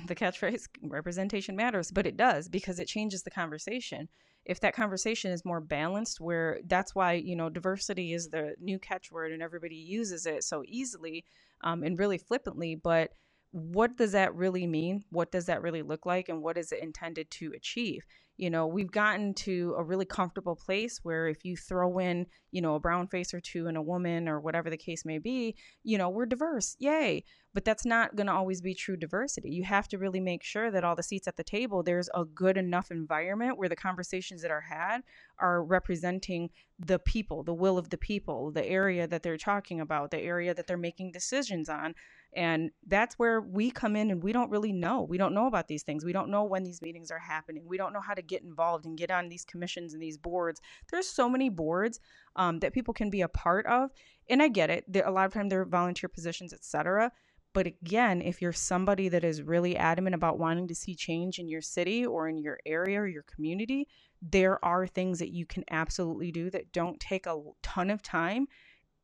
the 0.06 0.14
catchphrase 0.14 0.68
representation 0.82 1.56
matters, 1.56 1.90
but 1.90 2.06
it 2.06 2.16
does 2.16 2.48
because 2.48 2.78
it 2.78 2.89
changes 2.89 3.22
the 3.22 3.31
conversation. 3.31 4.09
If 4.44 4.60
that 4.60 4.74
conversation 4.74 5.31
is 5.31 5.44
more 5.44 5.60
balanced, 5.60 6.20
where 6.20 6.60
that's 6.66 6.94
why, 6.94 7.14
you 7.14 7.36
know, 7.36 7.48
diversity 7.48 8.12
is 8.12 8.28
the 8.28 8.55
new 8.60 8.78
catchword 8.78 9.32
and 9.32 9.43
everybody 9.43 9.76
uses 9.76 10.26
it 10.26 10.44
so 10.44 10.62
easily 10.66 11.24
um, 11.62 11.82
and 11.82 11.98
really 11.98 12.18
flippantly, 12.18 12.74
but 12.74 13.10
what 13.52 13.97
does 13.97 14.12
that 14.12 14.35
really 14.35 14.66
mean? 14.66 15.05
What 15.10 15.31
does 15.31 15.47
that 15.47 15.62
really 15.62 15.82
look 15.82 16.05
like? 16.05 16.28
And 16.28 16.43
what 16.43 16.59
is 16.59 16.72
it 16.72 16.82
intended 16.82 17.31
to 17.32 17.52
achieve? 17.55 18.05
You 18.36 18.51
know 18.51 18.66
we've 18.66 18.90
gotten 18.90 19.32
to 19.35 19.74
a 19.78 19.82
really 19.82 20.05
comfortable 20.05 20.56
place 20.56 21.01
where 21.02 21.28
if 21.28 21.44
you 21.44 21.56
throw 21.56 21.98
in 21.98 22.27
you 22.51 22.61
know 22.61 22.74
a 22.74 22.81
brown 22.81 23.06
face 23.06 23.32
or 23.32 23.40
two 23.40 23.66
and 23.66 23.77
a 23.77 23.82
woman 23.82 24.28
or 24.28 24.40
whatever 24.40 24.70
the 24.70 24.77
case 24.77 25.05
may 25.05 25.19
be 25.19 25.55
you 25.82 25.98
know 25.98 26.09
we're 26.09 26.27
diverse 26.27 26.77
yay. 26.78 27.24
But 27.52 27.65
that's 27.65 27.86
not 27.86 28.16
going 28.16 28.27
to 28.27 28.32
always 28.32 28.61
be 28.61 28.74
true 28.74 28.97
diversity. 28.97 29.48
You 29.48 29.62
have 29.62 29.86
to 29.90 29.97
really 29.97 30.19
make 30.19 30.43
sure 30.43 30.73
that 30.73 30.82
all 30.82 30.97
the 30.97 31.05
seats 31.05 31.28
at 31.28 31.36
the 31.36 31.44
table 31.44 31.85
there's 31.85 32.11
a 32.12 32.24
good 32.24 32.56
enough 32.56 32.90
environment 32.90 33.59
where 33.59 33.69
the 33.69 33.77
conversations 33.77 34.43
that 34.43 34.51
are 34.51 34.61
had 34.62 35.02
are 35.39 35.62
representing 35.62 36.51
the 36.81 36.98
people 36.98 37.44
the 37.44 37.55
will 37.55 37.78
of 37.78 37.90
the 37.90 37.97
people 37.97 38.51
the 38.51 38.66
area 38.66 39.06
that 39.06 39.23
they're 39.23 39.36
talking 39.36 39.81
about 39.81 40.11
the 40.11 40.19
area 40.19 40.52
that 40.52 40.66
they're 40.66 40.77
making 40.77 41.12
decisions 41.12 41.69
on 41.69 41.94
and 42.36 42.70
that's 42.86 43.19
where 43.19 43.40
we 43.40 43.70
come 43.70 43.97
in 43.97 44.11
and 44.11 44.23
we 44.23 44.32
don't 44.32 44.51
really 44.51 44.73
know. 44.73 45.02
We 45.02 45.19
don't 45.19 45.35
know 45.35 45.47
about 45.47 45.69
these 45.69 45.82
things. 45.82 46.05
We 46.05 46.12
don't 46.12 46.31
know 46.31 46.44
when 46.44 46.65
these 46.65 46.82
meetings 46.82 47.11
are 47.11 47.19
happening. 47.19 47.65
We 47.66 47.77
don't 47.77 47.93
know 47.93 48.01
how 48.01 48.15
to 48.15 48.23
get 48.23 48.43
involved 48.43 48.86
and 48.86 48.98
get 48.98 49.11
on 49.11 49.28
these 49.28 49.44
commissions 49.44 49.93
and 49.93 50.02
these 50.02 50.19
boards. 50.19 50.61
There's 50.90 51.09
so 51.09 51.28
many 51.28 51.48
boards 51.48 52.01
um, 52.36 52.59
that 52.61 52.73
people 52.73 52.94
can 52.94 53.11
be 53.11 53.23
a 53.23 53.28
part 53.28 53.66
of. 53.66 53.90
And 54.28 54.43
I 54.43 54.48
get 54.48 54.70
it. 54.70 54.85
A 55.05 55.11
lot 55.11 55.27
of 55.27 55.32
time 55.32 55.48
they're 55.48 55.65
volunteer 55.65 56.09
positions, 56.09 56.52
etc. 56.52 57.12
But 57.52 57.69
again, 57.69 58.20
if 58.20 58.43
you're 58.43 58.52
somebody 58.52 59.09
that 59.11 59.23
is 59.23 59.43
really 59.43 59.77
adamant 59.77 60.15
about 60.15 60.39
wanting 60.39 60.66
to 60.69 60.74
see 60.74 60.97
change 60.97 61.39
in 61.39 61.48
your 61.48 61.62
city 61.62 62.05
or 62.05 62.28
in 62.28 62.36
your 62.36 62.59
area 62.66 63.01
or 63.01 63.06
your 63.06 63.23
community, 63.23 63.86
there 64.20 64.62
are 64.65 64.86
things 64.86 65.20
that 65.20 65.31
you 65.31 65.47
can 65.47 65.65
absolutely 65.70 66.32
do 66.32 66.51
that 66.51 66.73
don't 66.73 66.98
take 66.98 67.27
a 67.27 67.40
ton 67.62 67.90
of 67.90 68.02
time 68.02 68.48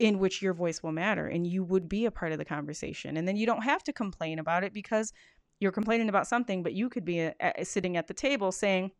in 0.01 0.19
which 0.19 0.41
your 0.41 0.55
voice 0.55 0.83
will 0.83 0.93
matter 0.93 1.27
and 1.27 1.47
you 1.47 1.63
would 1.63 1.89
be 1.89 2.07
a 2.07 2.11
part 2.11 2.33
of 2.33 2.39
the 2.39 2.45
conversation. 2.45 3.19
And 3.19 3.29
then 3.29 3.37
you 3.37 3.47
don't 3.47 3.63
have 3.63 3.85
to 3.85 3.93
complain 3.93 4.39
about 4.39 4.65
it 4.65 4.73
because 4.73 5.13
you're 5.61 5.73
complaining 5.73 6.09
about 6.09 6.27
something, 6.27 6.63
but 6.63 6.73
you 6.73 6.89
could 6.89 7.05
be 7.05 7.21
a, 7.21 7.35
a, 7.41 7.65
sitting 7.65 7.99
at 7.99 8.09
the 8.09 8.15
table 8.15 8.51
saying, 8.51 8.93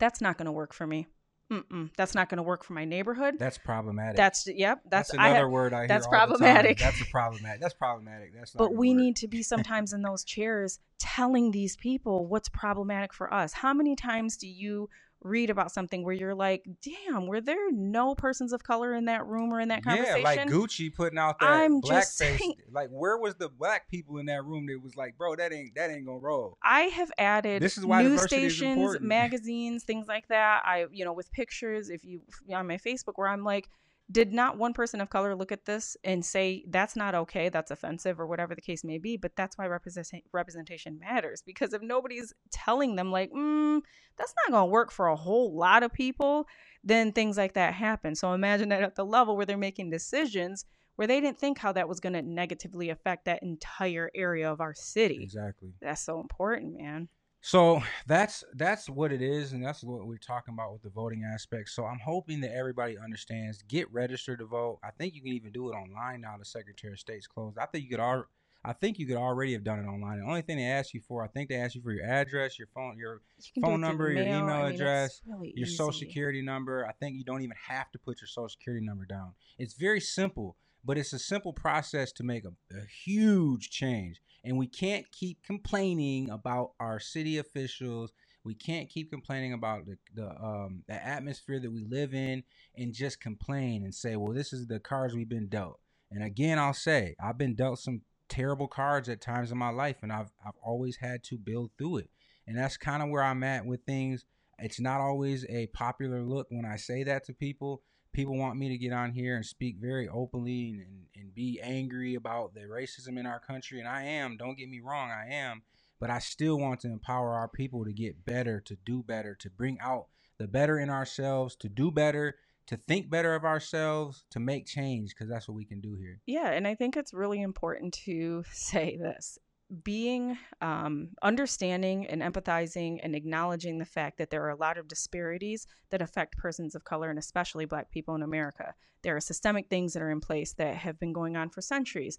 that's 0.00 0.20
not 0.20 0.36
going 0.36 0.46
to 0.46 0.52
work 0.52 0.74
for 0.74 0.88
me. 0.88 1.06
Mm-mm, 1.52 1.90
that's 1.96 2.16
not 2.16 2.28
going 2.28 2.38
to 2.38 2.42
work 2.42 2.64
for 2.64 2.72
my 2.72 2.84
neighborhood. 2.84 3.36
That's 3.38 3.58
problematic. 3.58 4.16
That's 4.16 4.48
yep. 4.48 4.80
That's, 4.90 5.10
that's 5.10 5.18
another 5.18 5.42
have, 5.42 5.50
word 5.50 5.72
I 5.72 5.80
hear. 5.80 5.88
That's 5.88 6.06
problematic. 6.08 6.78
That's 6.78 7.00
a 7.00 7.04
problematic. 7.04 7.60
That's 7.60 7.74
problematic. 7.74 8.34
That's. 8.34 8.52
but 8.52 8.74
we 8.74 8.92
need 8.94 9.14
to 9.16 9.28
be 9.28 9.42
sometimes 9.42 9.92
in 9.92 10.02
those 10.02 10.24
chairs 10.24 10.80
telling 10.98 11.50
these 11.50 11.76
people 11.76 12.26
what's 12.26 12.48
problematic 12.48 13.12
for 13.12 13.32
us. 13.32 13.52
How 13.52 13.74
many 13.74 13.94
times 13.94 14.38
do 14.38 14.48
you 14.48 14.88
read 15.24 15.50
about 15.50 15.72
something 15.72 16.04
where 16.04 16.14
you're 16.14 16.34
like, 16.34 16.64
damn, 16.82 17.26
were 17.26 17.40
there 17.40 17.72
no 17.72 18.14
persons 18.14 18.52
of 18.52 18.62
color 18.62 18.94
in 18.94 19.06
that 19.06 19.26
room 19.26 19.52
or 19.52 19.58
in 19.58 19.68
that 19.68 19.82
conversation? 19.82 20.18
Yeah, 20.18 20.22
like 20.22 20.48
Gucci 20.48 20.94
putting 20.94 21.18
out 21.18 21.38
that 21.40 21.50
I'm 21.50 21.80
black 21.80 22.04
face. 22.04 22.38
Saying, 22.38 22.54
like, 22.70 22.90
where 22.90 23.16
was 23.16 23.34
the 23.36 23.48
black 23.48 23.88
people 23.88 24.18
in 24.18 24.26
that 24.26 24.44
room 24.44 24.66
that 24.66 24.80
was 24.82 24.96
like, 24.96 25.16
bro, 25.16 25.34
that 25.36 25.52
ain't 25.52 25.74
that 25.74 25.90
ain't 25.90 26.06
gonna 26.06 26.18
roll. 26.18 26.58
I 26.62 26.82
have 26.82 27.10
added 27.18 27.62
this 27.62 27.78
is 27.78 27.86
why 27.86 28.02
news 28.02 28.22
stations, 28.22 28.98
magazines, 29.00 29.82
things 29.84 30.06
like 30.06 30.28
that. 30.28 30.62
I, 30.64 30.86
you 30.92 31.04
know, 31.04 31.12
with 31.12 31.32
pictures, 31.32 31.88
if 31.88 32.04
you 32.04 32.20
on 32.52 32.66
my 32.66 32.76
Facebook, 32.76 33.14
where 33.16 33.28
I'm 33.28 33.42
like 33.42 33.68
did 34.10 34.32
not 34.32 34.58
one 34.58 34.74
person 34.74 35.00
of 35.00 35.08
color 35.08 35.34
look 35.34 35.50
at 35.50 35.64
this 35.64 35.96
and 36.04 36.24
say 36.24 36.64
that's 36.68 36.94
not 36.94 37.14
okay, 37.14 37.48
that's 37.48 37.70
offensive, 37.70 38.20
or 38.20 38.26
whatever 38.26 38.54
the 38.54 38.60
case 38.60 38.84
may 38.84 38.98
be? 38.98 39.16
But 39.16 39.36
that's 39.36 39.56
why 39.56 39.66
representation 39.66 40.26
representation 40.32 40.98
matters 40.98 41.42
because 41.44 41.72
if 41.72 41.82
nobody's 41.82 42.32
telling 42.50 42.96
them 42.96 43.10
like, 43.10 43.30
mm, 43.32 43.80
that's 44.16 44.34
not 44.44 44.52
going 44.52 44.68
to 44.68 44.72
work 44.72 44.90
for 44.90 45.08
a 45.08 45.16
whole 45.16 45.56
lot 45.56 45.82
of 45.82 45.92
people, 45.92 46.46
then 46.82 47.12
things 47.12 47.36
like 47.36 47.54
that 47.54 47.74
happen. 47.74 48.14
So 48.14 48.32
imagine 48.32 48.68
that 48.68 48.82
at 48.82 48.96
the 48.96 49.06
level 49.06 49.36
where 49.36 49.46
they're 49.46 49.56
making 49.56 49.90
decisions 49.90 50.64
where 50.96 51.08
they 51.08 51.20
didn't 51.20 51.38
think 51.38 51.58
how 51.58 51.72
that 51.72 51.88
was 51.88 52.00
going 52.00 52.12
to 52.12 52.22
negatively 52.22 52.90
affect 52.90 53.24
that 53.24 53.42
entire 53.42 54.10
area 54.14 54.50
of 54.50 54.60
our 54.60 54.74
city. 54.74 55.22
Exactly. 55.22 55.72
That's 55.80 56.04
so 56.04 56.20
important, 56.20 56.76
man. 56.78 57.08
So 57.46 57.82
that's 58.06 58.42
that's 58.54 58.88
what 58.88 59.12
it 59.12 59.20
is, 59.20 59.52
and 59.52 59.62
that's 59.62 59.84
what 59.84 60.06
we're 60.06 60.16
talking 60.16 60.54
about 60.54 60.72
with 60.72 60.80
the 60.80 60.88
voting 60.88 61.30
aspect. 61.30 61.68
So 61.68 61.84
I'm 61.84 61.98
hoping 61.98 62.40
that 62.40 62.56
everybody 62.56 62.96
understands. 62.96 63.60
Get 63.68 63.92
registered 63.92 64.38
to 64.38 64.46
vote. 64.46 64.78
I 64.82 64.88
think 64.92 65.14
you 65.14 65.20
can 65.20 65.34
even 65.34 65.52
do 65.52 65.68
it 65.68 65.74
online 65.74 66.22
now. 66.22 66.36
The 66.38 66.46
Secretary 66.46 66.94
of 66.94 66.98
State's 66.98 67.26
closed. 67.26 67.58
I 67.58 67.66
think 67.66 67.84
you 67.84 67.90
could. 67.90 68.00
Al- 68.00 68.24
I 68.64 68.72
think 68.72 68.98
you 68.98 69.06
could 69.06 69.18
already 69.18 69.52
have 69.52 69.62
done 69.62 69.78
it 69.78 69.86
online. 69.86 70.20
The 70.20 70.24
only 70.24 70.40
thing 70.40 70.56
they 70.56 70.64
ask 70.64 70.94
you 70.94 71.02
for, 71.06 71.22
I 71.22 71.28
think 71.28 71.50
they 71.50 71.56
ask 71.56 71.74
you 71.74 71.82
for 71.82 71.92
your 71.92 72.06
address, 72.06 72.58
your 72.58 72.68
phone, 72.74 72.96
your 72.96 73.20
You 73.36 73.52
can 73.52 73.62
do 73.62 73.68
it 73.68 73.70
phone 73.72 73.80
number, 73.82 74.10
your 74.10 74.22
email 74.22 74.48
I 74.48 74.62
mean, 74.62 74.74
address, 74.76 75.20
really 75.26 75.52
your 75.54 75.66
social 75.66 75.92
security 75.92 76.40
number. 76.40 76.86
I 76.86 76.92
think 76.92 77.18
you 77.18 77.24
don't 77.24 77.42
even 77.42 77.56
have 77.68 77.92
to 77.92 77.98
put 77.98 78.22
your 78.22 78.28
social 78.28 78.48
security 78.48 78.86
number 78.86 79.04
down. 79.04 79.34
It's 79.58 79.74
very 79.74 80.00
simple, 80.00 80.56
but 80.82 80.96
it's 80.96 81.12
a 81.12 81.18
simple 81.18 81.52
process 81.52 82.10
to 82.12 82.22
make 82.22 82.46
a, 82.46 82.52
a 82.74 82.86
huge 83.04 83.68
change. 83.68 84.22
And 84.44 84.58
we 84.58 84.66
can't 84.66 85.10
keep 85.10 85.42
complaining 85.42 86.30
about 86.30 86.72
our 86.78 87.00
city 87.00 87.38
officials. 87.38 88.12
We 88.44 88.54
can't 88.54 88.90
keep 88.90 89.10
complaining 89.10 89.54
about 89.54 89.86
the 89.86 89.96
the 90.14 90.28
um 90.28 90.82
the 90.86 91.02
atmosphere 91.02 91.60
that 91.60 91.72
we 91.72 91.84
live 91.88 92.12
in 92.12 92.42
and 92.76 92.92
just 92.92 93.20
complain 93.20 93.84
and 93.84 93.94
say, 93.94 94.16
well, 94.16 94.34
this 94.34 94.52
is 94.52 94.66
the 94.66 94.78
cards 94.80 95.14
we've 95.14 95.28
been 95.28 95.48
dealt. 95.48 95.80
And 96.10 96.22
again, 96.22 96.58
I'll 96.58 96.74
say 96.74 97.16
I've 97.22 97.38
been 97.38 97.54
dealt 97.54 97.78
some 97.78 98.02
terrible 98.28 98.68
cards 98.68 99.08
at 99.08 99.20
times 99.20 99.50
in 99.50 99.58
my 99.58 99.70
life, 99.70 99.96
and 100.02 100.12
I've 100.12 100.30
I've 100.44 100.58
always 100.62 100.96
had 100.96 101.24
to 101.24 101.38
build 101.38 101.70
through 101.78 101.98
it. 101.98 102.10
And 102.46 102.58
that's 102.58 102.76
kind 102.76 103.02
of 103.02 103.08
where 103.08 103.22
I'm 103.22 103.42
at 103.42 103.64
with 103.64 103.84
things. 103.84 104.26
It's 104.58 104.80
not 104.80 105.00
always 105.00 105.46
a 105.48 105.66
popular 105.68 106.22
look 106.22 106.46
when 106.50 106.66
I 106.66 106.76
say 106.76 107.02
that 107.04 107.24
to 107.24 107.32
people. 107.32 107.82
People 108.14 108.38
want 108.38 108.56
me 108.56 108.70
to 108.70 108.78
get 108.78 108.92
on 108.92 109.12
here 109.12 109.36
and 109.36 109.44
speak 109.44 109.76
very 109.78 110.08
openly 110.08 110.84
and, 110.86 111.04
and, 111.16 111.34
be 111.34 111.60
angry 111.60 112.14
about 112.14 112.54
the 112.54 112.60
racism 112.60 113.18
in 113.18 113.26
our 113.26 113.40
country. 113.40 113.80
And 113.80 113.88
I 113.88 114.04
am, 114.04 114.36
don't 114.36 114.56
get 114.56 114.68
me 114.68 114.80
wrong, 114.80 115.10
I 115.10 115.34
am. 115.34 115.62
But 115.98 116.10
I 116.10 116.20
still 116.20 116.56
want 116.58 116.80
to 116.80 116.88
empower 116.88 117.34
our 117.34 117.48
people 117.48 117.84
to 117.84 117.92
get 117.92 118.24
better, 118.24 118.60
to 118.60 118.76
do 118.86 119.02
better, 119.02 119.34
to 119.40 119.50
bring 119.50 119.78
out 119.80 120.06
the 120.38 120.46
better 120.46 120.78
in 120.78 120.90
ourselves, 120.90 121.56
to 121.56 121.68
do 121.68 121.90
better, 121.90 122.36
to 122.68 122.76
think 122.76 123.10
better 123.10 123.34
of 123.34 123.44
ourselves, 123.44 124.24
to 124.30 124.40
make 124.40 124.66
change, 124.66 125.10
because 125.10 125.28
that's 125.28 125.48
what 125.48 125.56
we 125.56 125.64
can 125.64 125.80
do 125.80 125.94
here. 125.94 126.20
Yeah, 126.26 126.50
and 126.50 126.66
I 126.66 126.74
think 126.74 126.96
it's 126.96 127.12
really 127.12 127.42
important 127.42 127.94
to 128.04 128.44
say 128.52 128.96
this. 128.96 129.38
Being 129.82 130.38
um, 130.60 131.08
understanding 131.22 132.06
and 132.06 132.22
empathizing 132.22 133.00
and 133.02 133.16
acknowledging 133.16 133.78
the 133.78 133.84
fact 133.84 134.18
that 134.18 134.30
there 134.30 134.44
are 134.44 134.50
a 134.50 134.56
lot 134.56 134.78
of 134.78 134.88
disparities 134.88 135.66
that 135.90 136.02
affect 136.02 136.36
persons 136.36 136.74
of 136.74 136.84
color 136.84 137.10
and 137.10 137.18
especially 137.18 137.64
black 137.64 137.90
people 137.90 138.14
in 138.14 138.22
America. 138.22 138.74
There 139.02 139.16
are 139.16 139.20
systemic 139.20 139.68
things 139.68 139.92
that 139.94 140.02
are 140.02 140.10
in 140.10 140.20
place 140.20 140.52
that 140.54 140.76
have 140.76 140.98
been 141.00 141.12
going 141.12 141.36
on 141.36 141.50
for 141.50 141.60
centuries. 141.60 142.18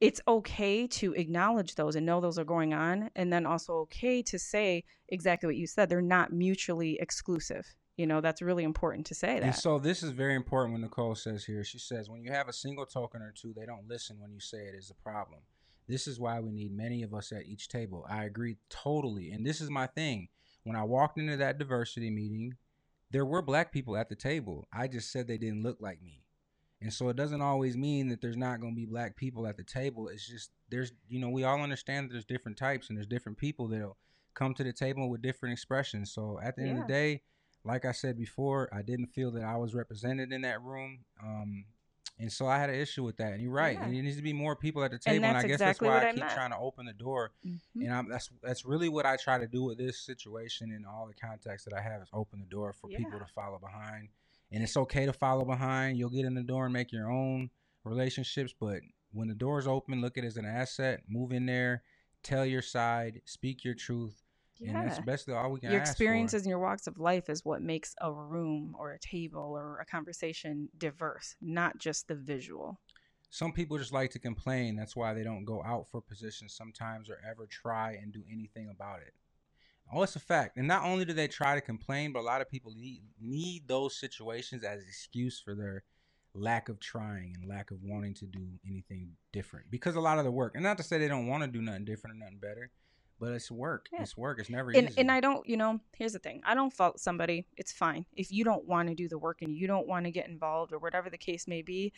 It's 0.00 0.20
okay 0.28 0.86
to 0.86 1.14
acknowledge 1.14 1.74
those 1.74 1.96
and 1.96 2.06
know 2.06 2.20
those 2.20 2.38
are 2.38 2.44
going 2.44 2.72
on, 2.72 3.10
and 3.16 3.32
then 3.32 3.46
also 3.46 3.78
okay 3.78 4.22
to 4.22 4.38
say 4.38 4.84
exactly 5.08 5.48
what 5.48 5.56
you 5.56 5.66
said. 5.66 5.88
They're 5.88 6.00
not 6.00 6.32
mutually 6.32 6.98
exclusive. 7.00 7.74
You 7.96 8.06
know, 8.06 8.20
that's 8.20 8.40
really 8.40 8.62
important 8.62 9.06
to 9.06 9.14
say 9.16 9.40
that. 9.40 9.42
And 9.42 9.54
so 9.54 9.80
this 9.80 10.04
is 10.04 10.12
very 10.12 10.36
important 10.36 10.74
when 10.74 10.82
Nicole 10.82 11.16
says 11.16 11.44
here. 11.44 11.64
She 11.64 11.80
says, 11.80 12.08
when 12.08 12.22
you 12.22 12.30
have 12.30 12.46
a 12.46 12.52
single 12.52 12.86
token 12.86 13.22
or 13.22 13.32
two, 13.36 13.52
they 13.52 13.66
don't 13.66 13.88
listen 13.88 14.20
when 14.20 14.32
you 14.32 14.38
say 14.38 14.58
it 14.58 14.76
is 14.76 14.90
a 14.90 15.02
problem. 15.02 15.40
This 15.88 16.06
is 16.06 16.20
why 16.20 16.40
we 16.40 16.52
need 16.52 16.76
many 16.76 17.02
of 17.02 17.14
us 17.14 17.32
at 17.32 17.46
each 17.46 17.68
table. 17.68 18.06
I 18.08 18.24
agree 18.24 18.56
totally. 18.68 19.30
And 19.30 19.46
this 19.46 19.60
is 19.60 19.70
my 19.70 19.86
thing. 19.86 20.28
When 20.64 20.76
I 20.76 20.84
walked 20.84 21.18
into 21.18 21.36
that 21.38 21.58
diversity 21.58 22.10
meeting, 22.10 22.56
there 23.10 23.24
were 23.24 23.40
black 23.40 23.72
people 23.72 23.96
at 23.96 24.08
the 24.08 24.14
table. 24.14 24.68
I 24.72 24.86
just 24.86 25.10
said 25.10 25.26
they 25.26 25.38
didn't 25.38 25.62
look 25.62 25.78
like 25.80 26.02
me. 26.02 26.24
And 26.80 26.92
so 26.92 27.08
it 27.08 27.16
doesn't 27.16 27.40
always 27.40 27.76
mean 27.76 28.08
that 28.08 28.20
there's 28.20 28.36
not 28.36 28.60
going 28.60 28.74
to 28.74 28.80
be 28.80 28.86
black 28.86 29.16
people 29.16 29.46
at 29.46 29.56
the 29.56 29.64
table. 29.64 30.08
It's 30.08 30.28
just 30.28 30.50
there's 30.70 30.92
you 31.08 31.18
know 31.18 31.30
we 31.30 31.44
all 31.44 31.60
understand 31.60 32.08
that 32.08 32.12
there's 32.12 32.24
different 32.24 32.56
types 32.56 32.88
and 32.88 32.96
there's 32.96 33.06
different 33.06 33.38
people 33.38 33.66
that'll 33.68 33.96
come 34.34 34.54
to 34.54 34.62
the 34.62 34.72
table 34.72 35.08
with 35.10 35.22
different 35.22 35.54
expressions. 35.54 36.12
So 36.12 36.38
at 36.40 36.54
the 36.56 36.62
end 36.62 36.78
of 36.78 36.86
the 36.86 36.92
day, 36.92 37.22
like 37.64 37.84
I 37.84 37.92
said 37.92 38.16
before, 38.16 38.68
I 38.72 38.82
didn't 38.82 39.08
feel 39.08 39.32
that 39.32 39.42
I 39.42 39.56
was 39.56 39.74
represented 39.74 40.32
in 40.32 40.42
that 40.42 40.62
room. 40.62 41.00
Um, 41.22 41.64
and 42.18 42.32
so 42.32 42.46
I 42.46 42.58
had 42.58 42.68
an 42.70 42.76
issue 42.76 43.04
with 43.04 43.16
that. 43.18 43.32
And 43.34 43.42
you're 43.42 43.52
right. 43.52 43.74
Yeah. 43.74 43.84
And 43.84 43.94
there 43.94 44.02
needs 44.02 44.16
to 44.16 44.22
be 44.22 44.32
more 44.32 44.56
people 44.56 44.82
at 44.82 44.90
the 44.90 44.98
table. 44.98 45.24
And, 45.24 45.36
that's 45.36 45.44
I 45.44 45.48
guess 45.48 45.54
exactly 45.56 45.88
that's 45.88 46.02
why 46.02 46.06
I 46.06 46.10
I 46.10 46.12
keep 46.14 46.34
trying 46.36 46.50
to 46.50 46.58
open 46.58 46.86
the 46.86 46.92
door. 46.92 47.32
Mhm. 47.46 47.60
And 47.76 47.92
I'm, 47.92 48.08
that's 48.08 48.30
that's 48.42 48.64
really 48.64 48.88
what 48.88 49.06
I 49.06 49.16
try 49.16 49.38
to 49.38 49.46
do 49.46 49.62
with 49.62 49.78
this 49.78 50.00
situation 50.00 50.72
and 50.72 50.84
all 50.84 51.06
the 51.06 51.14
contacts 51.14 51.64
that 51.64 51.74
I 51.74 51.80
have 51.80 52.02
is 52.02 52.08
open 52.12 52.40
the 52.40 52.46
door 52.46 52.72
for 52.72 52.88
people 52.88 53.18
to 53.18 53.26
follow 53.34 53.58
behind. 53.58 54.08
And 54.50 54.62
it's 54.62 54.76
okay 54.76 55.06
to 55.06 55.12
follow 55.12 55.44
behind. 55.44 55.98
You'll 55.98 56.10
get 56.10 56.24
in 56.24 56.34
the 56.34 56.42
door 56.42 56.64
and 56.64 56.72
make 56.72 56.90
your 56.92 57.10
own 57.10 57.50
relationships, 57.84 58.54
but 58.58 58.80
when 59.12 59.28
the 59.28 59.34
door's 59.34 59.66
open, 59.66 60.00
look 60.00 60.18
at 60.18 60.24
it 60.24 60.28
as 60.28 60.36
an 60.36 60.44
asset. 60.44 61.02
Move 61.08 61.32
in 61.32 61.46
there, 61.46 61.82
tell 62.22 62.44
your 62.44 62.62
side, 62.62 63.22
speak 63.24 63.64
your 63.64 63.74
truth, 63.74 64.22
and 64.60 64.74
that's 64.74 64.98
Yeah. 64.98 65.04
basically 65.04 65.34
all 65.34 65.50
we 65.52 65.60
can 65.60 65.70
your 65.70 65.80
experiences 65.80 66.42
and 66.42 66.50
your 66.50 66.58
walks 66.58 66.86
of 66.86 66.98
life 66.98 67.28
is 67.28 67.44
what 67.44 67.62
makes 67.62 67.94
a 68.00 68.12
room 68.12 68.74
or 68.78 68.92
a 68.92 68.98
table 68.98 69.54
or 69.56 69.78
a 69.80 69.86
conversation 69.86 70.68
diverse, 70.76 71.36
not 71.40 71.78
just 71.78 72.08
the 72.08 72.14
visual. 72.14 72.80
Some 73.30 73.52
people 73.52 73.76
just 73.76 73.92
like 73.92 74.10
to 74.12 74.18
complain. 74.18 74.74
That's 74.76 74.96
why 74.96 75.12
they 75.12 75.22
don't 75.22 75.44
go 75.44 75.62
out 75.62 75.86
for 75.90 76.00
positions 76.00 76.54
sometimes 76.54 77.10
or 77.10 77.20
ever 77.28 77.46
try 77.46 77.92
and 77.92 78.12
do 78.12 78.24
anything 78.32 78.70
about 78.70 79.00
it. 79.02 79.12
Oh, 79.92 80.02
it's 80.02 80.16
a 80.16 80.20
fact. 80.20 80.56
And 80.56 80.66
not 80.66 80.84
only 80.84 81.04
do 81.04 81.12
they 81.12 81.28
try 81.28 81.54
to 81.54 81.60
complain, 81.60 82.12
but 82.12 82.20
a 82.20 82.22
lot 82.22 82.40
of 82.40 82.50
people 82.50 82.72
need 82.74 83.02
need 83.20 83.68
those 83.68 83.98
situations 83.98 84.64
as 84.64 84.82
excuse 84.82 85.40
for 85.40 85.54
their 85.54 85.84
lack 86.34 86.68
of 86.68 86.78
trying 86.78 87.34
and 87.34 87.48
lack 87.48 87.70
of 87.70 87.78
wanting 87.82 88.14
to 88.14 88.26
do 88.26 88.46
anything 88.66 89.12
different. 89.32 89.70
Because 89.70 89.96
a 89.96 90.00
lot 90.00 90.18
of 90.18 90.24
the 90.24 90.30
work, 90.30 90.54
and 90.54 90.62
not 90.62 90.76
to 90.76 90.82
say 90.82 90.98
they 90.98 91.08
don't 91.08 91.26
want 91.26 91.42
to 91.42 91.48
do 91.48 91.62
nothing 91.62 91.84
different 91.84 92.16
or 92.16 92.18
nothing 92.18 92.38
better, 92.38 92.70
but 93.20 93.32
it's 93.32 93.50
work. 93.50 93.88
Yeah. 93.92 94.02
It's 94.02 94.16
work. 94.16 94.38
It's 94.38 94.50
never 94.50 94.70
And 94.70 94.88
easy. 94.90 95.00
and 95.00 95.10
I 95.10 95.20
don't, 95.20 95.46
you 95.48 95.56
know, 95.56 95.80
here's 95.96 96.12
the 96.12 96.18
thing. 96.18 96.40
I 96.44 96.54
don't 96.54 96.72
fault 96.72 97.00
somebody. 97.00 97.46
It's 97.56 97.72
fine. 97.72 98.06
If 98.16 98.30
you 98.32 98.44
don't 98.44 98.66
want 98.66 98.88
to 98.88 98.94
do 98.94 99.08
the 99.08 99.18
work 99.18 99.42
and 99.42 99.54
you 99.54 99.66
don't 99.66 99.86
want 99.88 100.04
to 100.06 100.10
get 100.10 100.28
involved 100.28 100.72
or 100.72 100.78
whatever 100.78 101.10
the 101.10 101.18
case 101.18 101.46
may 101.48 101.62
be, 101.62 101.92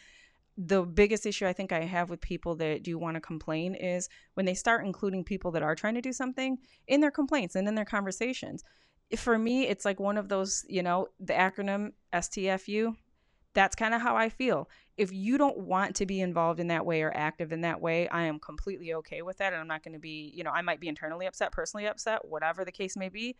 the 0.57 0.83
biggest 0.83 1.27
issue 1.27 1.47
I 1.47 1.53
think 1.53 1.73
I 1.73 1.81
have 1.85 2.11
with 2.11 2.21
people 2.21 2.55
that 2.57 2.83
do 2.83 2.99
want 2.99 3.15
to 3.15 3.21
complain 3.21 3.75
is 3.75 4.09
when 4.35 4.47
they 4.47 4.55
start 4.55 4.85
including 4.85 5.25
people 5.25 5.51
that 5.53 5.63
are 5.63 5.75
trying 5.75 5.95
to 5.95 6.03
do 6.03 6.13
something 6.13 6.59
in 6.87 7.01
their 7.01 7.11
complaints 7.11 7.55
and 7.55 7.67
in 7.69 7.75
their 7.75 7.85
conversations. 7.85 8.63
For 9.17 9.39
me, 9.39 9.67
it's 9.67 9.85
like 9.85 9.99
one 9.99 10.17
of 10.17 10.29
those, 10.29 10.65
you 10.69 10.83
know, 10.83 11.09
the 11.19 11.33
acronym 11.33 11.93
STFU. 12.13 12.95
That's 13.55 13.75
kind 13.75 13.95
of 13.95 14.01
how 14.03 14.17
I 14.17 14.29
feel. 14.29 14.69
If 15.01 15.13
you 15.15 15.39
don't 15.39 15.57
want 15.57 15.97
to 15.97 16.05
be 16.05 16.21
involved 16.21 16.61
in 16.61 16.67
that 16.69 16.85
way 16.85 17.01
or 17.01 17.11
active 17.17 17.53
in 17.53 17.63
that 17.63 17.81
way, 17.81 18.07
I 18.09 18.25
am 18.25 18.39
completely 18.39 18.93
okay 18.95 19.23
with 19.23 19.39
that. 19.39 19.55
And 19.55 19.61
I'm 19.63 19.67
not 19.67 19.83
going 19.83 19.95
to 19.95 19.99
be, 19.99 20.31
you 20.35 20.45
know, 20.45 20.51
I 20.51 20.61
might 20.61 20.79
be 20.79 20.89
internally 20.89 21.25
upset, 21.27 21.53
personally 21.53 21.87
upset, 21.87 22.27
whatever 22.29 22.67
the 22.67 22.73
case 22.73 22.99
may 22.99 23.09
be. 23.09 23.37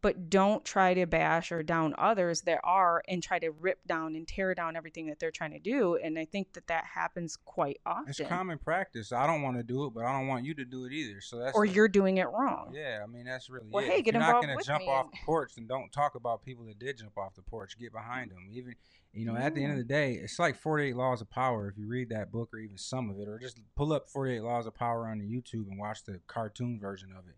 But 0.00 0.28
don't 0.30 0.64
try 0.64 0.94
to 0.94 1.06
bash 1.06 1.50
or 1.50 1.62
down 1.64 1.92
others 1.98 2.42
that 2.42 2.60
are 2.62 3.02
and 3.08 3.20
try 3.20 3.38
to 3.40 3.50
rip 3.50 3.84
down 3.86 4.14
and 4.14 4.28
tear 4.28 4.54
down 4.54 4.76
everything 4.76 5.06
that 5.08 5.18
they're 5.18 5.32
trying 5.32 5.50
to 5.52 5.58
do. 5.58 5.96
And 5.96 6.16
I 6.18 6.24
think 6.24 6.52
that 6.52 6.68
that 6.68 6.84
happens 6.84 7.36
quite 7.44 7.80
often. 7.86 8.04
it's 8.10 8.20
common 8.28 8.58
practice. 8.58 9.10
I 9.10 9.26
don't 9.26 9.42
want 9.42 9.56
to 9.56 9.64
do 9.64 9.86
it, 9.86 9.94
but 9.94 10.04
I 10.04 10.12
don't 10.16 10.28
want 10.28 10.44
you 10.44 10.54
to 10.54 10.64
do 10.64 10.84
it 10.84 10.92
either. 10.92 11.20
So 11.22 11.38
that's 11.38 11.56
or 11.56 11.66
the- 11.66 11.72
you're 11.72 11.88
doing 11.88 12.18
it 12.18 12.28
wrong. 12.28 12.70
Yeah, 12.74 13.00
I 13.02 13.06
mean 13.06 13.24
that's 13.24 13.48
really 13.50 13.66
Well, 13.72 13.82
it. 13.82 13.88
hey, 13.88 13.98
If 14.00 14.04
get 14.04 14.14
you're 14.14 14.20
not 14.22 14.40
gonna 14.42 14.54
with 14.56 14.66
jump 14.66 14.82
me 14.84 14.88
off 14.88 15.06
and- 15.06 15.14
the 15.14 15.18
porch, 15.24 15.54
then 15.56 15.66
don't 15.66 15.90
talk 15.90 16.14
about 16.14 16.44
people 16.44 16.66
that 16.66 16.78
did 16.78 16.98
jump 16.98 17.16
off 17.18 17.34
the 17.34 17.42
porch. 17.42 17.76
Get 17.76 17.90
behind 17.92 18.30
them. 18.30 18.46
Even 18.52 18.76
you 19.18 19.26
know, 19.26 19.36
at 19.36 19.54
the 19.54 19.62
end 19.62 19.72
of 19.72 19.78
the 19.78 19.84
day, 19.84 20.12
it's 20.14 20.38
like 20.38 20.56
Forty 20.56 20.88
Eight 20.88 20.96
Laws 20.96 21.20
of 21.20 21.28
Power. 21.30 21.68
If 21.68 21.76
you 21.78 21.86
read 21.88 22.10
that 22.10 22.30
book 22.32 22.50
or 22.52 22.58
even 22.58 22.78
some 22.78 23.10
of 23.10 23.18
it, 23.18 23.28
or 23.28 23.38
just 23.38 23.58
pull 23.76 23.92
up 23.92 24.08
Forty 24.08 24.36
Eight 24.36 24.42
Laws 24.42 24.66
of 24.66 24.74
Power 24.74 25.08
on 25.08 25.20
YouTube 25.20 25.68
and 25.68 25.78
watch 25.78 26.04
the 26.04 26.20
cartoon 26.26 26.78
version 26.80 27.10
of 27.18 27.26
it. 27.28 27.34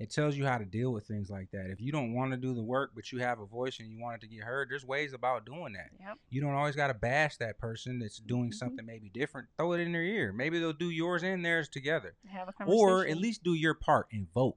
It 0.00 0.10
tells 0.10 0.36
you 0.36 0.44
how 0.44 0.58
to 0.58 0.64
deal 0.64 0.92
with 0.92 1.06
things 1.06 1.30
like 1.30 1.50
that. 1.52 1.70
If 1.70 1.80
you 1.80 1.92
don't 1.92 2.14
want 2.14 2.32
to 2.32 2.36
do 2.36 2.52
the 2.52 2.62
work, 2.64 2.90
but 2.96 3.12
you 3.12 3.20
have 3.20 3.38
a 3.38 3.46
voice 3.46 3.78
and 3.78 3.88
you 3.88 4.00
want 4.00 4.16
it 4.16 4.20
to 4.22 4.26
get 4.26 4.42
heard, 4.42 4.68
there's 4.68 4.84
ways 4.84 5.12
about 5.12 5.46
doing 5.46 5.72
that. 5.74 5.90
Yep. 6.00 6.18
You 6.30 6.40
don't 6.40 6.54
always 6.54 6.74
got 6.74 6.88
to 6.88 6.94
bash 6.94 7.36
that 7.36 7.58
person 7.58 8.00
that's 8.00 8.18
doing 8.18 8.50
Mhm. 8.50 8.54
something 8.54 8.84
maybe 8.84 9.08
different. 9.08 9.46
Throw 9.56 9.72
it 9.74 9.80
in 9.80 9.92
their 9.92 10.02
ear. 10.02 10.32
Maybe 10.32 10.58
they'll 10.58 10.72
do 10.72 10.90
yours 10.90 11.22
and 11.22 11.44
theirs 11.44 11.68
together, 11.68 12.16
Have 12.26 12.48
a 12.48 12.52
conversation. 12.52 12.84
or 12.84 13.06
at 13.06 13.16
least 13.18 13.44
do 13.44 13.54
your 13.54 13.74
part 13.74 14.08
and 14.12 14.26
vote. 14.34 14.56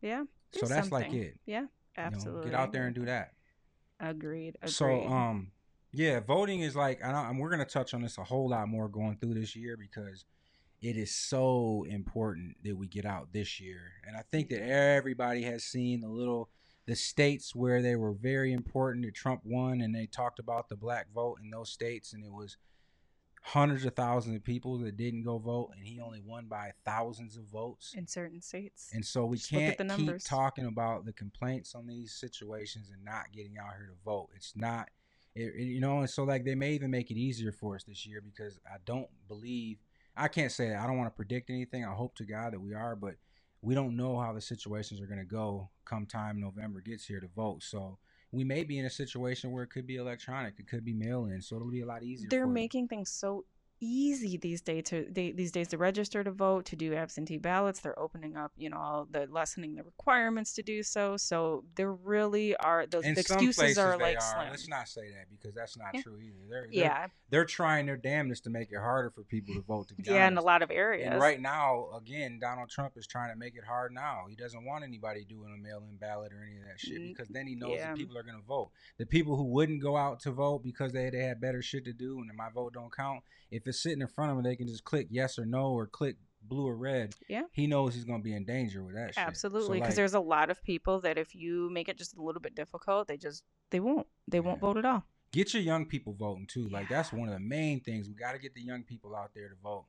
yeah. 0.00 0.24
So 0.52 0.64
that's 0.66 0.90
like 0.90 1.12
it. 1.12 1.38
Yeah, 1.44 1.60
You 1.60 1.62
know, 1.64 1.68
absolutely. 1.96 2.50
get 2.50 2.58
out 2.58 2.72
there 2.72 2.86
and 2.86 2.94
do 2.94 3.04
that. 3.04 3.34
Agreed. 4.00 4.56
Agreed. 4.62 4.70
So, 4.72 5.06
um, 5.06 5.52
yeah, 5.92 6.20
voting 6.20 6.60
is 6.60 6.74
like, 6.74 7.04
I 7.04 7.28
and 7.28 7.38
we're 7.38 7.50
gonna 7.50 7.64
touch 7.64 7.94
on 7.94 8.02
this 8.02 8.18
a 8.18 8.24
whole 8.24 8.48
lot 8.48 8.68
more 8.68 8.88
going 8.88 9.16
through 9.16 9.34
this 9.34 9.54
year 9.54 9.76
because 9.76 10.24
it 10.80 10.96
is 10.96 11.14
so 11.14 11.84
important 11.88 12.56
that 12.64 12.76
we 12.76 12.88
get 12.88 13.06
out 13.06 13.32
this 13.32 13.60
year. 13.60 13.92
And 14.06 14.16
I 14.16 14.22
think 14.30 14.48
that 14.48 14.60
mm-hmm. 14.60 14.70
everybody 14.70 15.42
has 15.42 15.62
seen 15.62 16.00
the 16.00 16.08
little, 16.08 16.50
the 16.86 16.96
states 16.96 17.54
where 17.54 17.80
they 17.80 17.94
were 17.94 18.12
very 18.12 18.52
important 18.52 19.04
that 19.04 19.14
Trump 19.14 19.42
won, 19.44 19.80
and 19.80 19.94
they 19.94 20.06
talked 20.06 20.40
about 20.40 20.68
the 20.68 20.76
black 20.76 21.06
vote 21.14 21.38
in 21.42 21.50
those 21.50 21.70
states, 21.70 22.12
and 22.12 22.24
it 22.24 22.32
was 22.32 22.56
hundreds 23.44 23.84
of 23.84 23.94
thousands 23.94 24.36
of 24.36 24.44
people 24.44 24.78
that 24.78 24.96
didn't 24.96 25.22
go 25.22 25.38
vote, 25.38 25.70
and 25.76 25.86
he 25.86 26.00
only 26.00 26.20
won 26.24 26.46
by 26.46 26.72
thousands 26.84 27.36
of 27.36 27.44
votes. 27.44 27.94
in 27.96 28.06
certain 28.06 28.40
states. 28.40 28.90
And 28.92 29.04
so 29.04 29.24
we 29.24 29.36
Just 29.36 29.50
can't 29.50 29.78
the 29.78 29.94
keep 29.96 30.24
talking 30.24 30.66
about 30.66 31.04
the 31.04 31.12
complaints 31.12 31.74
on 31.74 31.86
these 31.86 32.12
situations 32.12 32.90
and 32.92 33.04
not 33.04 33.32
getting 33.32 33.56
out 33.58 33.74
here 33.76 33.86
to 33.86 33.96
vote. 34.04 34.30
It's 34.34 34.54
not, 34.56 34.88
it, 35.34 35.54
it- 35.54 35.62
you 35.64 35.80
know, 35.80 36.00
and 36.00 36.10
so 36.10 36.24
like 36.24 36.44
they 36.44 36.54
may 36.54 36.72
even 36.72 36.90
make 36.90 37.10
it 37.10 37.16
easier 37.16 37.52
for 37.52 37.74
us 37.74 37.84
this 37.84 38.06
year 38.06 38.20
because 38.20 38.58
I 38.66 38.76
don't 38.84 39.08
believe, 39.28 39.78
I 40.16 40.28
can't 40.28 40.52
say 40.52 40.74
I 40.74 40.86
don't 40.86 40.98
want 40.98 41.10
to 41.12 41.16
predict 41.16 41.50
anything. 41.50 41.84
I 41.84 41.92
hope 41.94 42.14
to 42.16 42.24
God 42.24 42.52
that 42.52 42.60
we 42.60 42.74
are, 42.74 42.96
but 42.96 43.14
we 43.62 43.74
don't 43.74 43.96
know 43.96 44.18
how 44.18 44.32
the 44.32 44.40
situations 44.40 45.00
are 45.00 45.06
going 45.06 45.20
to 45.20 45.24
go 45.24 45.70
come 45.84 46.04
time 46.06 46.40
November 46.40 46.80
gets 46.80 47.06
here 47.06 47.20
to 47.20 47.28
vote. 47.28 47.62
So 47.62 47.98
we 48.32 48.44
may 48.44 48.64
be 48.64 48.78
in 48.78 48.86
a 48.86 48.90
situation 48.90 49.52
where 49.52 49.62
it 49.62 49.68
could 49.70 49.86
be 49.86 49.96
electronic, 49.96 50.54
it 50.58 50.66
could 50.68 50.84
be 50.84 50.92
mail 50.94 51.26
in, 51.26 51.40
so 51.40 51.56
it'll 51.56 51.70
be 51.70 51.82
a 51.82 51.86
lot 51.86 52.02
easier. 52.02 52.28
They're 52.30 52.46
making 52.46 52.88
things 52.88 53.10
so 53.10 53.44
easy 53.82 54.36
these 54.36 54.60
days 54.60 54.84
to 54.84 55.06
they, 55.10 55.32
these 55.32 55.50
days 55.50 55.68
to 55.68 55.76
register 55.76 56.22
to 56.22 56.30
vote 56.30 56.64
to 56.64 56.76
do 56.76 56.94
absentee 56.94 57.36
ballots 57.36 57.80
they're 57.80 57.98
opening 57.98 58.36
up 58.36 58.52
you 58.56 58.70
know 58.70 58.76
all 58.76 59.08
the 59.10 59.26
lessening 59.30 59.74
the 59.74 59.82
requirements 59.82 60.54
to 60.54 60.62
do 60.62 60.84
so 60.84 61.16
so 61.16 61.64
there 61.74 61.92
really 61.92 62.54
are 62.56 62.86
those 62.86 63.04
In 63.04 63.18
excuses 63.18 63.76
are 63.78 63.98
like 63.98 64.16
are. 64.22 64.46
Let's 64.50 64.68
not 64.68 64.88
say 64.88 65.10
that 65.10 65.26
because 65.30 65.54
that's 65.54 65.76
not 65.76 65.88
Yeah. 65.94 66.02
true 66.02 66.18
either. 66.20 66.38
They're, 66.48 66.60
they're, 66.62 66.68
yeah 66.72 67.06
they're 67.30 67.44
trying 67.46 67.86
their 67.86 67.96
damnedest 67.96 68.44
to 68.44 68.50
make 68.50 68.70
it 68.70 68.78
harder 68.78 69.10
for 69.10 69.24
people 69.24 69.54
to 69.54 69.62
vote. 69.62 69.88
To 69.88 69.94
be 69.94 70.04
yeah 70.04 70.28
in 70.28 70.36
a 70.36 70.42
lot 70.42 70.62
of 70.62 70.70
areas 70.70 71.08
And 71.10 71.20
right 71.20 71.40
now, 71.40 71.88
again, 71.96 72.38
Donald 72.40 72.68
Trump 72.68 72.92
is 72.96 73.06
trying 73.06 73.32
to 73.32 73.36
make 73.36 73.56
it 73.56 73.64
hard 73.64 73.92
now. 73.92 74.26
He 74.28 74.36
doesn't 74.36 74.64
want 74.64 74.84
anybody 74.84 75.24
doing 75.24 75.52
a 75.52 75.56
mail-in 75.56 75.96
ballot 75.96 76.32
or 76.32 76.44
any 76.46 76.58
of 76.58 76.66
that 76.66 76.78
shit 76.78 77.00
because 77.08 77.28
then 77.28 77.46
he 77.46 77.54
knows 77.54 77.76
yeah. 77.76 77.88
that 77.88 77.96
people 77.96 78.16
are 78.18 78.22
going 78.22 78.38
to 78.38 78.46
vote. 78.46 78.70
The 78.98 79.06
people 79.06 79.36
who 79.36 79.44
wouldn't 79.44 79.82
go 79.82 79.96
out 79.96 80.20
to 80.20 80.30
vote 80.30 80.62
because 80.62 80.92
they, 80.92 81.10
they 81.10 81.24
had 81.24 81.40
better 81.40 81.62
shit 81.62 81.84
to 81.86 81.92
do 81.92 82.18
and 82.20 82.30
my 82.36 82.50
vote 82.50 82.74
don't 82.74 82.94
count, 82.94 83.22
if 83.52 83.66
it's 83.66 83.82
sitting 83.82 84.00
in 84.00 84.08
front 84.08 84.30
of 84.30 84.36
them, 84.36 84.44
they 84.44 84.56
can 84.56 84.66
just 84.66 84.84
click 84.84 85.06
yes 85.10 85.38
or 85.38 85.46
no 85.46 85.70
or 85.70 85.86
click 85.86 86.16
blue 86.42 86.66
or 86.66 86.76
red. 86.76 87.14
Yeah. 87.28 87.42
He 87.52 87.66
knows 87.68 87.94
he's 87.94 88.04
going 88.04 88.20
to 88.20 88.24
be 88.24 88.34
in 88.34 88.44
danger 88.44 88.82
with 88.82 88.96
that 88.96 89.12
absolutely 89.16 89.78
because 89.78 89.90
like, 89.90 89.96
there's 89.96 90.14
a 90.14 90.20
lot 90.20 90.50
of 90.50 90.62
people 90.64 91.00
that 91.02 91.16
if 91.16 91.34
you 91.34 91.70
make 91.70 91.88
it 91.88 91.96
just 91.96 92.16
a 92.16 92.22
little 92.22 92.40
bit 92.40 92.56
difficult 92.56 93.06
they 93.06 93.16
just 93.16 93.44
they 93.70 93.78
won't 93.78 94.08
they 94.26 94.40
won't 94.40 94.60
vote 94.60 94.76
at 94.76 94.84
all 94.84 95.04
get 95.32 95.54
your 95.54 95.62
young 95.62 95.86
people 95.86 96.12
voting 96.12 96.46
too. 96.46 96.68
Like 96.68 96.88
that's 96.88 97.12
one 97.12 97.28
of 97.28 97.34
the 97.34 97.40
main 97.40 97.80
things. 97.80 98.08
We 98.08 98.14
got 98.14 98.32
to 98.32 98.38
get 98.38 98.54
the 98.54 98.62
young 98.62 98.82
people 98.82 99.16
out 99.16 99.30
there 99.34 99.48
to 99.48 99.54
vote. 99.62 99.86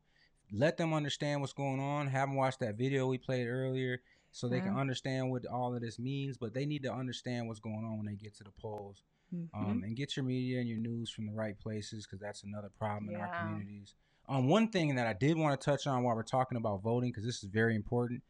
Let 0.51 0.77
them 0.77 0.93
understand 0.93 1.41
what's 1.41 1.53
going 1.53 1.79
on. 1.79 2.07
Have 2.07 2.29
them 2.29 2.35
watch 2.35 2.57
that 2.59 2.75
video 2.75 3.07
we 3.07 3.17
played 3.17 3.47
earlier, 3.47 4.01
so 4.31 4.47
they 4.47 4.61
can 4.61 4.73
Mhm. 4.73 4.79
understand 4.79 5.31
what 5.31 5.45
all 5.45 5.75
of 5.75 5.81
this 5.81 5.99
means. 5.99 6.37
But 6.37 6.53
they 6.53 6.65
need 6.65 6.83
to 6.83 6.93
understand 6.93 7.47
what's 7.47 7.59
going 7.59 7.83
on 7.83 7.97
when 7.97 8.05
they 8.05 8.15
get 8.15 8.35
to 8.35 8.43
the 8.43 8.51
polls. 8.51 9.03
Mhm. 9.33 9.49
Um, 9.53 9.83
and 9.83 9.95
get 9.95 10.15
your 10.15 10.23
media 10.25 10.59
and 10.59 10.69
your 10.69 10.77
news 10.77 11.09
from 11.09 11.25
the 11.25 11.33
right 11.33 11.57
places 11.57 12.05
because 12.05 12.19
that's 12.19 12.43
another 12.43 12.69
problem 12.77 13.09
in 13.09 13.19
our 13.19 13.31
communities. 13.39 13.95
Um, 14.29 14.47
one 14.47 14.69
thing 14.69 14.95
that 14.95 15.07
I 15.07 15.13
did 15.13 15.37
want 15.37 15.59
to 15.59 15.63
touch 15.63 15.87
on 15.87 16.03
while 16.03 16.15
we're 16.15 16.23
talking 16.23 16.57
about 16.57 16.81
voting 16.81 17.09
because 17.09 17.25
this 17.25 17.43
is 17.43 17.49
very 17.49 17.75
important. 17.75 18.21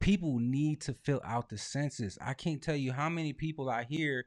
People 0.00 0.38
need 0.38 0.80
to 0.82 0.94
fill 0.94 1.20
out 1.24 1.48
the 1.48 1.58
census. 1.58 2.18
I 2.20 2.34
can't 2.34 2.60
tell 2.60 2.76
you 2.76 2.92
how 2.92 3.08
many 3.08 3.32
people 3.32 3.70
I 3.70 3.84
hear 3.84 4.26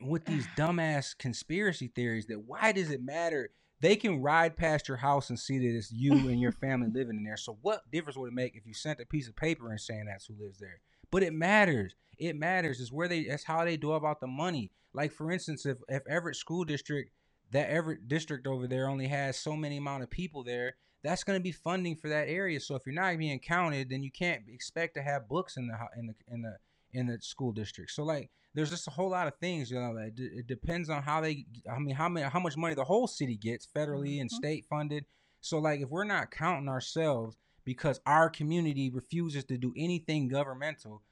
with 0.00 0.24
these 0.24 0.46
dumbass 0.56 1.16
conspiracy 1.16 1.88
theories 1.88 2.26
that 2.26 2.40
why 2.40 2.72
does 2.72 2.90
it 2.90 3.02
matter? 3.02 3.50
They 3.80 3.96
can 3.96 4.20
ride 4.20 4.56
past 4.56 4.88
your 4.88 4.98
house 4.98 5.30
and 5.30 5.38
see 5.38 5.58
that 5.58 5.76
it's 5.76 5.92
you 5.92 6.12
and 6.12 6.40
your 6.40 6.52
family 6.60 6.88
living 6.92 7.16
in 7.16 7.24
there. 7.24 7.36
So 7.36 7.58
what 7.62 7.90
difference 7.90 8.16
would 8.16 8.28
it 8.28 8.34
make 8.34 8.56
if 8.56 8.66
you 8.66 8.74
sent 8.74 9.00
a 9.00 9.06
piece 9.06 9.28
of 9.28 9.36
paper 9.36 9.70
and 9.70 9.80
saying 9.80 10.06
that's 10.06 10.26
who 10.26 10.34
lives 10.38 10.58
there? 10.58 10.80
But 11.10 11.22
it 11.22 11.32
matters. 11.32 11.94
It 12.18 12.36
matters. 12.36 12.80
It's 12.80 12.92
where 12.92 13.08
they. 13.08 13.24
That's 13.24 13.44
how 13.44 13.64
they 13.64 13.76
do 13.76 13.92
about 13.92 14.20
the 14.20 14.26
money. 14.26 14.70
Like 14.92 15.12
for 15.12 15.30
instance, 15.30 15.66
if 15.66 15.78
if 15.88 16.02
Everett 16.08 16.36
School 16.36 16.64
District, 16.64 17.10
that 17.52 17.70
Everett 17.70 18.08
district 18.08 18.46
over 18.46 18.66
there 18.66 18.88
only 18.88 19.06
has 19.08 19.38
so 19.38 19.56
many 19.56 19.76
amount 19.76 20.02
of 20.02 20.10
people 20.10 20.44
there, 20.44 20.74
that's 21.02 21.24
going 21.24 21.38
to 21.38 21.42
be 21.42 21.52
funding 21.52 21.96
for 21.96 22.08
that 22.08 22.28
area. 22.28 22.60
So 22.60 22.74
if 22.74 22.82
you're 22.86 22.94
not 22.94 23.16
being 23.18 23.38
counted, 23.40 23.88
then 23.90 24.02
you 24.02 24.10
can't 24.10 24.42
expect 24.48 24.94
to 24.94 25.02
have 25.02 25.28
books 25.28 25.56
in 25.56 25.66
the 25.68 25.74
in 25.98 26.06
the 26.06 26.14
in 26.28 26.42
the 26.42 26.56
in 26.92 27.06
the 27.06 27.18
school 27.20 27.52
district. 27.52 27.92
So 27.92 28.02
like 28.04 28.30
there's 28.54 28.70
just 28.70 28.88
a 28.88 28.90
whole 28.90 29.10
lot 29.10 29.28
of 29.28 29.36
things, 29.36 29.70
you 29.70 29.78
know, 29.78 29.94
that 29.94 30.16
d- 30.16 30.28
it 30.34 30.46
depends 30.48 30.90
on 30.90 31.02
how 31.02 31.20
they 31.20 31.46
I 31.72 31.78
mean 31.78 31.94
how 31.94 32.08
many 32.08 32.28
how 32.28 32.40
much 32.40 32.56
money 32.56 32.74
the 32.74 32.84
whole 32.84 33.06
city 33.06 33.36
gets 33.36 33.66
federally 33.66 34.20
and 34.20 34.28
Mhm. 34.30 34.34
state 34.34 34.66
funded. 34.68 35.06
So 35.40 35.58
like 35.58 35.80
if 35.80 35.88
we're 35.88 36.04
not 36.04 36.30
counting 36.30 36.68
ourselves 36.68 37.36
because 37.64 38.00
our 38.06 38.28
community 38.28 38.90
refuses 38.90 39.44
to 39.44 39.56
do 39.56 39.72
anything 39.76 40.28
governmental, 40.28 41.02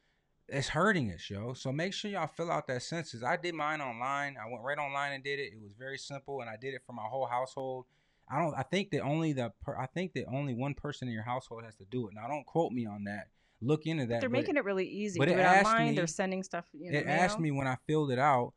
it's 0.49 0.69
hurting 0.69 1.13
us, 1.13 1.29
yo. 1.29 1.53
So 1.55 1.73
make 1.73 1.93
sure 1.93 2.11
y'all 2.11 2.27
fill 2.27 2.51
out 2.51 2.67
that 2.69 2.83
census. 2.83 3.23
I 3.23 3.37
did 3.37 3.55
mine 3.55 3.81
online. 3.81 4.37
I 4.43 4.51
went 4.51 4.65
right 4.65 4.79
online 4.79 5.13
and 5.13 5.23
did 5.23 5.39
it. 5.39 5.53
It 5.53 5.61
was 5.63 5.73
very 5.79 5.99
simple, 5.99 6.41
and 6.41 6.49
I 6.49 6.57
did 6.57 6.75
it 6.75 6.83
for 6.87 6.93
my 6.93 7.03
whole 7.05 7.27
household. 7.27 7.85
I 8.31 8.39
don't. 8.41 8.55
I 8.55 8.63
think 8.63 8.91
that 8.91 9.01
only 9.01 9.33
the. 9.33 9.53
Per, 9.63 9.77
I 9.77 9.87
think 9.87 10.13
that 10.15 10.25
only 10.33 10.55
one 10.55 10.75
person 10.75 11.09
in 11.09 11.15
your 11.15 11.23
household 11.23 11.65
has 11.65 11.77
to 11.77 11.85
do 11.85 12.09
it. 12.09 12.15
Now, 12.15 12.29
don't 12.29 12.47
quote 12.47 12.73
me 12.73 12.87
on 12.87 13.05
that. 13.05 13.29
Look 13.61 13.87
into 13.87 14.07
that. 14.07 14.21
they're 14.21 14.31
making 14.31 14.57
it 14.57 14.65
really 14.65 14.87
easy 14.87 15.19
but 15.19 15.27
do 15.27 15.33
it 15.33 15.39
it 15.39 15.41
asked 15.41 15.67
online 15.67 15.89
me- 15.91 15.97
they're 15.97 16.07
sending 16.07 16.43
stuff 16.45 16.67
in 16.73 16.93
the 16.93 16.99
it 16.99 17.07
asked 17.09 17.41
me 17.41 17.51
when 17.51 17.67
I 17.67 17.77
filled 17.89 18.13
it 18.13 18.19
out, 18.19 18.53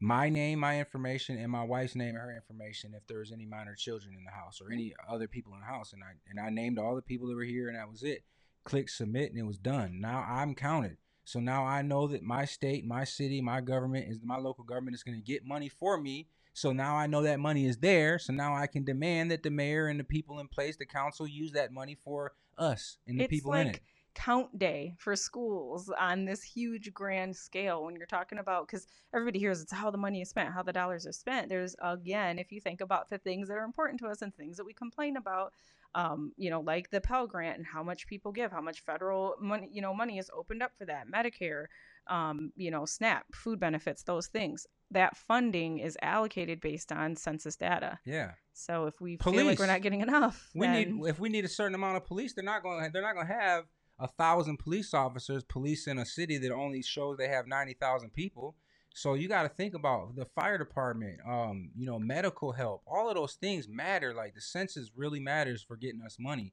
my 0.00 0.30
name, 0.30 0.58
my 0.60 0.78
information, 0.78 1.36
and 1.36 1.52
my 1.52 1.62
wife's 1.62 1.94
name 1.94 2.10
and 2.10 2.18
her 2.18 2.34
information. 2.34 2.94
If 2.96 3.06
there 3.06 3.18
was 3.18 3.30
any 3.30 3.44
minor 3.44 3.74
children 3.74 4.14
in 4.16 4.24
the 4.24 4.30
house 4.30 4.60
or 4.60 4.72
any 4.72 4.94
other 5.08 5.28
people 5.28 5.52
in 5.52 5.60
the 5.60 5.66
house, 5.66 5.92
and 5.92 6.02
I 6.02 6.12
and 6.30 6.40
I 6.40 6.48
named 6.50 6.78
all 6.78 6.96
the 6.96 7.02
people 7.02 7.28
that 7.28 7.34
were 7.36 7.44
here, 7.44 7.68
and 7.68 7.76
that 7.76 7.90
was 7.90 8.02
it. 8.02 8.24
Click 8.64 8.88
submit, 8.88 9.30
and 9.30 9.38
it 9.38 9.46
was 9.46 9.58
done. 9.58 10.00
Now 10.00 10.24
I'm 10.26 10.54
counted. 10.54 10.96
So 11.24 11.40
now 11.40 11.64
I 11.64 11.82
know 11.82 12.06
that 12.08 12.22
my 12.22 12.44
state, 12.44 12.84
my 12.84 13.04
city, 13.04 13.40
my 13.40 13.60
government 13.60 14.06
is 14.08 14.18
my 14.22 14.38
local 14.38 14.64
government 14.64 14.94
is 14.94 15.02
going 15.02 15.18
to 15.18 15.24
get 15.24 15.44
money 15.46 15.68
for 15.68 15.98
me. 15.98 16.26
So 16.54 16.72
now 16.72 16.96
I 16.96 17.06
know 17.06 17.22
that 17.22 17.40
money 17.40 17.66
is 17.66 17.78
there. 17.78 18.18
So 18.18 18.32
now 18.32 18.54
I 18.54 18.66
can 18.66 18.84
demand 18.84 19.30
that 19.30 19.42
the 19.42 19.50
mayor 19.50 19.86
and 19.86 19.98
the 19.98 20.04
people 20.04 20.38
in 20.40 20.48
place, 20.48 20.76
the 20.76 20.86
council, 20.86 21.26
use 21.26 21.52
that 21.52 21.72
money 21.72 21.96
for 22.04 22.32
us 22.58 22.98
and 23.06 23.18
the 23.18 23.24
it's 23.24 23.30
people 23.30 23.50
like 23.52 23.60
in 23.62 23.74
it. 23.74 23.80
count 24.14 24.58
day 24.58 24.94
for 24.98 25.16
schools 25.16 25.90
on 25.98 26.26
this 26.26 26.42
huge 26.42 26.92
grand 26.92 27.34
scale 27.34 27.84
when 27.84 27.96
you're 27.96 28.06
talking 28.06 28.38
about 28.38 28.66
because 28.66 28.86
everybody 29.14 29.38
hears 29.38 29.62
it's 29.62 29.72
how 29.72 29.90
the 29.90 29.96
money 29.96 30.20
is 30.20 30.28
spent 30.28 30.52
how 30.52 30.62
the 30.62 30.72
dollars 30.72 31.06
are 31.06 31.12
spent 31.12 31.48
there's 31.48 31.74
again 31.82 32.38
if 32.38 32.52
you 32.52 32.60
think 32.60 32.82
about 32.82 33.08
the 33.08 33.16
things 33.16 33.48
that 33.48 33.56
are 33.56 33.64
important 33.64 33.98
to 33.98 34.06
us 34.06 34.20
and 34.20 34.34
things 34.34 34.58
that 34.58 34.66
we 34.66 34.74
complain 34.74 35.16
about 35.16 35.54
um, 35.94 36.32
you 36.36 36.50
know 36.50 36.60
like 36.60 36.90
the 36.90 37.00
pell 37.00 37.26
grant 37.26 37.56
and 37.58 37.66
how 37.66 37.82
much 37.82 38.06
people 38.06 38.32
give 38.32 38.50
how 38.50 38.60
much 38.60 38.80
federal 38.84 39.34
money 39.40 39.68
you 39.72 39.82
know 39.82 39.92
money 39.94 40.18
is 40.18 40.30
opened 40.36 40.62
up 40.62 40.72
for 40.78 40.84
that 40.86 41.04
medicare 41.12 41.66
um, 42.08 42.52
you 42.56 42.70
know 42.70 42.84
snap 42.84 43.26
food 43.34 43.60
benefits 43.60 44.02
those 44.02 44.26
things 44.26 44.66
that 44.90 45.16
funding 45.16 45.78
is 45.78 45.96
allocated 46.02 46.60
based 46.60 46.92
on 46.92 47.16
census 47.16 47.56
data 47.56 47.98
Yeah. 48.04 48.32
so 48.52 48.86
if 48.86 49.00
we 49.00 49.16
feel 49.16 49.32
like 49.32 49.42
Police. 49.44 49.58
we're 49.58 49.66
not 49.66 49.82
getting 49.82 50.00
enough 50.00 50.50
We 50.54 50.66
then- 50.66 50.98
need 51.00 51.08
if 51.08 51.18
we 51.20 51.28
need 51.28 51.44
a 51.44 51.48
certain 51.48 51.74
amount 51.74 51.96
of 51.98 52.04
police, 52.04 52.32
they're 52.34 52.44
not 52.44 52.62
going 52.62 52.90
they're 52.92 53.02
not 53.02 53.14
going 53.14 53.26
to 53.26 53.32
have 53.32 53.64
a 53.98 54.08
thousand 54.08 54.58
police 54.58 54.92
officers 54.94 55.44
policing 55.44 55.98
a 55.98 56.04
city 56.06 56.36
that 56.38 56.50
only 56.50 56.82
shows 56.82 57.16
they 57.18 57.28
have 57.28 57.46
ninety 57.46 57.74
thousand 57.74 58.10
people. 58.12 58.56
So 58.94 59.14
you 59.14 59.28
got 59.28 59.44
to 59.44 59.48
think 59.48 59.74
about 59.74 60.16
the 60.16 60.26
fire 60.26 60.58
department, 60.58 61.20
um, 61.26 61.70
you 61.76 61.86
know, 61.86 61.98
medical 61.98 62.52
help. 62.52 62.82
All 62.86 63.08
of 63.08 63.14
those 63.14 63.34
things 63.34 63.68
matter. 63.68 64.12
Like 64.14 64.34
the 64.34 64.40
census 64.40 64.90
really 64.94 65.20
matters 65.20 65.62
for 65.62 65.76
getting 65.76 66.02
us 66.02 66.16
money. 66.18 66.52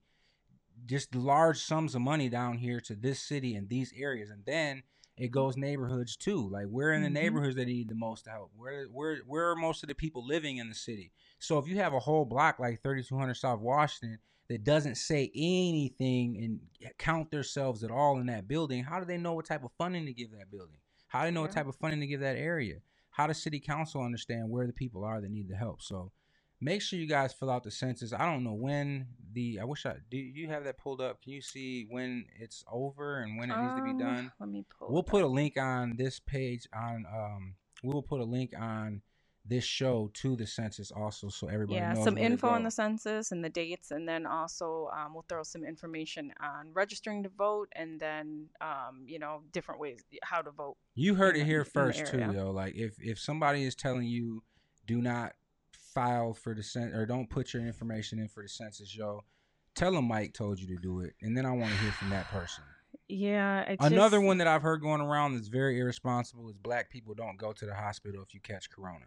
Just 0.86 1.14
large 1.14 1.60
sums 1.60 1.96
of 1.96 2.02
money 2.02 2.30
down 2.30 2.58
here 2.58 2.80
to 2.82 2.96
this 2.96 3.22
city 3.22 3.56
and 3.56 3.68
these 3.68 3.94
areas, 3.98 4.30
and 4.32 4.46
then 4.46 4.84
it 5.18 5.32
goes 5.32 5.58
neighborhoods 5.58 6.16
too. 6.16 6.48
Like 6.50 6.68
we're 6.68 6.94
in 6.94 7.02
the 7.04 7.10
Mhm. 7.10 7.14
neighborhoods 7.14 7.56
that 7.58 7.66
need 7.66 7.90
the 7.90 7.96
most 7.96 8.26
help. 8.26 8.52
Where 8.56 8.86
where 8.86 9.18
where 9.26 9.50
are 9.50 9.56
most 9.58 9.84
of 9.84 9.90
the 9.90 9.96
people 9.96 10.26
living 10.26 10.58
in 10.58 10.70
the 10.70 10.76
city? 10.76 11.12
So 11.40 11.58
if 11.58 11.68
you 11.68 11.76
have 11.78 11.94
a 11.94 12.00
whole 12.00 12.24
block 12.24 12.60
like 12.60 12.82
3200 12.82 13.34
South 13.36 13.60
Washington 13.60 14.20
that 14.48 14.64
doesn't 14.64 14.96
say 14.96 15.30
anything 15.36 16.38
and 16.38 16.62
count 16.98 17.30
themselves 17.32 17.84
at 17.84 17.92
all 17.92 18.18
in 18.20 18.28
that 18.28 18.48
building, 18.48 18.84
how 18.86 19.00
do 19.00 19.06
they 19.06 19.18
know 19.18 19.34
what 19.34 19.46
type 19.46 19.66
of 19.66 19.72
funding 19.78 20.06
to 20.06 20.14
give 20.14 20.32
that 20.32 20.50
building? 20.50 20.78
How 21.10 21.22
do 21.22 21.28
they 21.28 21.32
know 21.32 21.42
what 21.42 21.52
type 21.52 21.68
of 21.68 21.76
funding 21.76 22.00
to 22.00 22.08
give 22.08 22.22
that 22.22 22.38
area? 22.38 22.78
How 23.12 23.28
does 23.28 23.42
city 23.44 23.60
council 23.60 24.02
understand 24.02 24.50
where 24.50 24.66
the 24.66 24.74
people 24.74 25.04
are 25.04 25.20
that 25.22 25.30
need 25.30 25.50
the 25.50 25.56
help? 25.56 25.82
So 25.82 26.12
make 26.62 26.82
sure 26.82 26.98
you 27.00 27.08
guys 27.08 27.34
fill 27.34 27.50
out 27.50 27.64
the 27.64 27.72
census. 27.72 28.14
I 28.14 28.26
don't 28.32 28.44
know 28.44 28.54
when 28.54 29.08
the 29.34 29.60
I 29.62 29.66
wish 29.66 29.86
I 29.86 29.96
do 30.10 30.18
you 30.18 30.48
have 30.48 30.64
that 30.64 30.78
pulled 30.78 31.02
up? 31.02 31.22
Can 31.22 31.34
you 31.34 31.42
see 31.42 31.86
when 31.90 32.26
it's 32.40 32.64
over 32.72 33.20
and 33.22 33.38
when 33.38 33.52
it 33.52 33.58
needs 33.62 33.76
to 33.76 33.84
be 33.84 33.90
Um, 33.92 33.98
done? 34.00 34.32
let 34.40 34.50
me 34.50 34.66
pull 34.78 34.92
We'll 34.92 35.04
put 35.04 35.24
a 35.24 35.28
link 35.28 35.58
on 35.58 35.96
this 35.98 36.20
page 36.20 36.68
on 36.74 37.06
um 37.14 37.56
we 37.84 37.94
will 37.94 38.04
put 38.04 38.20
a 38.20 38.26
link 38.26 38.54
on 38.58 39.02
this 39.50 39.64
show 39.64 40.10
to 40.14 40.36
the 40.36 40.46
census 40.46 40.92
also 40.92 41.28
so 41.30 41.48
everybody 41.48 41.78
yeah 41.78 41.94
some 41.96 42.18
info 42.18 42.48
on 42.48 42.64
the 42.64 42.72
census 42.72 43.32
and 43.32 43.44
the 43.44 43.50
dates 43.50 43.92
and 43.92 44.08
then 44.08 44.26
also 44.26 44.90
um, 44.96 45.14
we'll 45.14 45.26
throw 45.28 45.44
some 45.44 45.64
information 45.66 46.32
on 46.40 46.72
registering 46.74 47.24
to 47.24 47.30
vote 47.30 47.68
and 47.76 48.00
then 48.00 48.48
um, 48.62 49.04
you 49.08 49.18
know 49.20 49.42
different 49.52 49.82
ways 49.82 50.04
how 50.24 50.42
to 50.42 50.52
vote 50.52 50.78
You 50.96 51.16
heard 51.16 51.36
it 51.36 51.40
the- 51.40 51.46
here 51.46 51.66
first 51.66 52.06
too, 52.08 52.20
yo. 52.34 52.52
Like 52.52 52.76
if 52.76 52.96
if 53.02 53.20
somebody 53.20 53.64
is 53.64 53.76
telling 53.76 54.06
you 54.08 54.44
do 54.86 55.02
not 55.02 55.34
file 55.94 56.34
for 56.34 56.54
the 56.54 56.64
cen 56.64 56.94
or 56.94 57.06
don't 57.06 57.30
put 57.30 57.54
your 57.54 57.66
information 57.66 58.20
in 58.20 58.28
for 58.28 58.44
the 58.44 58.50
census, 58.50 58.96
yo, 58.96 59.24
tell 59.76 59.92
them 59.94 60.06
Mike 60.08 60.34
told 60.34 60.60
you 60.60 60.68
to 60.68 60.78
do 60.82 61.02
it, 61.02 61.14
and 61.22 61.36
then 61.36 61.46
I 61.46 61.52
want 61.52 61.72
to 61.72 61.78
hear 61.80 61.92
from 61.94 62.10
that 62.12 62.28
person. 62.28 62.64
yeah 63.08 63.62
it's 63.62 63.84
Another 63.86 64.18
just- 64.18 64.26
one 64.28 64.38
that 64.38 64.48
I've 64.48 64.62
heard 64.62 64.82
going 64.82 65.02
around 65.02 65.34
that's 65.36 65.48
very 65.48 65.80
irresponsible 65.80 66.48
is 66.50 66.58
black 66.58 66.90
people 66.92 67.14
don't 67.16 67.38
go 67.38 67.54
to 67.54 67.66
the 67.66 67.74
hospital 67.74 68.22
if 68.22 68.34
you 68.34 68.40
catch 68.42 68.70
corona. 68.70 69.06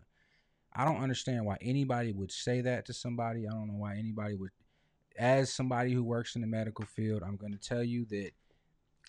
I 0.74 0.84
don't 0.84 1.02
understand 1.02 1.44
why 1.44 1.58
anybody 1.60 2.12
would 2.12 2.32
say 2.32 2.60
that 2.62 2.86
to 2.86 2.92
somebody. 2.92 3.46
I 3.46 3.50
don't 3.50 3.68
know 3.68 3.78
why 3.78 3.96
anybody 3.96 4.34
would. 4.34 4.50
As 5.18 5.52
somebody 5.52 5.92
who 5.92 6.02
works 6.02 6.34
in 6.34 6.40
the 6.40 6.46
medical 6.46 6.86
field, 6.86 7.22
I'm 7.22 7.36
going 7.36 7.52
to 7.52 7.58
tell 7.58 7.82
you 7.84 8.06
that 8.06 8.30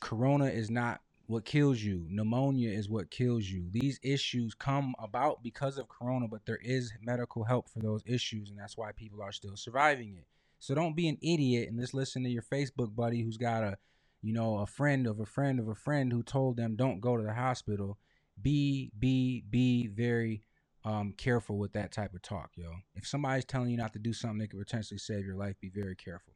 corona 0.02 0.46
is 0.46 0.70
not 0.70 1.00
what 1.28 1.46
kills 1.46 1.82
you. 1.82 2.06
Pneumonia 2.10 2.70
is 2.70 2.90
what 2.90 3.10
kills 3.10 3.46
you. 3.46 3.66
These 3.72 4.00
issues 4.04 4.54
come 4.54 4.94
about 5.00 5.42
because 5.42 5.78
of 5.78 5.88
corona, 5.88 6.28
but 6.28 6.46
there 6.46 6.60
is 6.62 6.92
medical 7.02 7.46
help 7.46 7.70
for 7.70 7.80
those 7.80 8.04
issues, 8.06 8.50
and 8.50 8.60
that's 8.60 8.78
why 8.78 8.92
people 8.92 9.22
are 9.22 9.32
still 9.32 9.56
surviving 9.56 10.16
it. 10.18 10.26
So 10.60 10.76
don't 10.76 10.96
be 10.96 11.08
an 11.08 11.18
idiot 11.22 11.70
and 11.70 11.80
just 11.80 11.94
listen 11.94 12.24
to 12.24 12.30
your 12.30 12.44
Facebook 12.44 12.96
buddy 12.96 13.22
who's 13.22 13.38
got 13.38 13.64
a, 13.64 13.78
you 14.22 14.34
know, 14.34 14.60
a 14.60 14.66
friend 14.66 15.08
of 15.08 15.20
a 15.20 15.26
friend 15.26 15.60
of 15.60 15.68
a 15.68 15.76
friend 15.76 16.12
who 16.12 16.24
told 16.24 16.58
them 16.58 16.76
don't 16.76 17.02
go 17.02 17.18
to 17.18 17.24
the 17.24 17.34
hospital. 17.34 17.98
Be 18.42 18.92
be 18.98 19.44
be 19.50 19.88
very 19.88 20.44
um, 20.86 21.14
careful 21.18 21.58
with 21.58 21.74
that 21.74 21.92
type 21.92 22.14
of 22.14 22.22
talk, 22.22 22.52
yo. 22.56 22.72
If 22.96 23.08
somebody's 23.08 23.46
telling 23.46 23.70
you 23.70 23.78
not 23.78 23.94
to 23.94 24.00
do 24.00 24.14
something 24.14 24.40
that 24.40 24.50
could 24.50 24.60
potentially 24.60 24.98
save 24.98 25.26
your 25.26 25.36
life, 25.36 25.56
be 25.60 25.70
very 25.70 25.96
careful. 25.96 26.34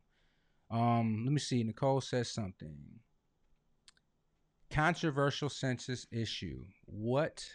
Um, 0.69 1.23
let 1.25 1.33
me 1.33 1.39
see. 1.39 1.63
Nicole 1.63 2.01
says 2.01 2.29
something. 2.29 2.75
Controversial 4.69 5.49
census 5.49 6.07
issue. 6.11 6.65
What 6.85 7.45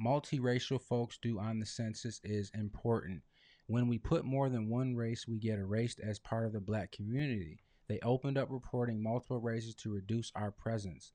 multiracial 0.00 0.80
folks 0.80 1.18
do 1.20 1.38
on 1.38 1.58
the 1.58 1.66
census 1.66 2.20
is 2.22 2.50
important. 2.54 3.22
When 3.66 3.88
we 3.88 3.98
put 3.98 4.24
more 4.24 4.48
than 4.48 4.68
one 4.68 4.94
race, 4.94 5.26
we 5.28 5.38
get 5.38 5.58
erased 5.58 6.00
as 6.00 6.18
part 6.18 6.46
of 6.46 6.52
the 6.52 6.60
black 6.60 6.92
community. 6.92 7.58
They 7.88 7.98
opened 8.00 8.38
up 8.38 8.48
reporting 8.50 9.02
multiple 9.02 9.40
races 9.40 9.74
to 9.76 9.92
reduce 9.92 10.32
our 10.34 10.50
presence. 10.50 11.12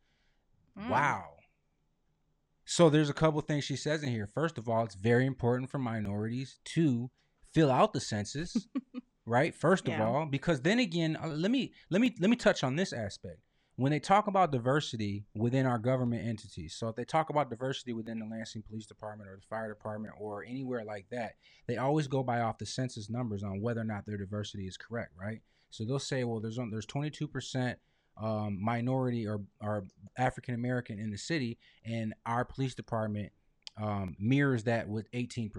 Mm. 0.77 0.89
Wow. 0.89 1.33
So 2.65 2.89
there's 2.89 3.09
a 3.09 3.13
couple 3.13 3.41
things 3.41 3.63
she 3.63 3.75
says 3.75 4.03
in 4.03 4.09
here. 4.09 4.27
First 4.27 4.57
of 4.57 4.69
all, 4.69 4.83
it's 4.83 4.95
very 4.95 5.25
important 5.25 5.69
for 5.69 5.77
minorities 5.79 6.59
to 6.75 7.09
fill 7.53 7.71
out 7.71 7.93
the 7.93 7.99
census, 7.99 8.67
right? 9.25 9.53
First 9.53 9.87
of 9.87 9.99
all, 9.99 10.25
because 10.25 10.61
then 10.61 10.79
again, 10.79 11.17
uh, 11.21 11.27
let 11.27 11.51
me 11.51 11.73
let 11.89 12.01
me 12.01 12.15
let 12.19 12.29
me 12.29 12.35
touch 12.35 12.63
on 12.63 12.75
this 12.75 12.93
aspect. 12.93 13.39
When 13.75 13.91
they 13.91 13.99
talk 13.99 14.27
about 14.27 14.51
diversity 14.51 15.25
within 15.33 15.65
our 15.65 15.79
government 15.79 16.27
entities, 16.27 16.75
so 16.77 16.89
if 16.89 16.95
they 16.95 17.05
talk 17.05 17.31
about 17.31 17.49
diversity 17.49 17.91
within 17.91 18.19
the 18.19 18.25
Lansing 18.25 18.61
Police 18.61 18.85
Department 18.85 19.29
or 19.29 19.35
the 19.37 19.47
fire 19.49 19.67
department 19.67 20.13
or 20.19 20.45
anywhere 20.45 20.85
like 20.85 21.07
that, 21.09 21.33
they 21.67 21.77
always 21.77 22.07
go 22.07 22.21
by 22.21 22.41
off 22.41 22.59
the 22.59 22.67
census 22.67 23.09
numbers 23.09 23.43
on 23.43 23.61
whether 23.61 23.81
or 23.81 23.85
not 23.85 24.05
their 24.05 24.17
diversity 24.17 24.67
is 24.67 24.77
correct, 24.77 25.13
right? 25.19 25.41
So 25.71 25.85
they'll 25.85 25.97
say, 25.97 26.23
well, 26.23 26.39
there's 26.39 26.59
on, 26.59 26.69
there's 26.69 26.85
22 26.85 27.27
percent 27.27 27.79
um, 28.17 28.63
minority 28.63 29.27
or, 29.27 29.41
or 29.61 29.85
African 30.17 30.55
American 30.55 30.99
in 30.99 31.11
the 31.11 31.17
city, 31.17 31.57
and 31.85 32.13
our 32.25 32.45
police 32.45 32.75
department 32.75 33.31
um, 33.81 34.15
mirrors 34.19 34.63
that 34.65 34.87
with 34.87 35.11
18%. 35.11 35.51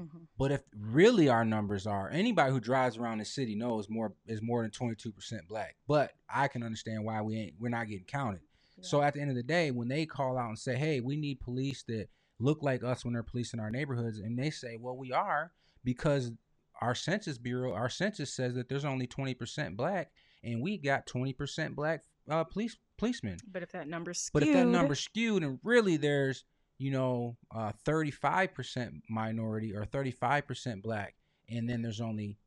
Mhm. 0.00 0.26
But 0.38 0.50
if 0.50 0.62
really 0.76 1.28
our 1.28 1.44
numbers 1.44 1.86
are, 1.86 2.10
anybody 2.10 2.52
who 2.52 2.60
drives 2.60 2.96
around 2.96 3.18
the 3.18 3.24
city 3.24 3.54
knows 3.54 3.88
more 3.88 4.14
is 4.26 4.42
more 4.42 4.62
than 4.62 4.70
22% 4.70 5.46
black. 5.48 5.76
But 5.86 6.12
I 6.28 6.48
can 6.48 6.62
understand 6.62 7.04
why 7.04 7.22
we 7.22 7.36
ain't 7.36 7.54
we're 7.60 7.68
not 7.68 7.88
getting 7.88 8.04
counted. 8.04 8.40
So 8.80 9.02
at 9.02 9.14
the 9.14 9.20
end 9.20 9.30
of 9.30 9.36
the 9.36 9.42
day, 9.44 9.70
when 9.70 9.86
they 9.86 10.04
call 10.04 10.36
out 10.36 10.48
and 10.48 10.58
say, 10.58 10.74
"Hey, 10.76 10.98
we 10.98 11.16
need 11.16 11.38
police 11.40 11.84
that 11.84 12.08
look 12.40 12.60
like 12.60 12.82
us 12.82 13.04
when 13.04 13.14
they're 13.14 13.22
policing 13.22 13.60
our 13.60 13.70
neighborhoods," 13.70 14.18
and 14.18 14.36
they 14.36 14.50
say, 14.50 14.76
"Well, 14.76 14.96
we 14.96 15.12
are 15.12 15.52
because 15.84 16.32
our 16.80 16.94
census 16.94 17.38
bureau, 17.38 17.72
our 17.72 17.88
census 17.88 18.34
says 18.34 18.54
that 18.54 18.68
there's 18.68 18.84
only 18.84 19.06
20% 19.06 19.76
black, 19.76 20.10
and 20.44 20.62
we 20.62 20.76
got 20.78 21.06
20% 21.06 21.74
black 21.74 22.04
uh, 22.28 22.44
police 22.44 22.76
policemen." 22.96 23.38
But 23.50 23.62
if 23.62 23.72
that 23.72 23.88
number's 23.88 24.20
skewed, 24.20 24.32
But 24.32 24.42
if 24.48 24.54
that 24.54 24.66
number's 24.66 25.00
skewed 25.00 25.42
and 25.42 25.58
really 25.62 25.96
there's, 25.96 26.44
you 26.78 26.90
know, 26.90 27.36
uh, 27.54 27.72
35% 27.86 29.02
minority 29.08 29.74
or 29.74 29.84
35% 29.84 30.82
black, 30.82 31.14
and 31.48 31.68
then 31.68 31.82
there's 31.82 32.00
only 32.00 32.38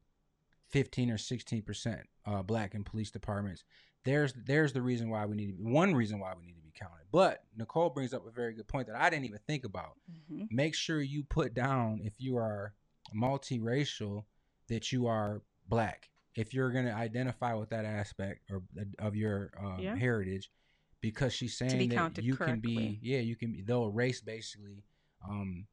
15 0.69 1.11
or 1.11 1.17
16% 1.17 2.03
uh, 2.25 2.41
black 2.43 2.75
in 2.75 2.83
police 2.83 3.09
departments, 3.11 3.63
there's 4.03 4.33
there's 4.45 4.73
the 4.73 4.81
reason 4.81 5.09
why 5.09 5.25
we 5.25 5.35
need 5.35 5.47
to 5.47 5.53
be, 5.53 5.63
one 5.63 5.93
reason 5.95 6.19
why 6.19 6.33
we 6.37 6.45
need 6.45 6.55
to 6.55 6.61
be 6.61 6.71
counted. 6.77 7.05
But 7.11 7.43
Nicole 7.55 7.89
brings 7.89 8.13
up 8.13 8.25
a 8.27 8.31
very 8.31 8.53
good 8.53 8.67
point 8.67 8.87
that 8.87 8.95
I 8.95 9.09
didn't 9.09 9.25
even 9.25 9.39
think 9.47 9.65
about. 9.65 9.97
Mhm. 10.31 10.47
Make 10.51 10.75
sure 10.75 11.01
you 11.01 11.23
put 11.23 11.53
down 11.53 12.01
if 12.03 12.13
you 12.17 12.37
are 12.37 12.73
multiracial 13.13 14.25
that 14.67 14.91
you 14.91 15.07
are 15.07 15.41
black. 15.67 16.09
If 16.37 16.53
you're 16.53 16.71
going 16.71 16.85
to 16.85 16.93
identify 16.93 17.53
with 17.55 17.69
that 17.71 17.83
aspect 17.83 18.49
or 18.51 18.61
of 18.99 19.15
your 19.15 19.51
um, 19.59 19.79
Yeah. 19.81 19.95
heritage, 19.95 20.49
because 21.01 21.33
she's 21.33 21.57
saying 21.57 21.89
that 21.89 22.23
you 22.23 22.35
can 22.35 22.59
be 22.59 22.99
yeah 23.01 23.19
you 23.19 23.35
can 23.35 23.51
be 23.51 23.61
they'll 23.61 23.87
erase 23.87 24.21
basically 24.21 24.83
um 25.27 25.67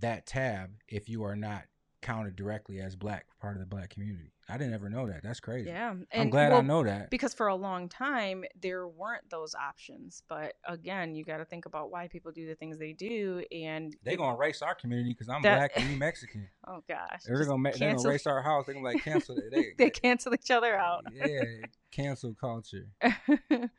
that 0.00 0.26
tab 0.26 0.70
if 0.88 1.08
you 1.08 1.22
are 1.24 1.36
not 1.36 1.62
counted 2.06 2.36
directly 2.36 2.80
as 2.80 2.94
black 2.94 3.26
part 3.40 3.54
of 3.54 3.60
the 3.60 3.66
black 3.66 3.90
community. 3.90 4.32
I 4.48 4.56
didn't 4.56 4.74
ever 4.74 4.88
know 4.88 5.08
that. 5.08 5.24
That's 5.24 5.40
crazy. 5.40 5.70
Yeah, 5.70 5.90
i'm 5.90 6.06
and 6.12 6.30
glad 6.30 6.52
i 6.52 6.60
know 6.60 6.84
that. 6.84 7.10
because 7.10 7.34
for 7.34 7.48
a 7.48 7.54
long 7.56 7.88
time 7.88 8.44
there 8.62 8.86
weren't 8.86 9.28
those 9.28 9.56
options. 9.56 10.22
But 10.28 10.54
again, 10.64 11.16
you 11.16 11.24
got 11.24 11.38
to 11.38 11.44
think 11.44 11.66
about 11.66 11.90
why 11.90 12.06
people 12.06 12.30
do 12.30 12.46
the 12.46 12.54
things 12.54 12.78
they 12.78 12.92
do, 12.92 13.42
and 13.50 13.96
they're 14.04 14.16
gonna 14.16 14.36
race 14.38 14.62
our 14.62 14.74
community 14.76 15.10
because 15.10 15.28
i'm 15.28 15.42
That- 15.42 15.56
black 15.56 15.72
and 15.76 15.90
you 15.90 15.96
mexican. 15.96 16.46
Oh 16.68 16.82
gosh, 16.88 17.22
they're 17.26 17.44
gonna 17.44 17.58
ma- 17.58 17.70
they're 17.70 17.78
gonna 17.78 17.92
cancel- 17.92 18.10
erase 18.10 18.26
our 18.26 18.42
house. 18.42 18.66
They're 18.66 18.74
gonna 18.74 18.86
like 18.86 19.02
cancel 19.02 19.36
it. 19.38 19.44
They, 19.50 19.64
they 19.78 19.90
cancel 19.90 20.32
each 20.34 20.50
other 20.50 20.76
out. 20.76 21.04
yeah 21.12 21.42
cancel 21.92 22.34
culture 22.34 22.86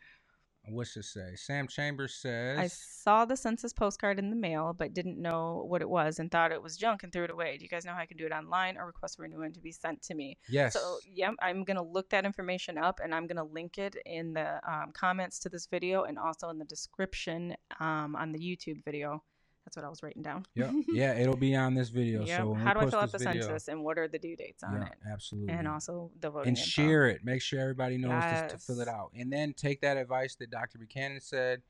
what's 0.69 0.95
it 0.97 1.03
say 1.03 1.33
sam 1.35 1.67
chambers 1.67 2.15
says 2.15 2.59
I 2.59 2.67
saw 3.07 3.23
the 3.23 3.37
census 3.37 3.71
postcard 3.71 4.19
in 4.19 4.29
the 4.29 4.35
mail, 4.35 4.75
but 4.77 4.93
didn't 4.93 5.17
know 5.17 5.63
what 5.65 5.81
it 5.81 5.89
was 5.89 6.19
and 6.19 6.29
thought 6.29 6.51
it 6.51 6.61
was 6.61 6.75
junk 6.75 7.03
and 7.03 7.13
threw 7.13 7.23
it 7.23 7.29
away. 7.29 7.57
Do 7.57 7.63
you 7.63 7.69
guys 7.69 7.85
know 7.85 7.93
how 7.93 8.01
I 8.01 8.05
can 8.05 8.17
do 8.17 8.25
it 8.25 8.33
online 8.33 8.77
or 8.77 8.85
request 8.85 9.15
for 9.15 9.23
a 9.23 9.29
new 9.29 9.39
one 9.39 9.53
to 9.53 9.61
be 9.61 9.71
sent 9.71 10.01
to 10.03 10.13
me? 10.13 10.37
yes 10.49 10.73
So, 10.73 10.97
yeah, 11.05 11.31
I'm 11.41 11.63
going 11.63 11.77
to 11.77 11.83
look 11.83 12.09
that 12.09 12.25
information 12.25 12.77
up 12.77 12.99
and 13.01 13.15
I'm 13.15 13.27
going 13.27 13.37
to 13.37 13.43
link 13.43 13.77
it 13.77 13.95
in 14.05 14.33
the 14.33 14.59
um, 14.69 14.91
comments 14.93 15.39
to 15.39 15.49
this 15.49 15.67
video 15.67 16.03
and 16.03 16.19
also 16.19 16.49
in 16.49 16.57
the 16.57 16.65
description 16.65 17.55
um, 17.79 18.15
on 18.17 18.33
the 18.33 18.39
YouTube 18.39 18.83
video. 18.83 19.23
That's 19.67 19.75
what 19.75 19.83
I 19.85 19.89
was 19.89 20.01
writing 20.01 20.21
down. 20.21 20.45
yeah 20.55 20.71
yeah 20.87 21.11
it'll 21.19 21.35
be 21.35 21.53
on 21.53 21.73
this 21.73 21.89
video 21.89 22.23
Yep. 22.23 22.37
so 22.37 22.53
How 22.53 22.73
do 22.73 22.79
I 22.79 22.89
fill 22.89 22.99
out 22.99 23.11
the 23.11 23.17
video- 23.17 23.41
census 23.41 23.67
and 23.67 23.83
what 23.83 23.97
are 23.99 24.07
the 24.07 24.17
due 24.17 24.37
dates 24.37 24.63
on 24.63 24.75
yeah, 24.75 24.85
it? 24.87 24.93
absolutely 25.11 25.53
And 25.53 25.67
also 25.67 26.09
the 26.21 26.29
voting 26.29 26.47
and 26.47 26.57
info. 26.57 26.69
share 26.69 27.07
it. 27.09 27.25
Make 27.25 27.41
sure 27.41 27.59
everybody 27.59 27.97
knows 27.97 28.23
just 28.23 28.47
to 28.51 28.57
fill 28.59 28.79
it 28.79 28.87
out. 28.87 29.11
And 29.13 29.29
then 29.31 29.51
take 29.51 29.81
that 29.81 29.97
advice 29.97 30.35
that 30.35 30.51
Dr. 30.51 30.77
Buchanan 30.77 31.19
said 31.19 31.63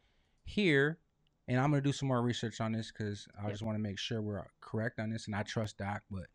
here. 0.45 0.99
And 1.47 1.59
I'm 1.59 1.71
going 1.71 1.81
to 1.81 1.89
do 1.89 1.91
some 1.91 2.07
more 2.07 2.21
research 2.21 2.61
on 2.61 2.71
this 2.71 2.91
because 2.91 3.27
I 3.35 3.43
Yep. 3.45 3.51
just 3.53 3.63
want 3.63 3.75
to 3.77 3.81
make 3.81 3.97
sure 3.97 4.21
we're 4.21 4.45
correct 4.61 4.99
on 4.99 5.09
this. 5.09 5.25
And 5.25 5.35
I 5.35 5.41
trust 5.41 5.79
Doc, 5.79 6.03
but 6.11 6.27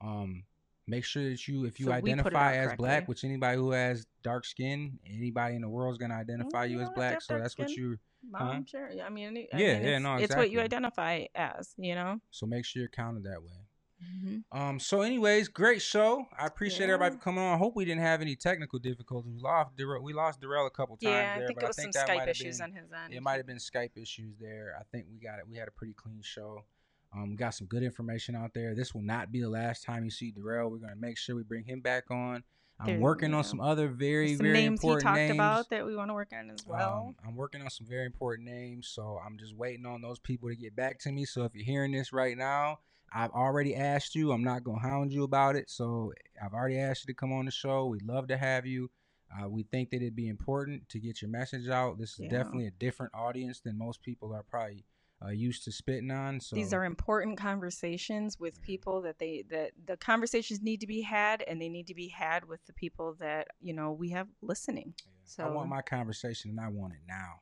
um, 0.00 0.44
make 0.86 1.04
sure 1.04 1.28
that 1.30 1.48
you, 1.48 1.64
if 1.64 1.80
you 1.80 1.86
So 1.86 1.90
we 1.90 1.96
put 1.96 2.08
it 2.10 2.12
identify 2.12 2.54
as 2.58 2.76
black, 2.76 3.08
which 3.08 3.24
anybody 3.24 3.56
who 3.56 3.72
has 3.72 4.06
dark 4.22 4.44
skin, 4.44 5.00
anybody 5.04 5.56
in 5.56 5.62
the 5.62 5.68
world 5.68 5.90
is 5.94 5.98
going 5.98 6.12
to 6.12 6.16
identify 6.16 6.66
you 6.66 6.76
you 6.76 6.82
as 6.82 6.88
don't 6.90 7.02
have 7.02 7.10
to 7.10 7.16
black. 7.16 7.22
So 7.22 7.38
that's 7.42 7.58
what 7.58 7.70
skin. 7.70 7.82
you. 7.82 7.98
Mom, 8.22 8.48
Huh? 8.48 8.60
sure. 8.66 8.90
I 9.04 9.08
mean, 9.08 9.36
I 9.52 9.56
Yeah, 9.56 9.74
mean, 9.74 9.82
yeah, 9.82 9.88
it's, 9.96 10.02
no, 10.02 10.16
it's 10.16 10.36
what 10.36 10.50
you 10.50 10.60
identify 10.60 11.26
as, 11.34 11.74
you 11.76 11.94
know? 11.94 12.20
So 12.30 12.46
make 12.46 12.64
sure 12.64 12.80
you're 12.80 12.88
counted 12.88 13.24
that 13.24 13.42
way. 13.42 13.52
Mm-hmm. 14.00 14.56
Um. 14.56 14.78
So, 14.78 15.00
anyways, 15.02 15.48
great 15.48 15.82
show. 15.82 16.24
I 16.38 16.46
appreciate 16.46 16.86
everybody 16.88 17.14
Yeah. 17.14 17.18
for 17.18 17.24
coming 17.24 17.42
on. 17.42 17.52
I 17.52 17.56
hope 17.56 17.74
we 17.74 17.84
didn't 17.84 18.02
have 18.02 18.20
any 18.20 18.36
technical 18.36 18.78
difficulties. 18.78 19.32
We 19.34 19.40
lost 19.40 19.76
Derrell, 19.76 20.02
we 20.02 20.12
lost 20.12 20.40
Derrell 20.40 20.68
a 20.68 20.70
couple 20.70 20.96
times 20.96 21.12
Yeah, 21.12 21.34
I 21.36 21.46
think 21.46 21.60
it 21.60 21.66
was 21.66 21.74
think 21.74 21.92
some 21.92 22.06
Skype 22.06 22.28
issues 22.28 22.58
been, 22.58 22.70
on 22.70 22.72
his 22.76 22.92
end. 22.92 23.12
It 23.12 23.22
might 23.24 23.38
have 23.38 23.46
been 23.46 23.56
Skype 23.56 23.96
issues 23.96 24.36
there. 24.38 24.76
I 24.78 24.84
think 24.92 25.06
we 25.10 25.18
got 25.18 25.40
it. 25.40 25.48
We 25.48 25.56
had 25.56 25.66
a 25.66 25.72
pretty 25.72 25.94
clean 25.94 26.20
show. 26.22 26.64
Um, 27.12 27.30
we 27.30 27.36
got 27.36 27.54
some 27.54 27.66
good 27.66 27.82
information 27.82 28.36
out 28.36 28.54
there. 28.54 28.76
This 28.76 28.94
will 28.94 29.02
not 29.02 29.32
be 29.32 29.40
the 29.40 29.48
last 29.48 29.82
time 29.82 30.04
you 30.04 30.10
see 30.12 30.30
Derrell. 30.30 30.70
We're 30.70 30.78
gonna 30.78 30.94
make 30.94 31.18
sure 31.18 31.34
we 31.34 31.42
bring 31.42 31.64
him 31.64 31.80
back 31.80 32.08
on. 32.08 32.44
I'm 32.80 33.00
working 33.00 33.34
on 33.34 33.42
some 33.44 33.60
other 33.60 33.88
very, 33.88 34.34
very 34.34 34.52
names 34.52 34.80
he 34.80 34.86
important 34.86 35.02
talked 35.04 35.16
names. 35.16 35.34
about 35.34 35.70
that 35.70 35.84
we 35.84 35.96
want 35.96 36.10
to 36.10 36.14
work 36.14 36.32
on 36.32 36.50
as 36.50 36.64
well. 36.66 37.06
Um, 37.08 37.28
I'm 37.28 37.36
working 37.36 37.60
on 37.62 37.70
some 37.70 37.86
very 37.86 38.06
important 38.06 38.48
names, 38.48 38.88
so 38.88 39.20
I'm 39.24 39.36
just 39.36 39.54
waiting 39.56 39.84
on 39.84 40.00
those 40.00 40.18
people 40.18 40.48
to 40.48 40.54
get 40.56 40.76
back 40.76 40.98
to 41.00 41.12
me. 41.12 41.24
So 41.24 41.44
if 41.44 41.54
you're 41.54 41.64
hearing 41.64 41.92
this 41.92 42.12
right 42.12 42.36
now, 42.36 42.78
I've 43.12 43.30
already 43.32 43.74
asked 43.74 44.14
you. 44.14 44.32
I'm 44.32 44.44
not 44.44 44.62
gonna 44.64 44.80
hound 44.80 45.12
you 45.12 45.24
about 45.24 45.56
it. 45.56 45.70
So 45.70 46.12
I've 46.44 46.52
already 46.52 46.78
asked 46.78 47.04
you 47.06 47.12
to 47.12 47.16
come 47.18 47.32
on 47.32 47.46
the 47.46 47.50
show. 47.50 47.86
We'd 47.86 48.02
love 48.06 48.28
to 48.28 48.36
have 48.36 48.66
you. 48.66 48.90
Uh, 49.30 49.48
we 49.48 49.62
think 49.64 49.90
that 49.90 49.96
it'd 49.96 50.16
be 50.16 50.28
important 50.28 50.88
to 50.90 51.00
get 51.00 51.20
your 51.20 51.30
message 51.30 51.68
out. 51.68 51.98
This 51.98 52.14
is 52.14 52.20
Yeah. 52.20 52.30
definitely 52.30 52.66
a 52.66 52.70
different 52.72 53.12
audience 53.14 53.60
than 53.60 53.76
most 53.76 54.02
people 54.02 54.32
are 54.32 54.42
probably 54.42 54.84
uh, 55.24 55.30
used 55.30 55.64
to 55.64 55.72
spitting 55.72 56.10
on. 56.10 56.40
So 56.40 56.54
These 56.54 56.72
are 56.72 56.84
important 56.84 57.38
conversations 57.38 58.38
with 58.38 58.62
people 58.62 59.02
that 59.02 59.18
they 59.18 59.44
that 59.50 59.72
the 59.86 59.96
conversations 59.96 60.62
need 60.62 60.80
to 60.80 60.86
be 60.86 61.02
had, 61.02 61.42
and 61.42 61.60
they 61.60 61.68
need 61.68 61.88
to 61.88 61.94
be 61.94 62.08
had 62.08 62.48
with 62.48 62.64
the 62.66 62.72
people 62.72 63.16
that 63.18 63.48
you 63.60 63.74
know 63.74 63.92
we 63.92 64.10
have 64.10 64.28
listening. 64.42 64.94
So 65.24 65.44
I 65.44 65.48
want 65.48 65.68
my 65.68 65.82
conversation 65.82 66.52
and 66.52 66.60
I 66.60 66.68
want 66.68 66.94
it 66.94 67.00
now. 67.06 67.40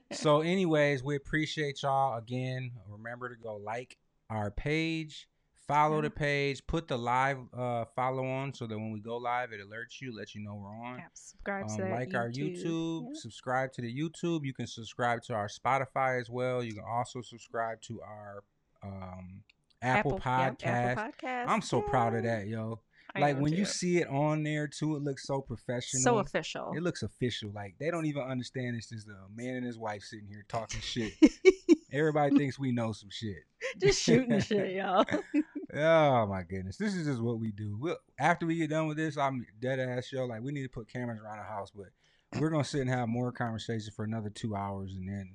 so 0.12 0.40
anyways 0.40 1.04
we 1.04 1.14
appreciate 1.14 1.82
y'all 1.82 2.18
again 2.18 2.72
remember 2.88 3.28
to 3.28 3.36
go 3.40 3.54
like 3.56 3.96
our 4.28 4.50
page 4.50 5.28
follow 5.68 5.96
Yeah. 5.96 6.02
the 6.02 6.10
page 6.10 6.66
put 6.66 6.88
the 6.88 6.96
live 6.98 7.38
uh 7.56 7.84
follow 7.94 8.26
on 8.26 8.54
so 8.54 8.66
that 8.66 8.76
when 8.76 8.90
we 8.90 9.00
go 9.00 9.16
live 9.18 9.52
it 9.52 9.60
alerts 9.60 10.00
you 10.00 10.16
let 10.16 10.34
you 10.34 10.40
know 10.42 10.54
we're 10.56 10.86
on 10.86 10.96
Yeah, 10.98 11.04
subscribe 11.12 11.68
to 11.68 11.74
um, 11.74 11.80
that 11.82 11.90
like 11.90 12.14
our 12.14 12.30
youtube 12.30 13.02
Yeah. 13.08 13.14
subscribe 13.20 13.72
to 13.74 13.82
the 13.82 13.94
youtube 13.94 14.40
you 14.44 14.54
can 14.54 14.66
subscribe 14.66 15.22
to 15.24 15.34
our 15.34 15.48
spotify 15.48 16.20
as 16.20 16.28
well 16.30 16.64
you 16.64 16.72
can 16.74 16.84
also 16.88 17.20
subscribe 17.20 17.80
to 17.82 18.00
our 18.02 18.42
um 18.82 19.42
apple, 19.82 20.20
yeah, 20.24 20.50
podcast 20.50 20.64
Apple 20.64 21.02
Podcast. 21.04 21.44
i'm 21.48 21.62
so 21.62 21.82
proud 21.82 22.14
of 22.14 22.24
that 22.24 22.46
yo 22.48 22.80
I 23.14 23.20
like 23.20 23.38
when 23.40 23.52
you 23.54 23.64
see 23.64 23.98
it 23.98 24.08
on 24.08 24.42
there 24.42 24.68
too 24.68 24.96
it 24.96 25.02
looks 25.02 25.26
so 25.26 25.40
professional 25.40 26.02
so 26.02 26.18
official. 26.18 26.72
it 26.76 26.82
looks 26.82 27.02
official. 27.02 27.50
Like 27.54 27.74
they 27.80 27.90
don't 27.90 28.04
even 28.04 28.22
understand 28.22 28.76
it's 28.76 28.90
just 28.90 29.08
a 29.08 29.16
man 29.34 29.56
and 29.56 29.64
his 29.66 29.78
wife 29.78 30.02
sitting 30.02 30.26
here 30.28 30.44
talking 30.46 30.80
shit. 30.80 31.12
Everybody 31.92 32.36
thinks 32.36 32.58
we 32.58 32.70
know 32.72 32.92
some 32.92 33.08
shit. 33.10 33.44
Just 33.80 34.02
shooting 34.02 34.40
shit, 34.40 34.74
y'all. 34.74 35.04
Oh 35.74 36.26
my 36.26 36.44
goodness, 36.44 36.78
this 36.78 36.94
is 36.94 37.06
just 37.06 37.20
what 37.20 37.38
we 37.38 37.50
do. 37.52 37.76
We'll, 37.78 37.98
after 38.18 38.46
we 38.46 38.56
get 38.56 38.70
done 38.70 38.88
with 38.88 38.96
this, 38.96 39.18
I'm 39.18 39.46
dead 39.60 39.78
ass 39.78 40.06
show. 40.06 40.24
Like 40.24 40.40
we 40.40 40.50
need 40.50 40.62
to 40.62 40.68
put 40.70 40.88
cameras 40.88 41.20
around 41.22 41.36
the 41.38 41.44
house, 41.44 41.70
but 41.76 41.88
we're 42.40 42.48
gonna 42.48 42.64
sit 42.64 42.80
and 42.80 42.88
have 42.88 43.06
more 43.06 43.30
conversation 43.32 43.92
for 43.94 44.06
another 44.06 44.30
two 44.30 44.56
hours 44.56 44.94
and 44.94 45.06
then 45.06 45.34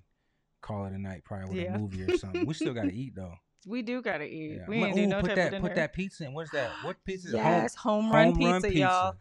call 0.61 0.85
it 0.88 0.93
a 0.93 0.97
night, 0.97 1.23
probably 1.23 1.49
with 1.49 1.57
Yeah. 1.63 1.75
a 1.75 1.77
movie 1.77 2.01
or 2.01 2.17
something. 2.17 2.47
we 2.47 2.55
still 2.55 2.73
gotta 2.73 2.89
eat 2.93 3.13
though. 3.15 3.35
We 3.67 3.84
do 3.84 4.01
gotta 4.01 4.23
eat. 4.25 4.55
Yeah. 4.57 4.65
We 4.67 4.84
ain't 4.84 4.95
do 4.95 5.05
no 5.05 5.21
put 5.21 5.35
that 5.35 5.61
put 5.61 5.75
that 5.75 5.93
pizza 5.93 6.25
in. 6.25 6.34
What's 6.34 6.49
that? 6.49 6.71
What 6.81 6.97
pizza? 7.05 7.30
Yes, 7.38 7.75
home, 7.75 8.11
run, 8.11 8.34
home 8.34 8.43
run 8.43 8.53
pizza, 8.61 8.67
pizza. 8.69 8.80
y'all. 8.80 9.11
Mm, 9.11 9.17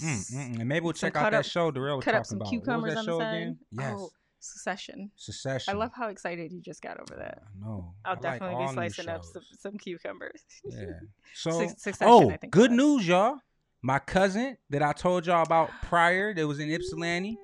Yes. 0.00 0.30
mm, 0.32 0.36
mm. 0.54 0.60
And 0.60 0.68
maybe 0.68 0.84
we'll 0.84 0.94
Some 0.94 1.08
check 1.08 1.16
out 1.16 1.32
that 1.32 1.38
up- 1.40 1.44
show 1.46 1.72
Derrell 1.72 1.96
was 1.96 2.04
Cut 2.04 2.14
up 2.14 2.22
talking 2.22 2.28
some 2.28 2.36
about. 2.42 2.50
cucumbers 2.50 2.94
what 2.94 2.96
was 2.96 3.06
that 3.06 3.10
show 3.10 3.20
again? 3.20 3.58
Yes. 3.72 3.94
Oh, 3.96 4.10
Succession. 4.40 5.10
Secession. 5.16 5.74
I 5.74 5.76
love 5.76 5.90
how 5.94 6.08
excited 6.08 6.52
you 6.52 6.60
just 6.60 6.80
got 6.82 6.98
over 7.00 7.16
that. 7.18 7.42
I 7.44 7.64
know. 7.66 7.94
I'll 8.04 8.16
I 8.16 8.20
definitely 8.20 8.54
all 8.56 8.66
be 8.68 8.72
slicing 8.74 9.08
up 9.08 9.24
some, 9.24 9.42
some 9.58 9.78
cucumbers. 9.78 10.42
Yeah. 10.64 10.84
So, 11.34 11.50
Succession, 11.68 11.96
oh, 12.08 12.30
I 12.30 12.36
think 12.38 12.52
good 12.52 12.70
news, 12.72 13.06
y'all. 13.06 13.36
My 13.82 13.98
cousin 13.98 14.56
that 14.70 14.82
I 14.82 14.92
told 14.92 15.26
y'all 15.26 15.42
about 15.42 15.70
prior, 15.82 16.32
that 16.34 16.46
was 16.46 16.58
in 16.58 16.70
Ypsilanti, 16.70 17.36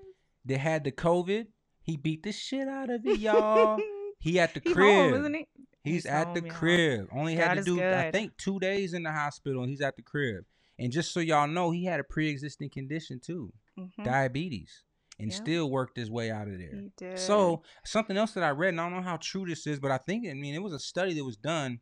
that 0.47 0.59
had 0.59 0.85
the 0.85 0.91
COVID. 0.93 1.47
He 1.83 1.97
beat 1.99 2.23
the 2.23 2.33
shit 2.33 2.67
out 2.67 2.89
of 2.91 3.05
it, 3.07 3.19
y'all. 3.19 3.79
he 4.19 4.41
at 4.41 4.55
the 4.55 4.61
He 4.65 4.73
crib. 4.73 5.13
home, 5.15 5.35
he? 5.35 5.47
He's, 5.85 5.93
He's 5.95 6.07
at 6.07 6.33
the 6.35 6.41
home, 6.41 6.47
y'all. 6.49 6.57
crib. 6.57 7.09
Only 7.15 7.35
had 7.35 7.55
to 7.55 7.63
do, 7.63 7.81
I 7.83 8.11
think, 8.11 8.37
two 8.39 8.59
days 8.59 8.95
in 8.95 9.03
the 9.03 9.13
hospital, 9.13 9.61
and 9.63 9.71
he's 9.71 9.83
at 9.83 9.97
the 9.97 10.03
crib. 10.03 10.45
And 10.79 10.91
just 10.91 11.13
so 11.13 11.21
y'all 11.21 11.47
know, 11.47 11.71
he 11.71 11.85
had 11.85 12.01
a 12.01 12.05
pre-existing 12.05 12.71
condition 12.71 13.21
too, 13.21 13.53
Mhm. 13.79 14.03
diabetes, 14.05 14.83
and 15.19 15.33
still 15.33 15.71
worked 15.71 15.97
his 15.97 16.11
way 16.11 16.31
out 16.31 16.49
of 16.49 16.59
there. 16.59 16.73
So 17.17 17.63
something 17.85 18.17
else 18.17 18.33
that 18.33 18.43
I 18.45 18.51
read, 18.51 18.71
and 18.71 18.81
I 18.81 18.89
don't 18.89 18.99
know 18.99 19.09
how 19.09 19.17
true 19.19 19.47
this 19.47 19.67
is, 19.67 19.79
but 19.79 19.91
I 19.91 19.99
think 19.99 20.27
I 20.29 20.35
mean 20.35 20.55
it 20.55 20.63
was 20.63 20.73
a 20.73 20.79
study 20.79 21.15
that 21.15 21.25
was 21.25 21.37
done 21.37 21.81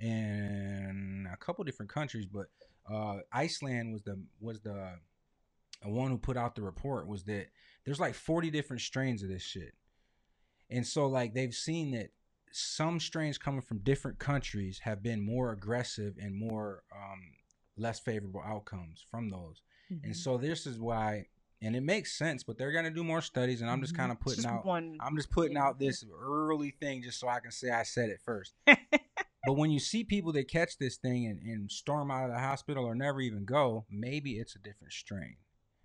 in 0.00 1.26
a 1.32 1.36
couple 1.36 1.64
different 1.64 1.90
countries, 1.92 2.26
but 2.26 2.46
uh, 2.90 3.18
Iceland 3.32 3.92
was 3.92 4.02
the 4.02 4.20
was 4.40 4.60
the 4.60 4.74
uh, 4.74 5.88
one 5.88 6.10
who 6.10 6.18
put 6.18 6.36
out 6.36 6.54
the 6.54 6.62
report 6.62 7.06
was 7.06 7.24
that 7.24 7.46
there's 7.84 8.00
like 8.00 8.14
40 8.14 8.50
different 8.50 8.82
strains 8.82 9.22
of 9.22 9.28
this 9.28 9.42
shit, 9.42 9.74
and 10.70 10.86
so 10.86 11.06
like 11.06 11.34
they've 11.34 11.54
seen 11.54 11.92
that 11.92 12.10
some 12.52 13.00
strains 13.00 13.38
coming 13.38 13.62
from 13.62 13.78
different 13.78 14.18
countries 14.18 14.80
have 14.84 15.02
been 15.02 15.20
more 15.24 15.50
aggressive 15.52 16.14
and 16.20 16.34
more 16.34 16.82
um, 16.94 17.20
less 17.76 17.98
favorable 17.98 18.42
outcomes 18.44 19.04
from 19.10 19.30
those, 19.30 19.62
Mm-hmm. 19.92 20.04
and 20.06 20.16
so 20.16 20.38
this 20.38 20.66
is 20.66 20.78
why. 20.78 21.26
And 21.64 21.74
it 21.74 21.82
makes 21.82 22.12
sense, 22.16 22.42
but 22.44 22.58
they're 22.58 22.72
gonna 22.72 22.90
do 22.90 23.02
more 23.02 23.22
studies, 23.22 23.62
and 23.62 23.70
I'm 23.70 23.80
just 23.80 23.94
Mhm. 23.94 23.98
kind 23.98 24.12
of 24.12 24.20
putting 24.20 24.42
just 24.42 24.46
out 24.48 24.66
one. 24.66 24.98
I'm 25.00 25.16
just 25.16 25.30
putting 25.30 25.56
Yeah. 25.56 25.64
out 25.64 25.78
this 25.78 26.04
early 26.14 26.70
thing 26.70 27.02
just 27.02 27.18
so 27.18 27.26
I 27.28 27.40
can 27.40 27.50
say 27.50 27.70
I 27.70 27.84
said 27.84 28.10
it 28.10 28.20
first. 28.22 28.54
but 29.46 29.54
when 29.54 29.70
you 29.70 29.78
see 29.80 30.04
people 30.04 30.32
that 30.32 30.48
catch 30.48 30.76
this 30.78 30.96
thing 30.96 31.26
and, 31.26 31.40
and 31.42 31.70
storm 31.70 32.10
out 32.10 32.24
of 32.28 32.32
the 32.32 32.38
hospital 32.38 32.84
or 32.84 32.94
never 32.94 33.20
even 33.22 33.44
go, 33.46 33.86
maybe 33.90 34.38
it's 34.38 34.54
a 34.54 34.58
different 34.58 34.92
strain. 34.92 35.36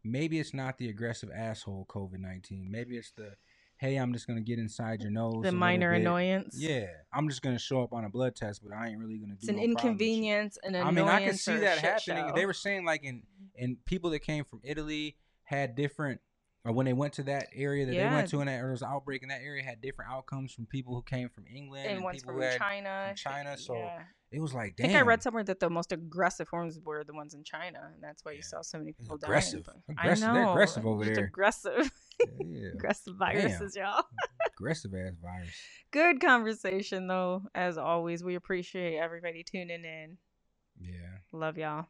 Maybe 0.04 0.40
it's 0.40 0.54
not 0.54 0.78
the 0.78 0.90
aggressive 0.90 1.30
asshole 1.34 1.86
COVID 1.90 2.20
19. 2.20 2.70
Maybe 2.70 2.98
it's 2.98 3.12
the, 3.12 3.36
hey, 3.78 3.96
I'm 3.98 4.12
just 4.14 4.28
going 4.28 4.38
to 4.38 4.44
get 4.44 4.60
inside 4.60 5.02
your 5.02 5.12
nose. 5.12 5.44
the 5.44 5.52
minor 5.54 5.92
annoyance. 5.92 6.56
Yeah. 6.58 6.88
I'm 7.14 7.30
just 7.30 7.42
going 7.42 7.56
to 7.56 7.60
show 7.62 7.84
up 7.84 7.94
on 7.94 8.04
a 8.06 8.10
blood 8.10 8.36
test, 8.36 8.62
but 8.64 8.74
I 8.76 8.88
ain't 8.90 9.00
really 9.00 9.18
going 9.18 9.30
to 9.30 9.36
do 9.36 9.40
It's 9.40 9.48
an 9.50 9.56
no 9.56 9.62
problem 9.62 9.94
with 9.94 10.02
you. 10.02 10.08
inconvenience, 10.08 10.58
an 10.64 10.76
I 10.76 10.92
mean, 10.92 11.08
I 11.08 11.20
can 11.24 11.36
see 11.36 11.56
that 11.58 11.80
happening. 11.80 12.28
show. 12.30 12.34
They 12.36 12.46
were 12.46 12.54
saying 12.54 12.84
like 12.86 13.04
in 13.04 13.24
and 13.58 13.84
people 13.86 14.10
that 14.12 14.20
came 14.20 14.44
from 14.46 14.62
Italy 14.64 15.18
had 15.50 15.76
different, 15.76 16.22
or 16.64 16.72
when 16.72 16.86
they 16.86 16.94
went 16.94 17.14
to 17.14 17.24
that 17.24 17.48
area 17.56 17.84
that 17.88 17.92
they 17.92 18.06
went 18.06 18.30
to, 18.30 18.40
and 18.40 18.48
there 18.48 18.70
was 18.70 18.84
an 18.84 18.90
outbreak 18.92 19.24
in 19.24 19.30
that 19.30 19.42
area, 19.42 19.64
had 19.64 19.82
different 19.82 20.12
outcomes 20.12 20.54
from 20.54 20.68
people 20.68 20.94
who 20.94 21.02
came 21.02 21.28
from 21.28 21.46
England 21.52 21.88
and 21.88 22.04
and, 22.04 22.12
people 22.12 22.34
from 22.34 22.42
who 22.42 22.58
China. 22.58 23.06
from 23.08 23.16
China. 23.16 23.58
So 23.58 23.74
yeah. 23.74 24.04
it 24.32 24.40
was 24.40 24.54
like, 24.54 24.76
I 24.80 24.84
think 24.84 24.96
I 24.96 25.02
read 25.02 25.24
somewhere 25.24 25.44
that 25.46 25.60
the 25.60 25.72
most 25.72 25.92
aggressive 25.92 26.48
forms 26.48 26.80
were 26.86 27.04
the 27.04 27.14
ones 27.14 27.34
in 27.34 27.44
China, 27.44 27.80
and 27.92 28.04
that's 28.04 28.24
why 28.24 28.34
you 28.34 28.44
saw 28.44 28.62
so 28.62 28.78
many 28.78 28.94
people 28.94 29.16
aggressive. 29.16 29.66
dying. 29.66 29.82
Aggressive. 29.90 30.28
I 30.28 30.34
They're 30.34 30.44
know. 30.44 30.52
aggressive 30.52 30.86
over 30.86 31.04
just 31.04 31.16
there. 31.16 31.26
Aggressive, 31.26 31.92
yeah, 32.46 32.68
aggressive 32.76 33.16
viruses, 33.16 33.76
y'all. 33.76 34.04
aggressive 34.56 34.94
ass 34.94 35.14
virus. 35.20 35.50
Good 35.90 36.22
conversation 36.22 37.08
though, 37.08 37.42
as 37.56 37.80
always. 37.80 38.24
We 38.24 38.36
appreciate 38.36 39.00
everybody 39.00 39.44
tuning 39.44 39.84
in. 39.84 40.18
Yeah, 40.80 41.18
Love 41.32 41.58
y'all. 41.58 41.88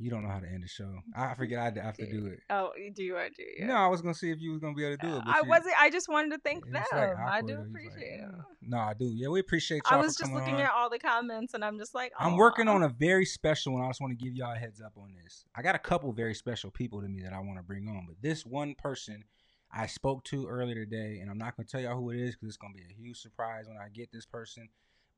You 0.00 0.10
don't 0.10 0.22
know 0.22 0.30
how 0.30 0.40
to 0.40 0.46
end 0.48 0.62
the 0.62 0.68
show. 0.68 0.90
I 1.14 1.34
forget 1.34 1.58
I 1.58 1.82
have 1.84 1.96
to 1.98 2.10
do 2.10 2.26
it. 2.26 2.40
Oh, 2.48 2.70
do 2.94 3.02
you 3.02 3.14
want 3.14 3.34
to? 3.36 3.44
Yeah. 3.58 3.66
No, 3.66 3.74
I 3.74 3.86
was 3.88 4.00
gonna 4.00 4.14
see 4.14 4.30
if 4.30 4.40
you 4.40 4.52
was 4.52 4.60
gonna 4.60 4.74
be 4.74 4.84
able 4.84 4.96
to 4.96 5.06
do 5.06 5.16
it. 5.16 5.22
But 5.26 5.34
I 5.36 5.40
you- 5.42 5.48
wasn't. 5.48 5.74
I 5.78 5.90
just 5.90 6.08
wanted 6.08 6.30
to 6.32 6.38
thank 6.38 6.64
them. 6.64 6.72
like 6.72 6.92
I 7.18 7.42
do 7.42 7.52
you 7.52 7.58
like, 7.58 7.66
appreciate 7.66 8.20
"Mm." 8.22 8.44
No, 8.62 8.78
I 8.78 8.94
do. 8.94 9.04
Yeah, 9.04 9.28
we 9.28 9.40
appreciate 9.40 9.82
I 9.90 9.94
y'all. 9.96 10.04
was 10.04 10.16
for 10.16 10.22
just 10.24 10.32
looking 10.32 10.54
on. 10.54 10.60
at 10.62 10.70
all 10.72 10.88
the 10.88 10.98
comments, 10.98 11.54
and 11.54 11.64
I'm 11.64 11.78
just 11.78 11.94
like, 11.94 12.12
I'm 12.18 12.36
working 12.36 12.66
on 12.66 12.82
a 12.82 12.88
very 12.88 13.26
special 13.26 13.74
one. 13.74 13.84
I 13.84 13.88
just 13.88 14.00
want 14.00 14.18
to 14.18 14.24
give 14.24 14.34
y'all 14.34 14.52
a 14.52 14.58
heads 14.58 14.80
up 14.80 14.92
on 14.96 15.12
this. 15.22 15.44
I 15.54 15.62
got 15.62 15.74
a 15.74 15.78
couple 15.78 16.12
very 16.12 16.34
special 16.34 16.70
people 16.70 17.02
to 17.02 17.08
me 17.08 17.22
that 17.22 17.32
I 17.32 17.40
want 17.40 17.58
to 17.58 17.62
bring 17.62 17.86
on, 17.88 18.06
but 18.08 18.16
this 18.22 18.46
one 18.46 18.74
person 18.74 19.24
I 19.72 19.86
spoke 19.86 20.24
to 20.24 20.46
earlier 20.46 20.74
today, 20.84 21.18
and 21.20 21.30
I'm 21.30 21.38
not 21.38 21.56
going 21.56 21.66
to 21.66 21.70
tell 21.70 21.80
y'all 21.80 21.96
who 21.96 22.10
it 22.10 22.18
is 22.18 22.34
because 22.34 22.48
it's 22.48 22.56
going 22.56 22.72
to 22.72 22.78
be 22.78 22.84
a 22.90 22.96
huge 22.96 23.18
surprise 23.18 23.66
when 23.68 23.76
I 23.76 23.88
get 23.88 24.10
this 24.12 24.26
person. 24.26 24.68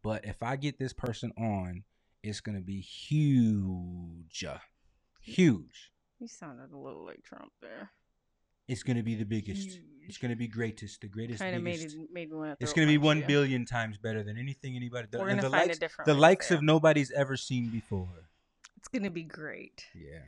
But 0.03 0.25
if 0.27 0.43
I 0.43 0.57
get 0.57 0.79
this 0.79 0.93
person 0.93 1.33
on, 1.39 1.85
it's 2.23 2.41
going 2.41 2.57
to 2.57 2.63
be 2.65 2.81
huge. 2.81 4.45
Huge. 5.23 5.93
You 6.19 6.29
sounded 6.29 6.73
a 6.73 6.77
little 6.77 7.05
like 7.05 7.23
Trump 7.23 7.53
there. 7.61 7.91
It's 8.69 8.83
going 8.83 8.97
to 8.97 9.03
be 9.03 9.15
the 9.15 9.25
biggest. 9.25 9.81
It's 10.09 10.19
going 10.19 10.31
to 10.31 10.37
be 10.37 10.49
greatest, 10.49 11.01
the 11.01 11.09
greatest, 11.09 11.41
Kind 11.41 11.55
of 11.55 11.63
made 11.63 11.81
it 11.81 11.95
made 12.13 12.31
me 12.31 12.37
want 12.37 12.59
to. 12.59 12.63
It's 12.63 12.73
going 12.73 12.87
to 12.87 12.93
be 12.93 12.99
one 12.99 13.23
billion 13.27 13.65
times 13.65 13.99
better 13.99 14.23
than 14.23 14.37
anything 14.37 14.77
anybody. 14.77 15.09
The, 15.11 15.19
We're 15.19 15.29
gonna 15.29 15.43
the 15.43 15.51
find 15.51 15.65
a 15.65 15.67
likes, 15.67 15.79
different 15.79 16.07
the 16.07 16.15
likes 16.15 16.51
of 16.51 16.63
nobody's 16.63 17.11
ever 17.13 17.37
seen 17.37 17.69
before. 17.69 18.09
It's 18.77 18.89
gonna 18.89 19.11
be 19.11 19.23
great. 19.23 19.85
Yeah. 19.95 20.19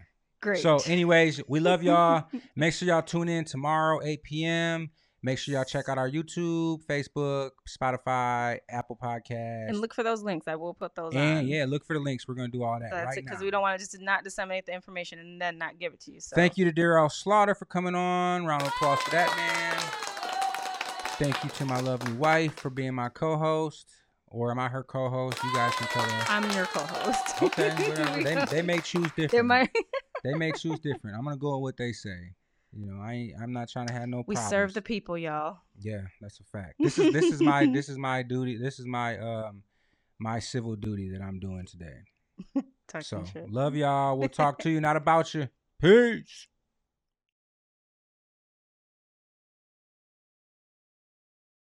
Great. 0.41 0.63
So, 0.63 0.79
anyways, 0.87 1.41
we 1.49 1.59
love 1.59 1.83
y'all. 1.83 2.29
Make 2.57 2.75
sure 2.75 2.87
y'all 2.87 3.03
tune 3.03 3.29
in 3.29 3.45
tomorrow, 3.45 4.01
8 4.03 4.23
p.m. 4.23 4.91
Make 5.25 5.39
sure 5.39 5.55
y'all 5.55 5.65
check 5.65 5.89
out 5.89 5.97
our 5.97 6.11
YouTube, 6.11 6.85
Facebook, 6.85 7.53
Spotify, 7.67 8.59
Apple 8.69 8.99
Podcasts. 9.03 9.69
and 9.71 9.81
look 9.81 9.95
for 9.95 10.03
those 10.03 10.23
links. 10.23 10.47
I 10.47 10.55
will 10.57 10.75
put 10.75 10.95
those 10.95 11.15
And 11.15 11.39
on. 11.39 11.49
yeah, 11.49 11.65
look 11.67 11.83
for 11.87 11.95
the 11.95 12.01
links. 12.01 12.29
We're 12.29 12.35
gonna 12.35 12.49
do 12.49 12.63
all 12.63 12.79
that 12.79 12.91
That's 12.91 13.07
right 13.07 13.17
it 13.19 13.25
because 13.25 13.41
we 13.41 13.51
don't 13.51 13.63
want 13.63 13.79
to 13.81 13.83
just 13.87 13.99
not 14.03 14.23
disseminate 14.23 14.67
the 14.67 14.75
information 14.75 15.19
and 15.19 15.41
then 15.41 15.57
not 15.57 15.79
give 15.79 15.95
it 15.95 16.01
to 16.01 16.13
you. 16.13 16.21
So 16.21 16.37
Thank 16.37 16.59
you 16.59 16.71
to 16.71 16.73
Derrell 16.73 17.11
Slaughter 17.11 17.55
for 17.55 17.65
coming 17.65 17.95
on. 17.95 18.45
Round 18.45 18.61
of 18.63 18.69
applause 18.69 19.01
for 19.01 19.13
that 19.13 19.35
man. 19.35 19.81
Thank 21.17 21.43
you 21.43 21.49
to 21.51 21.65
my 21.65 21.81
lovely 21.81 22.13
wife 22.13 22.57
for 22.57 22.69
being 22.69 22.93
my 22.95 23.09
co-host. 23.09 23.91
Or 24.27 24.51
am 24.51 24.59
I 24.59 24.69
her 24.69 24.83
co-host? 24.83 25.43
You 25.43 25.55
guys 25.55 25.73
can 25.77 25.87
tell 25.87 26.03
us. 26.03 26.27
I'm 26.29 26.51
your 26.51 26.67
co-host. 26.67 27.41
Okay, 27.43 27.71
whatever. 27.89 28.23
they, 28.25 28.45
they 28.57 28.63
may 28.63 28.81
choose 28.81 29.07
different. 29.13 29.31
There 29.31 29.43
might- 29.45 29.71
they 30.23 30.35
may 30.35 30.53
choose 30.53 30.81
different. 30.81 31.17
I'm 31.17 31.25
gonna 31.25 31.37
go 31.37 31.55
with 31.57 31.63
what 31.63 31.77
they 31.79 31.93
say. 31.93 32.35
You 32.77 32.87
know, 32.87 33.01
I 33.01 33.33
I'm 33.41 33.53
not 33.53 33.69
trying 33.69 33.87
to 33.87 33.93
have 33.93 34.09
no. 34.09 34.25
we 34.27 34.35
problems. 34.35 34.51
serve 34.51 34.75
the 34.75 34.83
people, 34.83 35.17
y'all. 35.17 35.59
Yeah, 35.79 36.03
that's 36.21 36.41
a 36.41 36.45
fact. 36.45 36.75
This 36.79 36.99
is 36.99 37.13
this 37.13 37.33
is 37.33 37.41
my 37.41 37.67
this 37.73 37.89
is 37.89 37.99
my 37.99 38.23
duty. 38.23 38.57
This 38.57 38.79
is 38.79 38.87
my 38.87 39.19
um 39.19 39.63
my 40.19 40.39
civil 40.39 40.75
duty 40.77 41.11
that 41.11 41.23
I'm 41.23 41.39
doing 41.39 41.67
today. 41.67 41.99
So 43.01 43.25
shit. 43.25 43.51
love 43.51 43.75
y'all. 43.75 44.17
We'll 44.17 44.29
talk 44.29 44.59
to 44.61 44.71
you. 44.71 44.81
Not 44.81 44.95
about 44.95 45.35
you. 45.35 45.49
Peace. 45.81 46.47